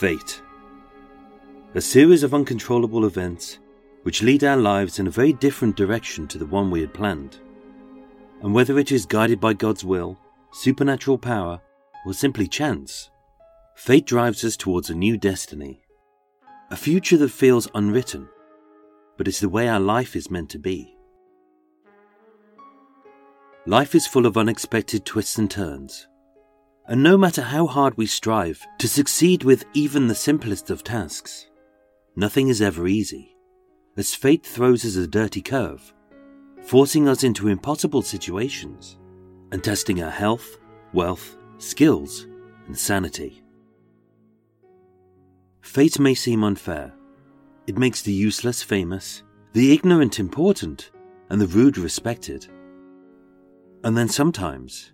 Fate. 0.00 0.40
A 1.74 1.80
series 1.82 2.22
of 2.22 2.32
uncontrollable 2.32 3.04
events 3.04 3.58
which 4.02 4.22
lead 4.22 4.42
our 4.42 4.56
lives 4.56 4.98
in 4.98 5.06
a 5.06 5.10
very 5.10 5.34
different 5.34 5.76
direction 5.76 6.26
to 6.28 6.38
the 6.38 6.46
one 6.46 6.70
we 6.70 6.80
had 6.80 6.94
planned. 6.94 7.36
And 8.42 8.54
whether 8.54 8.78
it 8.78 8.92
is 8.92 9.04
guided 9.04 9.40
by 9.40 9.52
God's 9.52 9.84
will, 9.84 10.18
supernatural 10.52 11.18
power, 11.18 11.60
or 12.06 12.14
simply 12.14 12.48
chance, 12.48 13.10
fate 13.76 14.06
drives 14.06 14.42
us 14.42 14.56
towards 14.56 14.88
a 14.88 14.94
new 14.94 15.18
destiny. 15.18 15.82
A 16.70 16.76
future 16.76 17.18
that 17.18 17.28
feels 17.28 17.68
unwritten, 17.74 18.26
but 19.18 19.28
it's 19.28 19.40
the 19.40 19.50
way 19.50 19.68
our 19.68 19.80
life 19.80 20.16
is 20.16 20.30
meant 20.30 20.48
to 20.48 20.58
be. 20.58 20.96
Life 23.66 23.94
is 23.94 24.06
full 24.06 24.24
of 24.24 24.38
unexpected 24.38 25.04
twists 25.04 25.36
and 25.36 25.50
turns 25.50 26.06
and 26.90 27.04
no 27.04 27.16
matter 27.16 27.40
how 27.40 27.68
hard 27.68 27.96
we 27.96 28.04
strive 28.04 28.66
to 28.78 28.88
succeed 28.88 29.44
with 29.44 29.64
even 29.74 30.08
the 30.08 30.14
simplest 30.14 30.70
of 30.70 30.82
tasks, 30.82 31.46
nothing 32.16 32.48
is 32.48 32.60
ever 32.60 32.88
easy, 32.88 33.36
as 33.96 34.12
fate 34.12 34.44
throws 34.44 34.84
us 34.84 34.96
a 34.96 35.06
dirty 35.06 35.40
curve, 35.40 35.94
forcing 36.62 37.06
us 37.06 37.22
into 37.22 37.46
impossible 37.46 38.02
situations 38.02 38.98
and 39.52 39.62
testing 39.62 40.02
our 40.02 40.10
health, 40.10 40.58
wealth, 40.92 41.36
skills, 41.58 42.26
and 42.66 42.76
sanity. 42.76 43.40
Fate 45.60 46.00
may 46.00 46.14
seem 46.14 46.42
unfair. 46.42 46.92
It 47.68 47.78
makes 47.78 48.02
the 48.02 48.12
useless 48.12 48.64
famous, 48.64 49.22
the 49.52 49.72
ignorant 49.72 50.18
important, 50.18 50.90
and 51.28 51.40
the 51.40 51.46
rude 51.46 51.78
respected. 51.78 52.48
And 53.84 53.96
then 53.96 54.08
sometimes 54.08 54.92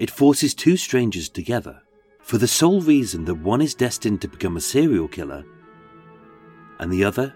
it 0.00 0.10
forces 0.10 0.54
two 0.54 0.78
strangers 0.78 1.28
together 1.28 1.82
for 2.22 2.38
the 2.38 2.48
sole 2.48 2.80
reason 2.80 3.26
that 3.26 3.34
one 3.34 3.60
is 3.60 3.74
destined 3.74 4.22
to 4.22 4.28
become 4.28 4.56
a 4.56 4.60
serial 4.60 5.06
killer 5.06 5.44
and 6.78 6.90
the 6.90 7.04
other 7.04 7.34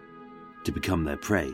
to 0.65 0.73
become 0.73 1.05
their 1.05 1.19
prey. 1.19 1.53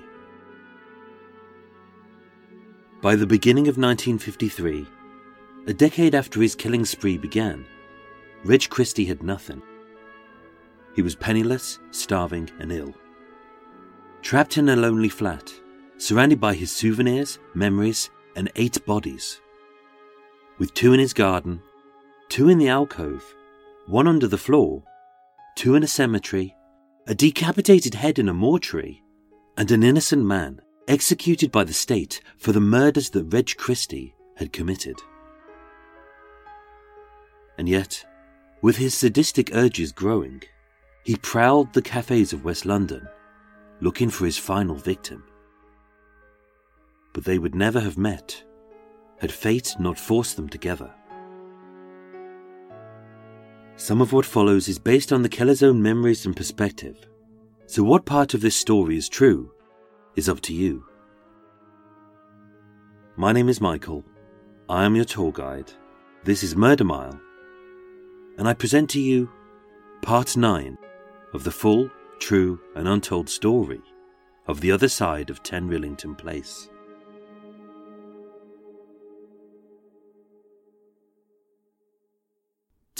By 3.02 3.16
the 3.16 3.26
beginning 3.26 3.64
of 3.64 3.76
1953, 3.76 4.86
a 5.66 5.74
decade 5.74 6.14
after 6.14 6.40
his 6.40 6.54
killing 6.54 6.84
spree 6.84 7.18
began, 7.18 7.66
Reg 8.44 8.68
Christie 8.70 9.04
had 9.04 9.22
nothing. 9.22 9.60
He 10.94 11.02
was 11.02 11.16
penniless, 11.16 11.80
starving, 11.90 12.50
and 12.60 12.70
ill. 12.70 12.94
Trapped 14.22 14.58
in 14.58 14.68
a 14.68 14.76
lonely 14.76 15.08
flat, 15.08 15.52
surrounded 15.98 16.38
by 16.38 16.54
his 16.54 16.70
souvenirs, 16.70 17.40
memories, 17.54 18.10
and 18.36 18.48
eight 18.54 18.84
bodies. 18.86 19.40
With 20.60 20.74
two 20.74 20.92
in 20.92 21.00
his 21.00 21.14
garden, 21.14 21.62
two 22.28 22.50
in 22.50 22.58
the 22.58 22.68
alcove, 22.68 23.24
one 23.86 24.06
under 24.06 24.26
the 24.26 24.36
floor, 24.36 24.82
two 25.56 25.74
in 25.74 25.82
a 25.82 25.86
cemetery, 25.86 26.54
a 27.06 27.14
decapitated 27.14 27.94
head 27.94 28.18
in 28.18 28.28
a 28.28 28.34
mortuary, 28.34 29.02
and 29.56 29.70
an 29.70 29.82
innocent 29.82 30.22
man 30.22 30.60
executed 30.86 31.50
by 31.50 31.64
the 31.64 31.72
state 31.72 32.20
for 32.36 32.52
the 32.52 32.60
murders 32.60 33.08
that 33.10 33.24
Reg 33.32 33.56
Christie 33.56 34.14
had 34.36 34.52
committed. 34.52 35.00
And 37.56 37.66
yet, 37.66 38.04
with 38.60 38.76
his 38.76 38.92
sadistic 38.92 39.54
urges 39.54 39.92
growing, 39.92 40.42
he 41.04 41.16
prowled 41.16 41.72
the 41.72 41.80
cafes 41.80 42.34
of 42.34 42.44
West 42.44 42.66
London, 42.66 43.08
looking 43.80 44.10
for 44.10 44.26
his 44.26 44.36
final 44.36 44.74
victim. 44.74 45.24
But 47.14 47.24
they 47.24 47.38
would 47.38 47.54
never 47.54 47.80
have 47.80 47.96
met 47.96 48.44
had 49.20 49.30
fate 49.30 49.76
not 49.78 49.98
forced 49.98 50.36
them 50.36 50.48
together. 50.48 50.90
Some 53.76 54.00
of 54.00 54.12
what 54.12 54.26
follows 54.26 54.68
is 54.68 54.78
based 54.78 55.12
on 55.12 55.22
the 55.22 55.28
killer's 55.28 55.62
own 55.62 55.82
memories 55.82 56.26
and 56.26 56.36
perspective, 56.36 56.96
so 57.66 57.82
what 57.82 58.04
part 58.04 58.34
of 58.34 58.40
this 58.40 58.56
story 58.56 58.96
is 58.96 59.08
true 59.08 59.52
is 60.16 60.28
up 60.28 60.40
to 60.42 60.54
you. 60.54 60.84
My 63.16 63.32
name 63.32 63.48
is 63.48 63.60
Michael. 63.60 64.04
I 64.68 64.84
am 64.84 64.96
your 64.96 65.04
tour 65.04 65.32
guide. 65.32 65.70
This 66.24 66.42
is 66.42 66.56
Murder 66.56 66.84
Mile. 66.84 67.20
And 68.38 68.48
I 68.48 68.54
present 68.54 68.88
to 68.90 69.00
you 69.00 69.30
part 70.00 70.36
9 70.36 70.78
of 71.34 71.44
the 71.44 71.50
full, 71.50 71.90
true, 72.18 72.58
and 72.74 72.88
untold 72.88 73.28
story 73.28 73.82
of 74.46 74.60
the 74.60 74.72
other 74.72 74.88
side 74.88 75.28
of 75.28 75.42
10 75.42 75.68
Rillington 75.68 76.16
Place. 76.16 76.69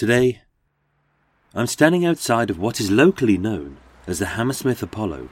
Today, 0.01 0.41
I'm 1.55 1.67
standing 1.67 2.07
outside 2.07 2.49
of 2.49 2.59
what 2.59 2.81
is 2.81 2.91
locally 2.91 3.37
known 3.37 3.77
as 4.07 4.19
the 4.19 4.33
Hammersmith 4.33 4.83
Apollo 4.83 5.29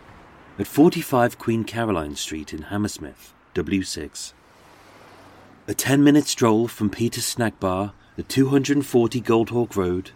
at 0.59 0.67
45 0.67 1.39
Queen 1.39 1.65
Caroline 1.65 2.17
Street 2.17 2.53
in 2.53 2.65
Hammersmith, 2.65 3.33
W6. 3.55 4.35
A 5.69 5.73
10 5.73 6.05
minute 6.05 6.27
stroll 6.27 6.69
from 6.69 6.91
Peter's 6.91 7.25
Snack 7.25 7.59
Bar 7.59 7.95
at 8.19 8.29
240 8.29 9.23
Goldhawk 9.23 9.75
Road 9.75 10.11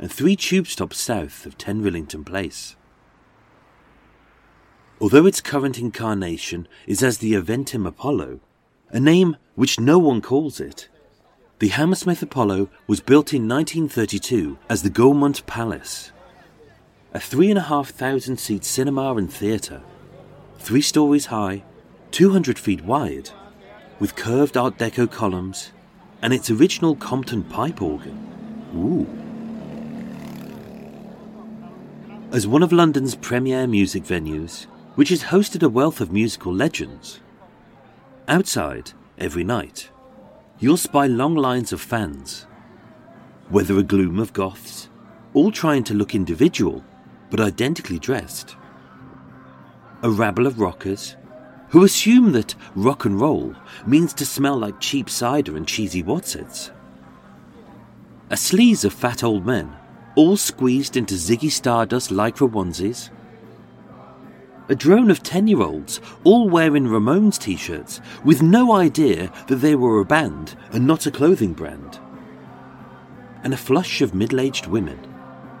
and 0.00 0.10
three 0.10 0.34
tube 0.34 0.66
stops 0.66 0.98
south 0.98 1.46
of 1.46 1.56
10 1.56 1.84
Rillington 1.84 2.26
Place. 2.26 2.74
Although 5.00 5.26
its 5.26 5.40
current 5.40 5.78
incarnation 5.78 6.66
is 6.88 7.04
as 7.04 7.18
the 7.18 7.34
Eventim 7.34 7.86
Apollo, 7.86 8.40
a 8.90 8.98
name 8.98 9.36
which 9.54 9.78
no 9.78 10.00
one 10.00 10.20
calls 10.20 10.58
it, 10.58 10.88
the 11.62 11.68
Hammersmith 11.68 12.20
Apollo 12.20 12.68
was 12.88 12.98
built 12.98 13.32
in 13.32 13.46
1932 13.46 14.58
as 14.68 14.82
the 14.82 14.90
Gaumont 14.90 15.46
Palace, 15.46 16.10
a 17.14 17.20
three 17.20 17.50
and 17.50 17.58
a 17.58 17.62
half 17.62 17.90
thousand 17.90 18.38
seat 18.38 18.64
cinema 18.64 19.14
and 19.14 19.32
theatre, 19.32 19.80
three 20.58 20.80
stories 20.80 21.26
high, 21.26 21.62
200 22.10 22.58
feet 22.58 22.84
wide, 22.84 23.30
with 24.00 24.16
curved 24.16 24.56
Art 24.56 24.76
Deco 24.76 25.08
columns, 25.08 25.70
and 26.20 26.32
its 26.32 26.50
original 26.50 26.96
Compton 26.96 27.44
pipe 27.44 27.80
organ. 27.80 28.18
Ooh. 28.74 29.06
As 32.32 32.44
one 32.44 32.64
of 32.64 32.72
London's 32.72 33.14
premier 33.14 33.68
music 33.68 34.02
venues, 34.02 34.64
which 34.96 35.10
has 35.10 35.22
hosted 35.22 35.62
a 35.62 35.68
wealth 35.68 36.00
of 36.00 36.10
musical 36.10 36.52
legends, 36.52 37.20
outside 38.26 38.90
every 39.16 39.44
night 39.44 39.90
you'll 40.62 40.76
spy 40.76 41.08
long 41.08 41.34
lines 41.34 41.72
of 41.72 41.80
fans, 41.80 42.46
whether 43.48 43.76
a 43.76 43.82
gloom 43.82 44.20
of 44.20 44.32
goths, 44.32 44.88
all 45.34 45.50
trying 45.50 45.82
to 45.82 45.92
look 45.92 46.14
individual 46.14 46.84
but 47.30 47.40
identically 47.40 47.98
dressed, 47.98 48.54
a 50.02 50.08
rabble 50.10 50.46
of 50.46 50.60
rockers 50.60 51.16
who 51.70 51.82
assume 51.82 52.30
that 52.30 52.54
rock 52.76 53.04
and 53.06 53.20
roll 53.20 53.52
means 53.86 54.14
to 54.14 54.24
smell 54.24 54.56
like 54.56 54.78
cheap 54.78 55.10
cider 55.10 55.56
and 55.56 55.66
cheesy 55.66 56.02
Wotsits, 56.02 56.70
a 58.30 58.36
sleaze 58.36 58.84
of 58.84 58.92
fat 58.92 59.24
old 59.24 59.44
men, 59.44 59.74
all 60.14 60.36
squeezed 60.36 60.96
into 60.96 61.14
Ziggy 61.14 61.50
Stardust 61.50 62.10
lycra 62.10 62.48
onesies 62.48 63.10
a 64.72 64.74
drone 64.74 65.10
of 65.10 65.22
10 65.22 65.48
year 65.48 65.60
olds, 65.60 66.00
all 66.24 66.48
wearing 66.48 66.86
Ramones 66.86 67.38
t 67.38 67.56
shirts, 67.56 68.00
with 68.24 68.40
no 68.40 68.72
idea 68.72 69.30
that 69.48 69.56
they 69.56 69.74
were 69.74 70.00
a 70.00 70.04
band 70.04 70.56
and 70.72 70.86
not 70.86 71.04
a 71.04 71.10
clothing 71.10 71.52
brand. 71.52 72.00
And 73.44 73.52
a 73.52 73.58
flush 73.58 74.00
of 74.00 74.14
middle 74.14 74.40
aged 74.40 74.66
women, 74.66 74.98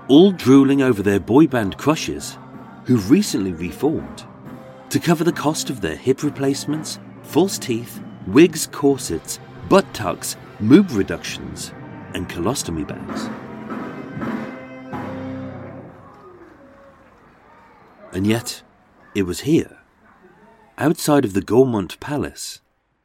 all 0.08 0.32
drooling 0.32 0.80
over 0.80 1.02
their 1.02 1.20
boy 1.20 1.46
band 1.46 1.76
crushes, 1.76 2.38
who've 2.84 3.10
recently 3.10 3.52
reformed, 3.52 4.24
to 4.88 4.98
cover 4.98 5.24
the 5.24 5.30
cost 5.30 5.68
of 5.68 5.82
their 5.82 5.96
hip 5.96 6.22
replacements, 6.22 6.98
false 7.22 7.58
teeth, 7.58 8.02
wigs, 8.26 8.66
corsets, 8.66 9.38
butt 9.68 9.92
tucks, 9.92 10.36
moob 10.58 10.96
reductions, 10.96 11.74
and 12.14 12.30
colostomy 12.30 12.88
bags. 12.88 13.28
And 18.14 18.26
yet, 18.26 18.62
it 19.14 19.24
was 19.24 19.40
here, 19.40 19.78
outside 20.78 21.24
of 21.24 21.34
the 21.34 21.42
Gaumont 21.42 22.00
Palace, 22.00 22.60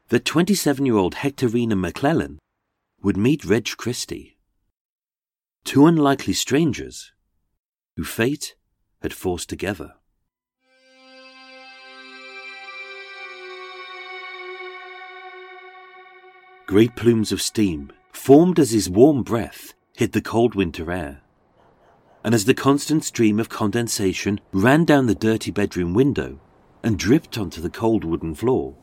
that 0.09 0.25
27 0.25 0.85
year 0.85 0.95
old 0.95 1.15
Hectorina 1.15 1.73
Maclennan 1.73 2.37
would 3.01 3.17
meet 3.17 3.43
Reg 3.43 3.67
Christie. 3.77 4.37
Two 5.65 5.85
unlikely 5.85 6.33
strangers 6.33 7.11
who 7.97 8.03
fate 8.03 8.55
had 9.01 9.13
forced 9.13 9.49
together. 9.49 9.95
Great 16.67 16.95
plumes 16.95 17.31
of 17.31 17.41
steam 17.41 17.91
formed 18.11 18.59
as 18.59 18.71
his 18.71 18.89
warm 18.89 19.23
breath 19.23 19.73
hit 19.95 20.11
the 20.13 20.21
cold 20.21 20.53
winter 20.55 20.91
air 20.91 21.21
and 22.27 22.35
as 22.35 22.43
the 22.43 22.53
constant 22.53 23.05
stream 23.05 23.39
of 23.39 23.47
condensation 23.47 24.37
ran 24.51 24.83
down 24.83 25.07
the 25.07 25.15
dirty 25.15 25.49
bedroom 25.49 25.93
window 25.93 26.37
and 26.83 26.99
dripped 26.99 27.37
onto 27.37 27.61
the 27.61 27.69
cold 27.69 28.03
wooden 28.03 28.35
floor. 28.35 28.75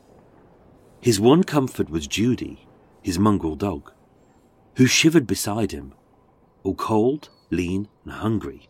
His 0.99 1.19
one 1.19 1.43
comfort 1.43 1.87
was 1.87 2.07
Judy, 2.07 2.67
his 3.03 3.19
mongrel 3.19 3.55
dog, 3.55 3.91
who 4.77 4.87
shivered 4.87 5.27
beside 5.27 5.73
him, 5.73 5.93
all 6.63 6.73
cold, 6.73 7.29
lean, 7.51 7.87
and 8.03 8.13
hungry. 8.13 8.67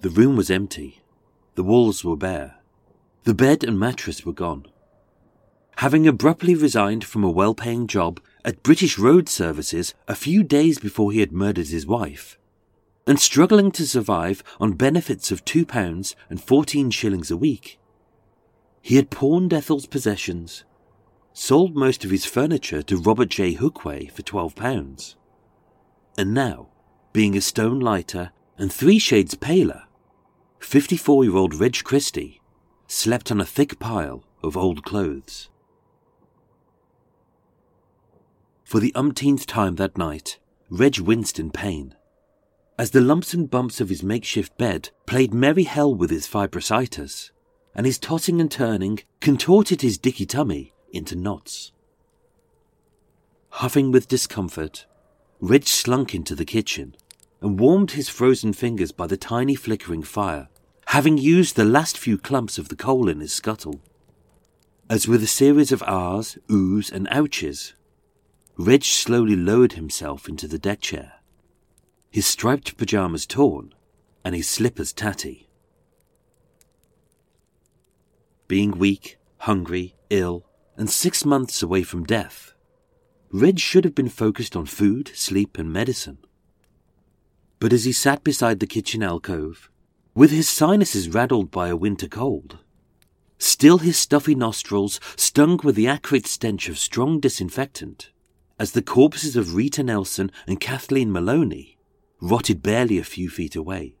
The 0.00 0.08
room 0.08 0.36
was 0.36 0.50
empty. 0.50 1.02
The 1.54 1.64
walls 1.64 2.02
were 2.02 2.16
bare. 2.16 2.60
The 3.24 3.34
bed 3.34 3.62
and 3.62 3.78
mattress 3.78 4.24
were 4.24 4.32
gone. 4.32 4.64
Having 5.76 6.08
abruptly 6.08 6.54
resigned 6.54 7.04
from 7.04 7.22
a 7.22 7.30
well 7.30 7.54
paying 7.54 7.86
job 7.86 8.20
at 8.46 8.62
British 8.62 8.96
Road 8.96 9.28
Services 9.28 9.92
a 10.06 10.14
few 10.14 10.44
days 10.44 10.78
before 10.78 11.10
he 11.10 11.18
had 11.18 11.32
murdered 11.32 11.66
his 11.66 11.84
wife, 11.84 12.38
and 13.04 13.18
struggling 13.18 13.72
to 13.72 13.84
survive 13.84 14.44
on 14.60 14.74
benefits 14.74 15.32
of 15.32 15.44
£2 15.44 16.14
and 16.30 16.40
14 16.40 16.90
shillings 16.92 17.32
a 17.32 17.36
week. 17.36 17.80
He 18.80 18.94
had 18.94 19.10
pawned 19.10 19.52
Ethel's 19.52 19.86
possessions, 19.86 20.64
sold 21.32 21.74
most 21.74 22.04
of 22.04 22.12
his 22.12 22.24
furniture 22.24 22.82
to 22.84 22.96
Robert 22.96 23.30
J. 23.30 23.56
Hookway 23.56 24.12
for 24.12 24.22
£12, 24.22 25.16
and 26.16 26.32
now, 26.32 26.68
being 27.12 27.36
a 27.36 27.40
stone 27.40 27.80
lighter 27.80 28.30
and 28.56 28.72
three 28.72 29.00
shades 29.00 29.34
paler, 29.34 29.82
54 30.60 31.24
year 31.24 31.36
old 31.36 31.54
Reg 31.56 31.82
Christie 31.82 32.40
slept 32.86 33.32
on 33.32 33.40
a 33.40 33.44
thick 33.44 33.80
pile 33.80 34.22
of 34.40 34.56
old 34.56 34.84
clothes. 34.84 35.48
For 38.66 38.80
the 38.80 38.92
umpteenth 38.96 39.46
time 39.46 39.76
that 39.76 39.96
night, 39.96 40.40
Reg 40.70 40.98
winced 40.98 41.38
in 41.38 41.52
pain. 41.52 41.94
As 42.76 42.90
the 42.90 43.00
lumps 43.00 43.32
and 43.32 43.48
bumps 43.48 43.80
of 43.80 43.88
his 43.88 44.02
makeshift 44.02 44.58
bed 44.58 44.90
played 45.06 45.32
merry 45.32 45.62
hell 45.62 45.94
with 45.94 46.10
his 46.10 46.26
fibrositis, 46.26 47.30
and 47.76 47.86
his 47.86 47.96
tossing 47.96 48.40
and 48.40 48.50
turning 48.50 48.98
contorted 49.20 49.82
his 49.82 49.98
dicky 49.98 50.26
tummy 50.26 50.72
into 50.92 51.14
knots. 51.14 51.70
Huffing 53.50 53.92
with 53.92 54.08
discomfort, 54.08 54.84
Reg 55.38 55.68
slunk 55.68 56.12
into 56.12 56.34
the 56.34 56.44
kitchen 56.44 56.96
and 57.40 57.60
warmed 57.60 57.92
his 57.92 58.08
frozen 58.08 58.52
fingers 58.52 58.90
by 58.90 59.06
the 59.06 59.16
tiny 59.16 59.54
flickering 59.54 60.02
fire, 60.02 60.48
having 60.86 61.18
used 61.18 61.54
the 61.54 61.64
last 61.64 61.96
few 61.96 62.18
clumps 62.18 62.58
of 62.58 62.68
the 62.68 62.76
coal 62.76 63.08
in 63.08 63.20
his 63.20 63.32
scuttle. 63.32 63.80
As 64.90 65.06
with 65.06 65.22
a 65.22 65.28
series 65.28 65.70
of 65.70 65.84
ahs, 65.84 66.36
oohs, 66.50 66.90
and 66.90 67.06
ouches, 67.12 67.74
Reg 68.56 68.84
slowly 68.84 69.36
lowered 69.36 69.72
himself 69.72 70.28
into 70.28 70.48
the 70.48 70.58
deck 70.58 70.80
chair, 70.80 71.14
his 72.10 72.26
striped 72.26 72.76
pyjamas 72.76 73.26
torn 73.26 73.74
and 74.24 74.34
his 74.34 74.48
slippers 74.48 74.92
tatty. 74.92 75.46
being 78.48 78.72
weak, 78.72 79.18
hungry, 79.38 79.94
ill, 80.10 80.44
and 80.76 80.90
six 80.90 81.24
months 81.24 81.62
away 81.62 81.82
from 81.82 82.04
death. 82.04 82.54
Reg 83.32 83.58
should 83.58 83.84
have 83.84 83.94
been 83.94 84.08
focused 84.08 84.54
on 84.56 84.66
food, 84.66 85.10
sleep, 85.14 85.58
and 85.58 85.72
medicine. 85.72 86.18
But 87.58 87.72
as 87.72 87.84
he 87.84 87.92
sat 87.92 88.22
beside 88.22 88.60
the 88.60 88.66
kitchen 88.66 89.02
alcove, 89.02 89.70
with 90.14 90.30
his 90.30 90.48
sinuses 90.48 91.08
rattled 91.08 91.50
by 91.50 91.68
a 91.68 91.76
winter 91.76 92.08
cold, 92.08 92.58
still 93.38 93.78
his 93.78 93.98
stuffy 93.98 94.34
nostrils 94.34 95.00
stung 95.16 95.58
with 95.62 95.74
the 95.74 95.88
acrid 95.88 96.26
stench 96.26 96.68
of 96.68 96.78
strong 96.78 97.20
disinfectant, 97.20 98.10
as 98.58 98.72
the 98.72 98.82
corpses 98.82 99.36
of 99.36 99.54
Rita 99.54 99.82
Nelson 99.82 100.30
and 100.46 100.60
Kathleen 100.60 101.12
Maloney 101.12 101.76
rotted 102.20 102.62
barely 102.62 102.98
a 102.98 103.04
few 103.04 103.28
feet 103.28 103.54
away. 103.54 103.96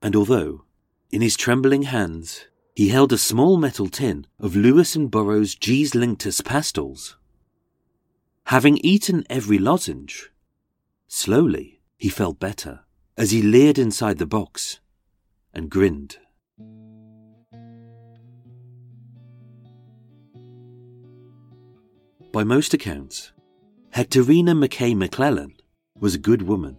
And 0.00 0.16
although, 0.16 0.64
in 1.10 1.22
his 1.22 1.36
trembling 1.36 1.82
hands, 1.82 2.46
he 2.74 2.88
held 2.88 3.12
a 3.12 3.18
small 3.18 3.56
metal 3.56 3.88
tin 3.88 4.26
of 4.38 4.56
Lewis 4.56 4.94
and 4.96 5.10
Burrows 5.10 5.54
Gee's 5.54 5.92
Linctus 5.92 6.44
pastils, 6.44 7.16
having 8.44 8.78
eaten 8.78 9.24
every 9.30 9.58
lozenge, 9.58 10.30
slowly 11.08 11.80
he 11.96 12.08
felt 12.08 12.38
better 12.38 12.80
as 13.16 13.30
he 13.30 13.42
leered 13.42 13.78
inside 13.78 14.18
the 14.18 14.26
box 14.26 14.80
and 15.54 15.70
grinned. 15.70 16.18
By 22.36 22.44
most 22.44 22.74
accounts, 22.74 23.32
Hectorina 23.94 24.54
Mackay 24.54 24.92
Maclennan 24.92 25.52
was 25.98 26.14
a 26.14 26.18
good 26.18 26.42
woman. 26.42 26.76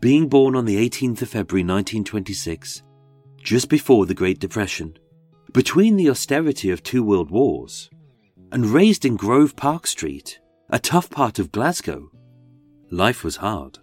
Being 0.00 0.28
born 0.28 0.56
on 0.56 0.64
the 0.64 0.74
18th 0.74 1.22
of 1.22 1.28
February 1.28 1.62
1926, 1.62 2.82
just 3.40 3.68
before 3.68 4.06
the 4.06 4.12
Great 4.12 4.40
Depression, 4.40 4.98
between 5.52 5.94
the 5.94 6.10
austerity 6.10 6.70
of 6.70 6.82
two 6.82 7.04
world 7.04 7.30
wars, 7.30 7.90
and 8.50 8.66
raised 8.66 9.04
in 9.04 9.14
Grove 9.14 9.54
Park 9.54 9.86
Street, 9.86 10.40
a 10.70 10.80
tough 10.80 11.08
part 11.08 11.38
of 11.38 11.52
Glasgow, 11.52 12.10
life 12.90 13.22
was 13.22 13.36
hard. 13.36 13.78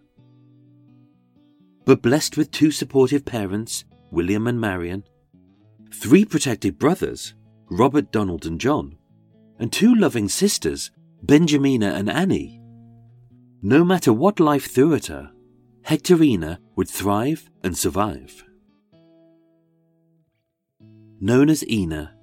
But 1.86 2.02
blessed 2.02 2.36
with 2.36 2.52
two 2.52 2.72
supportive 2.72 3.24
parents, 3.24 3.86
William 4.12 4.48
and 4.48 4.60
Marion, 4.60 5.06
three 5.94 6.26
protected 6.26 6.78
brothers, 6.78 7.36
Robert, 7.70 8.12
Donald, 8.12 8.46
and 8.46 8.60
John, 8.60 8.98
and 9.62 9.72
two 9.72 9.94
loving 9.94 10.28
sisters, 10.28 10.90
Benjamina 11.24 11.94
and 11.94 12.10
Annie. 12.10 12.60
No 13.62 13.86
matter 13.86 14.12
what 14.12 14.40
life 14.40 14.66
threw 14.66 14.96
at 14.96 15.06
her, 15.06 15.32
Hectorina 15.86 16.58
would 16.76 16.90
thrive 16.90 17.48
and 17.64 17.78
survive. 17.78 18.44
Known 21.20 21.48
as 21.52 21.64
Ina, 21.70 22.16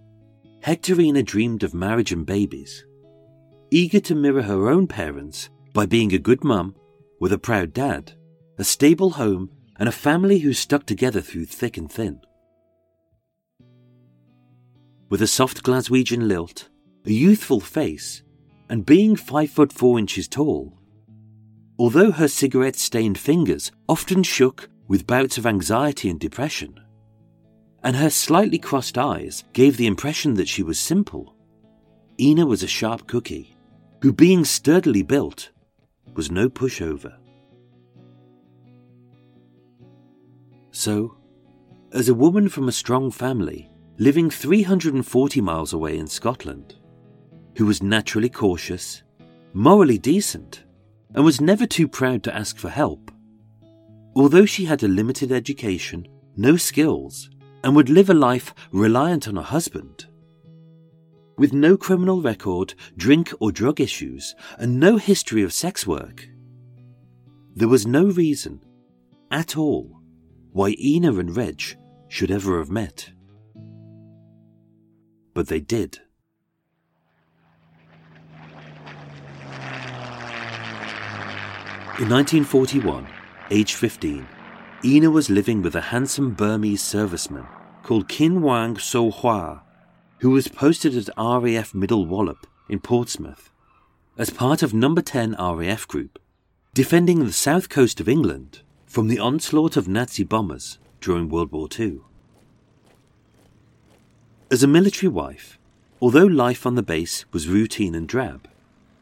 Hectorina 0.65 1.25
dreamed 1.25 1.63
of 1.63 1.75
marriage 1.75 2.11
and 2.11 2.27
babies, 2.27 2.85
eager 3.71 4.01
to 4.01 4.17
mirror 4.17 4.43
her 4.43 4.69
own 4.69 4.89
parents 4.89 5.49
by 5.73 5.87
being 5.87 6.13
a 6.13 6.19
good 6.19 6.43
mum 6.43 6.75
with 7.21 7.33
a 7.33 7.39
proud 7.39 7.73
dad, 7.73 8.15
a 8.59 8.65
stable 8.65 9.11
home, 9.11 9.49
and 9.79 9.89
a 9.89 9.93
family 9.93 10.41
who 10.41 10.53
stuck 10.53 10.87
together 10.87 11.21
through 11.21 11.45
thick 11.45 11.77
and 11.77 11.93
thin. 11.93 12.21
With 15.09 15.23
a 15.23 15.29
soft 15.29 15.63
Glaswegian 15.63 16.27
lilt, 16.27 16.69
a 17.05 17.13
youthful 17.13 17.61
face, 17.61 18.23
and 18.69 18.87
being 18.87 19.17
five 19.17 19.51
foot 19.51 19.73
four 19.73 19.99
inches 19.99 20.29
tall. 20.29 20.79
Although 21.79 22.11
her 22.11 22.29
cigarette 22.29 22.77
stained 22.77 23.19
fingers 23.19 23.71
often 23.89 24.23
shook 24.23 24.69
with 24.89 25.07
bouts 25.07 25.39
of 25.39 25.47
anxiety 25.47 26.11
and 26.11 26.19
depression, 26.19 26.81
and 27.83 27.97
her 27.97 28.11
slightly 28.11 28.59
crossed 28.59 28.99
eyes 28.99 29.45
gave 29.53 29.77
the 29.77 29.87
impression 29.87 30.35
that 30.35 30.49
she 30.49 30.63
was 30.63 30.79
simple, 30.79 31.35
Ina 32.21 32.47
was 32.47 32.63
a 32.63 32.69
sharp 32.69 33.07
cookie, 33.07 33.57
who, 34.03 34.13
being 34.13 34.45
sturdily 34.45 35.03
built, 35.03 35.51
was 36.15 36.31
no 36.31 36.49
pushover. 36.49 37.15
So, 40.73 41.17
as 41.93 42.09
a 42.09 42.15
woman 42.15 42.49
from 42.49 42.69
a 42.69 42.73
strong 42.73 43.11
family 43.11 43.71
living 43.99 44.31
340 44.31 45.41
miles 45.41 45.73
away 45.73 45.99
in 45.99 46.07
Scotland, 46.07 46.77
who 47.59 47.67
was 47.67 47.83
naturally 47.83 48.29
cautious, 48.29 49.03
morally 49.53 49.99
decent, 49.99 50.63
and 51.13 51.25
was 51.25 51.41
never 51.41 51.67
too 51.67 51.89
proud 51.89 52.23
to 52.23 52.35
ask 52.35 52.57
for 52.57 52.69
help. 52.69 53.11
Although 54.15 54.47
she 54.47 54.65
had 54.65 54.85
a 54.85 54.89
limited 54.89 55.33
education, 55.33 56.07
no 56.37 56.57
skills, 56.57 57.31
and 57.65 57.75
would 57.75 57.91
live 57.91 58.11
a 58.11 58.15
life 58.15 58.55
reliant 58.71 59.27
on 59.27 59.37
a 59.37 59.43
husband. 59.43 60.07
With 61.37 61.53
no 61.53 61.77
criminal 61.77 62.23
record, 62.23 62.75
drink 62.97 63.33
or 63.41 63.51
drug 63.51 63.81
issues, 63.81 64.37
and 64.57 64.79
no 64.79 64.97
history 64.97 65.43
of 65.43 65.53
sex 65.53 65.85
work, 65.85 66.29
there 67.57 67.67
was 67.67 67.89
no 67.89 68.05
reason, 68.05 68.63
at 69.33 69.57
all, 69.57 70.01
why 70.53 70.77
Ina 70.79 71.13
and 71.17 71.37
Reg 71.37 71.61
should 72.07 72.31
ever 72.31 72.59
have 72.59 72.71
met. 72.71 73.11
But 75.35 75.49
they 75.49 75.59
did. 75.59 75.99
In 81.99 82.09
1941, 82.11 83.09
age 83.51 83.75
15, 83.75 84.25
Ina 84.85 85.11
was 85.11 85.29
living 85.29 85.63
with 85.63 85.75
a 85.75 85.81
handsome 85.81 86.31
Burmese 86.31 86.81
serviceman 86.81 87.49
called 87.83 88.09
Kin 88.09 88.41
Wang 88.41 88.79
So 88.79 89.11
Hua, 89.11 89.65
who 90.21 90.31
was 90.31 90.47
posted 90.47 90.97
at 90.97 91.09
RAF 91.19 91.75
Middle 91.75 92.07
Wallop 92.07 92.47
in 92.69 92.79
Portsmouth 92.79 93.51
as 94.17 94.31
part 94.31 94.63
of 94.63 94.73
No. 94.73 94.95
10 94.95 95.35
RAF 95.41 95.89
Group, 95.89 96.21
defending 96.73 97.25
the 97.25 97.33
south 97.33 97.69
coast 97.69 97.99
of 97.99 98.09
England 98.09 98.63
from 98.87 99.09
the 99.09 99.19
onslaught 99.19 99.77
of 99.77 99.89
Nazi 99.89 100.23
bombers 100.23 100.79
during 101.01 101.29
World 101.29 101.51
War 101.51 101.67
II. 101.77 101.99
As 104.53 104.63
a 104.63 104.69
military 104.69 105.11
wife, 105.11 105.59
although 106.01 106.27
life 106.27 106.65
on 106.65 106.77
the 106.77 106.83
base 106.85 107.25
was 107.33 107.49
routine 107.49 107.97
and 107.97 108.07
drab, 108.07 108.47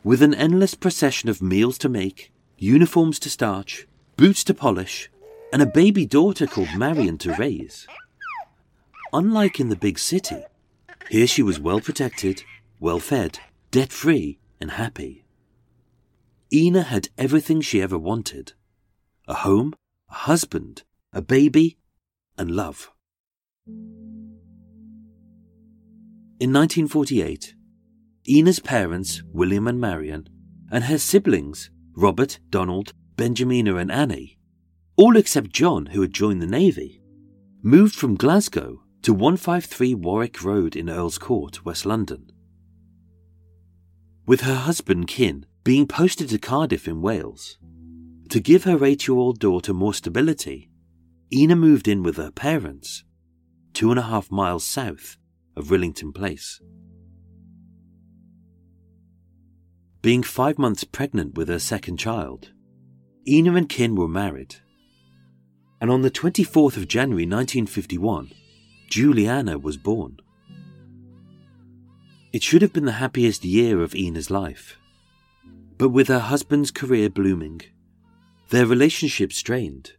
with 0.03 0.23
an 0.23 0.33
endless 0.33 0.75
procession 0.75 1.29
of 1.29 1.43
meals 1.43 1.77
to 1.77 1.91
make 1.91 2.33
uniforms 2.59 3.19
to 3.21 3.31
starch, 3.31 3.87
boots 4.17 4.45
to 4.45 4.55
polish, 4.55 5.11
and 5.53 5.63
a 5.63 5.67
baby 5.67 6.07
daughter 6.07 6.47
called 6.47 6.75
Marion 6.77 7.19
to 7.19 7.35
raise. 7.35 7.87
Unlike 9.13 9.61
in 9.61 9.69
the 9.69 9.77
big 9.77 9.99
city, 9.99 10.43
here 11.09 11.27
she 11.27 11.43
was 11.43 11.61
well 11.61 11.81
protected, 11.81 12.43
well 12.81 12.99
fed, 12.99 13.39
debt 13.71 13.93
free, 13.93 14.39
and 14.61 14.73
happy. 14.73 15.25
Ina 16.53 16.83
had 16.83 17.09
everything 17.19 17.61
she 17.61 17.83
ever 17.83 17.99
wanted 17.99 18.53
a 19.29 19.35
home, 19.35 19.75
a 20.09 20.15
husband, 20.15 20.85
a 21.13 21.21
baby, 21.21 21.77
and 22.39 22.51
love. 22.51 22.93
In 26.39 26.53
1948, 26.53 27.55
Ina's 28.29 28.61
parents, 28.61 29.23
William 29.33 29.67
and 29.67 29.81
Marion, 29.81 30.29
and 30.71 30.85
her 30.85 30.99
siblings, 30.99 31.71
Robert, 31.97 32.39
Donald, 32.51 32.93
Benjamina, 33.17 33.81
and 33.81 33.91
Annie, 33.91 34.39
all 34.97 35.17
except 35.17 35.51
John, 35.51 35.87
who 35.87 36.03
had 36.03 36.13
joined 36.13 36.43
the 36.43 36.47
Navy, 36.47 37.01
moved 37.63 37.95
from 37.95 38.17
Glasgow 38.17 38.83
to 39.01 39.15
153 39.15 39.95
Warwick 39.95 40.43
Road 40.43 40.77
in 40.77 40.91
Earl's 40.91 41.17
Court, 41.17 41.65
West 41.65 41.87
London. 41.87 42.31
With 44.27 44.43
her 44.43 44.55
husband 44.55 45.09
Kin 45.09 45.47
being 45.65 45.87
posted 45.87 46.29
to 46.29 46.39
Cardiff 46.39 46.87
in 46.87 47.01
Wales. 47.01 47.59
To 48.31 48.41
give 48.41 48.65
her 48.65 48.85
eight 48.85 49.09
year 49.09 49.17
old 49.17 49.39
daughter 49.39 49.73
more 49.73 49.95
stability, 49.95 50.71
Ina 51.33 51.57
moved 51.57 51.89
in 51.89 52.03
with 52.03 52.19
her 52.19 52.31
parents, 52.31 53.05
two 53.73 53.91
and 53.91 53.99
a 53.99 54.03
half 54.03 54.31
miles 54.31 54.65
south 54.65 55.17
of 55.57 55.69
Rillington 55.69 56.15
Place. 56.15 56.61
Being 60.07 60.23
five 60.23 60.57
months 60.57 60.85
pregnant 60.85 61.35
with 61.35 61.49
her 61.49 61.59
second 61.59 61.97
child. 61.97 62.53
Ina 63.27 63.57
and 63.57 63.69
Kin 63.69 63.97
were 63.97 64.07
married. 64.07 64.55
And 65.81 65.91
on 65.91 66.03
the 66.03 66.13
24th 66.13 66.77
of 66.77 66.87
January 66.87 67.25
1951, 67.25 68.31
Juliana 68.89 69.59
was 69.59 69.77
born. 69.77 70.19
It 72.33 72.45
should 72.45 72.63
have 72.63 72.73
been 72.73 72.85
the 72.85 73.03
happiest 73.03 73.45
year 73.45 73.83
of 73.83 73.97
Ina's 73.97 74.31
life. 74.31 74.79
But 75.77 75.89
with 75.89 76.07
her 76.07 76.21
husband's 76.21 76.71
career 76.71 77.11
blooming, 77.11 77.63
their 78.51 78.65
relationship 78.65 79.33
strained, 79.33 79.95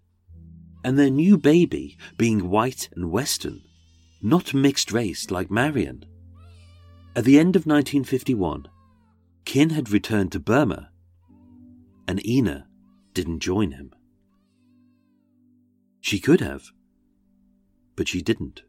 and 0.86 0.98
their 0.98 1.10
new 1.10 1.38
baby 1.38 1.98
being 2.16 2.50
white 2.50 2.88
and 2.96 3.12
Western, 3.12 3.62
not 4.22 4.54
mixed 4.54 4.94
race 4.94 5.30
like 5.32 5.52
Marion. 5.52 6.06
At 7.14 7.26
the 7.26 7.38
end 7.38 7.58
of 7.58 7.66
1951, 7.66 8.70
Kin 9.48 9.70
had 9.70 9.90
returned 9.92 10.34
to 10.34 10.42
Burma, 10.42 10.90
and 12.06 12.24
Ina 12.28 12.68
didn't 13.14 13.40
join 13.40 13.72
him. 13.72 13.92
She 16.02 16.20
could 16.20 16.42
have. 16.42 16.66
but 17.96 18.10
she 18.10 18.22
didn't. 18.22 18.64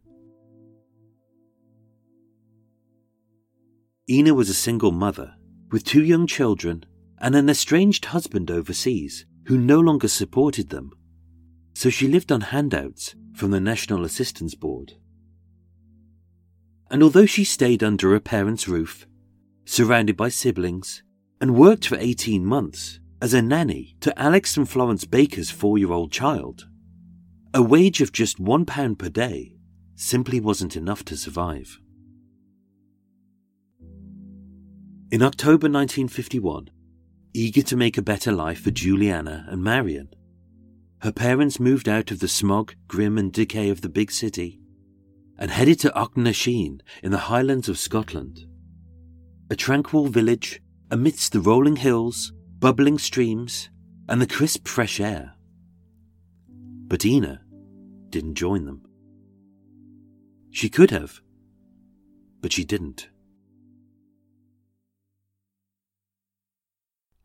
Ina 4.09 4.33
was 4.33 4.49
a 4.49 4.55
single 4.55 4.93
mother 4.93 5.35
with 5.73 5.83
two 5.83 6.05
young 6.05 6.29
children 6.29 6.85
and 7.19 7.35
an 7.35 7.51
estranged 7.51 8.05
husband 8.05 8.49
overseas 8.49 9.27
who 9.47 9.59
no 9.59 9.81
longer 9.81 10.07
supported 10.07 10.69
them, 10.71 10.93
so 11.75 11.91
she 11.91 12.07
lived 12.07 12.31
on 12.31 12.41
handouts 12.41 13.17
from 13.35 13.51
the 13.51 13.61
National 13.61 14.05
Assistance 14.05 14.55
Board. 14.55 14.93
And 16.89 17.03
although 17.03 17.27
she 17.27 17.43
stayed 17.43 17.83
under 17.83 18.13
her 18.13 18.21
parents' 18.21 18.69
roof, 18.69 19.08
surrounded 19.69 20.17
by 20.17 20.31
siblings, 20.31 21.03
and 21.43 21.55
worked 21.55 21.87
for 21.87 21.99
18 21.99 22.43
months 22.45 23.01
as 23.21 23.35
a 23.35 23.43
nanny 23.43 23.95
to 24.01 24.19
Alex 24.19 24.57
and 24.57 24.67
Florence 24.67 25.05
Baker's 25.05 25.51
four 25.51 25.77
year 25.77 25.93
old 25.93 26.11
child, 26.11 26.67
a 27.53 27.63
wage 27.63 28.01
of 28.01 28.11
just 28.11 28.41
one 28.41 28.65
pound 28.65 28.99
per 28.99 29.11
day 29.11 29.55
simply 29.95 30.41
wasn't 30.41 30.75
enough 30.75 31.05
to 31.05 31.19
survive. 31.19 31.79
In 35.11 35.23
October 35.23 35.69
1951, 35.69 36.71
eager 37.35 37.63
to 37.63 37.77
make 37.77 37.99
a 37.99 38.03
better 38.03 38.33
life 38.33 38.63
for 38.63 38.71
Juliana 38.71 39.45
and 39.49 39.63
Marion, 39.63 40.09
her 41.03 41.13
parents 41.13 41.61
moved 41.61 41.91
out 41.91 42.11
of 42.11 42.21
the 42.21 42.29
smog, 42.29 42.75
grim, 42.87 43.19
and 43.19 43.31
decay 43.31 43.69
of 43.69 43.83
the 43.83 43.91
big 43.91 44.11
city 44.11 44.61
and 45.39 45.51
headed 45.51 45.79
to 45.81 45.91
Achnasheen 45.91 46.81
in 47.03 47.13
the 47.13 47.19
highlands 47.19 47.69
of 47.69 47.79
Scotland. 47.79 48.48
A 49.51 49.57
tranquil 49.57 50.07
village 50.07 50.61
amidst 50.91 51.33
the 51.33 51.41
rolling 51.41 51.77
hills, 51.77 52.33
bubbling 52.59 52.99
streams, 52.99 53.71
and 54.09 54.21
the 54.21 54.27
crisp 54.27 54.67
fresh 54.67 55.01
air. 55.01 55.35
But 56.49 57.05
Ina 57.05 57.43
didn't 58.11 58.35
join 58.35 58.65
them. 58.65 58.83
She 60.51 60.69
could 60.69 60.91
have, 60.91 61.21
but 62.41 62.53
she 62.53 62.65
didn't. 62.65 63.09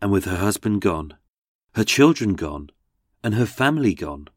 and 0.04 0.12
with 0.12 0.26
her 0.26 0.36
husband 0.36 0.82
gone, 0.82 1.16
her 1.76 1.84
children 1.86 2.34
gone, 2.34 2.70
and 3.24 3.36
her 3.36 3.45
family 3.45 3.94
gone, 3.94 4.28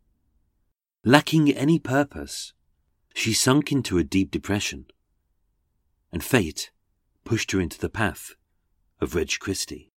lacking 1.05 1.51
any 1.51 1.77
purpose, 1.77 2.53
she 3.13 3.33
sunk 3.33 3.73
into 3.73 3.99
a 3.99 4.05
deep 4.05 4.31
depression, 4.31 4.87
and 6.13 6.23
fate 6.23 6.71
pushed 7.27 7.51
her 7.51 7.61
into 7.61 7.79
the 7.79 7.89
path 7.91 8.37
of 9.01 9.17
Reg 9.17 9.33
Christie. 9.41 9.91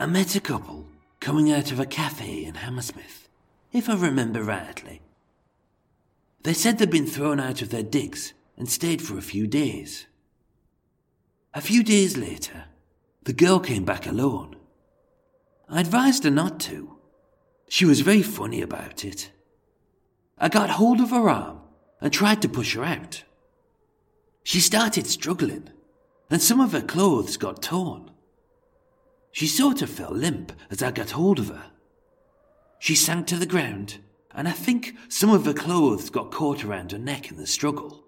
I 0.00 0.06
met 0.06 0.34
a 0.34 0.40
couple 0.40 0.86
coming 1.20 1.52
out 1.52 1.70
of 1.70 1.78
a 1.78 1.86
cafe 1.86 2.44
in 2.44 2.56
Hammersmith, 2.56 3.28
if 3.72 3.88
I 3.88 3.94
remember 3.94 4.42
rightly. 4.42 5.00
They 6.42 6.54
said 6.54 6.78
they'd 6.78 6.90
been 6.90 7.06
thrown 7.06 7.38
out 7.38 7.62
of 7.62 7.70
their 7.70 7.84
digs 7.84 8.34
and 8.56 8.68
stayed 8.68 9.00
for 9.00 9.16
a 9.16 9.22
few 9.22 9.46
days. 9.46 10.06
A 11.54 11.60
few 11.60 11.84
days 11.84 12.16
later, 12.16 12.64
the 13.22 13.32
girl 13.32 13.60
came 13.60 13.84
back 13.84 14.06
alone. 14.06 14.56
I 15.68 15.80
advised 15.80 16.24
her 16.24 16.30
not 16.30 16.58
to. 16.60 16.96
She 17.68 17.84
was 17.84 18.00
very 18.00 18.22
funny 18.22 18.60
about 18.60 19.04
it. 19.04 19.30
I 20.40 20.48
got 20.48 20.70
hold 20.70 21.00
of 21.00 21.10
her 21.10 21.28
arm 21.28 21.60
and 22.00 22.12
tried 22.12 22.42
to 22.42 22.48
push 22.48 22.74
her 22.74 22.84
out. 22.84 23.24
She 24.44 24.60
started 24.60 25.06
struggling, 25.06 25.70
and 26.30 26.40
some 26.40 26.60
of 26.60 26.72
her 26.72 26.80
clothes 26.80 27.36
got 27.36 27.62
torn. 27.62 28.10
She 29.32 29.46
sort 29.46 29.82
of 29.82 29.90
fell 29.90 30.12
limp 30.12 30.52
as 30.70 30.82
I 30.82 30.90
got 30.90 31.10
hold 31.10 31.38
of 31.38 31.48
her. 31.48 31.70
She 32.78 32.94
sank 32.94 33.26
to 33.26 33.36
the 33.36 33.46
ground 33.46 33.98
and 34.38 34.46
I 34.46 34.52
think 34.52 34.94
some 35.08 35.30
of 35.30 35.46
her 35.46 35.52
clothes 35.52 36.10
got 36.10 36.30
caught 36.30 36.64
around 36.64 36.92
her 36.92 36.98
neck 36.98 37.30
in 37.30 37.38
the 37.38 37.46
struggle. 37.46 38.04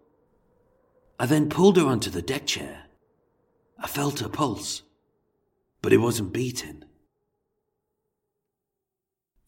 I 1.18 1.26
then 1.26 1.48
pulled 1.48 1.76
her 1.76 1.86
onto 1.86 2.08
the 2.08 2.22
deck 2.22 2.46
chair. 2.46 2.84
I 3.78 3.88
felt 3.88 4.20
her 4.20 4.28
pulse, 4.28 4.82
but 5.82 5.92
it 5.92 5.98
wasn't 5.98 6.32
beating. 6.32 6.84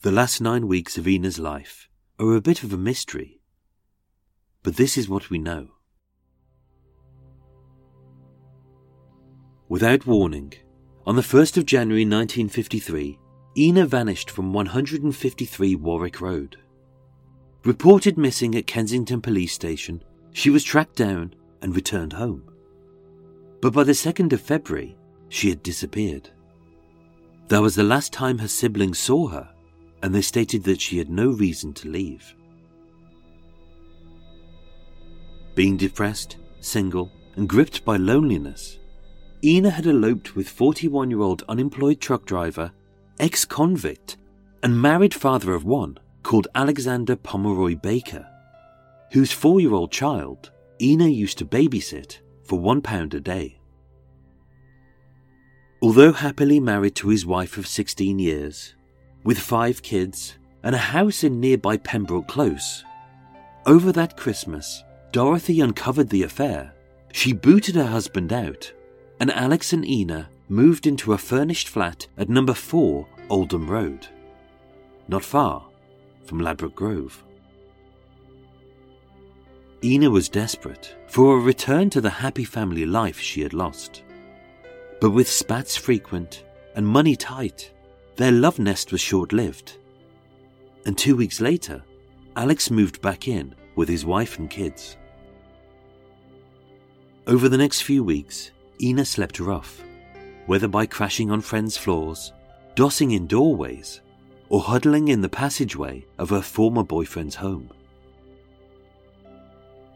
The 0.00 0.10
last 0.10 0.40
nine 0.40 0.66
weeks 0.66 0.98
of 0.98 1.06
Ina's 1.06 1.38
life 1.38 1.88
are 2.18 2.34
a 2.36 2.40
bit 2.40 2.62
of 2.62 2.72
a 2.72 2.76
mystery, 2.76 3.40
but 4.62 4.76
this 4.76 4.96
is 4.96 5.08
what 5.08 5.30
we 5.30 5.38
know. 5.38 5.68
Without 9.68 10.06
warning, 10.06 10.52
on 11.06 11.16
the 11.16 11.22
1st 11.22 11.56
of 11.56 11.66
January 11.66 12.04
1953, 12.04 13.18
Ina 13.56 13.86
vanished 13.86 14.30
from 14.30 14.52
153 14.52 15.74
Warwick 15.76 16.20
Road. 16.20 16.58
Reported 17.64 18.18
missing 18.18 18.54
at 18.54 18.66
Kensington 18.66 19.20
Police 19.20 19.52
Station, 19.52 20.02
she 20.32 20.50
was 20.50 20.64
tracked 20.64 20.96
down 20.96 21.34
and 21.62 21.74
returned 21.74 22.12
home. 22.12 22.44
But 23.60 23.72
by 23.72 23.84
the 23.84 23.92
2nd 23.92 24.32
of 24.32 24.40
February, 24.40 24.96
she 25.28 25.48
had 25.48 25.62
disappeared. 25.62 26.30
That 27.48 27.62
was 27.62 27.74
the 27.74 27.82
last 27.82 28.12
time 28.12 28.38
her 28.38 28.48
siblings 28.48 28.98
saw 28.98 29.28
her, 29.28 29.51
and 30.02 30.14
they 30.14 30.22
stated 30.22 30.64
that 30.64 30.80
she 30.80 30.98
had 30.98 31.08
no 31.08 31.30
reason 31.30 31.72
to 31.74 31.88
leave. 31.88 32.34
Being 35.54 35.76
depressed, 35.76 36.38
single, 36.60 37.12
and 37.36 37.48
gripped 37.48 37.84
by 37.84 37.96
loneliness, 37.96 38.78
Ina 39.44 39.70
had 39.70 39.86
eloped 39.86 40.34
with 40.36 40.48
41 40.48 41.10
year 41.10 41.20
old 41.20 41.42
unemployed 41.48 42.00
truck 42.00 42.24
driver, 42.24 42.72
ex 43.18 43.44
convict, 43.44 44.16
and 44.62 44.80
married 44.80 45.14
father 45.14 45.52
of 45.54 45.64
one, 45.64 45.98
called 46.22 46.48
Alexander 46.54 47.16
Pomeroy 47.16 47.74
Baker, 47.74 48.26
whose 49.12 49.32
four 49.32 49.60
year 49.60 49.74
old 49.74 49.90
child 49.90 50.50
Ina 50.80 51.08
used 51.08 51.38
to 51.38 51.44
babysit 51.44 52.18
for 52.44 52.58
one 52.58 52.80
pound 52.80 53.14
a 53.14 53.20
day. 53.20 53.58
Although 55.80 56.12
happily 56.12 56.60
married 56.60 56.94
to 56.96 57.08
his 57.08 57.26
wife 57.26 57.58
of 57.58 57.66
16 57.66 58.18
years, 58.20 58.74
with 59.24 59.38
five 59.38 59.82
kids 59.82 60.34
and 60.62 60.74
a 60.74 60.78
house 60.78 61.24
in 61.24 61.40
nearby 61.40 61.76
Pembroke 61.76 62.28
Close, 62.28 62.84
over 63.66 63.92
that 63.92 64.16
Christmas, 64.16 64.82
Dorothy 65.12 65.60
uncovered 65.60 66.08
the 66.08 66.22
affair. 66.22 66.72
She 67.12 67.32
booted 67.32 67.74
her 67.74 67.86
husband 67.86 68.32
out, 68.32 68.72
and 69.20 69.30
Alex 69.30 69.72
and 69.72 69.86
Ina 69.86 70.28
moved 70.48 70.86
into 70.86 71.12
a 71.12 71.18
furnished 71.18 71.68
flat 71.68 72.06
at 72.16 72.28
number 72.28 72.54
4 72.54 73.06
Oldham 73.28 73.68
Road, 73.68 74.06
not 75.08 75.24
far 75.24 75.66
from 76.24 76.40
Ladbroke 76.40 76.74
Grove. 76.74 77.22
Ina 79.84 80.10
was 80.10 80.28
desperate 80.28 80.94
for 81.08 81.36
a 81.36 81.40
return 81.40 81.90
to 81.90 82.00
the 82.00 82.10
happy 82.10 82.44
family 82.44 82.86
life 82.86 83.18
she 83.18 83.40
had 83.42 83.52
lost. 83.52 84.02
But 85.00 85.10
with 85.10 85.28
spats 85.28 85.76
frequent 85.76 86.44
and 86.76 86.86
money 86.86 87.16
tight, 87.16 87.71
their 88.16 88.32
love 88.32 88.58
nest 88.58 88.92
was 88.92 89.00
short 89.00 89.32
lived. 89.32 89.78
And 90.84 90.96
two 90.96 91.16
weeks 91.16 91.40
later, 91.40 91.82
Alex 92.36 92.70
moved 92.70 93.00
back 93.00 93.28
in 93.28 93.54
with 93.76 93.88
his 93.88 94.04
wife 94.04 94.38
and 94.38 94.50
kids. 94.50 94.96
Over 97.26 97.48
the 97.48 97.58
next 97.58 97.82
few 97.82 98.02
weeks, 98.02 98.50
Ina 98.80 99.04
slept 99.04 99.38
rough, 99.38 99.82
whether 100.46 100.68
by 100.68 100.86
crashing 100.86 101.30
on 101.30 101.40
friends' 101.40 101.76
floors, 101.76 102.32
dossing 102.74 103.14
in 103.14 103.26
doorways, 103.26 104.00
or 104.48 104.60
huddling 104.60 105.08
in 105.08 105.20
the 105.20 105.28
passageway 105.28 106.04
of 106.18 106.30
her 106.30 106.42
former 106.42 106.82
boyfriend's 106.82 107.36
home. 107.36 107.70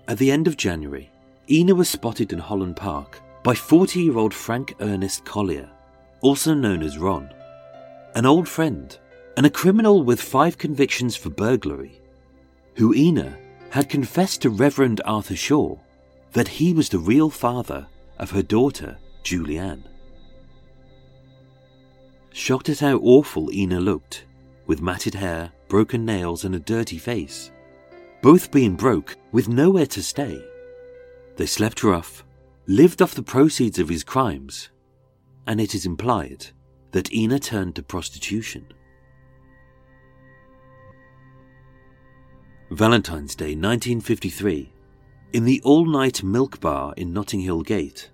At 0.09 0.19
the 0.19 0.31
end 0.31 0.47
of 0.47 0.57
January, 0.57 1.11
Ina 1.51 1.75
was 1.75 1.89
spotted 1.89 2.33
in 2.33 2.39
Holland 2.39 2.77
Park 2.77 3.21
by 3.43 3.55
40 3.55 4.01
year 4.01 4.19
old 4.19 4.33
Frank 4.33 4.75
Ernest 4.81 5.25
Collier, 5.25 5.71
also 6.21 6.55
known 6.55 6.83
as 6.83 6.97
Ron, 6.97 7.29
an 8.17 8.25
old 8.25 8.49
friend 8.49 8.99
and 9.37 9.45
a 9.45 9.51
criminal 9.51 10.03
with 10.03 10.19
five 10.19 10.57
convictions 10.57 11.15
for 11.15 11.29
burglary, 11.29 12.01
who 12.77 12.95
Ina 12.95 13.37
had 13.69 13.91
confessed 13.91 14.41
to 14.41 14.49
Reverend 14.49 15.03
Arthur 15.05 15.37
Shaw 15.37 15.77
that 16.33 16.49
he 16.49 16.73
was 16.73 16.89
the 16.89 16.99
real 16.99 17.29
father 17.29 17.87
of 18.19 18.31
her 18.31 18.43
daughter, 18.43 18.97
Julianne. 19.23 19.85
Shocked 22.33 22.71
at 22.71 22.81
how 22.81 22.97
awful 22.97 23.53
Ina 23.53 23.81
looked, 23.81 24.25
with 24.67 24.81
matted 24.81 25.15
hair, 25.15 25.53
broken 25.69 26.07
nails, 26.07 26.47
and 26.47 26.55
a 26.55 26.59
dirty 26.59 26.97
face, 26.97 27.51
both 28.23 28.51
being 28.51 28.77
broke 28.77 29.15
with 29.31 29.47
nowhere 29.47 29.87
to 29.89 30.03
stay. 30.03 30.43
They 31.37 31.47
slept 31.47 31.85
rough, 31.85 32.25
lived 32.67 33.03
off 33.03 33.15
the 33.15 33.23
proceeds 33.23 33.79
of 33.79 33.91
his 33.91 34.05
crimes, 34.05 34.71
and 35.47 35.61
it 35.61 35.75
is 35.75 35.85
implied 35.85 36.47
that 36.97 37.13
Ina 37.13 37.39
turned 37.39 37.75
to 37.75 37.83
prostitution. 37.83 38.65
Valentine's 42.71 43.35
Day 43.35 43.55
1953, 43.55 44.73
in 45.35 45.45
the 45.45 45.61
all 45.63 45.85
night 45.85 46.23
milk 46.23 46.59
bar 46.59 46.95
in 46.97 47.13
Notting 47.13 47.41
Hill 47.41 47.61
Gate, 47.61 48.09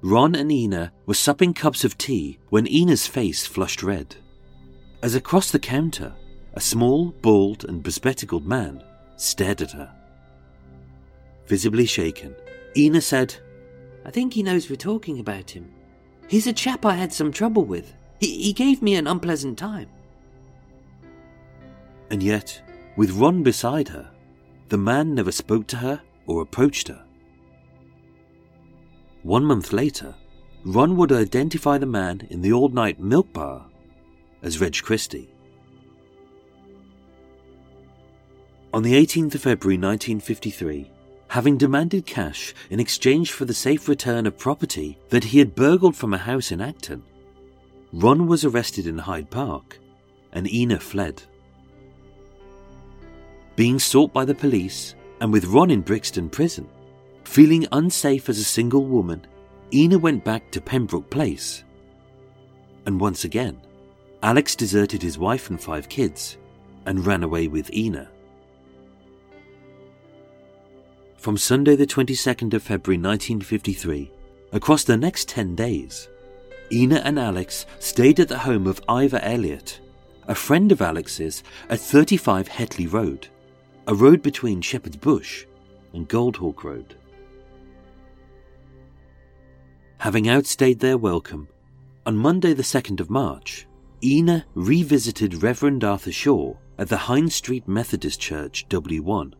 Ron 0.00 0.34
and 0.34 0.50
Ina 0.50 0.94
were 1.04 1.12
supping 1.12 1.52
cups 1.52 1.84
of 1.84 1.98
tea 1.98 2.38
when 2.48 2.66
Ina's 2.66 3.06
face 3.06 3.44
flushed 3.44 3.82
red. 3.82 4.16
As 5.02 5.14
across 5.14 5.50
the 5.50 5.58
counter, 5.58 6.14
a 6.54 6.60
small, 6.62 7.10
bald, 7.20 7.66
and 7.66 7.82
bespectacled 7.82 8.46
man 8.46 8.82
stared 9.16 9.60
at 9.60 9.72
her. 9.72 9.94
Visibly 11.48 11.84
shaken, 11.84 12.34
Ina 12.78 13.02
said, 13.02 13.36
I 14.06 14.10
think 14.10 14.32
he 14.32 14.42
knows 14.42 14.70
we're 14.70 14.76
talking 14.76 15.20
about 15.20 15.50
him. 15.50 15.70
He's 16.28 16.46
a 16.46 16.52
chap 16.54 16.86
I 16.86 16.94
had 16.94 17.12
some 17.12 17.30
trouble 17.30 17.66
with. 17.66 17.92
He, 18.22 18.40
he 18.40 18.52
gave 18.52 18.80
me 18.80 18.94
an 18.94 19.08
unpleasant 19.08 19.58
time. 19.58 19.88
And 22.08 22.22
yet, 22.22 22.62
with 22.96 23.10
Ron 23.10 23.42
beside 23.42 23.88
her, 23.88 24.08
the 24.68 24.78
man 24.78 25.14
never 25.14 25.32
spoke 25.32 25.66
to 25.68 25.78
her 25.78 26.00
or 26.26 26.40
approached 26.40 26.86
her. 26.86 27.04
One 29.24 29.44
month 29.44 29.72
later, 29.72 30.14
Ron 30.64 30.96
would 30.96 31.10
identify 31.10 31.78
the 31.78 31.86
man 31.86 32.28
in 32.30 32.42
the 32.42 32.52
all 32.52 32.68
night 32.68 33.00
milk 33.00 33.32
bar 33.32 33.66
as 34.40 34.60
Reg 34.60 34.76
Christie. 34.80 35.28
On 38.72 38.84
the 38.84 38.94
18th 38.94 39.34
of 39.34 39.42
February 39.42 39.78
1953, 39.78 40.88
having 41.26 41.58
demanded 41.58 42.06
cash 42.06 42.54
in 42.70 42.78
exchange 42.78 43.32
for 43.32 43.46
the 43.46 43.54
safe 43.54 43.88
return 43.88 44.26
of 44.26 44.38
property 44.38 44.96
that 45.08 45.24
he 45.24 45.40
had 45.40 45.56
burgled 45.56 45.96
from 45.96 46.14
a 46.14 46.18
house 46.18 46.52
in 46.52 46.60
Acton, 46.60 47.02
Ron 47.92 48.26
was 48.26 48.44
arrested 48.44 48.86
in 48.86 48.96
Hyde 48.96 49.30
Park 49.30 49.78
and 50.32 50.50
Ina 50.50 50.80
fled. 50.80 51.22
Being 53.54 53.78
sought 53.78 54.14
by 54.14 54.24
the 54.24 54.34
police 54.34 54.94
and 55.20 55.30
with 55.30 55.44
Ron 55.44 55.70
in 55.70 55.82
Brixton 55.82 56.30
prison, 56.30 56.66
feeling 57.24 57.66
unsafe 57.72 58.30
as 58.30 58.38
a 58.38 58.44
single 58.44 58.86
woman, 58.86 59.26
Ina 59.74 59.98
went 59.98 60.24
back 60.24 60.50
to 60.52 60.60
Pembroke 60.60 61.10
Place. 61.10 61.64
And 62.86 62.98
once 62.98 63.24
again, 63.24 63.60
Alex 64.22 64.56
deserted 64.56 65.02
his 65.02 65.18
wife 65.18 65.50
and 65.50 65.60
five 65.60 65.88
kids 65.88 66.38
and 66.86 67.06
ran 67.06 67.22
away 67.22 67.46
with 67.46 67.72
Ina. 67.74 68.08
From 71.18 71.36
Sunday, 71.36 71.76
the 71.76 71.86
22nd 71.86 72.54
of 72.54 72.62
February 72.62 72.98
1953, 72.98 74.10
across 74.52 74.82
the 74.82 74.96
next 74.96 75.28
10 75.28 75.54
days, 75.54 76.08
Ina 76.72 77.02
and 77.04 77.18
Alex 77.18 77.66
stayed 77.78 78.18
at 78.18 78.28
the 78.28 78.38
home 78.38 78.66
of 78.66 78.80
Ivor 78.88 79.20
Elliott, 79.22 79.80
a 80.26 80.34
friend 80.34 80.72
of 80.72 80.80
Alex's 80.80 81.42
at 81.68 81.80
35 81.80 82.48
Hetley 82.48 82.90
Road, 82.90 83.28
a 83.86 83.94
road 83.94 84.22
between 84.22 84.60
Shepherd's 84.60 84.96
Bush 84.96 85.44
and 85.92 86.08
Goldhawk 86.08 86.64
Road. 86.64 86.94
Having 89.98 90.28
outstayed 90.28 90.80
their 90.80 90.98
welcome, 90.98 91.48
on 92.06 92.16
Monday, 92.16 92.54
the 92.54 92.62
2nd 92.62 93.00
of 93.00 93.10
March, 93.10 93.66
Ina 94.02 94.46
revisited 94.54 95.42
Reverend 95.42 95.84
Arthur 95.84 96.10
Shaw 96.10 96.54
at 96.78 96.88
the 96.88 96.98
Hinde 96.98 97.32
Street 97.32 97.68
Methodist 97.68 98.18
Church, 98.20 98.66
W1, 98.68 99.34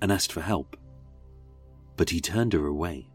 and 0.00 0.12
asked 0.12 0.32
for 0.32 0.42
help 0.42 0.76
but 1.96 2.10
he 2.10 2.20
turned 2.20 2.52
her 2.52 2.66
away. 2.66 3.08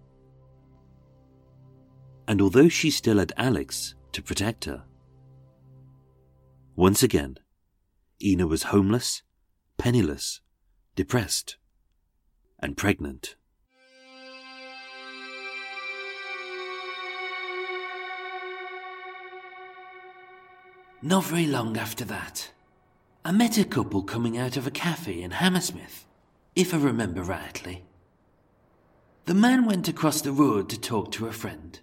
And 2.29 2.43
although 2.43 2.69
she 2.69 2.91
still 2.91 3.17
had 3.17 3.33
Alex 3.37 3.95
to 4.11 4.21
protect 4.21 4.65
her, 4.65 4.83
once 6.75 7.01
again, 7.01 7.39
Ina 8.23 8.45
was 8.45 8.69
homeless, 8.69 9.23
penniless, 9.79 10.39
depressed, 10.95 11.57
and 12.59 12.77
pregnant. 12.77 13.35
Not 21.01 21.23
very 21.23 21.47
long 21.47 21.77
after 21.77 22.05
that, 22.05 22.51
I 23.25 23.31
met 23.31 23.57
a 23.57 23.65
couple 23.65 24.03
coming 24.03 24.37
out 24.37 24.55
of 24.55 24.67
a 24.67 24.71
cafe 24.71 25.19
in 25.23 25.31
Hammersmith, 25.31 26.05
if 26.55 26.75
I 26.75 26.77
remember 26.77 27.23
rightly. 27.23 27.85
The 29.25 29.33
man 29.33 29.65
went 29.65 29.87
across 29.87 30.21
the 30.21 30.31
road 30.31 30.69
to 30.69 30.79
talk 30.79 31.11
to 31.13 31.25
a 31.25 31.31
friend, 31.31 31.79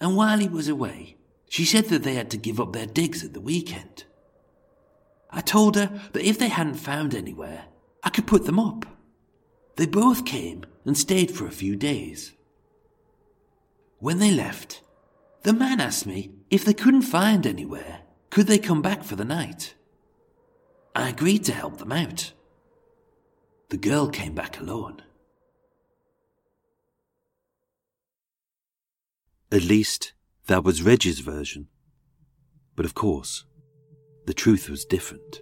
and 0.00 0.16
while 0.16 0.38
he 0.38 0.48
was 0.48 0.68
away, 0.68 1.16
she 1.48 1.64
said 1.64 1.86
that 1.86 2.02
they 2.02 2.14
had 2.14 2.30
to 2.30 2.36
give 2.36 2.60
up 2.60 2.72
their 2.72 2.86
digs 2.86 3.24
at 3.24 3.34
the 3.34 3.40
weekend. 3.40 4.04
I 5.30 5.40
told 5.40 5.76
her 5.76 6.00
that 6.12 6.24
if 6.24 6.38
they 6.38 6.48
hadn't 6.48 6.74
found 6.74 7.14
anywhere, 7.14 7.64
I 8.02 8.10
could 8.10 8.26
put 8.26 8.46
them 8.46 8.58
up. 8.58 8.86
They 9.76 9.86
both 9.86 10.24
came 10.24 10.64
and 10.84 10.96
stayed 10.96 11.30
for 11.30 11.46
a 11.46 11.52
few 11.52 11.76
days. 11.76 12.32
When 13.98 14.18
they 14.18 14.30
left, 14.30 14.82
the 15.42 15.52
man 15.52 15.80
asked 15.80 16.06
me 16.06 16.32
if 16.50 16.64
they 16.64 16.74
couldn't 16.74 17.02
find 17.02 17.46
anywhere, 17.46 18.00
could 18.30 18.46
they 18.46 18.58
come 18.58 18.82
back 18.82 19.04
for 19.04 19.16
the 19.16 19.24
night? 19.24 19.74
I 20.94 21.08
agreed 21.08 21.44
to 21.44 21.52
help 21.52 21.78
them 21.78 21.92
out. 21.92 22.32
The 23.68 23.76
girl 23.76 24.08
came 24.08 24.34
back 24.34 24.60
alone. 24.60 25.02
At 29.52 29.64
least, 29.64 30.12
that 30.46 30.62
was 30.62 30.82
Reg's 30.82 31.18
version. 31.18 31.66
But 32.76 32.86
of 32.86 32.94
course, 32.94 33.44
the 34.26 34.34
truth 34.34 34.70
was 34.70 34.84
different. 34.84 35.40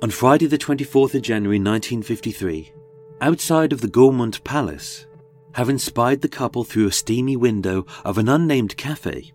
On 0.00 0.10
Friday, 0.10 0.46
the 0.46 0.56
24th 0.56 1.14
of 1.14 1.22
January 1.22 1.58
1953, 1.58 2.72
outside 3.20 3.72
of 3.72 3.82
the 3.82 3.88
Gaumont 3.88 4.42
Palace, 4.44 5.06
having 5.52 5.76
spied 5.76 6.22
the 6.22 6.28
couple 6.28 6.64
through 6.64 6.86
a 6.86 6.92
steamy 6.92 7.36
window 7.36 7.84
of 8.02 8.16
an 8.16 8.30
unnamed 8.30 8.78
cafe, 8.78 9.32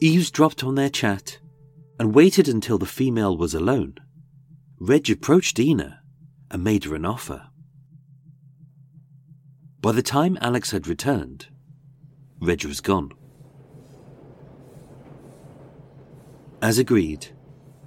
eavesdropped 0.00 0.62
on 0.62 0.76
their 0.76 0.88
chat, 0.88 1.38
and 1.98 2.14
waited 2.14 2.48
until 2.48 2.78
the 2.78 2.86
female 2.86 3.36
was 3.36 3.54
alone, 3.54 3.96
Reg 4.78 5.10
approached 5.10 5.58
Ina 5.58 6.00
and 6.48 6.62
made 6.62 6.84
her 6.84 6.94
an 6.94 7.04
offer. 7.04 7.48
By 9.80 9.90
the 9.92 10.02
time 10.02 10.38
Alex 10.40 10.70
had 10.70 10.86
returned, 10.86 11.48
Reg 12.40 12.64
was 12.64 12.80
gone. 12.80 13.12
As 16.60 16.78
agreed, 16.78 17.28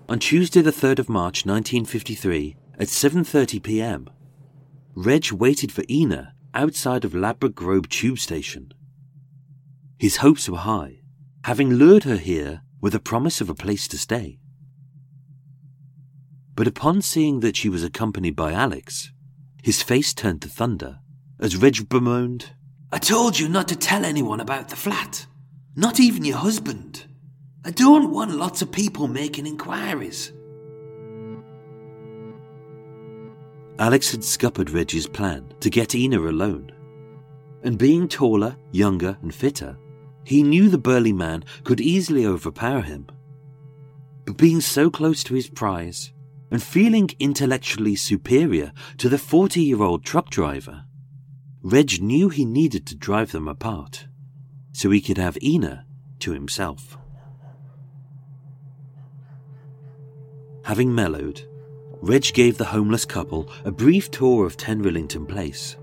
on 0.08 0.20
Tuesday 0.20 0.62
the 0.62 0.72
3rd 0.72 1.00
of 1.00 1.10
March 1.10 1.46
1953 1.46 2.56
at 2.80 2.88
7:30 2.88 3.62
p.m., 3.62 4.10
Reg 4.96 5.32
waited 5.32 5.72
for 5.72 5.84
Ina 5.90 6.34
outside 6.54 7.06
of 7.06 7.14
Ladbroke 7.14 7.56
Grove 7.56 7.90
tube 7.90 8.20
station. 8.20 8.74
His 9.98 10.18
hopes 10.18 10.50
were 10.50 10.58
high, 10.58 11.02
having 11.44 11.74
lured 11.74 12.04
her 12.04 12.18
here 12.18 12.62
with 12.82 12.96
a 12.96 13.00
promise 13.00 13.42
of 13.42 13.50
a 13.50 13.56
place 13.56 13.88
to 13.90 13.98
stay. 13.98 14.40
But 16.56 16.68
upon 16.68 17.02
seeing 17.02 17.42
that 17.42 17.56
she 17.56 17.70
was 17.70 17.84
accompanied 17.84 18.36
by 18.36 18.54
Alex, 18.54 19.12
his 19.62 19.82
face 19.82 20.14
turned 20.14 20.42
to 20.42 20.50
thunder 20.50 21.00
as 21.40 21.56
Reg 21.56 21.88
bemoaned, 21.88 22.52
I 22.92 22.98
told 22.98 23.38
you 23.38 23.48
not 23.48 23.68
to 23.68 23.76
tell 23.76 24.04
anyone 24.04 24.40
about 24.40 24.70
the 24.70 24.76
flat. 24.76 25.28
Not 25.76 26.00
even 26.00 26.26
your 26.26 26.38
husband. 26.38 27.06
I 27.64 27.72
don't 27.72 28.12
want 28.12 28.32
lots 28.32 28.62
of 28.62 28.72
people 28.72 29.08
making 29.08 29.46
inquiries. 29.46 30.34
Alex 33.78 34.12
had 34.12 34.24
scuppered 34.24 34.72
Reggie's 34.72 35.08
plan 35.08 35.54
to 35.60 35.70
get 35.70 35.94
Ina 35.94 36.20
alone. 36.20 36.72
And 37.64 37.78
being 37.78 38.08
taller, 38.08 38.58
younger, 38.72 39.18
and 39.22 39.34
fitter, 39.34 39.78
he 40.24 40.42
knew 40.42 40.68
the 40.70 40.78
burly 40.78 41.14
man 41.14 41.44
could 41.64 41.80
easily 41.80 42.26
overpower 42.26 42.82
him. 42.82 43.08
But 44.26 44.38
being 44.38 44.62
so 44.62 44.90
close 44.90 45.24
to 45.26 45.36
his 45.36 45.50
prize, 45.50 46.12
and 46.52 46.62
feeling 46.62 47.10
intellectually 47.20 47.96
superior 47.96 48.72
to 48.98 49.10
the 49.10 49.18
40 49.18 49.62
year 49.62 49.82
old 49.82 50.04
truck 50.04 50.30
driver, 50.30 50.86
Reg 51.62 52.02
knew 52.02 52.30
he 52.30 52.46
needed 52.46 52.86
to 52.88 52.96
drive 52.96 53.34
them 53.34 53.48
apart, 53.48 54.08
so 54.72 54.90
he 54.92 55.02
could 55.02 55.18
have 55.18 55.38
Ina 55.44 55.86
to 56.20 56.32
himself. 56.32 56.98
Having 60.64 60.96
mellowed, 60.96 61.42
Reg 62.02 62.32
gave 62.34 62.58
the 62.58 62.66
homeless 62.66 63.04
couple 63.04 63.52
a 63.66 63.72
brief 63.72 64.10
tour 64.10 64.46
of 64.46 64.56
10 64.56 64.84
Rillington 64.84 65.28
Place. 65.28 65.76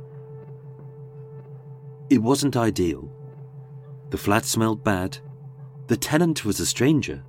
It 2.09 2.23
wasn't 2.23 2.57
ideal. 2.57 3.13
The 4.09 4.19
flat 4.19 4.47
smelled 4.47 4.83
bad. 4.83 5.19
The 5.89 5.97
tenant 5.97 6.45
was 6.45 6.59
a 6.59 6.65
stranger. 6.67 7.23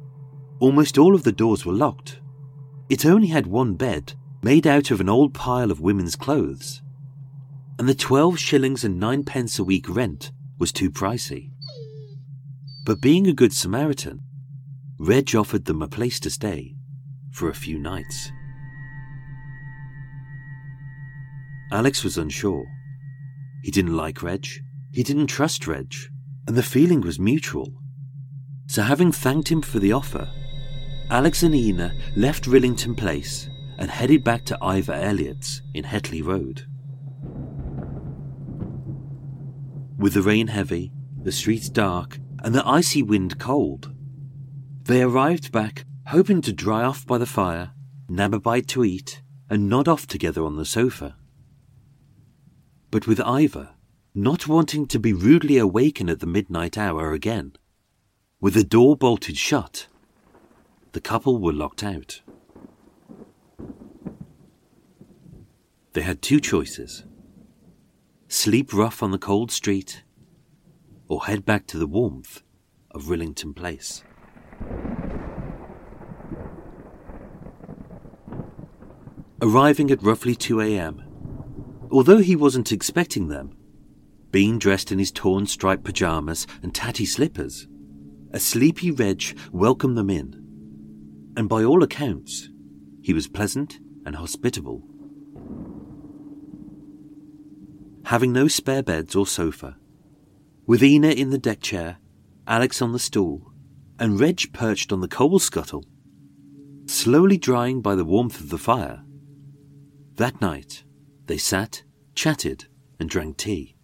Almost 0.59 0.97
all 0.97 1.15
of 1.15 1.23
the 1.23 1.33
doors 1.33 1.65
were 1.65 1.73
locked. 1.73 2.21
It 2.87 3.05
only 3.05 3.27
had 3.27 3.47
one 3.47 3.73
bed, 3.73 4.13
made 4.41 4.65
out 4.65 4.89
of 4.89 5.01
an 5.01 5.09
old 5.09 5.33
pile 5.33 5.69
of 5.69 5.81
women's 5.81 6.15
clothes 6.15 6.81
and 7.79 7.87
the 7.87 7.95
12 7.95 8.39
shillings 8.39 8.83
and 8.83 8.99
9 8.99 9.23
pence 9.23 9.59
a 9.59 9.63
week 9.63 9.87
rent 9.87 10.31
was 10.57 10.71
too 10.71 10.89
pricey. 10.89 11.51
But 12.85 13.01
being 13.01 13.27
a 13.27 13.33
good 13.33 13.53
Samaritan, 13.53 14.21
Reg 14.97 15.35
offered 15.35 15.65
them 15.65 15.81
a 15.81 15.87
place 15.87 16.19
to 16.21 16.29
stay 16.29 16.75
for 17.31 17.49
a 17.49 17.55
few 17.55 17.77
nights. 17.77 18.31
Alex 21.71 22.03
was 22.03 22.17
unsure. 22.17 22.65
He 23.61 23.71
didn't 23.71 23.95
like 23.95 24.23
Reg. 24.23 24.47
He 24.91 25.03
didn't 25.03 25.27
trust 25.27 25.67
Reg, 25.67 25.93
and 26.47 26.55
the 26.55 26.63
feeling 26.63 27.01
was 27.01 27.19
mutual. 27.19 27.73
So, 28.67 28.81
having 28.81 29.11
thanked 29.11 29.49
him 29.49 29.61
for 29.61 29.79
the 29.79 29.91
offer, 29.91 30.29
Alex 31.09 31.43
and 31.43 31.53
Ina 31.53 31.93
left 32.15 32.45
Rillington 32.45 32.97
Place 32.97 33.49
and 33.77 33.91
headed 33.91 34.23
back 34.23 34.45
to 34.45 34.57
Ivor 34.61 34.93
Elliott's 34.93 35.61
in 35.73 35.83
Hetley 35.83 36.25
Road. 36.25 36.65
With 39.97 40.13
the 40.13 40.21
rain 40.21 40.47
heavy, 40.47 40.91
the 41.23 41.31
streets 41.31 41.69
dark, 41.69 42.19
and 42.43 42.53
the 42.53 42.67
icy 42.67 43.01
wind 43.01 43.39
cold, 43.39 43.91
they 44.83 45.01
arrived 45.01 45.51
back 45.51 45.85
hoping 46.07 46.39
to 46.41 46.53
dry 46.53 46.83
off 46.83 47.05
by 47.05 47.17
the 47.17 47.25
fire, 47.25 47.71
nab 48.07 48.33
a 48.33 48.39
bite 48.39 48.67
to 48.69 48.85
eat, 48.85 49.23
and 49.49 49.67
nod 49.67 49.87
off 49.87 50.05
together 50.05 50.45
on 50.45 50.55
the 50.55 50.65
sofa. 50.65 51.15
But 52.91 53.07
with 53.07 53.19
Ivor, 53.19 53.71
not 54.13 54.47
wanting 54.47 54.85
to 54.87 54.99
be 54.99 55.13
rudely 55.13 55.57
awakened 55.57 56.11
at 56.11 56.19
the 56.19 56.27
midnight 56.27 56.77
hour 56.77 57.11
again, 57.11 57.53
with 58.39 58.53
the 58.53 58.63
door 58.63 58.95
bolted 58.95 59.35
shut, 59.35 59.87
the 60.91 61.01
couple 61.01 61.39
were 61.39 61.53
locked 61.53 61.83
out. 61.83 62.21
They 65.93 66.03
had 66.03 66.21
two 66.21 66.39
choices 66.39 67.03
sleep 68.37 68.71
rough 68.71 69.01
on 69.01 69.09
the 69.09 69.17
cold 69.17 69.51
street, 69.51 70.03
or 71.07 71.25
head 71.25 71.43
back 71.43 71.65
to 71.65 71.79
the 71.79 71.87
warmth 71.87 72.43
of 72.91 73.05
Rillington 73.05 73.55
Place. 73.55 74.03
Arriving 79.41 79.89
at 79.89 80.03
roughly 80.03 80.35
2 80.35 80.61
a.m., 80.61 81.03
although 81.91 82.19
he 82.19 82.35
wasn't 82.35 82.71
expecting 82.71 83.27
them, 83.27 83.57
being 84.29 84.59
dressed 84.59 84.91
in 84.91 84.99
his 84.99 85.11
torn 85.11 85.47
striped 85.47 85.83
pajamas 85.83 86.45
and 86.61 86.75
tatty 86.75 87.07
slippers, 87.07 87.67
a 88.33 88.39
sleepy 88.39 88.91
Reg 88.91 89.35
welcomed 89.51 89.97
them 89.97 90.11
in, 90.11 91.33
and 91.35 91.49
by 91.49 91.63
all 91.63 91.81
accounts, 91.81 92.49
he 93.01 93.13
was 93.13 93.27
pleasant 93.27 93.79
and 94.05 94.15
hospitable. 94.15 94.87
Having 98.07 98.31
no 98.31 98.47
spare 98.47 98.83
beds 98.83 99.17
or 99.17 99.27
sofa, 99.27 99.75
with 100.65 100.81
Ina 100.81 101.09
in 101.09 101.29
the 101.29 101.37
deck 101.37 101.59
chair, 101.59 101.97
Alex 102.47 102.81
on 102.81 102.93
the 102.93 102.99
stool, 102.99 103.51
and 103.99 104.17
Reg 104.17 104.53
perched 104.53 104.93
on 104.93 105.01
the 105.01 105.09
coal 105.09 105.39
scuttle, 105.39 105.83
slowly 106.85 107.37
drying 107.37 107.81
by 107.81 107.95
the 107.95 108.05
warmth 108.05 108.39
of 108.39 108.47
the 108.47 108.57
fire, 108.57 109.03
that 110.15 110.39
night, 110.39 110.85
they 111.25 111.37
sat, 111.37 111.83
chatted, 112.15 112.69
and 112.97 113.09
drank 113.09 113.35
tea. 113.35 113.75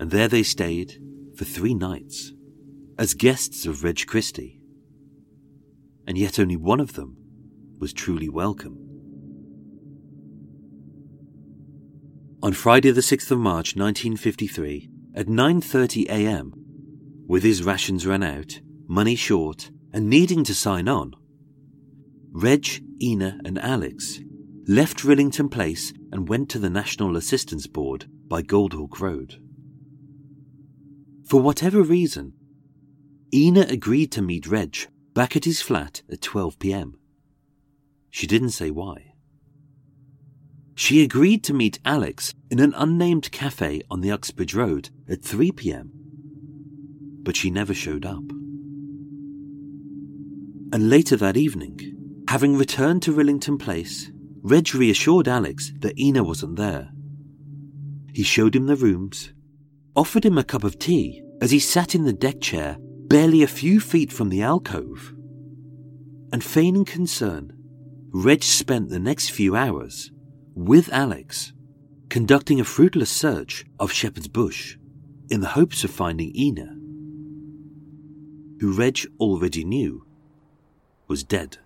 And 0.00 0.10
there 0.10 0.26
they 0.26 0.42
stayed 0.42 1.00
for 1.36 1.44
three 1.44 1.74
nights 1.74 2.32
as 2.98 3.14
guests 3.14 3.64
of 3.64 3.84
Reg 3.84 4.04
Christie. 4.08 4.60
And 6.08 6.18
yet 6.18 6.40
only 6.40 6.56
one 6.56 6.80
of 6.80 6.94
them 6.94 7.16
was 7.78 7.92
truly 7.92 8.28
welcome. 8.28 8.89
On 12.42 12.54
Friday 12.54 12.90
the 12.90 13.02
6th 13.02 13.30
of 13.32 13.38
March 13.38 13.76
1953, 13.76 14.88
at 15.14 15.26
9:30 15.26 16.06
a.m., 16.08 16.54
with 17.26 17.42
his 17.42 17.62
rations 17.62 18.06
run 18.06 18.22
out, 18.22 18.60
money 18.88 19.14
short, 19.14 19.70
and 19.92 20.08
needing 20.08 20.42
to 20.44 20.54
sign 20.54 20.88
on, 20.88 21.14
Reg, 22.32 22.82
Ina, 23.02 23.40
and 23.44 23.58
Alex 23.58 24.20
left 24.66 25.00
Rillington 25.00 25.50
Place 25.50 25.92
and 26.10 26.30
went 26.30 26.48
to 26.48 26.58
the 26.58 26.70
National 26.70 27.14
Assistance 27.18 27.66
Board 27.66 28.06
by 28.26 28.40
Goldhawk 28.40 28.98
Road. 29.00 29.38
For 31.28 31.42
whatever 31.42 31.82
reason, 31.82 32.32
Ina 33.34 33.66
agreed 33.68 34.10
to 34.12 34.22
meet 34.22 34.46
Reg 34.46 34.88
back 35.12 35.36
at 35.36 35.44
his 35.44 35.60
flat 35.60 36.00
at 36.10 36.22
12 36.22 36.58
pm. 36.58 36.98
She 38.08 38.26
didn't 38.26 38.50
say 38.50 38.70
why. 38.70 39.09
She 40.80 41.02
agreed 41.02 41.44
to 41.44 41.52
meet 41.52 41.78
Alex 41.84 42.34
in 42.50 42.58
an 42.58 42.72
unnamed 42.74 43.30
cafe 43.30 43.82
on 43.90 44.00
the 44.00 44.10
Uxbridge 44.10 44.54
Road 44.54 44.88
at 45.06 45.22
3 45.22 45.52
pm, 45.52 45.90
but 47.22 47.36
she 47.36 47.50
never 47.50 47.74
showed 47.74 48.06
up. 48.06 48.24
And 50.72 50.88
later 50.88 51.16
that 51.16 51.36
evening, 51.36 52.24
Having 52.30 52.56
returned 52.56 53.02
to 53.02 53.12
Rillington 53.12 53.58
Place, 53.58 54.10
Reg 54.42 54.72
reassured 54.72 55.26
Alex 55.26 55.72
that 55.80 55.98
Ina 55.98 56.22
wasn't 56.22 56.54
there. 56.54 56.92
He 58.14 58.22
showed 58.22 58.54
him 58.54 58.66
the 58.66 58.76
rooms, 58.76 59.32
offered 59.96 60.24
him 60.24 60.38
a 60.38 60.44
cup 60.44 60.62
of 60.62 60.78
tea 60.78 61.24
as 61.42 61.50
he 61.50 61.58
sat 61.58 61.94
in 61.96 62.04
the 62.04 62.12
deck 62.12 62.40
chair 62.40 62.76
barely 62.80 63.42
a 63.42 63.48
few 63.48 63.80
feet 63.80 64.12
from 64.12 64.28
the 64.28 64.42
alcove. 64.42 65.12
And 66.32 66.42
feigning 66.42 66.84
concern, 66.84 67.52
Reg 68.12 68.44
spent 68.44 68.88
the 68.90 69.00
next 69.00 69.30
few 69.30 69.56
hours 69.56 70.12
with 70.54 70.92
Alex 70.92 71.52
conducting 72.08 72.60
a 72.60 72.64
fruitless 72.64 73.10
search 73.10 73.64
of 73.78 73.92
Shepherd's 73.92 74.28
Bush 74.28 74.76
in 75.30 75.40
the 75.40 75.48
hopes 75.48 75.84
of 75.84 75.90
finding 75.90 76.34
Ina, 76.36 76.76
who 78.60 78.72
Reg 78.72 79.00
already 79.20 79.64
knew 79.64 80.04
was 81.06 81.22
dead. 81.22 81.58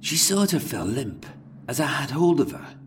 She 0.00 0.16
sort 0.16 0.52
of 0.52 0.62
fell 0.62 0.84
limp 0.84 1.26
as 1.68 1.80
I 1.80 1.86
had 1.86 2.10
hold 2.10 2.40
of 2.40 2.52
her. 2.52 2.78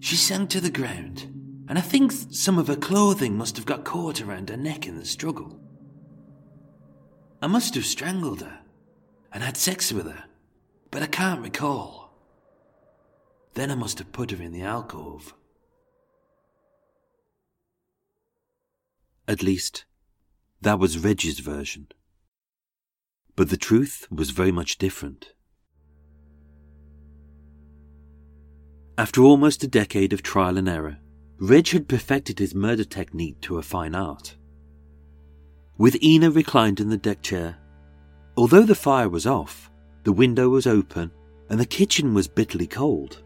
She 0.00 0.16
sank 0.16 0.50
to 0.50 0.60
the 0.60 0.70
ground, 0.70 1.22
and 1.68 1.78
I 1.78 1.80
think 1.80 2.12
some 2.12 2.58
of 2.58 2.68
her 2.68 2.76
clothing 2.76 3.36
must 3.36 3.56
have 3.56 3.66
got 3.66 3.84
caught 3.84 4.20
around 4.20 4.50
her 4.50 4.56
neck 4.56 4.86
in 4.86 4.96
the 4.96 5.04
struggle. 5.04 5.58
I 7.40 7.46
must 7.46 7.74
have 7.74 7.86
strangled 7.86 8.42
her 8.42 8.60
and 9.32 9.42
had 9.42 9.56
sex 9.56 9.92
with 9.92 10.06
her, 10.06 10.24
but 10.90 11.02
I 11.02 11.06
can't 11.06 11.40
recall. 11.40 12.01
Then 13.54 13.70
I 13.70 13.74
must 13.74 13.98
have 13.98 14.12
put 14.12 14.30
her 14.30 14.42
in 14.42 14.52
the 14.52 14.62
alcove. 14.62 15.34
At 19.28 19.42
least, 19.42 19.84
that 20.60 20.78
was 20.78 20.98
Reg's 20.98 21.38
version. 21.38 21.88
But 23.36 23.50
the 23.50 23.56
truth 23.56 24.06
was 24.10 24.30
very 24.30 24.52
much 24.52 24.78
different. 24.78 25.32
After 28.98 29.22
almost 29.22 29.64
a 29.64 29.68
decade 29.68 30.12
of 30.12 30.22
trial 30.22 30.58
and 30.58 30.68
error, 30.68 30.98
Reg 31.38 31.68
had 31.68 31.88
perfected 31.88 32.38
his 32.38 32.54
murder 32.54 32.84
technique 32.84 33.40
to 33.42 33.58
a 33.58 33.62
fine 33.62 33.94
art. 33.94 34.36
With 35.78 36.02
Ina 36.02 36.30
reclined 36.30 36.78
in 36.78 36.88
the 36.88 36.96
deck 36.96 37.22
chair, 37.22 37.56
although 38.36 38.62
the 38.62 38.74
fire 38.74 39.08
was 39.08 39.26
off, 39.26 39.70
the 40.04 40.12
window 40.12 40.48
was 40.48 40.66
open, 40.66 41.10
and 41.48 41.58
the 41.58 41.66
kitchen 41.66 42.14
was 42.14 42.28
bitterly 42.28 42.66
cold, 42.66 43.22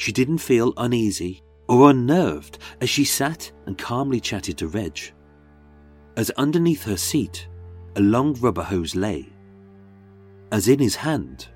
she 0.00 0.12
didn't 0.12 0.38
feel 0.38 0.72
uneasy 0.78 1.42
or 1.68 1.90
unnerved 1.90 2.56
as 2.80 2.88
she 2.88 3.04
sat 3.04 3.52
and 3.66 3.76
calmly 3.76 4.18
chatted 4.18 4.56
to 4.56 4.66
Reg. 4.66 4.98
As 6.16 6.30
underneath 6.38 6.84
her 6.84 6.96
seat, 6.96 7.46
a 7.96 8.00
long 8.00 8.32
rubber 8.40 8.62
hose 8.62 8.94
lay. 8.94 9.28
As 10.52 10.68
in 10.68 10.78
his 10.78 10.96
hand, 10.96 11.48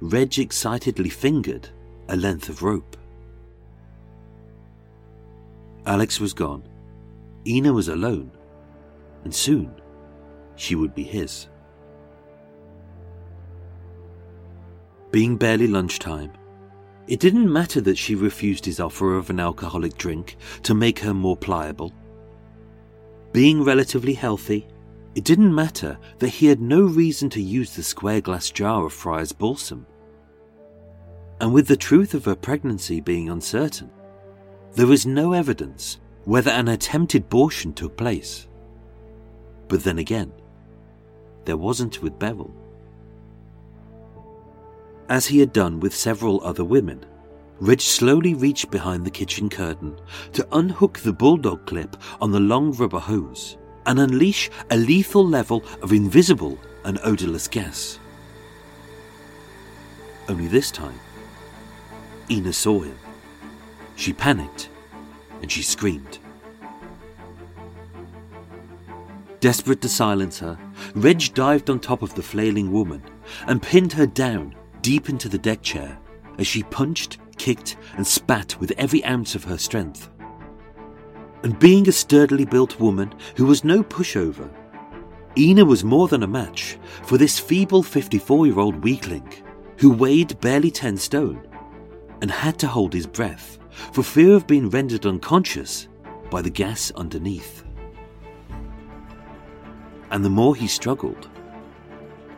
Reg 0.00 0.40
excitedly 0.40 1.08
fingered 1.08 1.68
a 2.08 2.16
length 2.16 2.48
of 2.48 2.64
rope. 2.64 2.96
Alex 5.86 6.18
was 6.18 6.34
gone. 6.34 6.64
Ina 7.46 7.72
was 7.72 7.86
alone. 7.86 8.32
And 9.22 9.32
soon, 9.32 9.72
she 10.56 10.74
would 10.74 10.96
be 10.96 11.04
his. 11.04 11.46
Being 15.12 15.36
barely 15.36 15.68
lunchtime, 15.68 16.32
it 17.06 17.20
didn't 17.20 17.52
matter 17.52 17.80
that 17.82 17.98
she 17.98 18.14
refused 18.14 18.64
his 18.64 18.80
offer 18.80 19.16
of 19.16 19.30
an 19.30 19.40
alcoholic 19.40 19.96
drink 19.96 20.36
to 20.62 20.74
make 20.74 20.98
her 21.00 21.14
more 21.14 21.36
pliable. 21.36 21.92
Being 23.32 23.62
relatively 23.62 24.14
healthy, 24.14 24.66
it 25.14 25.24
didn't 25.24 25.54
matter 25.54 25.98
that 26.18 26.28
he 26.28 26.46
had 26.46 26.60
no 26.60 26.82
reason 26.82 27.28
to 27.30 27.42
use 27.42 27.74
the 27.74 27.82
square 27.82 28.20
glass 28.20 28.50
jar 28.50 28.86
of 28.86 28.92
Friar's 28.92 29.32
balsam 29.32 29.86
and 31.40 31.52
with 31.52 31.66
the 31.66 31.76
truth 31.76 32.14
of 32.14 32.24
her 32.24 32.34
pregnancy 32.34 33.00
being 33.00 33.28
uncertain, 33.28 33.90
there 34.72 34.86
was 34.86 35.06
no 35.06 35.32
evidence 35.32 36.00
whether 36.24 36.50
an 36.50 36.68
attempted 36.68 37.24
abortion 37.24 37.72
took 37.72 37.96
place. 37.96 38.48
But 39.68 39.84
then 39.84 39.98
again, 39.98 40.32
there 41.44 41.56
wasn't 41.56 42.02
with 42.02 42.18
Beryl. 42.18 42.54
As 45.08 45.26
he 45.26 45.38
had 45.38 45.52
done 45.52 45.80
with 45.80 45.94
several 45.94 46.42
other 46.42 46.64
women, 46.64 47.04
Reg 47.60 47.80
slowly 47.80 48.34
reached 48.34 48.70
behind 48.70 49.04
the 49.04 49.10
kitchen 49.10 49.50
curtain 49.50 49.98
to 50.32 50.46
unhook 50.52 50.98
the 50.98 51.12
bulldog 51.12 51.66
clip 51.66 51.96
on 52.20 52.32
the 52.32 52.40
long 52.40 52.72
rubber 52.72 52.98
hose 52.98 53.58
and 53.86 54.00
unleash 54.00 54.50
a 54.70 54.76
lethal 54.76 55.26
level 55.26 55.62
of 55.82 55.92
invisible 55.92 56.58
and 56.84 56.98
odorless 57.04 57.48
gas. 57.48 57.98
Only 60.28 60.46
this 60.46 60.70
time, 60.70 60.98
Ina 62.30 62.54
saw 62.54 62.80
him 62.80 62.98
She 63.96 64.14
panicked 64.14 64.70
and 65.42 65.52
she 65.52 65.62
screamed. 65.62 66.18
Desperate 69.40 69.82
to 69.82 69.88
silence 69.90 70.38
her, 70.38 70.58
Reg 70.94 71.34
dived 71.34 71.68
on 71.68 71.78
top 71.78 72.00
of 72.00 72.14
the 72.14 72.22
flailing 72.22 72.72
woman 72.72 73.02
and 73.46 73.60
pinned 73.62 73.92
her 73.92 74.06
down 74.06 74.54
deep 74.84 75.08
into 75.08 75.30
the 75.30 75.38
deck 75.38 75.62
chair 75.62 75.98
as 76.38 76.46
she 76.46 76.62
punched, 76.64 77.16
kicked, 77.38 77.78
and 77.96 78.06
spat 78.06 78.54
with 78.60 78.70
every 78.76 79.02
ounce 79.06 79.34
of 79.34 79.42
her 79.44 79.56
strength. 79.56 80.10
And 81.42 81.58
being 81.58 81.88
a 81.88 81.92
sturdily 81.92 82.44
built 82.44 82.78
woman 82.78 83.14
who 83.36 83.46
was 83.46 83.64
no 83.64 83.82
pushover, 83.82 84.52
Ina 85.38 85.64
was 85.64 85.84
more 85.84 86.06
than 86.06 86.22
a 86.22 86.26
match 86.26 86.76
for 87.02 87.16
this 87.16 87.38
feeble 87.38 87.82
54 87.82 88.46
year 88.46 88.58
old 88.58 88.84
weakling 88.84 89.26
who 89.78 89.90
weighed 89.90 90.38
barely 90.42 90.70
10 90.70 90.98
stone 90.98 91.48
and 92.20 92.30
had 92.30 92.58
to 92.58 92.66
hold 92.66 92.92
his 92.92 93.06
breath 93.06 93.58
for 93.92 94.02
fear 94.02 94.34
of 94.34 94.46
being 94.46 94.68
rendered 94.68 95.06
unconscious 95.06 95.88
by 96.30 96.42
the 96.42 96.50
gas 96.50 96.92
underneath. 96.94 97.64
And 100.10 100.22
the 100.22 100.30
more 100.30 100.54
he 100.54 100.66
struggled, 100.66 101.30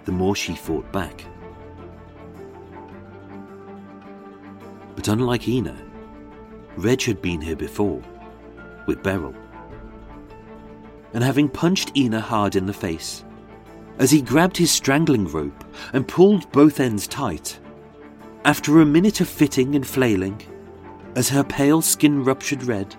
the 0.04 0.12
more 0.12 0.36
she 0.36 0.54
fought 0.54 0.90
back. 0.92 1.26
But 4.96 5.08
unlike 5.08 5.46
Ina, 5.46 5.76
Reg 6.76 7.02
had 7.02 7.22
been 7.22 7.40
here 7.40 7.54
before, 7.54 8.02
with 8.86 9.02
Beryl. 9.02 9.34
And 11.14 11.22
having 11.22 11.48
punched 11.48 11.96
Ina 11.96 12.20
hard 12.20 12.56
in 12.56 12.66
the 12.66 12.72
face, 12.72 13.24
as 13.98 14.10
he 14.10 14.20
grabbed 14.20 14.56
his 14.56 14.70
strangling 14.70 15.26
rope 15.28 15.64
and 15.92 16.08
pulled 16.08 16.50
both 16.50 16.80
ends 16.80 17.06
tight, 17.06 17.60
after 18.44 18.80
a 18.80 18.86
minute 18.86 19.20
of 19.20 19.28
fitting 19.28 19.74
and 19.74 19.86
flailing, 19.86 20.40
as 21.14 21.28
her 21.28 21.44
pale 21.44 21.82
skin 21.82 22.24
ruptured 22.24 22.64
red, 22.64 22.94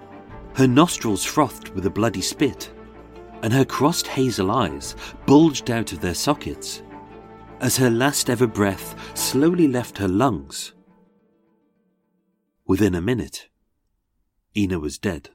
her 0.56 0.68
nostrils 0.68 1.24
frothed 1.24 1.69
with 1.69 1.86
a 1.86 1.90
bloody 1.90 2.22
spit, 2.22 2.72
and 3.44 3.53
her 3.53 3.65
crossed 3.65 4.07
hazel 4.07 4.49
eyes 4.49 4.95
bulged 5.26 5.69
out 5.69 5.94
of 5.94 6.02
their 6.02 6.15
sockets, 6.15 6.82
as 7.60 7.78
her 7.78 7.90
last 7.90 8.30
ever 8.30 8.48
breath 8.48 8.95
slowly 9.15 9.68
left 9.68 9.98
her 9.98 10.07
lungs. 10.07 10.74
Within 12.68 12.95
a 12.95 13.02
minute, 13.02 13.48
Ina 14.56 14.77
was 14.77 14.98
dead. 14.98 15.30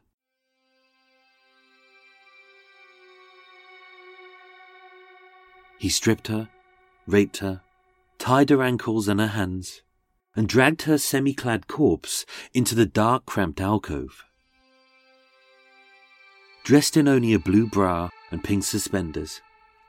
He 5.79 5.89
stripped 5.89 6.29
her, 6.29 6.51
raped 7.07 7.39
her, 7.39 7.63
tied 8.19 8.51
her 8.51 8.63
ankles 8.63 9.09
and 9.09 9.19
her 9.19 9.29
hands, 9.29 9.81
and 10.37 10.47
dragged 10.47 10.83
her 10.83 10.99
semi 10.99 11.33
clad 11.33 11.69
corpse 11.69 12.27
into 12.53 12.75
the 12.75 12.85
dark, 12.85 13.25
cramped 13.25 13.63
alcove. 13.63 14.27
Dressed 16.65 16.99
in 16.99 17.09
only 17.09 17.33
a 17.33 17.39
blue 17.39 17.67
bra 17.67 18.11
and 18.31 18.45
pink 18.45 18.63
suspenders, 18.63 19.41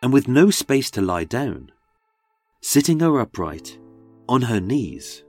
and 0.01 0.13
with 0.13 0.29
no 0.29 0.49
space 0.49 0.89
to 0.91 1.01
lie 1.01 1.25
down, 1.25 1.73
sitting 2.61 3.01
her 3.01 3.19
upright, 3.19 3.77
on 4.29 4.43
her 4.43 4.61
knees, 4.61 5.23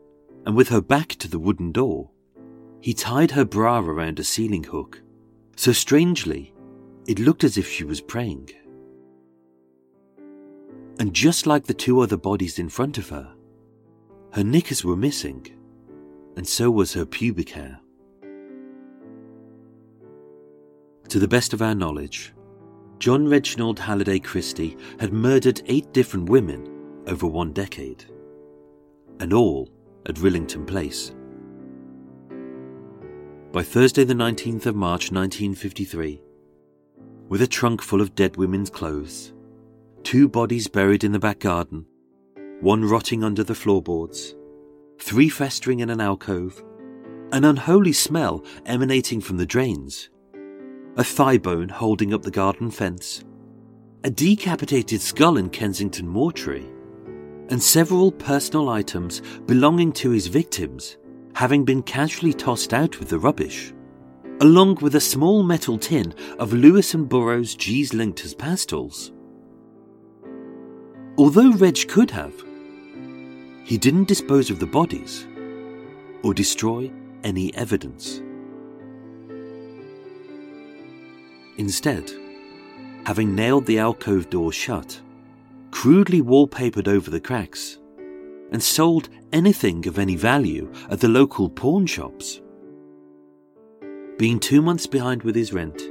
and 0.46 0.54
with 0.54 0.68
her 0.68 0.80
back 0.80 1.10
to 1.16 1.28
the 1.28 1.38
wooden 1.38 1.72
door, 1.72 2.10
he 2.80 2.92
tied 2.92 3.30
her 3.30 3.44
bra 3.44 3.80
around 3.80 4.18
a 4.18 4.24
ceiling 4.24 4.64
hook, 4.64 5.02
so 5.56 5.72
strangely, 5.72 6.52
it 7.06 7.18
looked 7.18 7.44
as 7.44 7.56
if 7.56 7.68
she 7.68 7.84
was 7.84 8.00
praying. 8.00 8.50
And 10.98 11.14
just 11.14 11.46
like 11.46 11.64
the 11.64 11.74
two 11.74 12.00
other 12.00 12.16
bodies 12.16 12.58
in 12.58 12.68
front 12.68 12.98
of 12.98 13.08
her, 13.08 13.34
her 14.32 14.44
knickers 14.44 14.84
were 14.84 14.96
missing, 14.96 15.46
and 16.36 16.46
so 16.46 16.70
was 16.70 16.92
her 16.92 17.06
pubic 17.06 17.50
hair. 17.50 17.80
To 21.08 21.18
the 21.18 21.28
best 21.28 21.52
of 21.52 21.62
our 21.62 21.74
knowledge, 21.74 22.34
John 22.98 23.26
Reginald 23.28 23.78
Halliday 23.78 24.18
Christie 24.18 24.76
had 24.98 25.12
murdered 25.12 25.62
eight 25.66 25.92
different 25.92 26.28
women 26.28 27.02
over 27.06 27.26
one 27.26 27.52
decade, 27.52 28.04
and 29.20 29.32
all 29.32 29.68
at 30.06 30.16
Rillington 30.16 30.66
Place. 30.66 31.12
By 33.52 33.62
Thursday, 33.62 34.04
the 34.04 34.14
19th 34.14 34.66
of 34.66 34.74
March 34.74 35.12
1953, 35.12 36.20
with 37.28 37.40
a 37.40 37.46
trunk 37.46 37.82
full 37.82 38.00
of 38.00 38.14
dead 38.14 38.36
women's 38.36 38.70
clothes, 38.70 39.32
two 40.02 40.28
bodies 40.28 40.68
buried 40.68 41.04
in 41.04 41.12
the 41.12 41.18
back 41.18 41.38
garden, 41.38 41.86
one 42.60 42.84
rotting 42.84 43.22
under 43.22 43.44
the 43.44 43.54
floorboards, 43.54 44.34
three 44.98 45.28
festering 45.28 45.80
in 45.80 45.90
an 45.90 46.00
alcove, 46.00 46.62
an 47.32 47.44
unholy 47.44 47.92
smell 47.92 48.44
emanating 48.66 49.20
from 49.20 49.36
the 49.36 49.46
drains, 49.46 50.10
a 50.96 51.04
thigh 51.04 51.38
bone 51.38 51.68
holding 51.68 52.12
up 52.12 52.22
the 52.22 52.30
garden 52.30 52.70
fence, 52.70 53.24
a 54.04 54.10
decapitated 54.10 55.00
skull 55.00 55.36
in 55.36 55.48
Kensington 55.48 56.06
mortuary, 56.06 56.66
and 57.50 57.62
several 57.62 58.10
personal 58.10 58.68
items 58.68 59.20
belonging 59.46 59.92
to 59.92 60.10
his 60.10 60.26
victims 60.26 60.96
having 61.34 61.64
been 61.64 61.82
casually 61.82 62.32
tossed 62.32 62.72
out 62.72 62.98
with 62.98 63.08
the 63.08 63.18
rubbish, 63.18 63.72
along 64.40 64.76
with 64.76 64.94
a 64.94 65.00
small 65.00 65.42
metal 65.42 65.76
tin 65.76 66.14
of 66.38 66.52
Lewis 66.52 66.94
and 66.94 67.08
Burrows 67.08 67.54
Gee's 67.54 67.90
Linctus 67.90 68.36
pastils. 68.36 69.12
Although 71.18 71.52
Reg 71.52 71.88
could 71.88 72.10
have, 72.10 72.34
he 73.64 73.78
didn't 73.78 74.08
dispose 74.08 74.50
of 74.50 74.60
the 74.60 74.66
bodies 74.66 75.26
or 76.22 76.34
destroy 76.34 76.90
any 77.24 77.54
evidence. 77.54 78.20
Instead, 81.56 82.10
having 83.06 83.34
nailed 83.34 83.66
the 83.66 83.78
alcove 83.78 84.28
door 84.30 84.52
shut, 84.52 85.00
crudely 85.74 86.22
wallpapered 86.22 86.86
over 86.86 87.10
the 87.10 87.20
cracks, 87.20 87.78
and 88.52 88.62
sold 88.62 89.08
anything 89.32 89.84
of 89.88 89.98
any 89.98 90.14
value 90.14 90.70
at 90.88 91.00
the 91.00 91.08
local 91.08 91.50
pawn 91.50 91.84
shops. 91.84 92.40
Being 94.16 94.38
two 94.38 94.62
months 94.62 94.86
behind 94.86 95.24
with 95.24 95.34
his 95.34 95.52
rent 95.52 95.82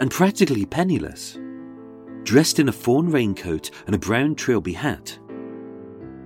and 0.00 0.10
practically 0.10 0.66
penniless, 0.66 1.38
dressed 2.24 2.58
in 2.58 2.68
a 2.68 2.72
fawn 2.72 3.12
raincoat 3.12 3.70
and 3.86 3.94
a 3.94 3.98
brown 3.98 4.34
trilby 4.34 4.72
hat. 4.72 5.16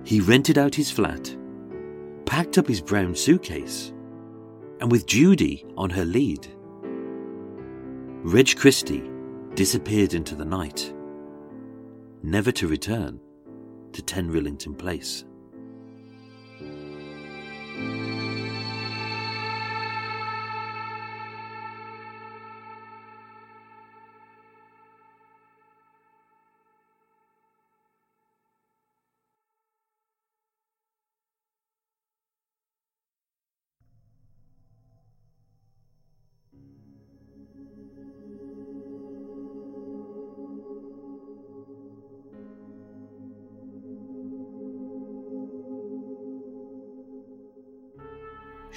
He 0.03 0.19
rented 0.19 0.57
out 0.57 0.73
his 0.73 0.89
flat, 0.89 1.37
packed 2.25 2.57
up 2.57 2.67
his 2.67 2.81
brown 2.81 3.15
suitcase, 3.15 3.93
and 4.81 4.91
with 4.91 5.05
Judy 5.05 5.67
on 5.77 5.91
her 5.91 6.03
lead, 6.03 6.47
Reg 8.23 8.57
Christie 8.57 9.07
disappeared 9.53 10.15
into 10.15 10.33
the 10.33 10.45
night, 10.45 10.91
never 12.23 12.51
to 12.53 12.67
return 12.67 13.19
to 13.91 14.01
10 14.01 14.31
Rillington 14.31 14.77
Place. 14.77 15.25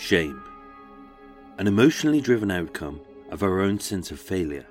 Shame. 0.06 0.40
An 1.58 1.66
emotionally 1.66 2.20
driven 2.20 2.48
outcome 2.48 3.00
of 3.32 3.42
our 3.42 3.58
own 3.58 3.80
sense 3.80 4.12
of 4.12 4.20
failure. 4.20 4.64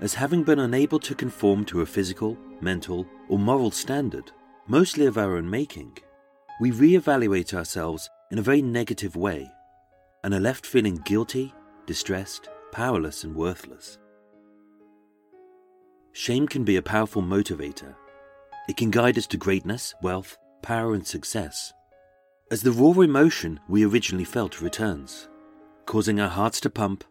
As 0.00 0.14
having 0.14 0.42
been 0.42 0.58
unable 0.58 0.98
to 0.98 1.14
conform 1.14 1.64
to 1.66 1.82
a 1.82 1.86
physical, 1.86 2.36
mental, 2.60 3.06
or 3.28 3.38
moral 3.38 3.70
standard, 3.70 4.32
mostly 4.66 5.06
of 5.06 5.18
our 5.18 5.36
own 5.36 5.48
making, 5.48 5.98
we 6.60 6.72
re-evaluate 6.72 7.54
ourselves 7.54 8.10
in 8.32 8.40
a 8.40 8.42
very 8.42 8.60
negative 8.60 9.14
way 9.14 9.48
and 10.24 10.34
are 10.34 10.40
left 10.40 10.66
feeling 10.66 10.96
guilty, 11.04 11.54
distressed, 11.86 12.48
powerless, 12.72 13.22
and 13.22 13.36
worthless. 13.36 13.98
Shame 16.10 16.48
can 16.48 16.64
be 16.64 16.74
a 16.74 16.82
powerful 16.82 17.22
motivator. 17.22 17.94
It 18.68 18.76
can 18.76 18.90
guide 18.90 19.16
us 19.16 19.28
to 19.28 19.36
greatness, 19.36 19.94
wealth, 20.02 20.36
power, 20.60 20.92
and 20.92 21.06
success 21.06 21.72
as 22.54 22.62
the 22.62 22.70
raw 22.70 23.00
emotion 23.00 23.58
we 23.66 23.84
originally 23.84 24.22
felt 24.22 24.60
returns, 24.60 25.28
causing 25.86 26.20
our 26.20 26.28
hearts 26.28 26.60
to 26.60 26.70
pump, 26.70 27.02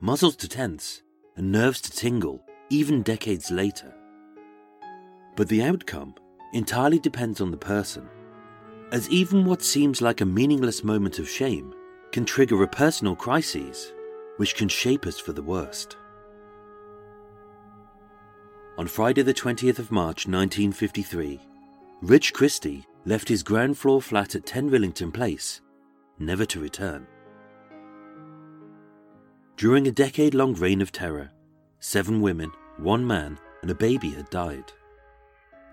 muscles 0.00 0.34
to 0.34 0.48
tense, 0.48 1.04
and 1.36 1.52
nerves 1.52 1.80
to 1.80 1.92
tingle 1.92 2.44
even 2.68 3.00
decades 3.02 3.48
later. 3.48 3.94
But 5.36 5.46
the 5.46 5.62
outcome 5.62 6.16
entirely 6.52 6.98
depends 6.98 7.40
on 7.40 7.52
the 7.52 7.56
person, 7.56 8.08
as 8.90 9.08
even 9.08 9.44
what 9.44 9.62
seems 9.62 10.02
like 10.02 10.20
a 10.20 10.26
meaningless 10.26 10.82
moment 10.82 11.20
of 11.20 11.28
shame 11.28 11.72
can 12.10 12.24
trigger 12.24 12.60
a 12.64 12.66
personal 12.66 13.14
crisis 13.14 13.92
which 14.38 14.56
can 14.56 14.68
shape 14.68 15.06
us 15.06 15.20
for 15.20 15.32
the 15.32 15.44
worst. 15.54 15.96
On 18.76 18.88
Friday, 18.88 19.22
the 19.22 19.32
20th 19.32 19.78
of 19.78 19.92
March 19.92 20.26
1953, 20.26 21.40
Reg 22.02 22.32
Christie 22.32 22.84
left 23.04 23.28
his 23.28 23.42
ground 23.42 23.78
floor 23.78 24.02
flat 24.02 24.34
at 24.34 24.46
10 24.46 24.70
Rillington 24.70 25.12
Place, 25.12 25.60
never 26.18 26.44
to 26.46 26.60
return. 26.60 27.06
During 29.56 29.86
a 29.86 29.92
decade 29.92 30.34
long 30.34 30.54
reign 30.54 30.80
of 30.80 30.92
terror, 30.92 31.30
seven 31.80 32.20
women, 32.20 32.52
one 32.76 33.06
man, 33.06 33.38
and 33.62 33.70
a 33.70 33.74
baby 33.74 34.10
had 34.10 34.30
died. 34.30 34.72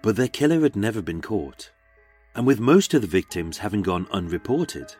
But 0.02 0.16
their 0.16 0.28
killer 0.28 0.62
had 0.62 0.76
never 0.76 1.02
been 1.02 1.22
caught, 1.22 1.72
and 2.36 2.46
with 2.48 2.60
most 2.60 2.94
of 2.94 3.02
the 3.02 3.08
victims 3.08 3.58
having 3.58 3.82
gone 3.82 4.08
unreported, 4.12 4.94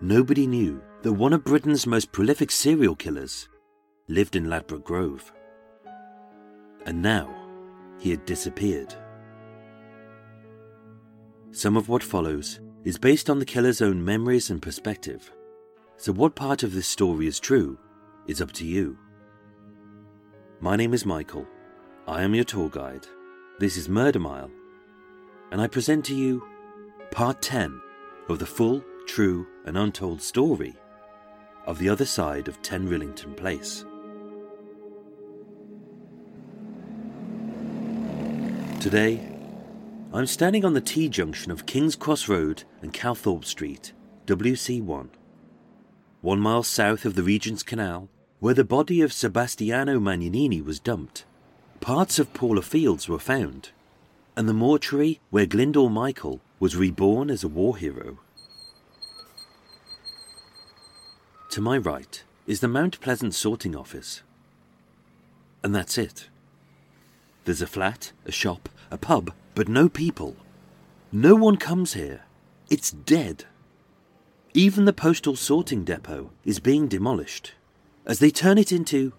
nobody 0.00 0.46
knew 0.46 0.82
that 1.02 1.12
one 1.12 1.32
of 1.32 1.44
Britain's 1.44 1.86
most 1.86 2.12
prolific 2.12 2.50
serial 2.50 2.96
killers 2.96 3.48
lived 4.08 4.36
in 4.36 4.48
Ladbroke 4.48 4.84
Grove. 4.84 5.32
And 6.84 7.02
now 7.02 7.32
he 7.98 8.10
had 8.10 8.24
disappeared. 8.24 8.94
Some 11.56 11.78
of 11.78 11.88
what 11.88 12.02
follows 12.02 12.60
is 12.84 12.98
based 12.98 13.30
on 13.30 13.38
the 13.38 13.46
killer's 13.46 13.80
own 13.80 14.04
memories 14.04 14.50
and 14.50 14.60
perspective, 14.60 15.32
so 15.96 16.12
what 16.12 16.34
part 16.34 16.62
of 16.62 16.74
this 16.74 16.86
story 16.86 17.26
is 17.26 17.40
true 17.40 17.78
is 18.26 18.42
up 18.42 18.52
to 18.52 18.66
you. 18.66 18.98
My 20.60 20.76
name 20.76 20.92
is 20.92 21.06
Michael. 21.06 21.46
I 22.06 22.24
am 22.24 22.34
your 22.34 22.44
tour 22.44 22.68
guide. 22.68 23.06
This 23.58 23.78
is 23.78 23.88
Murder 23.88 24.18
Mile, 24.18 24.50
and 25.50 25.62
I 25.62 25.66
present 25.66 26.04
to 26.04 26.14
you 26.14 26.46
part 27.10 27.40
10 27.40 27.80
of 28.28 28.38
the 28.38 28.44
full, 28.44 28.84
true, 29.06 29.46
and 29.64 29.78
untold 29.78 30.20
story 30.20 30.74
of 31.64 31.78
the 31.78 31.88
other 31.88 32.04
side 32.04 32.48
of 32.48 32.60
10 32.60 32.86
Rillington 32.86 33.34
Place. 33.34 33.86
Today, 38.78 39.35
I'm 40.12 40.26
standing 40.26 40.64
on 40.64 40.72
the 40.72 40.80
T 40.80 41.08
junction 41.08 41.50
of 41.50 41.66
King's 41.66 41.96
Cross 41.96 42.28
Road 42.28 42.62
and 42.80 42.92
Calthorpe 42.92 43.44
Street, 43.44 43.92
WC1, 44.26 45.08
one 46.22 46.40
mile 46.40 46.62
south 46.62 47.04
of 47.04 47.16
the 47.16 47.22
Regent's 47.24 47.64
Canal, 47.64 48.08
where 48.38 48.54
the 48.54 48.64
body 48.64 49.02
of 49.02 49.12
Sebastiano 49.12 49.98
Magnanini 49.98 50.64
was 50.64 50.78
dumped. 50.78 51.24
Parts 51.80 52.18
of 52.18 52.32
Paula 52.32 52.62
Fields 52.62 53.08
were 53.08 53.18
found, 53.18 53.70
and 54.36 54.48
the 54.48 54.54
mortuary 54.54 55.20
where 55.30 55.46
Glyndwr 55.46 55.90
Michael 55.90 56.40
was 56.60 56.76
reborn 56.76 57.28
as 57.28 57.42
a 57.42 57.48
war 57.48 57.76
hero. 57.76 58.18
To 61.50 61.60
my 61.60 61.78
right 61.78 62.22
is 62.46 62.60
the 62.60 62.68
Mount 62.68 63.00
Pleasant 63.00 63.34
sorting 63.34 63.74
office. 63.74 64.22
And 65.64 65.74
that's 65.74 65.98
it. 65.98 66.28
There's 67.44 67.62
a 67.62 67.66
flat, 67.66 68.12
a 68.24 68.32
shop, 68.32 68.68
a 68.90 68.96
pub, 68.96 69.32
but 69.56 69.68
no 69.68 69.88
people. 69.88 70.36
No 71.10 71.34
one 71.34 71.56
comes 71.56 71.94
here. 71.94 72.20
It's 72.68 72.90
dead. 72.90 73.46
Even 74.52 74.84
the 74.84 74.92
postal 74.92 75.34
sorting 75.34 75.82
depot 75.82 76.30
is 76.44 76.60
being 76.60 76.86
demolished 76.86 77.54
as 78.06 78.20
they 78.20 78.30
turn 78.30 78.58
it 78.58 78.70
into, 78.70 79.12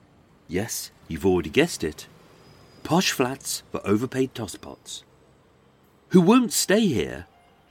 yes, 0.48 0.92
you've 1.08 1.26
already 1.26 1.50
guessed 1.50 1.84
it, 1.84 2.08
posh 2.84 3.12
flats 3.12 3.64
for 3.72 3.86
overpaid 3.86 4.34
tosspots. 4.34 5.04
Who 6.10 6.22
won't 6.22 6.54
stay 6.54 6.86
here, 6.88 7.26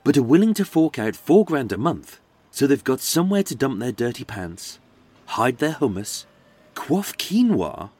but 0.05 0.17
are 0.17 0.23
willing 0.23 0.53
to 0.55 0.65
fork 0.65 0.99
out 0.99 1.17
four 1.17 1.45
grand 1.45 1.73
a 1.73 1.79
month 1.79 2.21
so 2.51 2.67
they've 2.67 2.83
got 2.83 3.01
somewhere 3.01 3.43
to 3.45 3.55
dump 3.55 3.79
their 3.79 3.93
dirty 3.93 4.25
pants, 4.25 4.79
hide 5.27 5.59
their 5.59 5.75
hummus, 5.75 6.27
quaff 6.75 7.17
quinoa, 7.17 7.91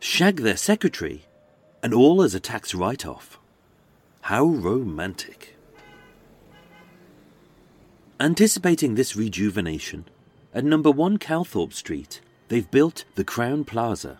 shag 0.00 0.38
their 0.38 0.56
secretary, 0.56 1.26
and 1.82 1.92
all 1.92 2.22
as 2.22 2.34
a 2.34 2.40
tax 2.40 2.74
write 2.74 3.06
off. 3.06 3.38
How 4.26 4.44
romantic. 4.44 5.54
Anticipating 8.18 8.96
this 8.96 9.14
rejuvenation, 9.14 10.06
at 10.52 10.64
number 10.64 10.90
1 10.90 11.18
Calthorpe 11.18 11.72
Street, 11.72 12.20
they've 12.48 12.68
built 12.68 13.04
the 13.14 13.22
Crowne 13.22 13.64
Plaza, 13.64 14.18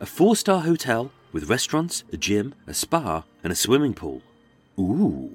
a 0.00 0.04
four 0.04 0.36
star 0.36 0.60
hotel 0.60 1.12
with 1.32 1.48
restaurants, 1.48 2.04
a 2.12 2.18
gym, 2.18 2.54
a 2.66 2.74
spa, 2.74 3.24
and 3.42 3.50
a 3.50 3.56
swimming 3.56 3.94
pool. 3.94 4.20
Ooh. 4.78 5.34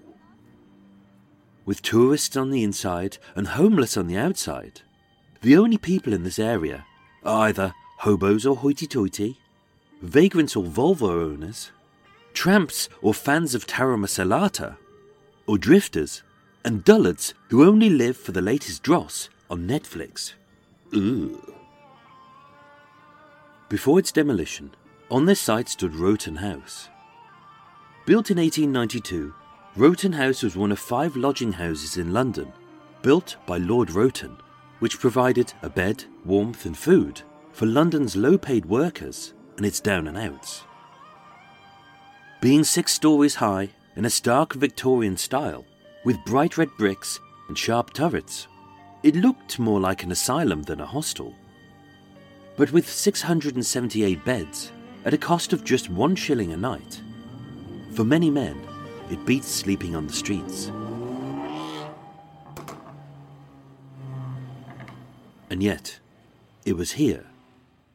With 1.66 1.82
tourists 1.82 2.38
on 2.38 2.52
the 2.52 2.64
inside 2.64 3.18
and 3.36 3.48
homeless 3.48 3.98
on 3.98 4.06
the 4.06 4.16
outside, 4.16 4.82
the 5.42 5.58
only 5.58 5.80
people 5.80 6.14
in 6.14 6.22
this 6.22 6.38
area 6.38 6.86
are 7.24 7.48
either 7.48 7.74
hobos 7.98 8.46
or 8.46 8.58
hoity 8.58 8.86
toity, 8.86 9.40
vagrants 10.04 10.56
or 10.56 10.66
Volvo 10.66 11.32
owners, 11.32 11.72
tramps 12.34 12.90
or 13.02 13.14
fans 13.14 13.56
of 13.56 13.68
taramasalata, 13.68 14.78
or 15.48 15.58
drifters 15.58 16.24
and 16.64 16.84
dullards 16.84 17.34
who 17.50 17.66
only 17.66 17.90
live 17.90 18.18
for 18.18 18.32
the 18.32 18.42
latest 18.42 18.84
dross 18.84 19.30
on 19.50 19.68
Netflix. 19.68 20.34
Ugh. 20.94 21.54
Before 23.70 24.00
its 24.00 24.12
demolition, 24.12 24.72
on 25.10 25.26
this 25.26 25.40
site 25.40 25.70
stood 25.70 25.94
Rowton 25.94 26.38
House. 26.38 26.90
Built 28.06 28.32
in 28.32 28.38
1892, 28.38 29.34
Rowton 29.78 30.14
House 30.14 30.44
was 30.44 30.56
one 30.56 30.72
of 30.72 30.80
five 30.80 31.16
lodging 31.16 31.54
houses 31.54 31.98
in 31.98 32.14
London, 32.14 32.52
built 33.02 33.38
by 33.46 33.58
Lord 33.58 33.90
Rowton, 33.90 34.38
which 34.80 35.00
provided 35.00 35.54
a 35.62 35.70
bed, 35.70 36.04
warmth, 36.26 36.66
and 36.66 36.78
food 36.78 37.22
for 37.54 37.66
London's 37.66 38.16
low 38.16 38.38
paid 38.38 38.66
workers 38.66 39.34
and 39.58 39.66
its 39.66 39.80
down 39.80 40.08
and 40.08 40.18
outs. 40.18 40.64
Being 42.42 42.64
six 42.64 42.92
stories 42.92 43.36
high 43.36 43.70
in 43.96 44.06
a 44.06 44.10
stark 44.10 44.54
Victorian 44.54 45.16
style, 45.16 45.64
with 46.04 46.26
bright 46.26 46.58
red 46.58 46.70
bricks 46.78 47.20
and 47.48 47.58
sharp 47.58 47.94
turrets, 47.94 48.48
it 49.04 49.16
looked 49.16 49.60
more 49.60 49.80
like 49.80 50.04
an 50.04 50.12
asylum 50.12 50.64
than 50.64 50.82
a 50.82 50.86
hostel 50.86 51.36
but 52.62 52.72
with 52.72 52.88
678 52.88 54.24
beds 54.26 54.72
at 55.06 55.14
a 55.14 55.18
cost 55.18 55.54
of 55.54 55.64
just 55.64 55.90
one 55.90 56.16
shilling 56.16 56.52
a 56.52 56.58
night. 56.58 57.02
For 57.94 58.04
many 58.04 58.30
men, 58.30 58.62
it 59.10 59.26
beats 59.26 59.48
sleeping 59.48 59.96
on 59.96 60.08
the 60.08 60.14
streets. 60.14 60.72
And 65.50 65.64
yet, 65.64 66.00
it 66.66 66.78
was 66.78 66.92
here 66.92 67.26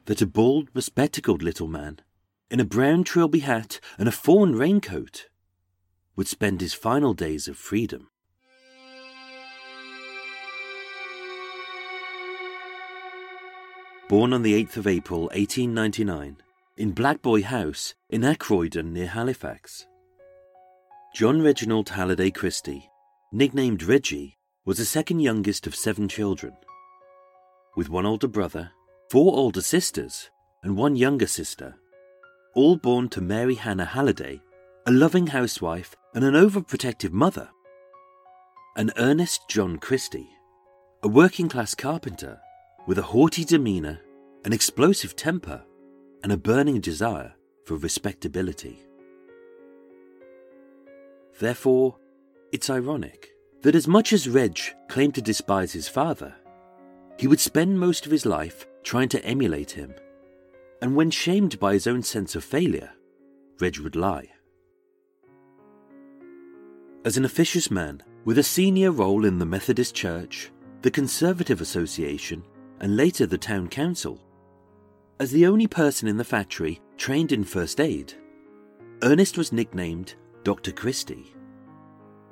that 0.07 0.21
a 0.21 0.27
bald, 0.27 0.73
bespectacled 0.75 1.43
little 1.43 1.69
man, 1.69 2.01
in 2.51 2.61
a 2.61 2.65
brown 2.65 3.05
trilby 3.05 3.41
hat 3.41 3.81
and 3.99 4.09
a 4.09 4.13
fawn 4.13 4.55
raincoat, 4.55 5.29
would 6.15 6.29
spend 6.29 6.61
his 6.61 6.75
final 6.75 7.15
days 7.15 7.49
of 7.49 7.57
freedom. 7.57 8.09
born 14.09 14.33
on 14.33 14.43
the 14.43 14.55
8th 14.65 14.77
of 14.77 14.87
April 14.87 15.23
1899 15.23 16.37
in 16.77 16.95
Blackboy 16.95 17.43
House 17.43 17.95
in 18.09 18.21
Akroydon 18.21 18.93
near 18.93 19.09
Halifax. 19.09 19.87
John 21.13 21.43
Reginald 21.43 21.89
Halliday 21.89 22.31
Christie, 22.31 22.89
nicknamed 23.33 23.83
Reggie, 23.83 24.37
was 24.65 24.79
the 24.79 24.85
second 24.85 25.21
youngest 25.21 25.67
of 25.67 25.75
seven 25.75 26.09
children. 26.09 26.53
With 27.75 27.89
one 27.89 28.07
older 28.07 28.29
brother, 28.29 28.71
four 29.11 29.37
older 29.37 29.61
sisters, 29.61 30.31
and 30.63 30.77
one 30.77 30.95
younger 30.95 31.27
sister, 31.27 31.75
all 32.57 32.75
born 32.75 33.07
to 33.11 33.21
Mary 33.21 33.55
Hannah 33.55 33.85
Halliday, 33.85 34.41
a 34.87 34.91
loving 34.91 35.27
housewife 35.27 35.95
and 36.15 36.25
an 36.25 36.33
overprotective 36.33 37.13
mother, 37.13 37.51
and 38.77 38.95
Ernest 38.97 39.43
John 39.47 39.77
Christie, 39.77 40.31
a 41.03 41.09
working 41.09 41.51
class 41.51 41.75
carpenter 41.75 42.41
with 42.87 42.99
a 42.99 43.03
haughty 43.03 43.45
demeanour, 43.45 44.01
an 44.47 44.55
explosive 44.55 45.15
temper, 45.15 45.63
and 46.23 46.33
a 46.33 46.39
burning 46.39 46.81
desire 46.81 47.35
for 47.67 47.77
respectability. 47.77 48.79
Therefore, 51.39 51.99
it's 52.53 52.71
ironic 52.71 53.35
that 53.65 53.75
as 53.75 53.87
much 53.87 54.15
as 54.15 54.31
Reg 54.31 54.59
claimed 54.89 55.15
to 55.17 55.21
despise 55.21 55.75
his 55.75 55.89
father, 55.89 56.35
he 57.19 57.27
would 57.27 57.41
spend 57.41 57.79
most 57.79 58.07
of 58.07 58.13
his 58.13 58.25
life 58.25 58.67
trying 58.83 59.11
to 59.11 59.23
emulate 59.27 59.73
him, 59.73 59.95
and 60.81 60.95
when 60.95 61.11
shamed 61.11 61.59
by 61.59 61.73
his 61.73 61.87
own 61.87 62.03
sense 62.03 62.35
of 62.35 62.45
failure, 62.45 62.91
Reg 63.61 63.79
would 63.79 63.97
lie. 63.97 64.31
As 67.05 67.17
an 67.17 67.25
officious 67.25 67.71
man 67.71 68.03
with 68.25 68.39
a 68.39 68.43
senior 68.43 68.91
role 68.91 69.25
in 69.25 69.39
the 69.39 69.47
Methodist 69.47 69.95
Church, 69.95 70.51
the 70.83 70.91
Conservative 70.91 71.61
Association, 71.61 72.45
and 72.81 72.97
later 72.97 73.27
the 73.27 73.39
town 73.39 73.69
council. 73.69 74.21
As 75.19 75.31
the 75.31 75.47
only 75.47 75.67
person 75.67 76.09
in 76.09 76.17
the 76.17 76.25
factory 76.25 76.81
trained 76.97 77.33
in 77.33 77.45
first 77.45 77.81
aid, 77.81 78.13
Ernest 79.03 79.39
was 79.39 79.53
nicknamed 79.53 80.15
Dr. 80.45 80.73
Christie, 80.73 81.35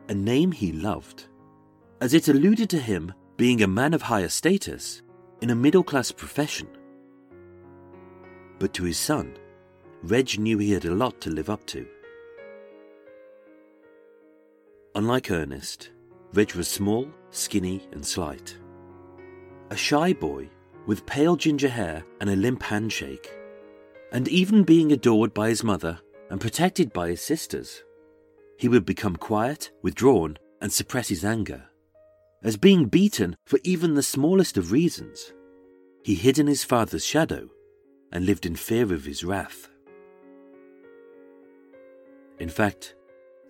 a 0.08 0.14
name 0.14 0.52
he 0.52 0.72
loved, 0.72 1.28
as 2.00 2.12
it 2.12 2.28
alluded 2.28 2.68
to 2.70 2.78
him 2.78 3.12
being 3.36 3.62
a 3.62 3.66
man 3.66 3.94
of 3.94 4.02
higher 4.02 4.28
status 4.28 5.02
in 5.40 5.50
a 5.50 5.54
middle 5.54 5.82
class 5.82 6.12
profession. 6.12 6.68
But 8.58 8.72
to 8.74 8.84
his 8.84 8.98
son, 8.98 9.36
Reg 10.02 10.38
knew 10.38 10.58
he 10.58 10.72
had 10.72 10.84
a 10.84 10.94
lot 10.94 11.20
to 11.22 11.30
live 11.30 11.50
up 11.50 11.64
to. 11.66 11.86
Unlike 14.94 15.30
Ernest, 15.30 15.90
Reg 16.32 16.54
was 16.54 16.68
small, 16.68 17.08
skinny, 17.30 17.86
and 17.92 18.06
slight. 18.06 18.56
A 19.70 19.76
shy 19.76 20.12
boy 20.12 20.48
with 20.86 21.06
pale 21.06 21.36
ginger 21.36 21.68
hair 21.68 22.04
and 22.20 22.30
a 22.30 22.36
limp 22.36 22.62
handshake, 22.62 23.32
and 24.12 24.28
even 24.28 24.62
being 24.62 24.92
adored 24.92 25.34
by 25.34 25.48
his 25.48 25.64
mother 25.64 25.98
and 26.30 26.40
protected 26.40 26.92
by 26.92 27.08
his 27.08 27.22
sisters, 27.22 27.82
he 28.58 28.68
would 28.68 28.84
become 28.84 29.16
quiet, 29.16 29.72
withdrawn, 29.82 30.36
and 30.60 30.72
suppress 30.72 31.08
his 31.08 31.24
anger. 31.24 31.64
As 32.42 32.56
being 32.56 32.86
beaten 32.86 33.36
for 33.46 33.58
even 33.64 33.94
the 33.94 34.02
smallest 34.02 34.56
of 34.56 34.70
reasons, 34.70 35.32
he 36.04 36.14
hid 36.14 36.38
in 36.38 36.46
his 36.46 36.62
father's 36.62 37.04
shadow 37.04 37.48
and 38.14 38.24
lived 38.24 38.46
in 38.46 38.54
fear 38.54 38.92
of 38.92 39.04
his 39.04 39.24
wrath. 39.24 39.68
In 42.38 42.48
fact, 42.48 42.94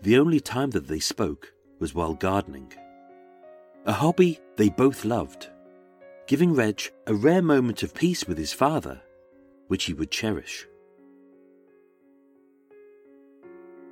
the 0.03 0.19
only 0.19 0.41
time 0.41 0.71
that 0.71 0.89
they 0.89 0.99
spoke 0.99 1.53
was 1.79 1.95
while 1.95 2.15
gardening. 2.15 2.73
A 3.85 3.93
hobby 3.93 4.41
they 4.57 4.71
both 4.71 5.05
loved, 5.05 5.51
giving 6.27 6.55
Reg 6.55 6.91
a 7.07 7.15
rare 7.15 7.43
moment 7.43 7.83
of 7.83 7.95
peace 7.95 8.27
with 8.27 8.39
his 8.39 8.55
father, 8.55 9.03
which 9.69 9.85
he 9.85 9.93
would 9.93 10.11
cherish. 10.11 10.67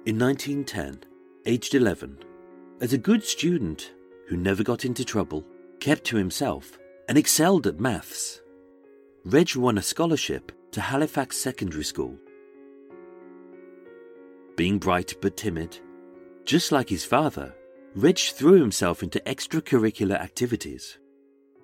In 0.06 0.18
1910, 0.18 1.04
aged 1.46 1.74
11, 1.74 2.18
as 2.80 2.92
a 2.92 2.98
good 2.98 3.22
student 3.22 3.92
who 4.28 4.36
never 4.36 4.62
got 4.62 4.84
into 4.84 5.04
trouble, 5.04 5.44
kept 5.80 6.04
to 6.04 6.16
himself, 6.16 6.78
and 7.08 7.18
excelled 7.18 7.66
at 7.66 7.78
maths, 7.78 8.40
Reg 9.24 9.54
won 9.54 9.78
a 9.78 9.82
scholarship 9.82 10.50
to 10.72 10.80
Halifax 10.80 11.36
Secondary 11.36 11.84
School. 11.84 12.18
Being 14.56 14.78
bright 14.78 15.14
but 15.20 15.36
timid, 15.36 15.78
just 16.46 16.72
like 16.72 16.88
his 16.88 17.04
father, 17.04 17.54
Reg 17.94 18.18
threw 18.18 18.58
himself 18.58 19.02
into 19.02 19.20
extracurricular 19.20 20.18
activities, 20.18 20.98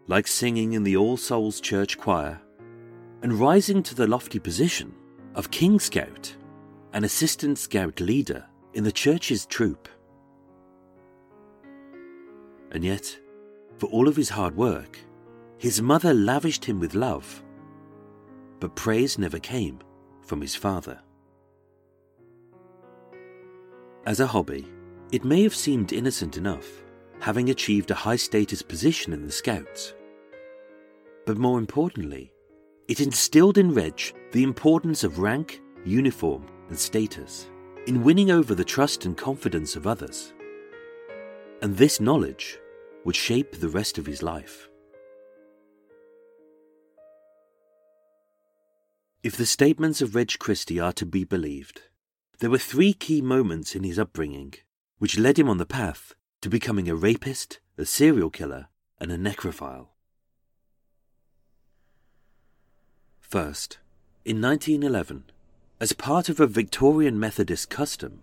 like 0.08 0.26
singing 0.26 0.74
in 0.74 0.82
the 0.82 0.98
All 0.98 1.16
Souls 1.16 1.58
Church 1.58 1.96
choir 1.96 2.38
and 3.22 3.32
rising 3.32 3.82
to 3.84 3.94
the 3.94 4.06
lofty 4.06 4.38
position 4.38 4.94
of 5.34 5.50
King 5.50 5.80
Scout 5.80 6.36
and 6.92 7.02
Assistant 7.02 7.58
Scout 7.58 8.00
leader 8.00 8.44
in 8.74 8.84
the 8.84 8.92
church's 8.92 9.46
troop. 9.46 9.88
And 12.72 12.84
yet, 12.84 13.18
for 13.78 13.86
all 13.86 14.06
of 14.06 14.16
his 14.16 14.28
hard 14.28 14.54
work, 14.54 14.98
his 15.56 15.80
mother 15.80 16.12
lavished 16.12 16.66
him 16.66 16.78
with 16.78 16.94
love, 16.94 17.42
but 18.60 18.74
praise 18.74 19.18
never 19.18 19.38
came 19.38 19.78
from 20.22 20.40
his 20.40 20.54
father. 20.54 21.00
As 24.06 24.20
a 24.20 24.26
hobby, 24.26 24.66
it 25.12 25.24
may 25.24 25.42
have 25.42 25.54
seemed 25.54 25.92
innocent 25.92 26.36
enough, 26.36 26.66
having 27.20 27.50
achieved 27.50 27.90
a 27.90 27.94
high 27.94 28.16
status 28.16 28.62
position 28.62 29.12
in 29.12 29.24
the 29.24 29.32
Scouts. 29.32 29.94
But 31.26 31.38
more 31.38 31.58
importantly, 31.58 32.32
it 32.88 33.00
instilled 33.00 33.58
in 33.58 33.74
Reg 33.74 34.00
the 34.32 34.42
importance 34.42 35.04
of 35.04 35.18
rank, 35.18 35.60
uniform, 35.84 36.46
and 36.68 36.78
status 36.78 37.50
in 37.86 38.02
winning 38.02 38.30
over 38.30 38.54
the 38.54 38.64
trust 38.64 39.04
and 39.04 39.16
confidence 39.16 39.76
of 39.76 39.86
others. 39.86 40.34
And 41.62 41.76
this 41.76 42.00
knowledge 42.00 42.58
would 43.04 43.16
shape 43.16 43.52
the 43.52 43.68
rest 43.68 43.98
of 43.98 44.06
his 44.06 44.22
life. 44.22 44.67
If 49.28 49.36
the 49.36 49.44
statements 49.44 50.00
of 50.00 50.14
Reg 50.14 50.38
Christie 50.38 50.80
are 50.80 50.94
to 50.94 51.04
be 51.04 51.22
believed, 51.22 51.82
there 52.38 52.48
were 52.48 52.56
three 52.56 52.94
key 52.94 53.20
moments 53.20 53.76
in 53.76 53.84
his 53.84 53.98
upbringing 53.98 54.54
which 54.96 55.18
led 55.18 55.38
him 55.38 55.50
on 55.50 55.58
the 55.58 55.66
path 55.66 56.14
to 56.40 56.48
becoming 56.48 56.88
a 56.88 56.94
rapist, 56.94 57.60
a 57.76 57.84
serial 57.84 58.30
killer, 58.30 58.68
and 58.98 59.12
a 59.12 59.18
necrophile. 59.18 59.88
First, 63.20 63.76
in 64.24 64.40
1911, 64.40 65.24
as 65.78 65.92
part 65.92 66.30
of 66.30 66.40
a 66.40 66.46
Victorian 66.46 67.20
Methodist 67.20 67.68
custom, 67.68 68.22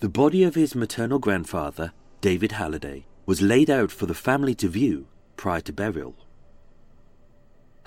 the 0.00 0.10
body 0.10 0.42
of 0.42 0.54
his 0.54 0.74
maternal 0.74 1.18
grandfather, 1.18 1.94
David 2.20 2.52
Halliday, 2.52 3.06
was 3.24 3.40
laid 3.40 3.70
out 3.70 3.90
for 3.90 4.04
the 4.04 4.12
family 4.12 4.54
to 4.56 4.68
view 4.68 5.06
prior 5.38 5.62
to 5.62 5.72
burial. 5.72 6.25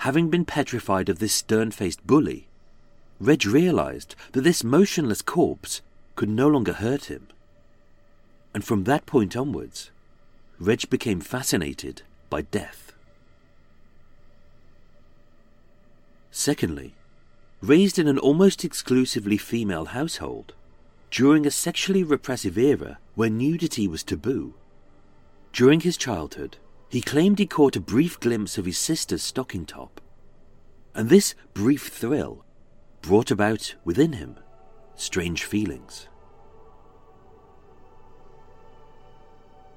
Having 0.00 0.30
been 0.30 0.46
petrified 0.46 1.10
of 1.10 1.18
this 1.18 1.34
stern 1.34 1.72
faced 1.72 2.06
bully, 2.06 2.46
Reg 3.20 3.44
realized 3.44 4.14
that 4.32 4.40
this 4.40 4.64
motionless 4.64 5.20
corpse 5.20 5.82
could 6.16 6.30
no 6.30 6.48
longer 6.48 6.72
hurt 6.72 7.04
him. 7.06 7.28
And 8.54 8.64
from 8.64 8.84
that 8.84 9.04
point 9.04 9.36
onwards, 9.36 9.90
Reg 10.58 10.88
became 10.88 11.20
fascinated 11.20 12.00
by 12.30 12.42
death. 12.42 12.92
Secondly, 16.30 16.94
raised 17.60 17.98
in 17.98 18.08
an 18.08 18.18
almost 18.18 18.64
exclusively 18.64 19.36
female 19.36 19.86
household, 19.86 20.54
during 21.10 21.46
a 21.46 21.50
sexually 21.50 22.02
repressive 22.02 22.56
era 22.56 22.96
where 23.16 23.28
nudity 23.28 23.86
was 23.86 24.02
taboo. 24.02 24.54
During 25.52 25.80
his 25.80 25.98
childhood, 25.98 26.56
he 26.90 27.00
claimed 27.00 27.38
he 27.38 27.46
caught 27.46 27.76
a 27.76 27.80
brief 27.80 28.18
glimpse 28.18 28.58
of 28.58 28.66
his 28.66 28.76
sister's 28.76 29.22
stocking 29.22 29.64
top. 29.64 30.00
And 30.92 31.08
this 31.08 31.36
brief 31.54 31.86
thrill 31.86 32.44
brought 33.00 33.30
about 33.30 33.76
within 33.84 34.14
him 34.14 34.36
strange 34.96 35.44
feelings. 35.44 36.08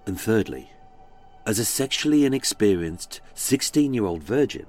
And 0.08 0.20
thirdly, 0.20 0.72
as 1.46 1.60
a 1.60 1.66
sexually 1.66 2.26
inexperienced 2.26 3.22
16 3.36 3.94
year 3.94 4.06
old 4.06 4.24
virgin, 4.24 4.66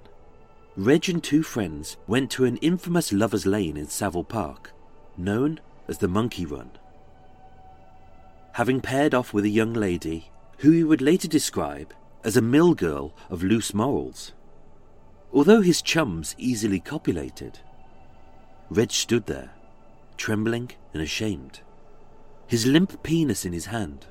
Reg 0.77 1.09
and 1.09 1.25
two 1.25 1.43
friends 1.43 1.97
went 2.07 2.31
to 2.33 2.45
an 2.45 2.59
infamous 2.59 3.11
lover's 3.11 3.47
lane 3.47 3.79
in 3.79 3.89
Savile 3.89 4.23
Park, 4.23 4.73
known 5.17 5.61
as 5.89 5.99
the 5.99 6.09
Monkey 6.09 6.45
Run. 6.45 6.73
Having 8.53 8.83
paired 8.83 9.15
off 9.15 9.33
with 9.33 9.45
a 9.45 9.51
young 9.51 9.73
lady 9.73 10.31
who 10.59 10.73
he 10.73 10.85
would 10.85 11.01
later 11.01 11.27
describe 11.27 11.95
as 12.25 12.37
a 12.37 12.43
mill 12.43 12.75
girl 12.75 13.15
of 13.29 13.43
loose 13.43 13.75
morals. 13.75 14.33
Although 15.33 15.61
his 15.61 15.83
chums 15.83 16.35
easily 16.39 16.81
copulated, 16.81 17.61
Reg 18.71 18.91
stood 18.91 19.27
there, 19.27 19.51
trembling 20.17 20.71
and 20.93 21.03
ashamed, 21.03 21.61
his 22.47 22.67
limp 22.67 23.03
penis 23.03 23.45
in 23.45 23.53
his 23.53 23.67
hand, 23.67 24.07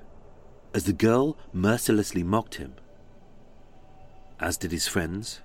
as 0.74 0.84
the 0.84 0.94
girl 0.94 1.38
mercilessly 1.52 2.24
mocked 2.24 2.56
him. 2.56 2.74
As 4.40 4.58
did 4.58 4.72
his 4.72 4.88
friends, 4.88 5.42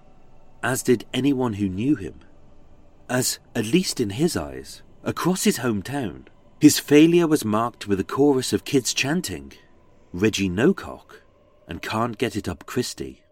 as 0.63 0.83
did 0.83 1.05
anyone 1.15 1.55
who 1.55 1.69
knew 1.69 1.95
him. 1.95 2.21
As, 3.09 3.39
at 3.55 3.67
least 3.67 4.01
in 4.01 4.11
his 4.11 4.37
eyes, 4.37 4.83
across 5.05 5.45
his 5.45 5.59
hometown, 5.59 6.27
his 6.61 6.79
failure 6.79 7.27
was 7.27 7.45
marked 7.45 7.87
with 7.87 8.01
a 8.01 8.05
chorus 8.05 8.53
of 8.53 8.65
kids 8.65 8.93
chanting, 8.93 9.53
Reggie 10.13 10.49
Nocock, 10.49 11.23
and 11.69 11.83
Can't 11.83 12.17
Get 12.17 12.35
It 12.35 12.49
Up 12.49 12.65
Christie. 12.65 13.23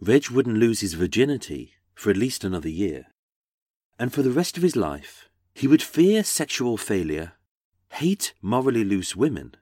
Reg 0.00 0.28
wouldn't 0.28 0.58
lose 0.58 0.80
his 0.80 0.94
virginity 0.94 1.72
for 1.94 2.10
at 2.10 2.16
least 2.16 2.44
another 2.44 2.68
year, 2.68 3.06
and 3.98 4.12
for 4.12 4.22
the 4.22 4.30
rest 4.30 4.56
of 4.56 4.62
his 4.62 4.76
life, 4.76 5.30
he 5.54 5.66
would 5.66 5.82
fear 5.82 6.22
sexual 6.22 6.76
failure, 6.76 7.32
hate 7.94 8.34
morally 8.42 8.84
loose 8.84 9.16
women, 9.16 9.56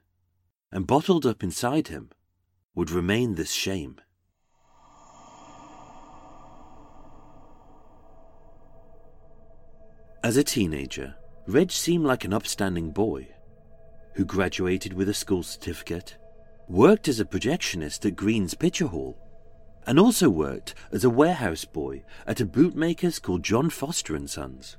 and 0.71 0.85
bottled 0.85 1.25
up 1.25 1.41
inside 1.41 1.87
him 1.87 2.09
would 2.75 2.91
remain 2.91 3.35
this 3.35 3.51
shame. 3.51 3.99
As 10.23 10.35
a 10.35 10.43
teenager, 10.43 11.15
Reg 11.47 11.71
seemed 11.71 12.05
like 12.05 12.25
an 12.25 12.33
upstanding 12.33 12.91
boy 12.91 13.29
who 14.17 14.25
graduated 14.25 14.93
with 14.93 15.07
a 15.07 15.13
school 15.13 15.43
certificate, 15.43 16.17
worked 16.67 17.07
as 17.07 17.19
a 17.19 17.25
projectionist 17.25 18.03
at 18.03 18.15
Green's 18.15 18.55
Picture 18.55 18.87
Hall, 18.87 19.15
and 19.85 19.99
also 19.99 20.27
worked 20.27 20.73
as 20.91 21.03
a 21.03 21.09
warehouse 21.09 21.65
boy 21.65 22.03
at 22.25 22.41
a 22.41 22.45
bootmaker's 22.45 23.19
called 23.19 23.43
John 23.43 23.69
Foster 23.69 24.15
and 24.15 24.27
Sons. 24.27 24.75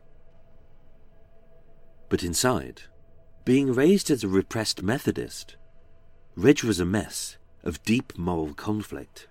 But 2.08 2.24
inside, 2.24 2.82
being 3.44 3.72
raised 3.72 4.10
as 4.10 4.24
a 4.24 4.28
repressed 4.28 4.82
Methodist, 4.82 5.54
Reg 6.34 6.64
was 6.64 6.80
a 6.80 6.84
mess 6.84 7.36
of 7.62 7.84
deep 7.84 8.18
moral 8.18 8.54
conflict. 8.54 9.28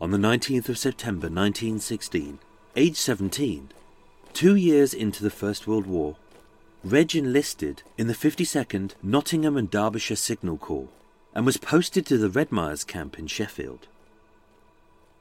On 0.00 0.10
the 0.10 0.18
19th 0.18 0.68
of 0.68 0.76
September 0.76 1.28
1916, 1.28 2.40
age 2.74 2.96
17, 2.96 3.70
two 4.32 4.56
years 4.56 4.92
into 4.92 5.22
the 5.22 5.30
First 5.30 5.68
World 5.68 5.86
War, 5.86 6.16
Reg 6.86 7.16
enlisted 7.16 7.82
in 7.98 8.06
the 8.06 8.14
52nd 8.14 8.92
Nottingham 9.02 9.56
and 9.56 9.68
Derbyshire 9.68 10.14
Signal 10.14 10.56
Corps 10.56 10.86
and 11.34 11.44
was 11.44 11.56
posted 11.56 12.06
to 12.06 12.16
the 12.16 12.28
Redmires 12.28 12.86
camp 12.86 13.18
in 13.18 13.26
Sheffield. 13.26 13.88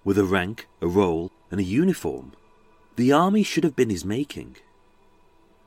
With 0.03 0.19
a 0.19 0.25
rank, 0.25 0.67
a 0.79 0.85
role, 0.85 1.31
and 1.49 1.59
a 1.59 1.63
uniform, 1.63 2.33
the 2.97 3.11
army 3.11 3.41
should 3.41 3.63
have 3.63 3.75
been 3.75 3.89
his 3.89 4.05
making. 4.05 4.57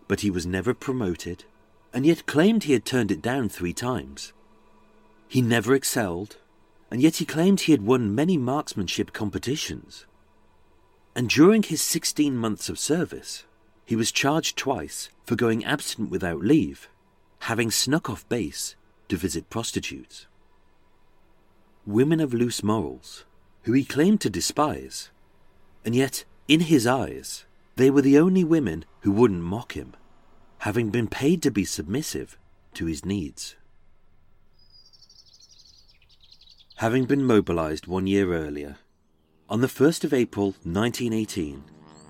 But 0.07 0.21
he 0.21 0.31
was 0.31 0.47
never 0.47 0.73
promoted, 0.73 1.43
and 1.93 2.07
yet 2.07 2.27
claimed 2.27 2.63
he 2.63 2.75
had 2.75 2.85
turned 2.85 3.11
it 3.11 3.21
down 3.21 3.49
three 3.49 3.73
times. 3.73 4.33
He 5.27 5.43
never 5.43 5.75
excelled, 5.75 6.37
and 6.93 7.03
yet 7.03 7.17
he 7.17 7.25
claimed 7.25 7.63
he 7.63 7.73
had 7.73 7.85
won 7.85 8.15
many 8.15 8.39
marksmanship 8.39 9.13
competitions. 9.13 10.07
And 11.17 11.29
during 11.29 11.65
his 11.65 11.83
16 11.83 12.37
months 12.37 12.69
of 12.69 12.79
service, 12.79 13.43
he 13.89 13.97
was 13.97 14.13
charged 14.13 14.55
twice 14.55 15.09
for 15.25 15.35
going 15.35 15.65
absent 15.65 16.11
without 16.11 16.41
leave, 16.41 16.91
having 17.39 17.71
snuck 17.71 18.11
off 18.11 18.29
base 18.29 18.77
to 19.09 19.17
visit 19.17 19.49
prostitutes. 19.49 20.27
Women 21.87 22.21
of 22.21 22.35
loose 22.35 22.63
morals, 22.63 23.25
who 23.63 23.73
he 23.73 23.87
claimed 23.87 24.21
to 24.21 24.29
despise, 24.29 25.09
and 25.87 25.95
yet, 25.95 26.27
in 26.49 26.61
his 26.61 26.87
eyes, 26.87 27.47
they 27.77 27.89
were 27.89 28.03
the 28.03 28.19
only 28.19 28.45
women 28.45 28.85
who 29.01 29.11
wouldn't 29.11 29.41
mock 29.41 29.73
him, 29.73 29.95
having 30.59 30.91
been 30.91 31.09
paid 31.09 31.41
to 31.45 31.51
be 31.51 31.65
submissive 31.65 32.37
to 32.75 32.85
his 32.85 33.07
needs. 33.07 33.57
Having 36.77 37.07
been 37.07 37.25
mobilized 37.25 37.87
one 37.87 38.07
year 38.07 38.35
earlier, 38.35 38.77
on 39.49 39.63
the 39.63 39.67
1st 39.67 40.05
of 40.05 40.13
April 40.13 40.49
1918, 40.65 41.65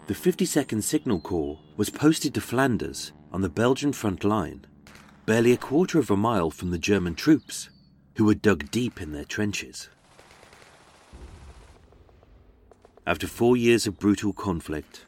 the 0.08 0.14
52nd 0.14 0.82
Signal 0.82 1.20
Corps 1.20 1.58
was 1.76 1.90
posted 1.90 2.32
to 2.32 2.40
Flanders 2.40 3.12
on 3.30 3.42
the 3.42 3.50
Belgian 3.50 3.92
front 3.92 4.24
line, 4.24 4.64
barely 5.26 5.52
a 5.52 5.58
quarter 5.58 5.98
of 5.98 6.10
a 6.10 6.16
mile 6.16 6.50
from 6.50 6.70
the 6.70 6.78
German 6.78 7.14
troops, 7.14 7.68
who 8.16 8.24
were 8.24 8.34
dug 8.34 8.70
deep 8.70 9.02
in 9.02 9.12
their 9.12 9.26
trenches. 9.26 9.90
After 13.06 13.26
four 13.26 13.54
years 13.54 13.86
of 13.86 13.98
brutal 13.98 14.32
conflict, 14.32 15.04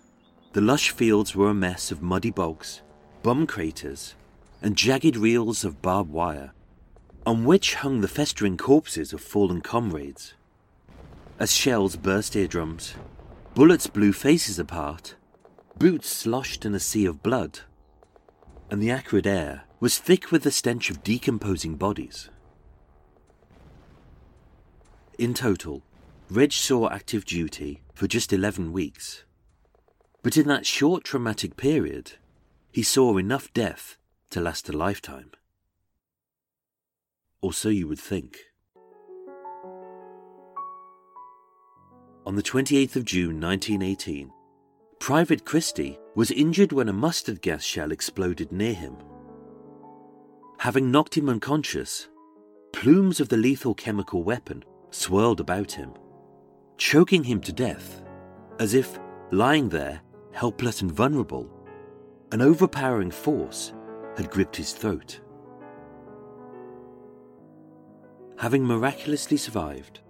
the 0.53 0.61
lush 0.61 0.91
fields 0.91 1.35
were 1.35 1.49
a 1.49 1.55
mess 1.55 1.91
of 1.91 2.03
muddy 2.03 2.31
bogs, 2.31 2.83
bomb 3.23 3.47
craters, 3.47 4.17
and 4.61 4.77
jagged 4.77 5.17
reels 5.17 5.65
of 5.65 5.81
barbed 5.81 6.11
wire, 6.11 6.53
on 7.25 7.47
which 7.47 7.77
hung 7.77 8.03
the 8.03 8.07
festering 8.07 8.59
corpses 8.59 9.15
of 9.15 9.23
fallen 9.23 9.63
comrades. 9.63 10.35
As 11.39 11.57
shells 11.57 11.97
burst 11.97 12.37
eardrums, 12.37 12.93
bullets 13.55 13.87
blew 13.87 14.13
faces 14.13 14.59
apart, 14.59 15.17
boots 15.79 16.09
sloshed 16.09 16.65
in 16.65 16.75
a 16.75 16.81
sea 16.81 17.07
of 17.07 17.23
blood, 17.23 17.61
and 18.71 18.83
the 18.83 18.91
acrid 18.91 19.27
air 19.27 19.65
was 19.81 19.99
thick 19.99 20.31
with 20.31 20.43
the 20.43 20.51
stench 20.51 20.91
of 20.91 21.03
decomposing 21.03 21.77
bodies. 21.77 22.31
In 25.19 25.35
total, 25.35 25.83
Reg 26.31 26.53
saw 26.53 26.89
active 26.89 27.25
duty 27.25 27.83
for 27.95 28.07
just 28.07 28.33
11 28.33 28.73
weeks. 28.73 29.25
But 30.23 30.37
in 30.37 30.47
that 30.49 30.67
short 30.67 31.03
traumatic 31.05 31.57
period, 31.57 32.13
he 32.71 32.83
saw 32.83 33.17
enough 33.17 33.53
death 33.53 33.97
to 34.31 34.41
last 34.41 34.69
a 34.69 34.73
lifetime. 34.73 35.33
Or 37.41 37.53
so 37.53 37.69
you 37.69 37.89
would 37.89 37.99
think. 37.99 38.50
On 42.27 42.37
the 42.37 42.43
28th 42.43 42.97
of 42.97 43.07
June 43.07 43.41
1918, 43.41 44.31
Private 44.99 45.47
Christie 45.47 45.99
was 46.15 46.31
injured 46.31 46.71
when 46.71 46.91
a 46.91 46.93
mustard 46.93 47.41
gas 47.41 47.65
shell 47.65 47.93
exploded 47.93 48.53
near 48.53 48.75
him. 48.75 48.97
Having 50.59 50.91
knocked 50.91 51.17
him 51.17 51.31
unconscious, 51.31 52.09
plumes 52.73 53.21
of 53.21 53.31
the 53.31 53.39
lethal 53.39 53.75
chemical 53.75 54.23
weapon 54.23 54.63
swirled 54.91 55.41
about 55.41 55.73
him, 55.73 55.95
choking 56.77 57.25
him 57.25 57.41
to 57.41 57.53
death, 57.53 58.03
as 58.59 58.75
if, 58.75 58.99
lying 59.31 59.71
there, 59.71 60.03
helpless 60.33 60.83
and 60.83 60.93
vulnerable, 60.93 61.51
an 62.33 62.43
overpowering 62.43 63.11
force 63.11 63.73
had 64.19 64.31
gripped 64.31 64.57
his 64.57 64.75
throat. 64.75 65.21
Having 68.37 68.67
miraculously 68.67 69.39
survived, 69.39 70.01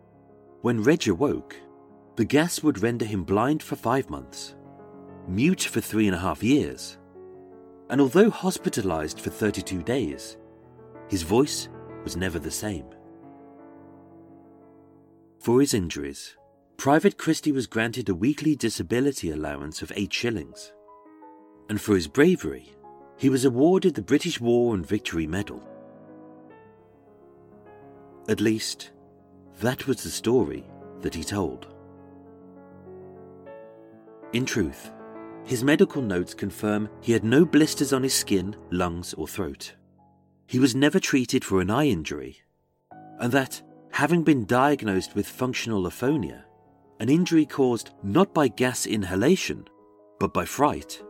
when 0.62 0.82
Reg 0.82 1.06
awoke, 1.06 1.56
the 2.20 2.26
gas 2.26 2.62
would 2.62 2.82
render 2.82 3.06
him 3.06 3.24
blind 3.24 3.62
for 3.62 3.76
five 3.76 4.10
months, 4.10 4.54
mute 5.26 5.62
for 5.62 5.80
three 5.80 6.06
and 6.06 6.14
a 6.14 6.18
half 6.18 6.42
years, 6.42 6.98
and 7.88 7.98
although 7.98 8.28
hospitalized 8.28 9.18
for 9.18 9.30
32 9.30 9.82
days, 9.82 10.36
his 11.08 11.22
voice 11.22 11.70
was 12.04 12.18
never 12.18 12.38
the 12.38 12.50
same. 12.50 12.84
For 15.38 15.62
his 15.62 15.72
injuries, 15.72 16.36
Private 16.76 17.16
Christie 17.16 17.52
was 17.52 17.66
granted 17.66 18.10
a 18.10 18.14
weekly 18.14 18.54
disability 18.54 19.30
allowance 19.30 19.80
of 19.80 19.90
eight 19.96 20.12
shillings, 20.12 20.74
and 21.70 21.80
for 21.80 21.94
his 21.94 22.06
bravery, 22.06 22.76
he 23.16 23.30
was 23.30 23.46
awarded 23.46 23.94
the 23.94 24.02
British 24.02 24.38
War 24.42 24.74
and 24.74 24.86
Victory 24.86 25.26
Medal. 25.26 25.66
At 28.28 28.42
least, 28.42 28.90
that 29.62 29.86
was 29.86 30.02
the 30.02 30.10
story 30.10 30.66
that 31.00 31.14
he 31.14 31.24
told. 31.24 31.69
In 34.32 34.46
truth, 34.46 34.92
his 35.44 35.64
medical 35.64 36.02
notes 36.02 36.34
confirm 36.34 36.88
he 37.00 37.12
had 37.12 37.24
no 37.24 37.44
blisters 37.44 37.92
on 37.92 38.04
his 38.04 38.14
skin, 38.14 38.54
lungs, 38.70 39.12
or 39.14 39.26
throat. 39.26 39.74
He 40.46 40.60
was 40.60 40.74
never 40.74 41.00
treated 41.00 41.44
for 41.44 41.60
an 41.60 41.70
eye 41.70 41.88
injury, 41.88 42.40
and 43.18 43.32
that, 43.32 43.60
having 43.90 44.22
been 44.22 44.44
diagnosed 44.46 45.16
with 45.16 45.26
functional 45.26 45.82
aphonia, 45.88 46.44
an 47.00 47.08
injury 47.08 47.44
caused 47.44 47.90
not 48.04 48.32
by 48.32 48.46
gas 48.46 48.86
inhalation, 48.86 49.66
but 50.20 50.32
by 50.32 50.44
fright, 50.44 51.02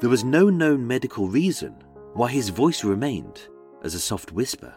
there 0.00 0.08
was 0.08 0.24
no 0.24 0.48
known 0.48 0.86
medical 0.86 1.28
reason 1.28 1.74
why 2.14 2.30
his 2.30 2.48
voice 2.48 2.82
remained 2.82 3.46
as 3.82 3.94
a 3.94 4.00
soft 4.00 4.32
whisper. 4.32 4.74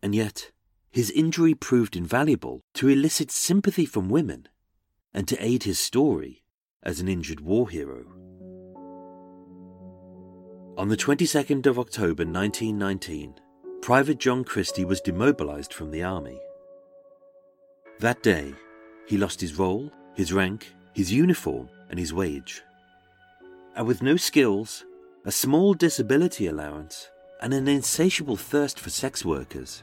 And 0.00 0.14
yet, 0.14 0.52
his 0.92 1.10
injury 1.10 1.54
proved 1.54 1.96
invaluable 1.96 2.60
to 2.74 2.88
elicit 2.88 3.32
sympathy 3.32 3.84
from 3.84 4.08
women 4.08 4.46
and 5.16 5.26
to 5.26 5.44
aid 5.44 5.62
his 5.62 5.80
story 5.80 6.42
as 6.82 7.00
an 7.00 7.08
injured 7.08 7.40
war 7.40 7.70
hero. 7.70 8.04
On 10.76 10.88
the 10.88 10.96
22nd 10.96 11.64
of 11.64 11.78
October 11.78 12.24
1919, 12.26 13.34
Private 13.80 14.18
John 14.18 14.44
Christie 14.44 14.84
was 14.84 15.00
demobilized 15.00 15.72
from 15.72 15.90
the 15.90 16.02
army. 16.02 16.38
That 17.98 18.22
day, 18.22 18.52
he 19.06 19.16
lost 19.16 19.40
his 19.40 19.58
role, 19.58 19.90
his 20.14 20.34
rank, 20.34 20.74
his 20.92 21.10
uniform, 21.10 21.70
and 21.88 21.98
his 21.98 22.12
wage. 22.12 22.62
And 23.74 23.86
with 23.86 24.02
no 24.02 24.18
skills, 24.18 24.84
a 25.24 25.32
small 25.32 25.72
disability 25.72 26.46
allowance, 26.46 27.08
and 27.40 27.54
an 27.54 27.68
insatiable 27.68 28.36
thirst 28.36 28.78
for 28.78 28.90
sex 28.90 29.24
workers, 29.24 29.82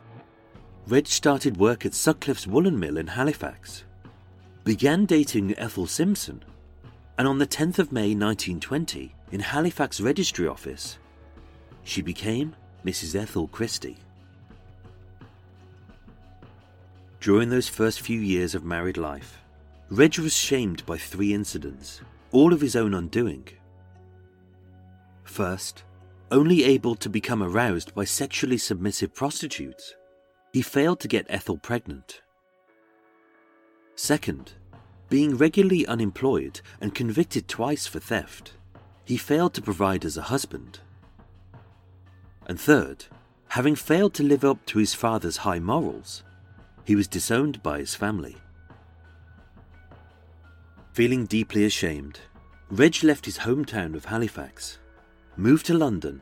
Reg 0.87 1.07
started 1.07 1.57
work 1.57 1.87
at 1.87 1.95
Sutcliffe's 1.95 2.45
woolen 2.45 2.79
mill 2.79 2.97
in 2.97 3.07
Halifax 3.07 3.85
began 4.63 5.05
dating 5.05 5.57
Ethel 5.57 5.87
Simpson, 5.87 6.43
and 7.17 7.27
on 7.27 7.37
the 7.37 7.47
10th 7.47 7.79
of 7.79 7.91
May 7.91 8.15
1920, 8.15 9.13
in 9.31 9.39
Halifax 9.41 9.99
Registry 9.99 10.47
Office, 10.47 10.97
she 11.83 12.01
became 12.01 12.55
Mrs. 12.85 13.13
Ethel 13.15 13.47
Christie. 13.47 13.97
During 17.19 17.49
those 17.49 17.67
first 17.67 18.01
few 18.01 18.19
years 18.19 18.55
of 18.55 18.63
married 18.63 18.97
life, 18.97 19.41
Reg 19.89 20.17
was 20.17 20.35
shamed 20.35 20.85
by 20.85 20.97
three 20.97 21.33
incidents, 21.33 22.01
all 22.31 22.53
of 22.53 22.61
his 22.61 22.75
own 22.75 22.93
undoing. 22.93 23.47
First, 25.23 25.83
only 26.31 26.63
able 26.63 26.95
to 26.95 27.09
become 27.09 27.43
aroused 27.43 27.93
by 27.93 28.05
sexually 28.05 28.57
submissive 28.57 29.13
prostitutes, 29.13 29.93
he 30.51 30.61
failed 30.61 30.99
to 31.01 31.07
get 31.07 31.27
Ethel 31.29 31.57
pregnant. 31.57 32.22
Second, 33.95 34.53
being 35.09 35.37
regularly 35.37 35.85
unemployed 35.85 36.61
and 36.81 36.95
convicted 36.95 37.47
twice 37.47 37.85
for 37.85 37.99
theft, 37.99 38.53
he 39.05 39.17
failed 39.17 39.53
to 39.53 39.61
provide 39.61 40.05
as 40.05 40.17
a 40.17 40.23
husband. 40.23 40.79
And 42.47 42.59
third, 42.59 43.05
having 43.49 43.75
failed 43.75 44.13
to 44.15 44.23
live 44.23 44.43
up 44.43 44.65
to 44.67 44.79
his 44.79 44.93
father's 44.93 45.37
high 45.37 45.59
morals, 45.59 46.23
he 46.83 46.95
was 46.95 47.07
disowned 47.07 47.61
by 47.61 47.79
his 47.79 47.95
family. 47.95 48.37
Feeling 50.93 51.25
deeply 51.25 51.65
ashamed, 51.65 52.19
Reg 52.69 53.03
left 53.03 53.25
his 53.25 53.39
hometown 53.39 53.95
of 53.95 54.05
Halifax, 54.05 54.79
moved 55.37 55.65
to 55.67 55.73
London, 55.73 56.21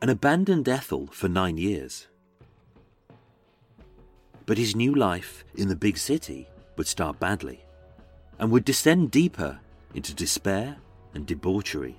and 0.00 0.10
abandoned 0.10 0.68
Ethel 0.68 1.08
for 1.08 1.28
nine 1.28 1.58
years. 1.58 2.06
But 4.46 4.58
his 4.58 4.76
new 4.76 4.94
life 4.94 5.44
in 5.56 5.68
the 5.68 5.76
big 5.76 5.98
city 5.98 6.48
would 6.78 6.86
start 6.86 7.20
badly 7.20 7.64
and 8.38 8.50
would 8.50 8.64
descend 8.64 9.10
deeper 9.10 9.58
into 9.94 10.14
despair 10.14 10.76
and 11.12 11.26
debauchery. 11.26 11.96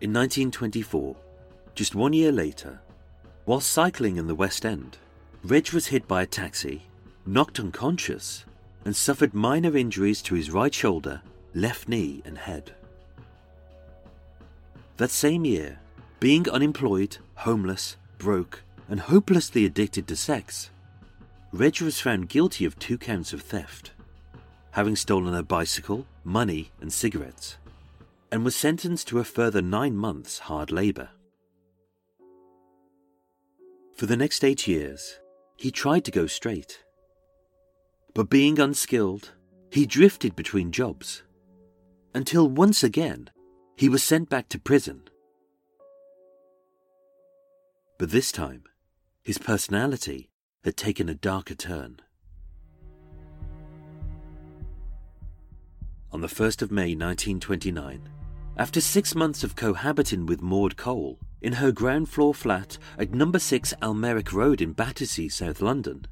In 0.00 0.12
1924, 0.12 1.16
just 1.74 1.94
one 1.94 2.12
year 2.12 2.32
later, 2.32 2.80
while 3.44 3.60
cycling 3.60 4.16
in 4.16 4.26
the 4.26 4.34
West 4.34 4.66
End, 4.66 4.98
Reg 5.42 5.72
was 5.72 5.86
hit 5.86 6.06
by 6.06 6.22
a 6.22 6.26
taxi, 6.26 6.82
knocked 7.24 7.58
unconscious, 7.58 8.44
and 8.84 8.94
suffered 8.94 9.32
minor 9.32 9.76
injuries 9.76 10.22
to 10.22 10.34
his 10.34 10.50
right 10.50 10.74
shoulder, 10.74 11.22
left 11.54 11.88
knee, 11.88 12.22
and 12.24 12.36
head. 12.36 12.74
That 14.96 15.10
same 15.10 15.44
year, 15.44 15.78
being 16.20 16.48
unemployed, 16.48 17.16
homeless, 17.34 17.96
broke, 18.18 18.62
and 18.92 19.00
hopelessly 19.00 19.64
addicted 19.64 20.06
to 20.06 20.14
sex, 20.14 20.70
Reg 21.50 21.80
was 21.80 21.98
found 21.98 22.28
guilty 22.28 22.66
of 22.66 22.78
two 22.78 22.98
counts 22.98 23.32
of 23.32 23.40
theft, 23.40 23.92
having 24.72 24.96
stolen 24.96 25.34
a 25.34 25.42
bicycle, 25.42 26.06
money, 26.24 26.70
and 26.82 26.92
cigarettes, 26.92 27.56
and 28.30 28.44
was 28.44 28.54
sentenced 28.54 29.08
to 29.08 29.18
a 29.18 29.24
further 29.24 29.62
nine 29.62 29.96
months 29.96 30.40
hard 30.40 30.70
labour. 30.70 31.08
For 33.96 34.04
the 34.04 34.16
next 34.16 34.44
eight 34.44 34.68
years, 34.68 35.18
he 35.56 35.70
tried 35.70 36.04
to 36.04 36.10
go 36.10 36.26
straight. 36.26 36.84
But 38.12 38.28
being 38.28 38.60
unskilled, 38.60 39.32
he 39.70 39.86
drifted 39.86 40.36
between 40.36 40.70
jobs, 40.70 41.22
until 42.12 42.46
once 42.46 42.84
again 42.84 43.30
he 43.74 43.88
was 43.88 44.02
sent 44.02 44.28
back 44.28 44.50
to 44.50 44.60
prison. 44.60 45.04
But 47.96 48.10
this 48.10 48.30
time, 48.30 48.64
his 49.22 49.38
personality 49.38 50.28
had 50.64 50.76
taken 50.76 51.08
a 51.08 51.14
darker 51.14 51.54
turn. 51.54 52.00
On 56.10 56.20
the 56.20 56.26
1st 56.26 56.62
of 56.62 56.72
May 56.72 56.94
1929, 56.94 58.08
after 58.56 58.80
six 58.80 59.14
months 59.14 59.44
of 59.44 59.56
cohabiting 59.56 60.26
with 60.26 60.42
Maud 60.42 60.76
Cole 60.76 61.18
in 61.40 61.54
her 61.54 61.72
ground 61.72 62.08
floor 62.08 62.34
flat 62.34 62.76
at 62.98 63.14
number 63.14 63.38
6 63.38 63.72
Almeric 63.80 64.32
Road 64.32 64.60
in 64.60 64.72
Battersea, 64.72 65.28
South 65.28 65.62
London, 65.62 66.06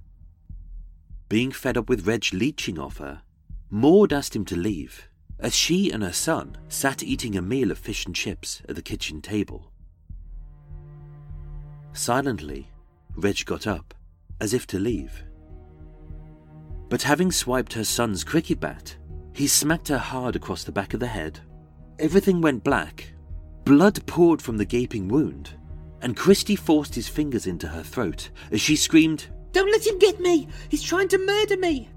being 1.28 1.52
fed 1.52 1.76
up 1.76 1.89
with 1.89 2.06
Reg 2.06 2.32
leeching 2.32 2.78
off 2.78 2.98
her, 2.98 3.22
Maud 3.70 4.12
asked 4.12 4.34
him 4.34 4.44
to 4.47 4.56
leave 4.56 5.08
as 5.39 5.55
she 5.55 5.90
and 5.90 6.02
her 6.02 6.12
son 6.12 6.56
sat 6.68 7.02
eating 7.02 7.36
a 7.36 7.42
meal 7.42 7.70
of 7.70 7.78
fish 7.78 8.05
and 8.06 8.14
chips 8.14 8.62
at 8.68 8.76
the 8.76 8.82
kitchen 8.82 9.20
table. 9.20 9.72
Silently, 11.92 12.68
Reg 13.16 13.44
got 13.44 13.66
up, 13.66 13.94
as 14.40 14.55
if 14.55 14.66
to 14.68 14.78
leave. 14.78 15.24
But 16.89 17.02
having 17.02 17.30
swiped 17.30 17.72
her 17.74 17.84
son's 17.84 18.24
cricket 18.24 18.60
bat, 18.60 18.97
he 19.32 19.47
smacked 19.47 19.89
her 19.89 19.98
hard 19.98 20.36
across 20.36 20.64
the 20.64 20.72
back 20.72 20.94
of 20.94 21.00
the 21.00 21.06
head. 21.06 21.40
Everything 21.98 22.40
went 22.40 22.64
black. 22.64 23.12
Blood 23.64 24.05
poured 24.06 24.42
from 24.42 24.56
the 24.56 24.64
gaping 24.64 25.06
wound, 25.08 25.50
and 26.02 26.16
Christie 26.16 26.56
forced 26.56 26.94
his 26.94 27.08
fingers 27.08 27.47
into 27.47 27.68
her 27.68 27.82
throat 27.82 28.30
as 28.50 28.60
she 28.60 28.74
screamed, 28.74 29.26
Don't 29.52 29.70
let 29.70 29.86
him 29.86 29.98
get 29.98 30.18
me! 30.18 30.48
He's 30.68 30.82
trying 30.82 31.08
to 31.08 31.18
murder 31.18 31.56
me! 31.56 31.90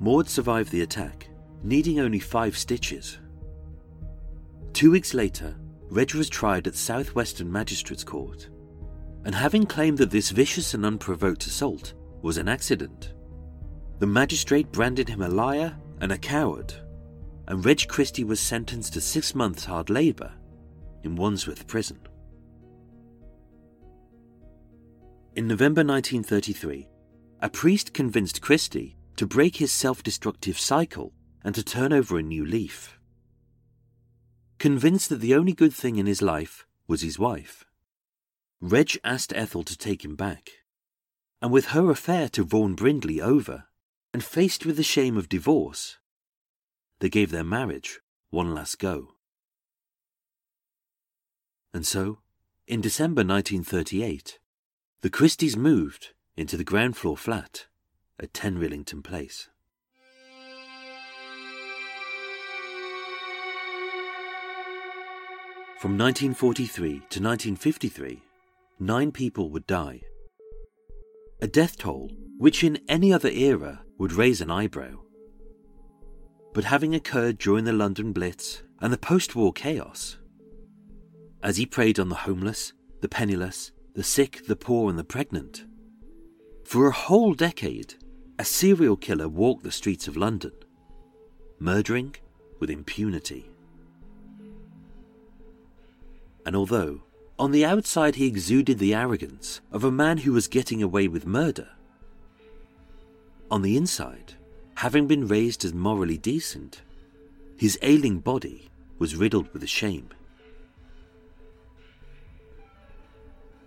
Maud 0.00 0.28
survived 0.28 0.72
the 0.72 0.80
attack, 0.80 1.28
needing 1.62 2.00
only 2.00 2.18
five 2.18 2.58
stitches. 2.58 3.18
Two 4.72 4.90
weeks 4.90 5.14
later, 5.14 5.54
Reg 5.92 6.14
was 6.14 6.30
tried 6.30 6.66
at 6.66 6.74
Southwestern 6.74 7.52
Magistrates 7.52 8.02
Court, 8.02 8.48
and 9.26 9.34
having 9.34 9.66
claimed 9.66 9.98
that 9.98 10.10
this 10.10 10.30
vicious 10.30 10.72
and 10.72 10.86
unprovoked 10.86 11.44
assault 11.44 11.92
was 12.22 12.38
an 12.38 12.48
accident, 12.48 13.12
the 13.98 14.06
magistrate 14.06 14.72
branded 14.72 15.06
him 15.06 15.20
a 15.20 15.28
liar 15.28 15.76
and 16.00 16.10
a 16.10 16.16
coward, 16.16 16.72
and 17.46 17.62
Reg 17.62 17.86
Christie 17.88 18.24
was 18.24 18.40
sentenced 18.40 18.94
to 18.94 19.02
six 19.02 19.34
months 19.34 19.66
hard 19.66 19.90
labour 19.90 20.32
in 21.02 21.14
Wandsworth 21.14 21.66
Prison. 21.66 22.00
In 25.36 25.46
November 25.46 25.84
1933, 25.84 26.88
a 27.42 27.50
priest 27.50 27.92
convinced 27.92 28.40
Christie 28.40 28.96
to 29.16 29.26
break 29.26 29.56
his 29.56 29.70
self 29.70 30.02
destructive 30.02 30.58
cycle 30.58 31.12
and 31.44 31.54
to 31.54 31.62
turn 31.62 31.92
over 31.92 32.16
a 32.16 32.22
new 32.22 32.46
leaf. 32.46 32.98
Convinced 34.62 35.08
that 35.08 35.16
the 35.16 35.34
only 35.34 35.54
good 35.54 35.74
thing 35.74 35.96
in 35.96 36.06
his 36.06 36.22
life 36.22 36.68
was 36.86 37.02
his 37.02 37.18
wife, 37.18 37.64
Reg 38.60 38.96
asked 39.02 39.32
Ethel 39.34 39.64
to 39.64 39.76
take 39.76 40.04
him 40.04 40.14
back. 40.14 40.50
And 41.40 41.50
with 41.50 41.74
her 41.74 41.90
affair 41.90 42.28
to 42.28 42.44
Vaughan 42.44 42.76
Brindley 42.76 43.20
over, 43.20 43.64
and 44.14 44.22
faced 44.22 44.64
with 44.64 44.76
the 44.76 44.84
shame 44.84 45.16
of 45.16 45.28
divorce, 45.28 45.98
they 47.00 47.08
gave 47.08 47.32
their 47.32 47.42
marriage 47.42 47.98
one 48.30 48.54
last 48.54 48.78
go. 48.78 49.14
And 51.74 51.84
so, 51.84 52.20
in 52.68 52.80
December 52.80 53.24
1938, 53.24 54.38
the 55.00 55.10
Christies 55.10 55.56
moved 55.56 56.12
into 56.36 56.56
the 56.56 56.62
ground 56.62 56.96
floor 56.96 57.16
flat 57.16 57.66
at 58.20 58.32
10 58.32 58.58
Rillington 58.58 59.02
Place. 59.02 59.48
From 65.82 65.98
1943 65.98 66.90
to 66.90 66.96
1953, 66.96 68.22
nine 68.78 69.10
people 69.10 69.50
would 69.50 69.66
die. 69.66 70.02
A 71.40 71.48
death 71.48 71.76
toll 71.76 72.08
which 72.38 72.62
in 72.62 72.78
any 72.88 73.12
other 73.12 73.28
era 73.28 73.82
would 73.98 74.12
raise 74.12 74.40
an 74.40 74.48
eyebrow. 74.48 75.00
But 76.54 76.62
having 76.62 76.94
occurred 76.94 77.38
during 77.38 77.64
the 77.64 77.72
London 77.72 78.12
Blitz 78.12 78.62
and 78.80 78.92
the 78.92 78.96
post 78.96 79.34
war 79.34 79.52
chaos, 79.52 80.18
as 81.42 81.56
he 81.56 81.66
preyed 81.66 81.98
on 81.98 82.10
the 82.10 82.14
homeless, 82.14 82.74
the 83.00 83.08
penniless, 83.08 83.72
the 83.96 84.04
sick, 84.04 84.46
the 84.46 84.54
poor, 84.54 84.88
and 84.88 84.96
the 84.96 85.02
pregnant, 85.02 85.64
for 86.64 86.86
a 86.86 86.92
whole 86.92 87.34
decade, 87.34 87.94
a 88.38 88.44
serial 88.44 88.96
killer 88.96 89.28
walked 89.28 89.64
the 89.64 89.72
streets 89.72 90.06
of 90.06 90.16
London, 90.16 90.52
murdering 91.58 92.14
with 92.60 92.70
impunity. 92.70 93.51
And 96.44 96.56
although, 96.56 97.02
on 97.38 97.52
the 97.52 97.64
outside, 97.64 98.16
he 98.16 98.26
exuded 98.26 98.78
the 98.78 98.94
arrogance 98.94 99.60
of 99.70 99.84
a 99.84 99.90
man 99.90 100.18
who 100.18 100.32
was 100.32 100.48
getting 100.48 100.82
away 100.82 101.08
with 101.08 101.26
murder, 101.26 101.68
on 103.52 103.60
the 103.60 103.76
inside, 103.76 104.32
having 104.76 105.06
been 105.06 105.28
raised 105.28 105.62
as 105.62 105.74
morally 105.74 106.16
decent, 106.16 106.80
his 107.54 107.78
ailing 107.82 108.18
body 108.18 108.70
was 108.98 109.14
riddled 109.14 109.52
with 109.52 109.68
shame. 109.68 110.08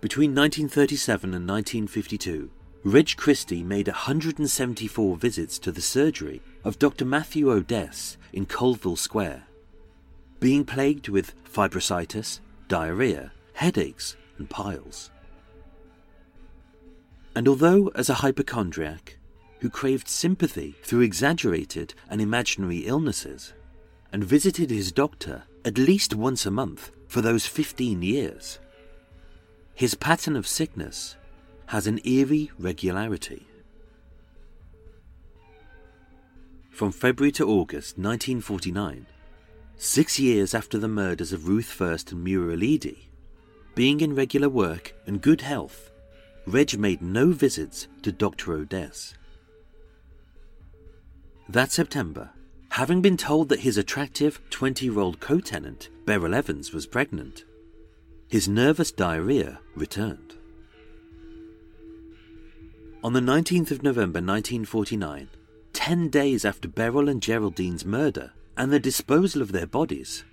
Between 0.00 0.34
1937 0.34 1.32
and 1.32 1.48
1952, 1.48 2.50
Reg 2.82 3.16
Christie 3.16 3.62
made 3.62 3.86
174 3.86 5.16
visits 5.16 5.56
to 5.60 5.70
the 5.70 5.80
surgery 5.80 6.42
of 6.64 6.80
Dr. 6.80 7.04
Matthew 7.04 7.52
Odess 7.52 8.16
in 8.32 8.44
Colville 8.44 8.96
Square, 8.96 9.44
being 10.40 10.64
plagued 10.64 11.08
with 11.08 11.32
fibrositis, 11.44 12.40
diarrhea, 12.68 13.32
headaches, 13.54 14.16
and 14.38 14.48
piles. 14.50 15.10
And 17.34 17.48
although, 17.48 17.88
as 17.94 18.08
a 18.08 18.14
hypochondriac 18.14 19.18
who 19.60 19.70
craved 19.70 20.08
sympathy 20.08 20.76
through 20.82 21.00
exaggerated 21.00 21.94
and 22.08 22.20
imaginary 22.20 22.78
illnesses, 22.86 23.52
and 24.12 24.24
visited 24.24 24.70
his 24.70 24.92
doctor 24.92 25.42
at 25.64 25.78
least 25.78 26.14
once 26.14 26.46
a 26.46 26.50
month 26.50 26.90
for 27.08 27.20
those 27.20 27.46
15 27.46 28.02
years, 28.02 28.58
his 29.74 29.94
pattern 29.94 30.36
of 30.36 30.46
sickness 30.46 31.16
has 31.66 31.86
an 31.86 32.00
eerie 32.04 32.50
regularity. 32.58 33.46
From 36.70 36.92
February 36.92 37.32
to 37.32 37.46
August 37.46 37.98
1949, 37.98 39.06
six 39.76 40.18
years 40.18 40.54
after 40.54 40.78
the 40.78 40.88
murders 40.88 41.32
of 41.32 41.48
Ruth 41.48 41.66
Fuerst 41.66 42.12
and 42.12 42.24
Muriel 42.24 42.62
Eady, 42.62 43.10
being 43.74 44.00
in 44.00 44.14
regular 44.14 44.48
work 44.48 44.94
and 45.06 45.20
good 45.20 45.42
health, 45.42 45.90
Reg 46.46 46.78
made 46.78 47.02
no 47.02 47.32
visits 47.32 47.88
to 48.02 48.12
Dr. 48.12 48.52
Odess. 48.52 49.14
That 51.48 51.72
September, 51.72 52.30
having 52.70 53.02
been 53.02 53.16
told 53.16 53.48
that 53.50 53.60
his 53.60 53.76
attractive 53.76 54.40
20 54.50 54.86
year 54.86 54.98
old 54.98 55.20
co 55.20 55.40
tenant, 55.40 55.90
Beryl 56.04 56.34
Evans, 56.34 56.72
was 56.72 56.86
pregnant, 56.86 57.44
his 58.28 58.48
nervous 58.48 58.90
diarrhea 58.90 59.60
returned. 59.74 60.34
On 63.04 63.12
the 63.12 63.20
19th 63.20 63.70
of 63.70 63.82
November 63.82 64.18
1949, 64.20 65.28
ten 65.72 66.08
days 66.08 66.44
after 66.44 66.66
Beryl 66.66 67.08
and 67.08 67.20
Geraldine's 67.20 67.84
murder 67.84 68.32
and 68.56 68.72
the 68.72 68.80
disposal 68.80 69.42
of 69.42 69.52
their 69.52 69.66
bodies, 69.66 70.24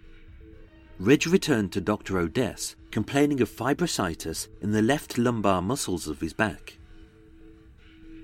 Reg 1.00 1.28
returned 1.28 1.72
to 1.74 1.82
Dr. 1.82 2.18
Odess 2.18 2.76
complaining 2.94 3.42
of 3.42 3.50
fibrositis 3.50 4.48
in 4.62 4.72
the 4.72 4.82
left 4.82 5.18
lumbar 5.18 5.64
muscles 5.64 6.08
of 6.08 6.22
his 6.22 6.32
back. 6.32 6.78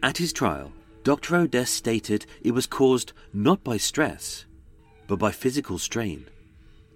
At 0.03 0.19
his 0.19 0.31
trial, 0.31 0.71
Dr. 1.03 1.37
Odess 1.37 1.71
stated 1.71 2.27
it 2.43 2.51
was 2.51 2.67
caused 2.67 3.13
not 3.33 3.63
by 3.63 3.77
stress, 3.77 4.45
but 5.07 5.17
by 5.17 5.31
physical 5.31 5.79
strain, 5.79 6.27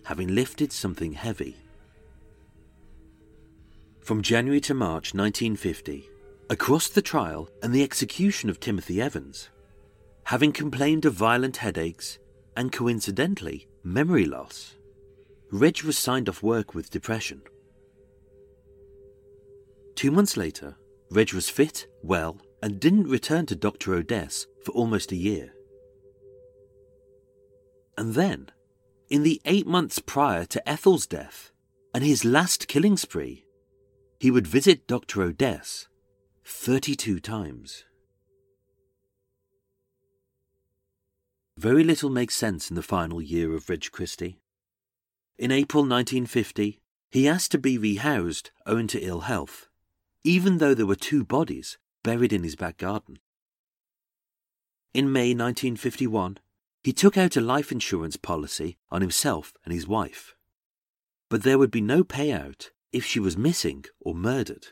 having 0.03 0.35
lifted 0.35 0.72
something 0.72 1.14
heavy. 1.14 1.57
From 4.01 4.22
January 4.22 4.61
to 4.61 4.75
March 4.75 5.15
1950, 5.15 6.07
across 6.51 6.90
the 6.90 7.01
trial 7.01 7.49
and 7.64 7.73
the 7.73 7.82
execution 7.82 8.51
of 8.51 8.59
Timothy 8.59 9.01
Evans, 9.01 9.49
having 10.25 10.51
complained 10.51 11.06
of 11.06 11.14
violent 11.14 11.57
headaches 11.57 12.19
and 12.56 12.72
coincidentally 12.72 13.67
memory 13.83 14.25
loss, 14.25 14.75
Reg 15.51 15.83
was 15.83 15.98
signed 15.98 16.30
off 16.30 16.43
work 16.43 16.73
with 16.73 16.90
depression. 16.90 17.41
Two 19.95 20.11
months 20.11 20.35
later, 20.35 20.75
Reg 21.11 21.33
was 21.33 21.49
fit, 21.49 21.88
well, 22.01 22.40
and 22.61 22.80
didn't 22.80 23.07
return 23.07 23.45
to 23.48 23.56
Dr. 23.56 23.93
Odess 23.93 24.48
for 24.64 24.72
almost 24.72 25.11
a 25.11 25.15
year. 25.15 25.53
And 27.98 28.15
then, 28.15 28.49
in 29.09 29.23
the 29.23 29.41
eight 29.45 29.67
months 29.67 29.99
prior 29.99 30.45
to 30.45 30.67
Ethel's 30.67 31.06
death 31.06 31.51
and 31.93 32.03
his 32.03 32.25
last 32.25 32.67
killing 32.67 32.98
spree, 32.98 33.45
he 34.19 34.32
would 34.32 34.48
visit 34.48 34.88
Dr. 34.88 35.22
Odess 35.22 35.88
32 36.45 37.19
times. 37.19 37.85
Very 41.57 41.83
little 41.83 42.09
makes 42.09 42.35
sense 42.35 42.69
in 42.69 42.75
the 42.75 42.82
final 42.82 43.22
year 43.22 43.53
of 43.56 43.69
Reg 43.69 43.91
Christie. 43.91 44.40
In 45.38 45.51
April 45.51 45.83
1950, 45.83 46.82
he 47.11 47.27
asked 47.27 47.51
to 47.51 47.57
be 47.57 47.77
rehoused 47.77 48.49
owing 48.65 48.88
to 48.88 48.99
ill 48.99 49.22
health, 49.22 49.69
even 50.23 50.57
though 50.57 50.73
there 50.73 50.88
were 50.88 50.95
two 50.95 51.23
bodies 51.23 51.77
buried 52.03 52.33
in 52.33 52.43
his 52.43 52.56
back 52.56 52.77
garden. 52.77 53.19
In 54.93 55.11
May 55.11 55.30
1951, 55.30 56.40
he 56.83 56.91
took 56.91 57.17
out 57.17 57.38
a 57.38 57.41
life 57.41 57.72
insurance 57.72 58.17
policy 58.17 58.77
on 58.90 59.01
himself 59.01 59.53
and 59.64 59.73
his 59.73 59.88
wife. 59.88 60.35
But 61.30 61.43
there 61.43 61.57
would 61.57 61.72
be 61.72 61.82
no 61.82 62.03
payout 62.03 62.69
if 62.91 63.06
she 63.06 63.19
was 63.19 63.38
missing 63.38 63.85
or 63.99 64.14
murdered. 64.14 64.67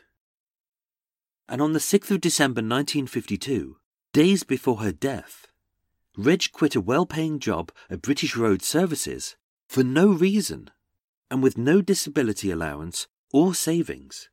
And 1.48 1.60
on 1.60 1.72
the 1.72 1.78
6th 1.78 2.10
of 2.10 2.20
December 2.20 2.60
1952, 2.60 3.76
days 4.12 4.42
before 4.42 4.78
her 4.78 4.92
death, 4.92 5.46
Reg 6.16 6.52
quit 6.52 6.76
a 6.76 6.80
well 6.80 7.06
paying 7.06 7.38
job 7.38 7.72
at 7.88 8.02
British 8.02 8.36
Road 8.36 8.62
Services 8.62 9.36
for 9.68 9.82
no 9.82 10.08
reason 10.08 10.70
and 11.30 11.42
with 11.42 11.56
no 11.56 11.80
disability 11.80 12.50
allowance 12.50 13.06
or 13.32 13.54
savings. 13.54 14.28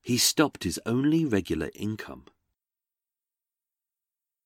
He 0.00 0.16
stopped 0.16 0.64
his 0.64 0.80
only 0.86 1.26
regular 1.26 1.70
income. 1.74 2.24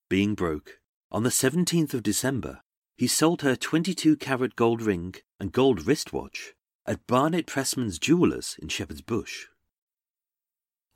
Being 0.08 0.34
broke, 0.34 0.80
on 1.12 1.22
the 1.22 1.30
17th 1.30 1.94
of 1.94 2.02
December, 2.02 2.62
he 2.96 3.06
sold 3.06 3.42
her 3.42 3.54
22 3.54 4.16
carat 4.16 4.56
gold 4.56 4.82
ring 4.82 5.14
and 5.38 5.52
gold 5.52 5.86
wristwatch 5.86 6.54
at 6.84 7.06
Barnett 7.06 7.46
Pressman's 7.46 7.98
Jewellers 7.98 8.56
in 8.60 8.68
Shepherd's 8.68 9.02
Bush. 9.02 9.46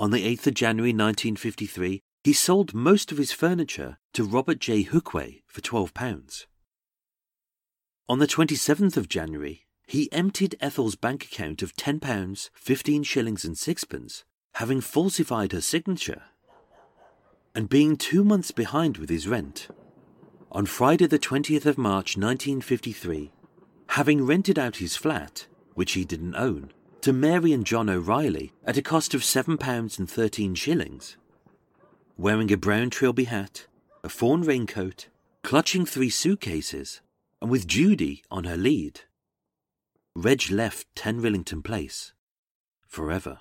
On 0.00 0.10
the 0.10 0.26
8th 0.26 0.48
of 0.48 0.55
January 0.55 0.90
1953, 0.90 2.02
he 2.26 2.32
sold 2.32 2.74
most 2.74 3.12
of 3.12 3.18
his 3.18 3.30
furniture 3.30 3.98
to 4.12 4.24
Robert 4.24 4.58
J. 4.58 4.82
Hookway 4.82 5.42
for 5.46 5.60
£12. 5.60 6.46
On 8.08 8.18
the 8.18 8.26
27th 8.26 8.96
of 8.96 9.08
January, 9.08 9.64
he 9.86 10.10
emptied 10.10 10.56
Ethel's 10.60 10.96
bank 10.96 11.24
account 11.24 11.62
of 11.62 11.76
£10, 11.76 12.50
15 12.52 13.05
shillings 13.05 13.44
and 13.44 13.56
sixpence, 13.56 14.24
having 14.55 14.80
falsified 14.80 15.52
her 15.52 15.60
signature. 15.60 16.22
And 17.55 17.68
being 17.68 17.96
two 17.96 18.24
months 18.24 18.50
behind 18.50 18.96
with 18.96 19.08
his 19.08 19.28
rent, 19.28 19.68
on 20.50 20.66
Friday 20.66 21.06
the 21.06 21.20
20th 21.20 21.64
of 21.64 21.78
March 21.78 22.16
1953, 22.16 23.30
having 23.90 24.26
rented 24.26 24.58
out 24.58 24.78
his 24.78 24.96
flat, 24.96 25.46
which 25.74 25.92
he 25.92 26.05
didn't 26.05 26.34
own, 26.34 26.72
to 27.02 27.12
Mary 27.12 27.52
and 27.52 27.64
John 27.64 27.88
O'Reilly 27.88 28.52
at 28.64 28.76
a 28.76 28.82
cost 28.82 29.14
of 29.14 29.20
£7 29.20 29.98
and 30.00 30.10
13 30.10 30.56
shillings, 30.56 31.16
wearing 32.16 32.50
a 32.52 32.56
brown 32.56 32.90
trilby 32.90 33.24
hat, 33.24 33.66
a 34.02 34.08
fawn 34.08 34.42
raincoat, 34.42 35.08
clutching 35.42 35.84
three 35.84 36.10
suitcases, 36.10 37.00
and 37.40 37.50
with 37.50 37.66
Judy 37.66 38.22
on 38.30 38.44
her 38.44 38.56
lead. 38.56 39.02
Reg 40.14 40.50
left 40.50 40.86
10 40.94 41.20
Rillington 41.20 41.62
Place 41.62 42.14
forever. 42.88 43.40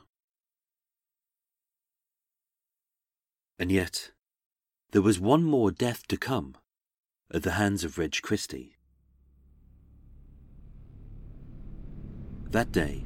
And 3.57 3.71
yet, 3.71 4.11
there 4.91 5.01
was 5.01 5.19
one 5.19 5.43
more 5.43 5.71
death 5.71 6.05
to 6.07 6.17
come 6.17 6.57
at 7.33 7.43
the 7.43 7.51
hands 7.51 7.85
of 7.85 7.97
Reg 7.97 8.17
Christie. 8.21 8.75
That 12.51 12.71
day, 12.73 13.05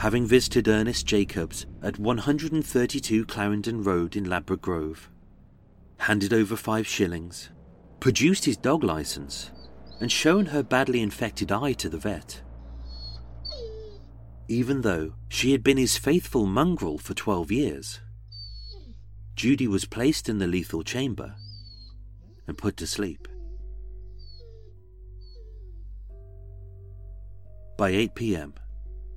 having 0.00 0.24
visited 0.24 0.66
Ernest 0.66 1.04
Jacobs 1.04 1.66
at 1.82 1.98
132 1.98 3.26
Clarendon 3.26 3.82
Road 3.82 4.16
in 4.16 4.24
Ladbroke 4.24 4.62
Grove, 4.62 5.10
handed 5.98 6.32
over 6.32 6.56
five 6.56 6.86
shillings, 6.86 7.50
produced 8.00 8.46
his 8.46 8.56
dog 8.56 8.82
license, 8.82 9.50
and 10.00 10.10
shown 10.10 10.46
her 10.46 10.62
badly 10.62 11.02
infected 11.02 11.52
eye 11.52 11.74
to 11.74 11.90
the 11.90 11.98
vet. 11.98 12.40
Even 14.48 14.80
though 14.80 15.12
she 15.28 15.52
had 15.52 15.62
been 15.62 15.76
his 15.76 15.98
faithful 15.98 16.46
mongrel 16.46 16.96
for 16.96 17.12
12 17.12 17.52
years, 17.52 18.00
Judy 19.36 19.68
was 19.68 19.84
placed 19.84 20.30
in 20.30 20.38
the 20.38 20.46
lethal 20.46 20.82
chamber 20.82 21.34
and 22.46 22.56
put 22.56 22.78
to 22.78 22.86
sleep. 22.86 23.28
By 27.76 27.90
8 27.90 28.14
pm, 28.14 28.54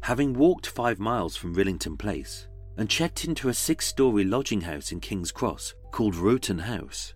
having 0.03 0.33
walked 0.33 0.67
five 0.67 0.99
miles 0.99 1.37
from 1.37 1.55
Rillington 1.55 1.97
Place 1.97 2.49
and 2.75 2.89
checked 2.89 3.23
into 3.23 3.47
a 3.47 3.53
six 3.53 3.87
story 3.87 4.25
lodging 4.25 4.59
house 4.59 4.91
in 4.91 4.99
King's 4.99 5.31
Cross 5.31 5.73
called 5.91 6.13
Rowton 6.13 6.59
House. 6.59 7.13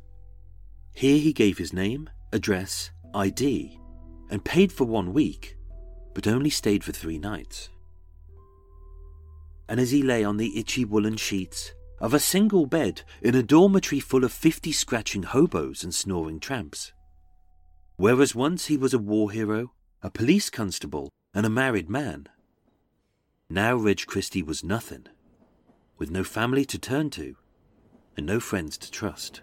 Here 0.93 1.17
he 1.17 1.33
gave 1.33 1.57
his 1.57 1.73
name, 1.73 2.09
address, 2.31 2.91
ID, 3.13 3.77
and 4.29 4.43
paid 4.45 4.71
for 4.71 4.85
one 4.85 5.11
week, 5.11 5.57
but 6.13 6.27
only 6.27 6.49
stayed 6.49 6.81
for 6.81 6.93
three 6.93 7.19
nights. 7.19 7.69
And 9.67 9.81
as 9.81 9.91
he 9.91 10.01
lay 10.01 10.23
on 10.23 10.37
the 10.37 10.57
itchy 10.57 10.85
woolen 10.85 11.17
sheets 11.17 11.73
of 11.99 12.13
a 12.13 12.21
single 12.21 12.67
bed 12.67 13.01
in 13.21 13.35
a 13.35 13.43
dormitory 13.43 13.99
full 13.99 14.23
of 14.23 14.31
fifty 14.31 14.71
scratching 14.71 15.23
hobos 15.23 15.83
and 15.83 15.93
snoring 15.93 16.39
tramps, 16.39 16.93
whereas 17.97 18.33
once 18.33 18.67
he 18.67 18.77
was 18.77 18.93
a 18.93 18.99
war 18.99 19.29
hero, 19.29 19.73
a 20.01 20.09
police 20.09 20.49
constable, 20.49 21.09
and 21.33 21.45
a 21.45 21.49
married 21.49 21.89
man, 21.89 22.29
now 23.49 23.75
Reg 23.75 24.05
Christie 24.05 24.43
was 24.43 24.63
nothing, 24.63 25.07
with 25.97 26.11
no 26.11 26.23
family 26.23 26.65
to 26.65 26.77
turn 26.77 27.09
to 27.11 27.35
and 28.15 28.25
no 28.25 28.39
friends 28.39 28.77
to 28.77 28.91
trust. 28.91 29.41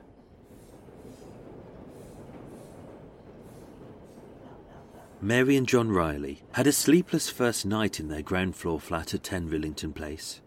Mary 5.21 5.57
and 5.57 5.67
John 5.67 5.91
Riley 5.91 6.43
had 6.53 6.67
a 6.67 6.73
sleepless 6.73 7.31
first 7.31 7.65
night 7.65 7.99
in 7.99 8.09
their 8.09 8.21
ground 8.21 8.57
floor 8.57 8.79
flat 8.79 9.15
at 9.15 9.23
10 9.23 9.49
Rillington 9.49 9.95
Place, 9.95 10.43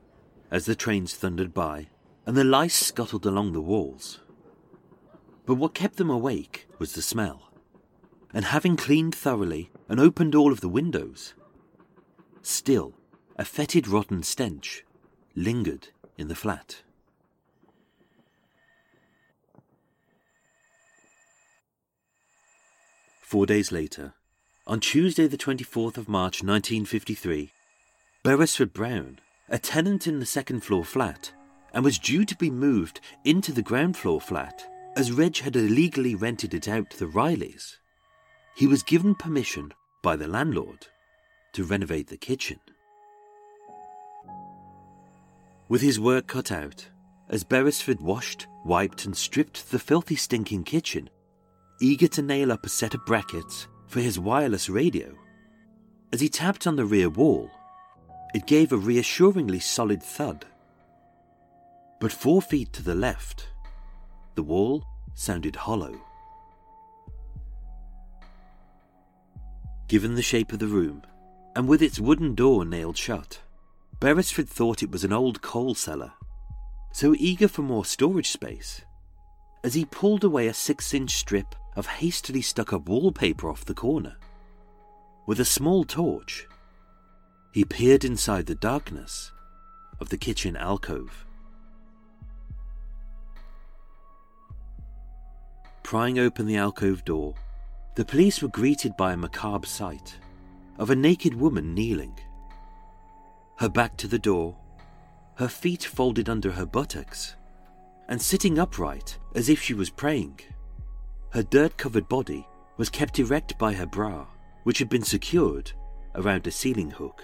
as 0.52 0.66
the 0.66 0.76
trains 0.76 1.16
thundered 1.16 1.54
by 1.54 1.88
and 2.28 2.38
the 2.38 2.44
lice 2.44 2.76
scuttled 2.76 3.26
along 3.26 3.54
the 3.54 3.62
walls. 3.62 4.20
But 5.46 5.56
what 5.56 5.74
kept 5.74 5.96
them 5.96 6.10
awake 6.10 6.68
was 6.78 6.94
the 6.94 7.02
smell, 7.02 7.50
and 8.34 8.46
having 8.46 8.76
cleaned 8.76 9.16
thoroughly 9.16 9.72
and 9.88 10.00
opened 10.00 10.36
all 10.36 10.52
of 10.52 10.60
the 10.60 10.70
windows, 10.70 11.34
still 12.44 12.94
a 13.40 13.46
fetid 13.46 13.88
rotten 13.88 14.24
stench 14.24 14.84
lingered 15.36 15.90
in 16.18 16.28
the 16.28 16.36
flat. 16.36 16.82
Four 23.22 23.46
days 23.46 23.72
later, 23.72 24.14
on 24.66 24.80
Tuesday 24.80 25.28
the 25.28 25.38
24th 25.38 25.98
of 25.98 26.10
March 26.10 26.42
1953, 26.42 27.52
Beresford 28.24 28.74
Brown, 28.74 29.20
a 29.50 29.60
tenant 29.60 30.08
in 30.08 30.20
the 30.20 30.26
second 30.26 30.62
floor 30.62 30.84
flat, 30.84 31.32
and 31.74 31.84
was 31.84 32.00
due 32.00 32.26
to 32.26 32.36
be 32.38 32.50
moved 32.50 33.02
into 33.24 33.52
the 33.52 33.62
ground 33.62 33.96
floor 33.96 34.20
flat 34.20 34.68
as 34.96 35.12
Reg 35.12 35.38
had 35.38 35.56
illegally 35.56 36.16
rented 36.16 36.56
it 36.56 36.68
out 36.68 36.90
to 36.90 36.98
the 36.98 37.06
Rileys. 37.06 37.76
He 38.56 38.66
was 38.66 38.82
given 38.82 39.14
permission 39.14 39.74
by 40.02 40.16
the 40.16 40.28
landlord 40.28 40.88
to 41.54 41.64
renovate 41.64 42.08
the 42.08 42.18
kitchen. 42.18 42.60
With 45.70 45.82
his 45.82 46.00
work 46.00 46.28
cut 46.28 46.52
out, 46.52 46.88
as 47.30 47.44
Beresford 47.44 48.00
washed, 48.00 48.48
wiped, 48.64 49.06
and 49.06 49.16
stripped 49.16 49.70
the 49.70 49.80
filthy, 49.80 50.16
stinking 50.16 50.64
kitchen, 50.64 51.10
eager 51.82 52.08
to 52.08 52.22
nail 52.22 52.52
up 52.52 52.66
a 52.66 52.70
set 52.70 52.94
of 52.94 53.06
brackets 53.06 53.68
for 53.88 54.00
his 54.00 54.18
wireless 54.18 54.70
radio, 54.70 55.14
as 56.14 56.22
he 56.22 56.30
tapped 56.30 56.68
on 56.68 56.78
the 56.78 56.86
rear 56.86 57.10
wall, 57.10 57.52
it 58.34 58.48
gave 58.48 58.72
a 58.72 58.78
reassuringly 58.78 59.60
solid 59.60 60.02
thud. 60.02 60.46
But 62.00 62.14
four 62.14 62.42
feet 62.42 62.72
to 62.74 62.84
the 62.84 62.96
left, 62.96 63.50
the 64.36 64.44
wall 64.44 64.86
sounded 65.16 65.56
hollow. 65.56 66.00
Given 69.90 70.16
the 70.16 70.22
shape 70.22 70.54
of 70.54 70.60
the 70.60 70.68
room, 70.68 71.02
and 71.56 71.68
with 71.68 71.82
its 71.82 72.00
wooden 72.00 72.36
door 72.36 72.64
nailed 72.64 72.98
shut, 72.98 73.40
Beresford 74.00 74.48
thought 74.48 74.84
it 74.84 74.92
was 74.92 75.04
an 75.04 75.12
old 75.12 75.42
coal 75.42 75.74
cellar. 75.74 76.14
So 76.92 77.16
eager 77.18 77.48
for 77.48 77.64
more 77.64 77.86
storage 77.86 78.30
space, 78.30 78.82
as 79.64 79.74
he 79.74 79.86
pulled 79.86 80.24
away 80.24 80.48
a 80.48 80.54
six 80.54 80.94
inch 80.94 81.12
strip 81.12 81.56
of 81.76 81.88
hastily 81.88 82.42
stuck 82.42 82.74
up 82.74 82.88
wallpaper 82.88 83.50
off 83.50 83.66
the 83.66 83.74
corner. 83.74 84.16
With 85.26 85.40
a 85.40 85.46
small 85.46 85.84
torch, 85.84 86.48
he 87.52 87.66
peered 87.66 88.06
inside 88.06 88.46
the 88.46 88.56
darkness 88.56 89.32
of 90.00 90.10
the 90.10 90.18
kitchen 90.18 90.56
alcove. 90.56 91.26
Prying 95.84 96.20
open 96.20 96.46
the 96.46 96.58
alcove 96.58 97.04
door, 97.04 97.34
the 97.96 98.06
police 98.06 98.42
were 98.42 98.50
greeted 98.50 98.96
by 98.96 99.14
a 99.14 99.18
macabre 99.18 99.66
sight 99.66 100.18
of 100.78 100.90
a 100.92 100.96
naked 100.96 101.34
woman 101.34 101.74
kneeling. 101.74 102.14
Her 103.58 103.70
back 103.70 103.98
to 103.98 104.08
the 104.08 104.20
door, 104.20 104.56
her 105.36 105.48
feet 105.48 105.84
folded 105.84 106.30
under 106.30 106.52
her 106.52 106.66
buttocks, 106.66 107.36
and 108.08 108.22
sitting 108.22 108.60
upright 108.60 109.18
as 109.36 109.50
if 109.50 109.62
she 109.62 109.74
was 109.74 109.90
praying. 109.90 110.40
Her 111.32 111.44
dirt 111.44 111.76
covered 111.76 112.08
body 112.08 112.48
was 112.78 112.90
kept 112.90 113.18
erect 113.18 113.58
by 113.58 113.74
her 113.74 113.88
bra, 113.88 114.28
which 114.64 114.78
had 114.78 114.90
been 114.90 115.04
secured 115.04 115.72
around 116.14 116.46
a 116.46 116.52
ceiling 116.52 116.92
hook. 116.92 117.24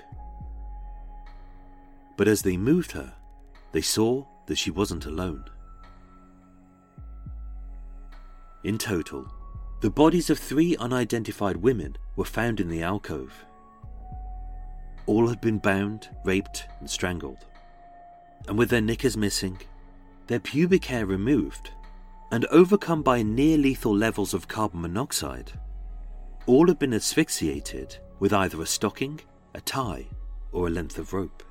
But 2.17 2.27
as 2.27 2.41
they 2.41 2.57
moved 2.57 2.91
her, 2.91 3.13
they 3.71 3.81
saw 3.81 4.25
that 4.47 4.57
she 4.57 4.71
wasn't 4.71 5.05
alone. 5.05 5.45
In 8.63 8.77
total, 8.77 9.31
the 9.81 9.89
bodies 9.89 10.29
of 10.29 10.39
three 10.39 10.75
unidentified 10.77 11.57
women 11.57 11.95
were 12.15 12.25
found 12.25 12.59
in 12.59 12.69
the 12.69 12.81
alcove. 12.81 13.33
All 15.05 15.27
had 15.27 15.41
been 15.41 15.57
bound, 15.57 16.09
raped, 16.23 16.67
and 16.79 16.89
strangled. 16.89 17.45
And 18.47 18.57
with 18.57 18.69
their 18.69 18.81
knickers 18.81 19.17
missing, 19.17 19.59
their 20.27 20.39
pubic 20.39 20.85
hair 20.85 21.05
removed, 21.05 21.71
and 22.31 22.45
overcome 22.45 23.03
by 23.03 23.21
near 23.21 23.57
lethal 23.57 23.95
levels 23.95 24.33
of 24.33 24.47
carbon 24.47 24.81
monoxide, 24.81 25.51
all 26.45 26.67
had 26.67 26.79
been 26.79 26.93
asphyxiated 26.93 27.97
with 28.19 28.33
either 28.33 28.61
a 28.61 28.65
stocking, 28.65 29.19
a 29.53 29.61
tie, 29.61 30.07
or 30.51 30.67
a 30.67 30.71
length 30.71 30.97
of 30.97 31.13
rope. 31.13 31.43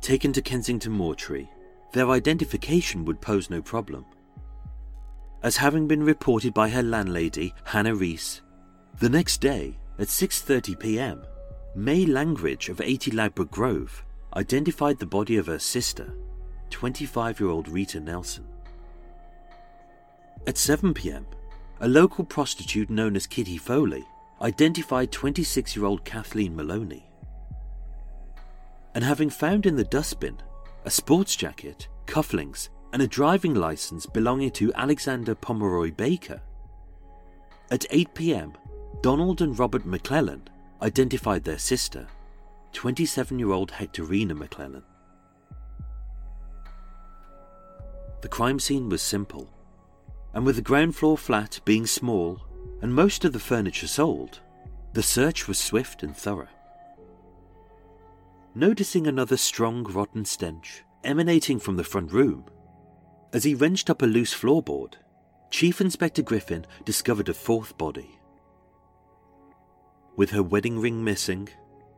Taken 0.00 0.32
to 0.32 0.42
Kensington 0.42 0.92
Mortuary, 0.92 1.48
their 1.92 2.10
identification 2.10 3.04
would 3.04 3.20
pose 3.20 3.50
no 3.50 3.62
problem 3.62 4.04
as 5.42 5.56
having 5.56 5.88
been 5.88 6.02
reported 6.02 6.54
by 6.54 6.68
her 6.68 6.82
landlady, 6.82 7.54
Hannah 7.64 7.94
Rees. 7.94 8.42
The 9.00 9.08
next 9.08 9.40
day, 9.40 9.78
at 10.02 10.08
6:30 10.08 10.80
p.m., 10.80 11.22
May 11.76 12.04
Langridge 12.04 12.68
of 12.68 12.80
80 12.80 13.12
Ladbroke 13.12 13.52
Grove 13.52 14.04
identified 14.34 14.98
the 14.98 15.06
body 15.06 15.36
of 15.36 15.46
her 15.46 15.60
sister, 15.60 16.12
25-year-old 16.70 17.68
Rita 17.68 18.00
Nelson. 18.00 18.44
At 20.48 20.58
7 20.58 20.92
p.m., 20.92 21.24
a 21.80 21.86
local 21.86 22.24
prostitute 22.24 22.90
known 22.90 23.14
as 23.14 23.28
Kitty 23.28 23.58
Foley 23.58 24.04
identified 24.40 25.12
26-year-old 25.12 26.04
Kathleen 26.04 26.56
Maloney. 26.56 27.08
And 28.96 29.04
having 29.04 29.30
found 29.30 29.66
in 29.66 29.76
the 29.76 29.84
dustbin 29.84 30.36
a 30.84 30.90
sports 30.90 31.36
jacket, 31.36 31.86
cufflinks, 32.06 32.70
and 32.92 33.02
a 33.02 33.06
driving 33.06 33.54
license 33.54 34.04
belonging 34.04 34.50
to 34.50 34.74
Alexander 34.74 35.36
Pomeroy 35.36 35.92
Baker. 35.92 36.42
At 37.70 37.86
8 37.88 38.14
pm, 38.14 38.52
Donald 39.02 39.42
and 39.42 39.58
Robert 39.58 39.84
Maclennan 39.84 40.42
identified 40.80 41.42
their 41.42 41.58
sister, 41.58 42.06
27 42.72 43.36
year 43.36 43.50
old 43.50 43.72
Hectorina 43.72 44.32
Maclennan. 44.32 44.84
The 48.20 48.28
crime 48.28 48.60
scene 48.60 48.88
was 48.88 49.02
simple, 49.02 49.50
and 50.34 50.46
with 50.46 50.54
the 50.54 50.62
ground 50.62 50.94
floor 50.94 51.18
flat 51.18 51.58
being 51.64 51.84
small 51.84 52.40
and 52.80 52.94
most 52.94 53.24
of 53.24 53.32
the 53.32 53.40
furniture 53.40 53.88
sold, 53.88 54.38
the 54.92 55.02
search 55.02 55.48
was 55.48 55.58
swift 55.58 56.04
and 56.04 56.16
thorough. 56.16 56.48
Noticing 58.54 59.08
another 59.08 59.36
strong, 59.36 59.82
rotten 59.82 60.24
stench 60.24 60.84
emanating 61.02 61.58
from 61.58 61.76
the 61.76 61.82
front 61.82 62.12
room, 62.12 62.44
as 63.32 63.42
he 63.42 63.56
wrenched 63.56 63.90
up 63.90 64.02
a 64.02 64.06
loose 64.06 64.32
floorboard, 64.32 64.94
Chief 65.50 65.80
Inspector 65.80 66.22
Griffin 66.22 66.64
discovered 66.84 67.28
a 67.28 67.34
fourth 67.34 67.76
body. 67.76 68.20
With 70.16 70.30
her 70.30 70.42
wedding 70.42 70.78
ring 70.78 71.02
missing, 71.02 71.48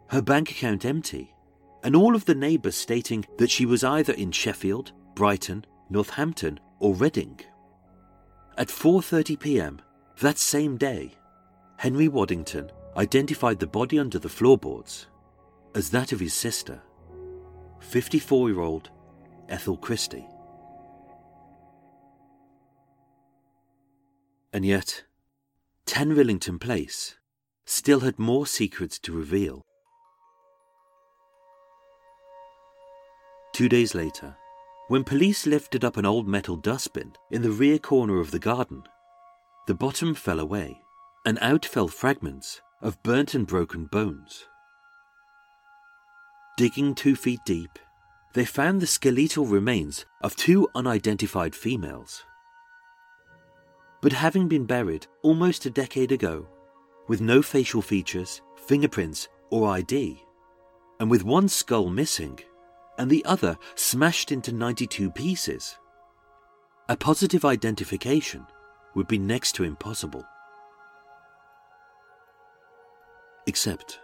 her 0.08 0.22
bank 0.22 0.50
account 0.50 0.84
empty, 0.84 1.34
and 1.82 1.96
all 1.96 2.14
of 2.14 2.24
the 2.24 2.34
neighbours 2.34 2.76
stating 2.76 3.26
that 3.38 3.50
she 3.50 3.66
was 3.66 3.84
either 3.84 4.12
in 4.12 4.30
Sheffield, 4.30 4.92
Brighton, 5.14 5.64
Northampton, 5.90 6.58
or 6.78 6.94
Reading. 6.94 7.40
At 8.56 8.68
4:30 8.68 9.38
p.m. 9.38 9.82
that 10.20 10.38
same 10.38 10.76
day, 10.76 11.14
Henry 11.76 12.08
Waddington 12.08 12.70
identified 12.96 13.58
the 13.58 13.66
body 13.66 13.98
under 13.98 14.18
the 14.18 14.28
floorboards 14.28 15.08
as 15.74 15.90
that 15.90 16.12
of 16.12 16.20
his 16.20 16.32
sister, 16.32 16.80
54-year-old 17.80 18.90
Ethel 19.48 19.76
Christie. 19.76 20.26
And 24.52 24.64
yet, 24.64 25.02
10 25.86 26.14
Rillington 26.14 26.60
Place 26.60 27.16
still 27.64 28.00
had 28.00 28.18
more 28.18 28.46
secrets 28.46 28.98
to 29.00 29.12
reveal. 29.12 29.62
Two 33.52 33.68
days 33.68 33.94
later, 33.94 34.36
when 34.88 35.04
police 35.04 35.46
lifted 35.46 35.84
up 35.84 35.96
an 35.96 36.04
old 36.04 36.26
metal 36.28 36.56
dustbin 36.56 37.12
in 37.30 37.42
the 37.42 37.50
rear 37.50 37.78
corner 37.78 38.20
of 38.20 38.30
the 38.30 38.38
garden, 38.38 38.82
the 39.66 39.74
bottom 39.74 40.14
fell 40.14 40.40
away, 40.40 40.80
and 41.24 41.38
out 41.40 41.64
fell 41.64 41.88
fragments 41.88 42.60
of 42.82 43.02
burnt 43.02 43.34
and 43.34 43.46
broken 43.46 43.86
bones. 43.86 44.46
Digging 46.56 46.94
two 46.94 47.16
feet 47.16 47.40
deep, 47.46 47.78
they 48.34 48.44
found 48.44 48.80
the 48.80 48.86
skeletal 48.86 49.46
remains 49.46 50.04
of 50.20 50.36
two 50.36 50.68
unidentified 50.74 51.54
females 51.54 52.24
but 54.04 54.12
having 54.12 54.48
been 54.48 54.66
buried 54.66 55.06
almost 55.22 55.64
a 55.64 55.70
decade 55.70 56.12
ago, 56.12 56.46
with 57.08 57.20
no 57.20 57.42
facial 57.42 57.82
features, 57.82 58.42
fingerprints, 58.56 59.28
or 59.50 59.68
ID, 59.68 60.22
and 61.00 61.10
with 61.10 61.24
one 61.24 61.48
skull 61.48 61.88
missing, 61.88 62.38
and 62.98 63.10
the 63.10 63.24
other 63.24 63.56
smashed 63.74 64.32
into 64.32 64.52
92 64.52 65.10
pieces, 65.10 65.76
a 66.88 66.96
positive 66.96 67.44
identification 67.44 68.46
would 68.94 69.08
be 69.08 69.18
next 69.18 69.52
to 69.52 69.64
impossible. 69.64 70.24
Except, 73.46 73.98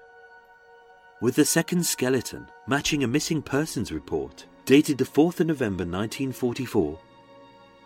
with 1.22 1.36
the 1.36 1.44
second 1.44 1.84
skeleton 1.84 2.46
matching 2.66 3.04
a 3.04 3.06
missing 3.06 3.42
persons 3.42 3.92
report 3.92 4.46
dated 4.64 4.98
the 4.98 5.04
4th 5.04 5.40
of 5.40 5.46
November 5.46 5.84
1944 5.84 6.98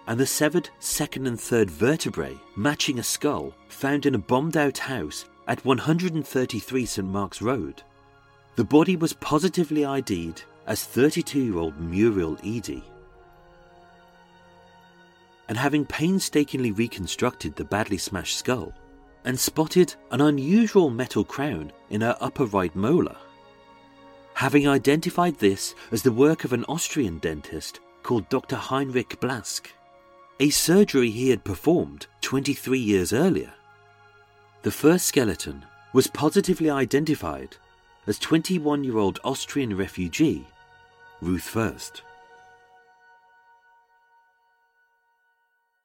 and 0.07 0.20
the 0.20 0.26
severed 0.26 0.68
second 0.81 1.26
and 1.26 1.41
third 1.41 1.70
vertebrae 1.70 2.36
matching 2.57 2.99
a 2.99 3.02
skull 3.02 3.55
found 3.68 4.07
in 4.07 4.15
a 4.15 4.18
bombed 4.18 4.57
out 4.57 4.78
house 4.78 5.24
at 5.49 5.65
133 5.65 6.86
St 6.86 7.08
Mark's 7.08 7.42
Road. 7.42 7.83
The 8.57 8.65
body 8.65 8.97
was 8.97 9.12
positively 9.15 9.84
ID'd 9.84 10.42
as 10.66 10.84
32 10.84 11.41
year 11.41 11.58
old 11.58 11.78
Muriel 11.81 12.39
Eady. 12.42 12.83
And 15.49 15.58
having 15.58 15.84
painstakingly 15.84 16.73
reconstructed 16.73 17.57
the 17.57 17.65
badly 17.65 17.99
smashed 17.99 18.39
skull 18.39 18.73
and 19.24 19.39
spotted 19.39 19.94
an 20.10 20.20
unusual 20.20 20.91
metal 20.91 21.24
crown 21.24 21.73
in 21.91 22.00
her 22.00 22.16
upper 22.20 22.47
right 22.47 22.74
molar, 22.74 23.16
having 24.34 24.68
identified 24.68 25.39
this 25.39 25.74
as 25.91 26.02
the 26.02 26.12
work 26.12 26.44
of 26.44 26.52
an 26.52 26.65
Austrian 26.65 27.18
dentist 27.18 27.81
called 28.02 28.28
Dr. 28.28 28.57
Heinrich 28.57 29.18
Blask, 29.20 29.66
a 30.40 30.50
surgery 30.50 31.10
he 31.10 31.30
had 31.30 31.44
performed 31.44 32.06
23 32.20 32.78
years 32.78 33.12
earlier. 33.12 33.52
The 34.62 34.70
first 34.70 35.06
skeleton 35.06 35.64
was 35.92 36.06
positively 36.08 36.68
identified 36.70 37.56
as 38.06 38.18
21 38.18 38.84
year 38.84 38.98
old 38.98 39.20
Austrian 39.24 39.76
refugee 39.76 40.46
Ruth 41.20 41.44
Fuerst. 41.44 42.02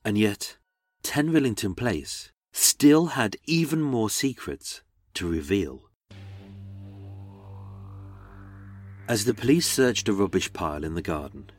And 0.03 0.17
yet, 0.17 0.57
10 1.03 1.31
Rillington 1.31 1.77
Place 1.77 2.31
still 2.51 3.07
had 3.07 3.37
even 3.45 3.81
more 3.81 4.09
secrets 4.09 4.81
to 5.13 5.29
reveal. 5.29 5.83
As 9.07 9.25
the 9.25 9.33
police 9.33 9.67
searched 9.67 10.07
a 10.07 10.13
rubbish 10.13 10.51
pile 10.53 10.83
in 10.83 10.95
the 10.95 11.01
garden, 11.01 11.51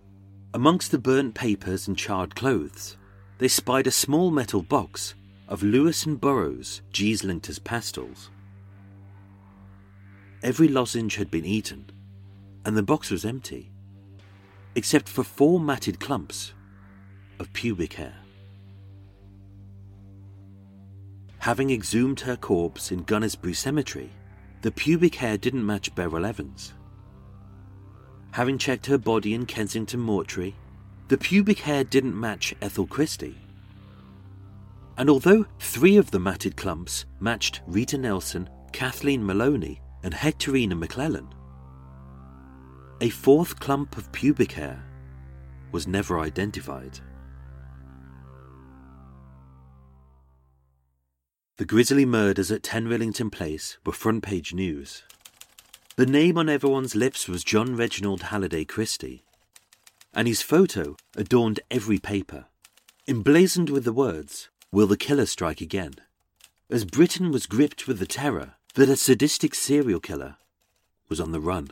Amongst 0.53 0.91
the 0.91 0.99
burnt 0.99 1.35
papers 1.35 1.87
and 1.87 1.97
charred 1.97 2.35
clothes, 2.35 2.97
they 3.39 3.47
spied 3.47 3.87
a 3.87 3.93
small 3.93 4.33
metal 4.33 4.62
box 4.62 5.15
of 5.47 5.62
Lewis 5.62 6.05
and 6.07 6.20
Burrows 6.20 6.83
Gieslinter's 6.93 7.61
pastels. 7.61 8.31
Every 10.43 10.67
lozenge 10.67 11.15
had 11.15 11.31
been 11.31 11.45
eaten, 11.45 11.91
and 12.65 12.77
the 12.77 12.83
box 12.83 13.12
was 13.12 13.25
empty, 13.25 13.70
except 14.75 15.09
for 15.09 15.23
four 15.23 15.61
matted 15.61 16.01
clumps 16.01 16.53
of 17.39 17.53
pubic 17.53 17.93
hair. 17.93 18.17
Having 21.39 21.70
exhumed 21.70 22.20
her 22.20 22.37
corpse 22.37 22.91
in 22.91 23.05
Gunnersbury 23.05 23.55
Cemetery, 23.55 24.11
the 24.62 24.73
pubic 24.73 25.15
hair 25.15 25.39
didn't 25.39 25.65
match 25.65 25.95
Beryl 25.95 26.27
Evans. 26.27 26.75
Having 28.33 28.59
checked 28.59 28.86
her 28.86 28.99
body 28.99 29.34
in 29.34 29.47
Kensington 29.47 30.00
Mortuary, 30.00 30.55
the 31.09 31.18
pubic 31.18 31.59
hair 31.59 31.83
didn't 31.83 32.18
match 32.18 32.55
Ethel 32.62 32.86
Christie. 32.86 33.36
And 34.97 35.10
although 35.10 35.47
three 35.59 35.97
of 35.97 36.10
the 36.10 36.20
matted 36.20 36.57
clumps 36.57 37.07
matched 37.18 37.62
Rita 37.67 37.99
Nelson, 37.99 38.49
Kathleen 38.73 39.25
Maloney, 39.25 39.81
and 40.02 40.15
Hectorina 40.15 40.78
Maclennan, 40.78 41.26
a 43.00 43.09
fourth 43.09 43.59
clump 43.59 43.97
of 43.97 44.12
pubic 44.12 44.52
hair 44.52 44.84
was 45.73 45.86
never 45.86 46.20
identified. 46.20 47.00
The 51.57 51.65
grisly 51.65 52.07
murders 52.07 52.50
at 52.50 52.62
10 52.62 52.86
Rillington 52.86 53.33
Place 53.33 53.78
were 53.84 53.92
front 53.92 54.23
page 54.23 54.55
news. 54.55 55.02
The 56.01 56.07
name 56.07 56.39
on 56.39 56.49
everyone's 56.49 56.95
lips 56.95 57.29
was 57.29 57.45
John 57.45 57.77
Reginald 57.77 58.23
Halliday 58.23 58.65
Christie, 58.65 59.23
and 60.15 60.27
his 60.27 60.41
photo 60.41 60.97
adorned 61.15 61.61
every 61.70 61.99
paper, 61.99 62.47
emblazoned 63.07 63.69
with 63.69 63.85
the 63.85 63.93
words, 63.93 64.49
Will 64.73 64.87
the 64.87 64.97
killer 64.97 65.27
strike 65.27 65.61
again? 65.61 65.97
As 66.70 66.87
Britain 66.87 67.31
was 67.31 67.45
gripped 67.45 67.87
with 67.87 67.99
the 67.99 68.07
terror 68.07 68.55
that 68.77 68.89
a 68.89 68.97
sadistic 68.97 69.55
serial 69.55 70.01
killer 70.01 70.39
was 71.11 71.20
on 71.20 71.33
the 71.33 71.39
run. 71.39 71.69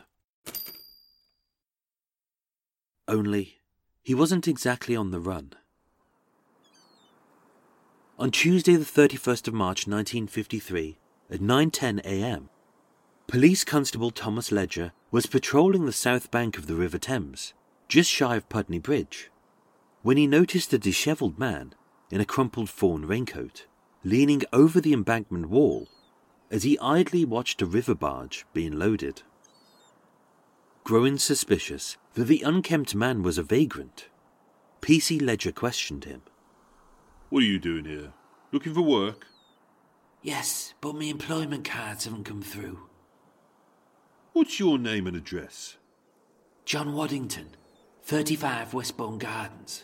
Only, 3.09 3.61
he 4.03 4.15
wasn't 4.15 4.47
exactly 4.47 4.95
on 4.95 5.11
the 5.11 5.21
run. 5.21 5.55
On 8.19 8.31
Tuesday, 8.31 8.77
the 8.77 8.85
31st 8.85 9.49
of 9.49 9.55
March 9.55 9.87
1953, 9.87 10.99
at 11.31 11.41
9:10 11.41 12.01
a.m., 12.05 12.51
Police 13.29 13.63
Constable 13.63 14.11
Thomas 14.11 14.51
Ledger 14.51 14.93
was 15.11 15.27
patrolling 15.27 15.85
the 15.85 15.93
south 15.93 16.31
bank 16.31 16.57
of 16.57 16.67
the 16.67 16.75
River 16.75 16.97
Thames, 16.97 17.53
just 17.87 18.09
shy 18.11 18.37
of 18.37 18.49
Putney 18.49 18.79
Bridge, 18.79 19.31
when 20.01 20.17
he 20.17 20.27
noticed 20.27 20.73
a 20.73 20.79
dishevelled 20.79 21.39
man 21.39 21.75
in 22.11 22.23
a 22.23 22.25
crumpled 22.25 22.71
fawn 22.71 23.05
raincoat 23.05 23.67
leaning 24.03 24.45
over 24.51 24.81
the 24.81 24.95
embankment 24.95 25.51
wall 25.51 25.89
as 26.51 26.63
he 26.63 26.79
idly 26.79 27.27
watched 27.27 27.61
a 27.61 27.67
river 27.67 27.95
barge 27.95 28.47
being 28.55 28.73
loaded. 28.73 29.21
Growing 30.83 31.19
suspicious 31.19 31.99
that 32.15 32.25
the 32.25 32.41
unkempt 32.41 32.95
man 32.95 33.23
was 33.23 33.37
a 33.37 33.43
vagrant, 33.43 34.09
P.C. 34.81 35.19
Ledger 35.19 35.53
questioned 35.53 36.05
him. 36.05 36.23
What 37.29 37.43
are 37.43 37.47
you 37.47 37.59
doing 37.59 37.85
here? 37.85 38.15
Looking 38.53 38.73
for 38.73 38.81
work? 38.81 39.27
Yes, 40.23 40.73
but 40.81 40.95
my 40.95 41.05
employment 41.05 41.67
cards 41.67 42.07
haven't 42.07 42.25
come 42.25 42.41
through. 42.41 42.88
What's 44.39 44.61
your 44.61 44.79
name 44.79 45.09
and 45.09 45.17
address? 45.17 45.79
John 46.65 46.95
Waddington, 46.95 47.57
35 48.05 48.73
Westbourne 48.73 49.19
Gardens. 49.19 49.83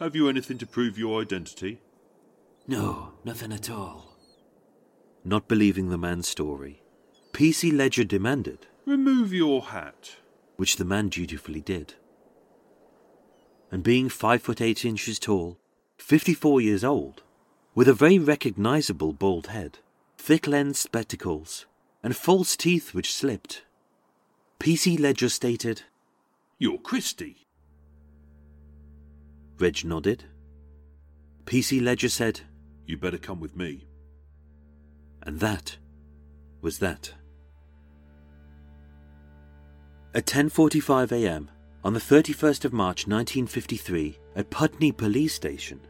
Have 0.00 0.16
you 0.16 0.28
anything 0.28 0.58
to 0.58 0.66
prove 0.66 0.98
your 0.98 1.22
identity? 1.22 1.78
No, 2.66 3.12
nothing 3.24 3.52
at 3.52 3.70
all. 3.70 4.16
Not 5.24 5.46
believing 5.46 5.88
the 5.88 5.96
man's 5.96 6.26
story, 6.26 6.82
P.C. 7.32 7.70
Ledger 7.70 8.02
demanded, 8.02 8.66
Remove 8.86 9.32
your 9.32 9.62
hat. 9.62 10.16
Which 10.56 10.74
the 10.74 10.84
man 10.84 11.08
dutifully 11.08 11.60
did. 11.60 11.94
And 13.70 13.84
being 13.84 14.08
five 14.08 14.42
foot 14.42 14.60
eight 14.60 14.84
inches 14.84 15.20
tall, 15.20 15.58
54 15.98 16.60
years 16.60 16.82
old, 16.82 17.22
with 17.72 17.86
a 17.86 17.94
very 17.94 18.18
recognizable 18.18 19.12
bald 19.12 19.46
head, 19.46 19.78
thick 20.18 20.48
lensed 20.48 20.82
spectacles, 20.82 21.66
and 22.06 22.14
false 22.14 22.56
teeth 22.56 22.94
which 22.94 23.12
slipped. 23.12 23.64
P.C. 24.60 24.96
Ledger 24.96 25.28
stated, 25.28 25.82
You're 26.56 26.78
Christie. 26.78 27.48
Reg 29.58 29.84
nodded. 29.84 30.22
P.C. 31.46 31.80
Ledger 31.80 32.08
said, 32.08 32.42
You 32.86 32.96
better 32.96 33.18
come 33.18 33.40
with 33.40 33.56
me. 33.56 33.88
And 35.24 35.40
that 35.40 35.78
was 36.60 36.78
that. 36.78 37.12
At 40.14 40.26
10:45 40.26 41.10
a.m. 41.10 41.50
on 41.82 41.92
the 41.92 41.98
31st 41.98 42.64
of 42.64 42.72
March 42.72 43.08
1953 43.08 44.16
at 44.36 44.48
Putney 44.50 44.92
Police 44.92 45.34
Station, 45.34 45.80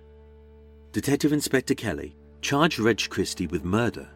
Detective 0.92 1.34
Inspector 1.34 1.74
Kelly 1.74 2.16
charged 2.40 2.78
Reg 2.78 3.06
Christie 3.10 3.48
with 3.48 3.66
murder. 3.66 4.08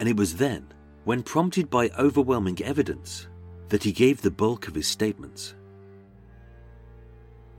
And 0.00 0.08
it 0.08 0.16
was 0.16 0.34
then, 0.34 0.74
when 1.04 1.22
prompted 1.22 1.70
by 1.70 1.90
overwhelming 1.98 2.60
evidence, 2.62 3.28
that 3.68 3.82
he 3.82 3.92
gave 3.92 4.22
the 4.22 4.30
bulk 4.30 4.68
of 4.68 4.74
his 4.74 4.86
statements. 4.86 5.54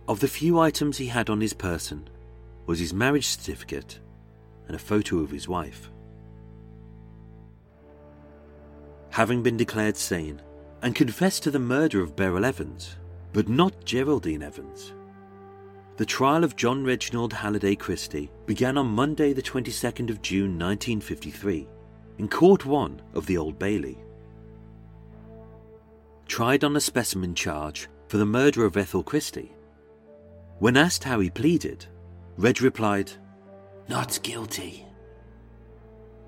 Of 0.07 0.19
the 0.19 0.27
few 0.27 0.59
items 0.59 0.98
he 0.98 1.07
had 1.07 1.30
on 1.30 1.41
his 1.41 1.53
person 1.53 2.07
was 2.65 2.80
his 2.80 2.93
marriage 2.93 3.27
certificate 3.27 3.99
and 4.67 4.75
a 4.75 4.80
photo 4.80 5.19
of 5.19 5.32
his 5.32 5.48
wife. 5.48 5.90
Having 9.11 9.43
been 9.43 9.57
declared 9.57 9.98
sane 9.98 10.41
and 10.82 10.93
confessed 10.93 11.43
to 11.43 11.51
the 11.51 11.59
murder 11.59 12.01
of 12.01 12.15
Beryl 12.15 12.45
Evans, 12.45 12.98
but 13.33 13.48
not 13.48 13.85
Geraldine 13.85 14.43
Evans, 14.43 14.93
the 15.98 16.06
trial 16.06 16.43
of 16.43 16.57
John 16.57 16.83
Reginald 16.83 17.32
Halliday 17.32 17.75
Christie 17.75 18.30
began 18.45 18.77
on 18.77 18.88
Monday, 18.88 19.32
the 19.32 19.41
22nd 19.41 20.09
of 20.09 20.22
June 20.22 20.59
1953, 20.59 21.67
in 22.17 22.27
Court 22.27 22.65
1 22.65 23.01
of 23.13 23.25
the 23.25 23.37
Old 23.37 23.59
Bailey. 23.59 23.97
Tried 26.27 26.63
on 26.63 26.75
a 26.75 26.81
specimen 26.81 27.35
charge 27.35 27.87
for 28.07 28.17
the 28.17 28.25
murder 28.25 28.65
of 28.65 28.77
Ethel 28.77 29.03
Christie. 29.03 29.51
When 30.59 30.77
asked 30.77 31.03
how 31.03 31.19
he 31.19 31.29
pleaded, 31.29 31.85
Reg 32.37 32.61
replied, 32.61 33.11
Not 33.89 34.19
guilty. 34.23 34.85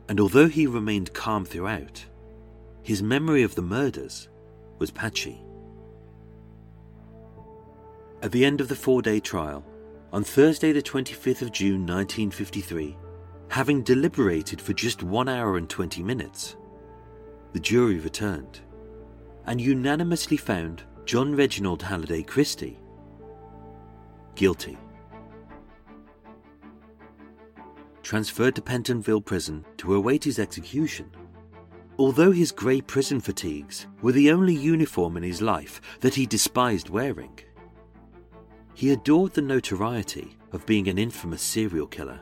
And 0.10 0.20
although 0.20 0.48
he 0.48 0.68
remained 0.68 1.14
calm 1.14 1.46
throughout, 1.46 2.06
his 2.84 3.04
memory 3.04 3.44
of 3.44 3.56
the 3.56 3.62
murders 3.62 4.30
was 4.80 4.92
patchy. 4.92 5.42
At 8.22 8.32
the 8.32 8.46
end 8.46 8.62
of 8.62 8.68
the 8.68 8.76
four 8.76 9.02
day 9.02 9.20
trial, 9.20 9.64
on 10.14 10.24
Thursday, 10.24 10.72
the 10.72 10.82
25th 10.82 11.42
of 11.42 11.52
June 11.52 11.82
1953, 11.82 12.98
having 13.50 13.82
deliberated 13.82 14.62
for 14.62 14.74
just 14.74 15.04
one 15.04 15.30
hour 15.30 15.58
and 15.58 15.70
20 15.70 16.04
minutes, 16.04 16.56
the 17.54 17.60
jury 17.60 18.00
returned 18.00 18.60
and 19.46 19.62
unanimously 19.62 20.38
found 20.38 20.84
John 21.06 21.36
Reginald 21.36 21.82
Halliday 21.82 22.24
Christie 22.24 22.80
guilty. 24.38 24.78
Transferred 28.04 28.56
to 28.56 28.62
Pentonville 28.62 29.26
Prison 29.26 29.66
to 29.78 29.96
await 29.96 30.24
his 30.24 30.40
execution. 30.40 31.12
Although 31.98 32.32
his 32.32 32.52
grey 32.52 32.80
prison 32.80 33.20
fatigues 33.20 33.88
were 34.02 34.12
the 34.12 34.32
only 34.32 34.54
uniform 34.54 35.18
in 35.18 35.24
his 35.24 35.42
life 35.42 35.82
that 36.02 36.14
he 36.14 36.28
despised 36.28 36.90
wearing, 36.90 37.38
he 38.76 38.92
adored 38.92 39.34
the 39.34 39.42
notoriety 39.42 40.38
of 40.52 40.66
being 40.68 40.88
an 40.88 41.00
infamous 41.00 41.42
serial 41.42 41.88
killer. 41.88 42.22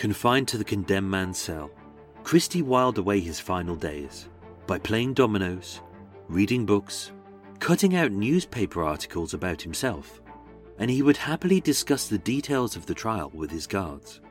Confined 0.00 0.48
to 0.48 0.56
the 0.56 0.64
condemned 0.64 1.10
man's 1.10 1.36
cell, 1.36 1.70
Christie 2.22 2.62
whiled 2.62 2.96
away 2.96 3.20
his 3.20 3.38
final 3.38 3.76
days 3.76 4.30
by 4.66 4.78
playing 4.78 5.12
dominoes, 5.12 5.82
reading 6.26 6.64
books, 6.64 7.12
cutting 7.58 7.94
out 7.94 8.10
newspaper 8.10 8.82
articles 8.82 9.34
about 9.34 9.60
himself, 9.60 10.22
and 10.78 10.90
he 10.90 11.02
would 11.02 11.18
happily 11.18 11.60
discuss 11.60 12.08
the 12.08 12.16
details 12.16 12.76
of 12.76 12.86
the 12.86 12.94
trial 12.94 13.30
with 13.34 13.50
his 13.50 13.66
guards. 13.66 14.22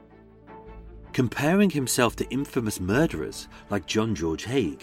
Comparing 1.13 1.69
himself 1.69 2.15
to 2.15 2.27
infamous 2.31 2.79
murderers 2.79 3.47
like 3.69 3.85
John 3.85 4.15
George 4.15 4.45
Haigh, 4.45 4.79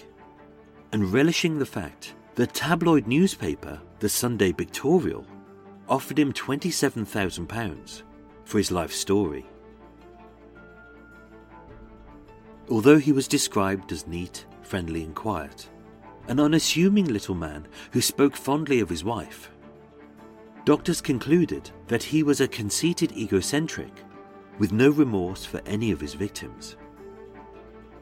and 0.93 1.13
relishing 1.13 1.59
the 1.59 1.67
fact 1.67 2.15
that 2.37 2.55
tabloid 2.55 3.09
newspaper, 3.09 3.81
the 3.99 4.09
Sunday 4.09 4.53
Pictorial, 4.53 5.27
offered 5.89 6.21
him 6.21 6.33
£27,000 6.33 8.03
for 8.45 8.59
his 8.59 8.71
life 8.71 8.93
story. 8.93 9.47
Although 12.69 12.99
he 12.99 13.13
was 13.13 13.29
described 13.29 13.93
as 13.93 14.07
neat, 14.07 14.45
friendly, 14.63 15.05
and 15.05 15.15
quiet, 15.15 15.69
an 16.29 16.41
unassuming 16.41 17.07
little 17.07 17.35
man 17.35 17.69
who 17.93 18.01
spoke 18.01 18.37
fondly 18.37 18.81
of 18.81 18.89
his 18.89 19.05
wife. 19.05 19.51
Doctors 20.65 21.01
concluded 21.01 21.71
that 21.87 22.03
he 22.03 22.25
was 22.25 22.41
a 22.41 22.49
conceited 22.49 23.13
egocentric 23.13 23.93
with 24.59 24.73
no 24.73 24.91
remorse 24.91 25.45
for 25.45 25.61
any 25.65 25.93
of 25.93 26.01
his 26.01 26.15
victims. 26.15 26.77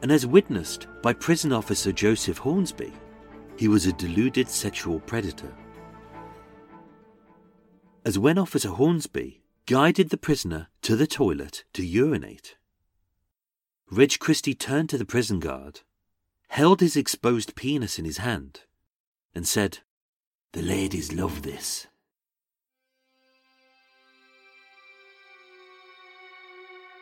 And 0.01 0.11
as 0.11 0.25
witnessed 0.25 0.87
by 1.03 1.13
prison 1.13 1.51
officer 1.53 1.91
Joseph 1.91 2.39
Hornsby, 2.39 2.91
he 3.57 3.67
was 3.67 3.85
a 3.85 3.93
deluded 3.93 4.49
sexual 4.49 4.99
predator. 4.99 5.53
As 8.03 8.19
when 8.19 8.37
Officer 8.37 8.69
Hornsby 8.69 9.41
guided 9.65 10.09
the 10.09 10.17
prisoner 10.17 10.67
to 10.83 10.95
the 10.95 11.07
toilet 11.07 11.63
to 11.73 11.85
urinate, 11.85 12.55
Reg 13.91 14.17
Christie 14.19 14.55
turned 14.55 14.89
to 14.89 14.97
the 14.97 15.05
prison 15.05 15.39
guard, 15.39 15.81
held 16.47 16.81
his 16.81 16.97
exposed 16.97 17.55
penis 17.55 17.99
in 17.99 18.05
his 18.05 18.17
hand, 18.17 18.61
and 19.33 19.47
said, 19.47 19.79
The 20.53 20.63
ladies 20.63 21.13
love 21.13 21.43
this. 21.43 21.87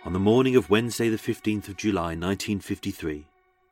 On 0.06 0.12
the 0.12 0.20
morning 0.20 0.58
of 0.58 0.70
Wednesday, 0.70 1.08
the 1.08 1.18
15th 1.18 1.70
of 1.70 1.78
July, 1.78 2.16
1953, 2.16 3.26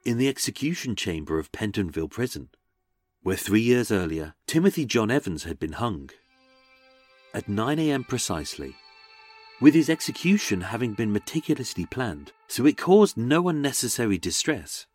in 0.06 0.18
the 0.18 0.30
execution 0.30 0.96
chamber 0.96 1.38
of 1.38 1.52
Pentonville 1.52 2.08
Prison, 2.08 2.50
where 3.22 3.36
three 3.36 3.60
years 3.60 3.92
earlier 3.92 4.36
Timothy 4.48 4.86
John 4.86 5.12
Evans 5.12 5.44
had 5.44 5.60
been 5.60 5.74
hung. 5.74 6.10
At 7.34 7.50
9 7.50 7.78
a.m. 7.80 8.06
precisely, 8.06 8.76
with 9.62 9.74
his 9.74 9.90
execution 9.90 10.60
having 10.60 10.94
been 10.94 11.14
meticulously 11.14 11.86
planned 11.86 12.34
so 12.48 12.66
it 12.66 12.78
caused 12.78 13.16
no 13.16 13.48
unnecessary 13.48 14.18
distress, 14.18 14.88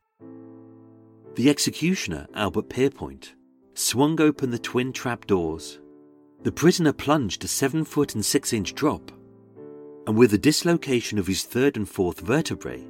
the 1.37 1.49
executioner, 1.51 2.27
Albert 2.35 2.69
Pierrepoint, 2.69 3.33
swung 3.75 4.21
open 4.21 4.51
the 4.51 4.59
twin 4.59 4.93
trap 4.93 5.27
doors. 5.27 5.79
The 6.43 6.53
prisoner 6.53 6.93
plunged 6.93 7.45
a 7.45 7.49
seven 7.49 7.85
foot 7.85 8.15
and 8.15 8.25
six 8.25 8.53
inch 8.53 8.75
drop 8.75 9.13
and 10.07 10.17
with 10.17 10.31
the 10.31 10.39
dislocation 10.39 11.19
of 11.19 11.27
his 11.27 11.43
third 11.43 11.77
and 11.77 11.89
fourth 11.89 12.21
vertebrae, 12.21 12.87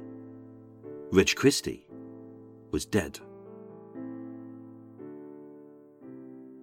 Reg 1.11 1.35
Christie 1.35 1.87
was 2.71 2.85
dead. 2.85 3.19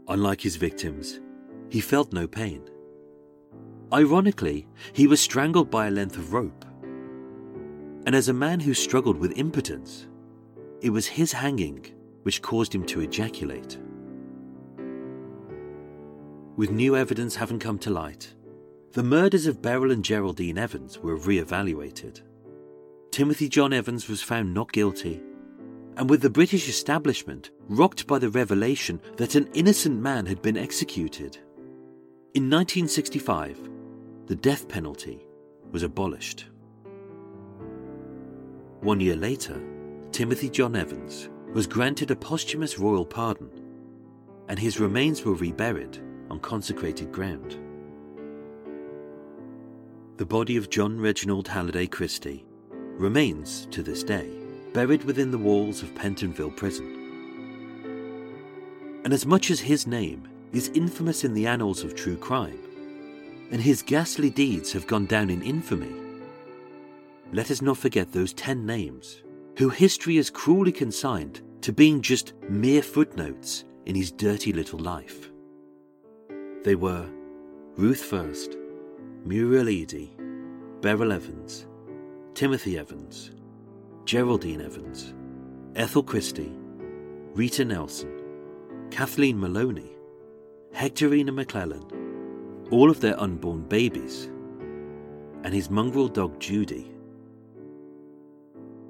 Unlike 0.06 0.42
his 0.42 0.56
victims, 0.56 1.20
he 1.70 1.80
felt 1.80 2.12
no 2.12 2.28
pain. 2.28 2.62
Ironically, 3.94 4.66
he 4.92 5.06
was 5.06 5.20
strangled 5.20 5.70
by 5.70 5.86
a 5.86 5.90
length 5.92 6.16
of 6.16 6.32
rope. 6.32 6.64
And 8.06 8.12
as 8.16 8.28
a 8.28 8.32
man 8.32 8.58
who 8.58 8.74
struggled 8.74 9.16
with 9.16 9.38
impotence, 9.38 10.08
it 10.80 10.90
was 10.90 11.06
his 11.06 11.30
hanging 11.30 11.86
which 12.24 12.42
caused 12.42 12.74
him 12.74 12.84
to 12.86 13.02
ejaculate. 13.02 13.78
With 16.56 16.72
new 16.72 16.96
evidence 16.96 17.36
having 17.36 17.60
come 17.60 17.78
to 17.80 17.90
light, 17.90 18.34
the 18.94 19.04
murders 19.04 19.46
of 19.46 19.62
Beryl 19.62 19.92
and 19.92 20.04
Geraldine 20.04 20.58
Evans 20.58 20.98
were 20.98 21.14
re-evaluated. 21.14 22.20
Timothy 23.12 23.48
John 23.48 23.72
Evans 23.72 24.08
was 24.08 24.22
found 24.22 24.52
not 24.52 24.72
guilty, 24.72 25.22
and 25.96 26.10
with 26.10 26.20
the 26.20 26.30
British 26.30 26.68
establishment 26.68 27.52
rocked 27.68 28.08
by 28.08 28.18
the 28.18 28.30
revelation 28.30 29.00
that 29.18 29.36
an 29.36 29.48
innocent 29.54 30.00
man 30.02 30.26
had 30.26 30.42
been 30.42 30.56
executed. 30.56 31.38
In 32.34 32.50
1965, 32.50 33.70
the 34.26 34.34
death 34.34 34.68
penalty 34.68 35.26
was 35.70 35.82
abolished. 35.82 36.46
One 38.80 39.00
year 39.00 39.16
later, 39.16 39.62
Timothy 40.12 40.48
John 40.48 40.76
Evans 40.76 41.28
was 41.52 41.66
granted 41.66 42.10
a 42.10 42.16
posthumous 42.16 42.78
royal 42.78 43.04
pardon, 43.04 43.50
and 44.48 44.58
his 44.58 44.80
remains 44.80 45.24
were 45.24 45.34
reburied 45.34 45.98
on 46.30 46.40
consecrated 46.40 47.12
ground. 47.12 47.58
The 50.16 50.26
body 50.26 50.56
of 50.56 50.70
John 50.70 50.98
Reginald 50.98 51.48
Halliday 51.48 51.86
Christie 51.86 52.46
remains, 52.96 53.66
to 53.72 53.82
this 53.82 54.02
day, 54.02 54.30
buried 54.72 55.04
within 55.04 55.32
the 55.32 55.38
walls 55.38 55.82
of 55.82 55.94
Pentonville 55.94 56.56
Prison. 56.56 57.02
And 59.04 59.12
as 59.12 59.26
much 59.26 59.50
as 59.50 59.60
his 59.60 59.86
name 59.86 60.28
is 60.52 60.70
infamous 60.74 61.24
in 61.24 61.34
the 61.34 61.46
annals 61.46 61.84
of 61.84 61.94
true 61.94 62.16
crime, 62.16 62.58
and 63.50 63.60
his 63.60 63.82
ghastly 63.82 64.30
deeds 64.30 64.72
have 64.72 64.86
gone 64.86 65.06
down 65.06 65.30
in 65.30 65.42
infamy, 65.42 65.94
let 67.32 67.50
us 67.50 67.62
not 67.62 67.78
forget 67.78 68.12
those 68.12 68.32
ten 68.32 68.64
names 68.64 69.22
who 69.58 69.68
history 69.68 70.16
has 70.16 70.30
cruelly 70.30 70.72
consigned 70.72 71.42
to 71.62 71.72
being 71.72 72.00
just 72.02 72.34
mere 72.48 72.82
footnotes 72.82 73.64
in 73.86 73.94
his 73.94 74.12
dirty 74.12 74.52
little 74.52 74.78
life. 74.78 75.30
They 76.62 76.74
were 76.74 77.08
Ruth 77.76 78.02
Fuerst, 78.02 78.56
Muriel 79.24 79.68
Eady, 79.68 80.14
Beryl 80.80 81.12
Evans, 81.12 81.66
Timothy 82.34 82.78
Evans, 82.78 83.32
Geraldine 84.04 84.60
Evans, 84.60 85.14
Ethel 85.76 86.02
Christie, 86.02 86.52
Rita 87.34 87.64
Nelson, 87.64 88.10
Kathleen 88.90 89.40
Maloney, 89.40 89.96
Hectorina 90.74 91.30
Maclennan, 91.30 92.03
all 92.70 92.90
of 92.90 93.00
their 93.00 93.18
unborn 93.20 93.62
babies, 93.62 94.30
and 95.44 95.52
his 95.52 95.70
mongrel 95.70 96.08
dog 96.08 96.38
Judy. 96.40 96.90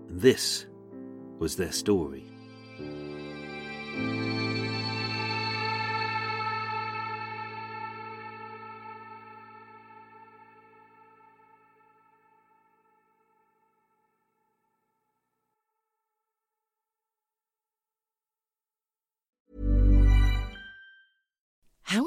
And 0.08 0.20
this 0.20 0.66
was 1.38 1.56
their 1.56 1.72
story. 1.72 2.24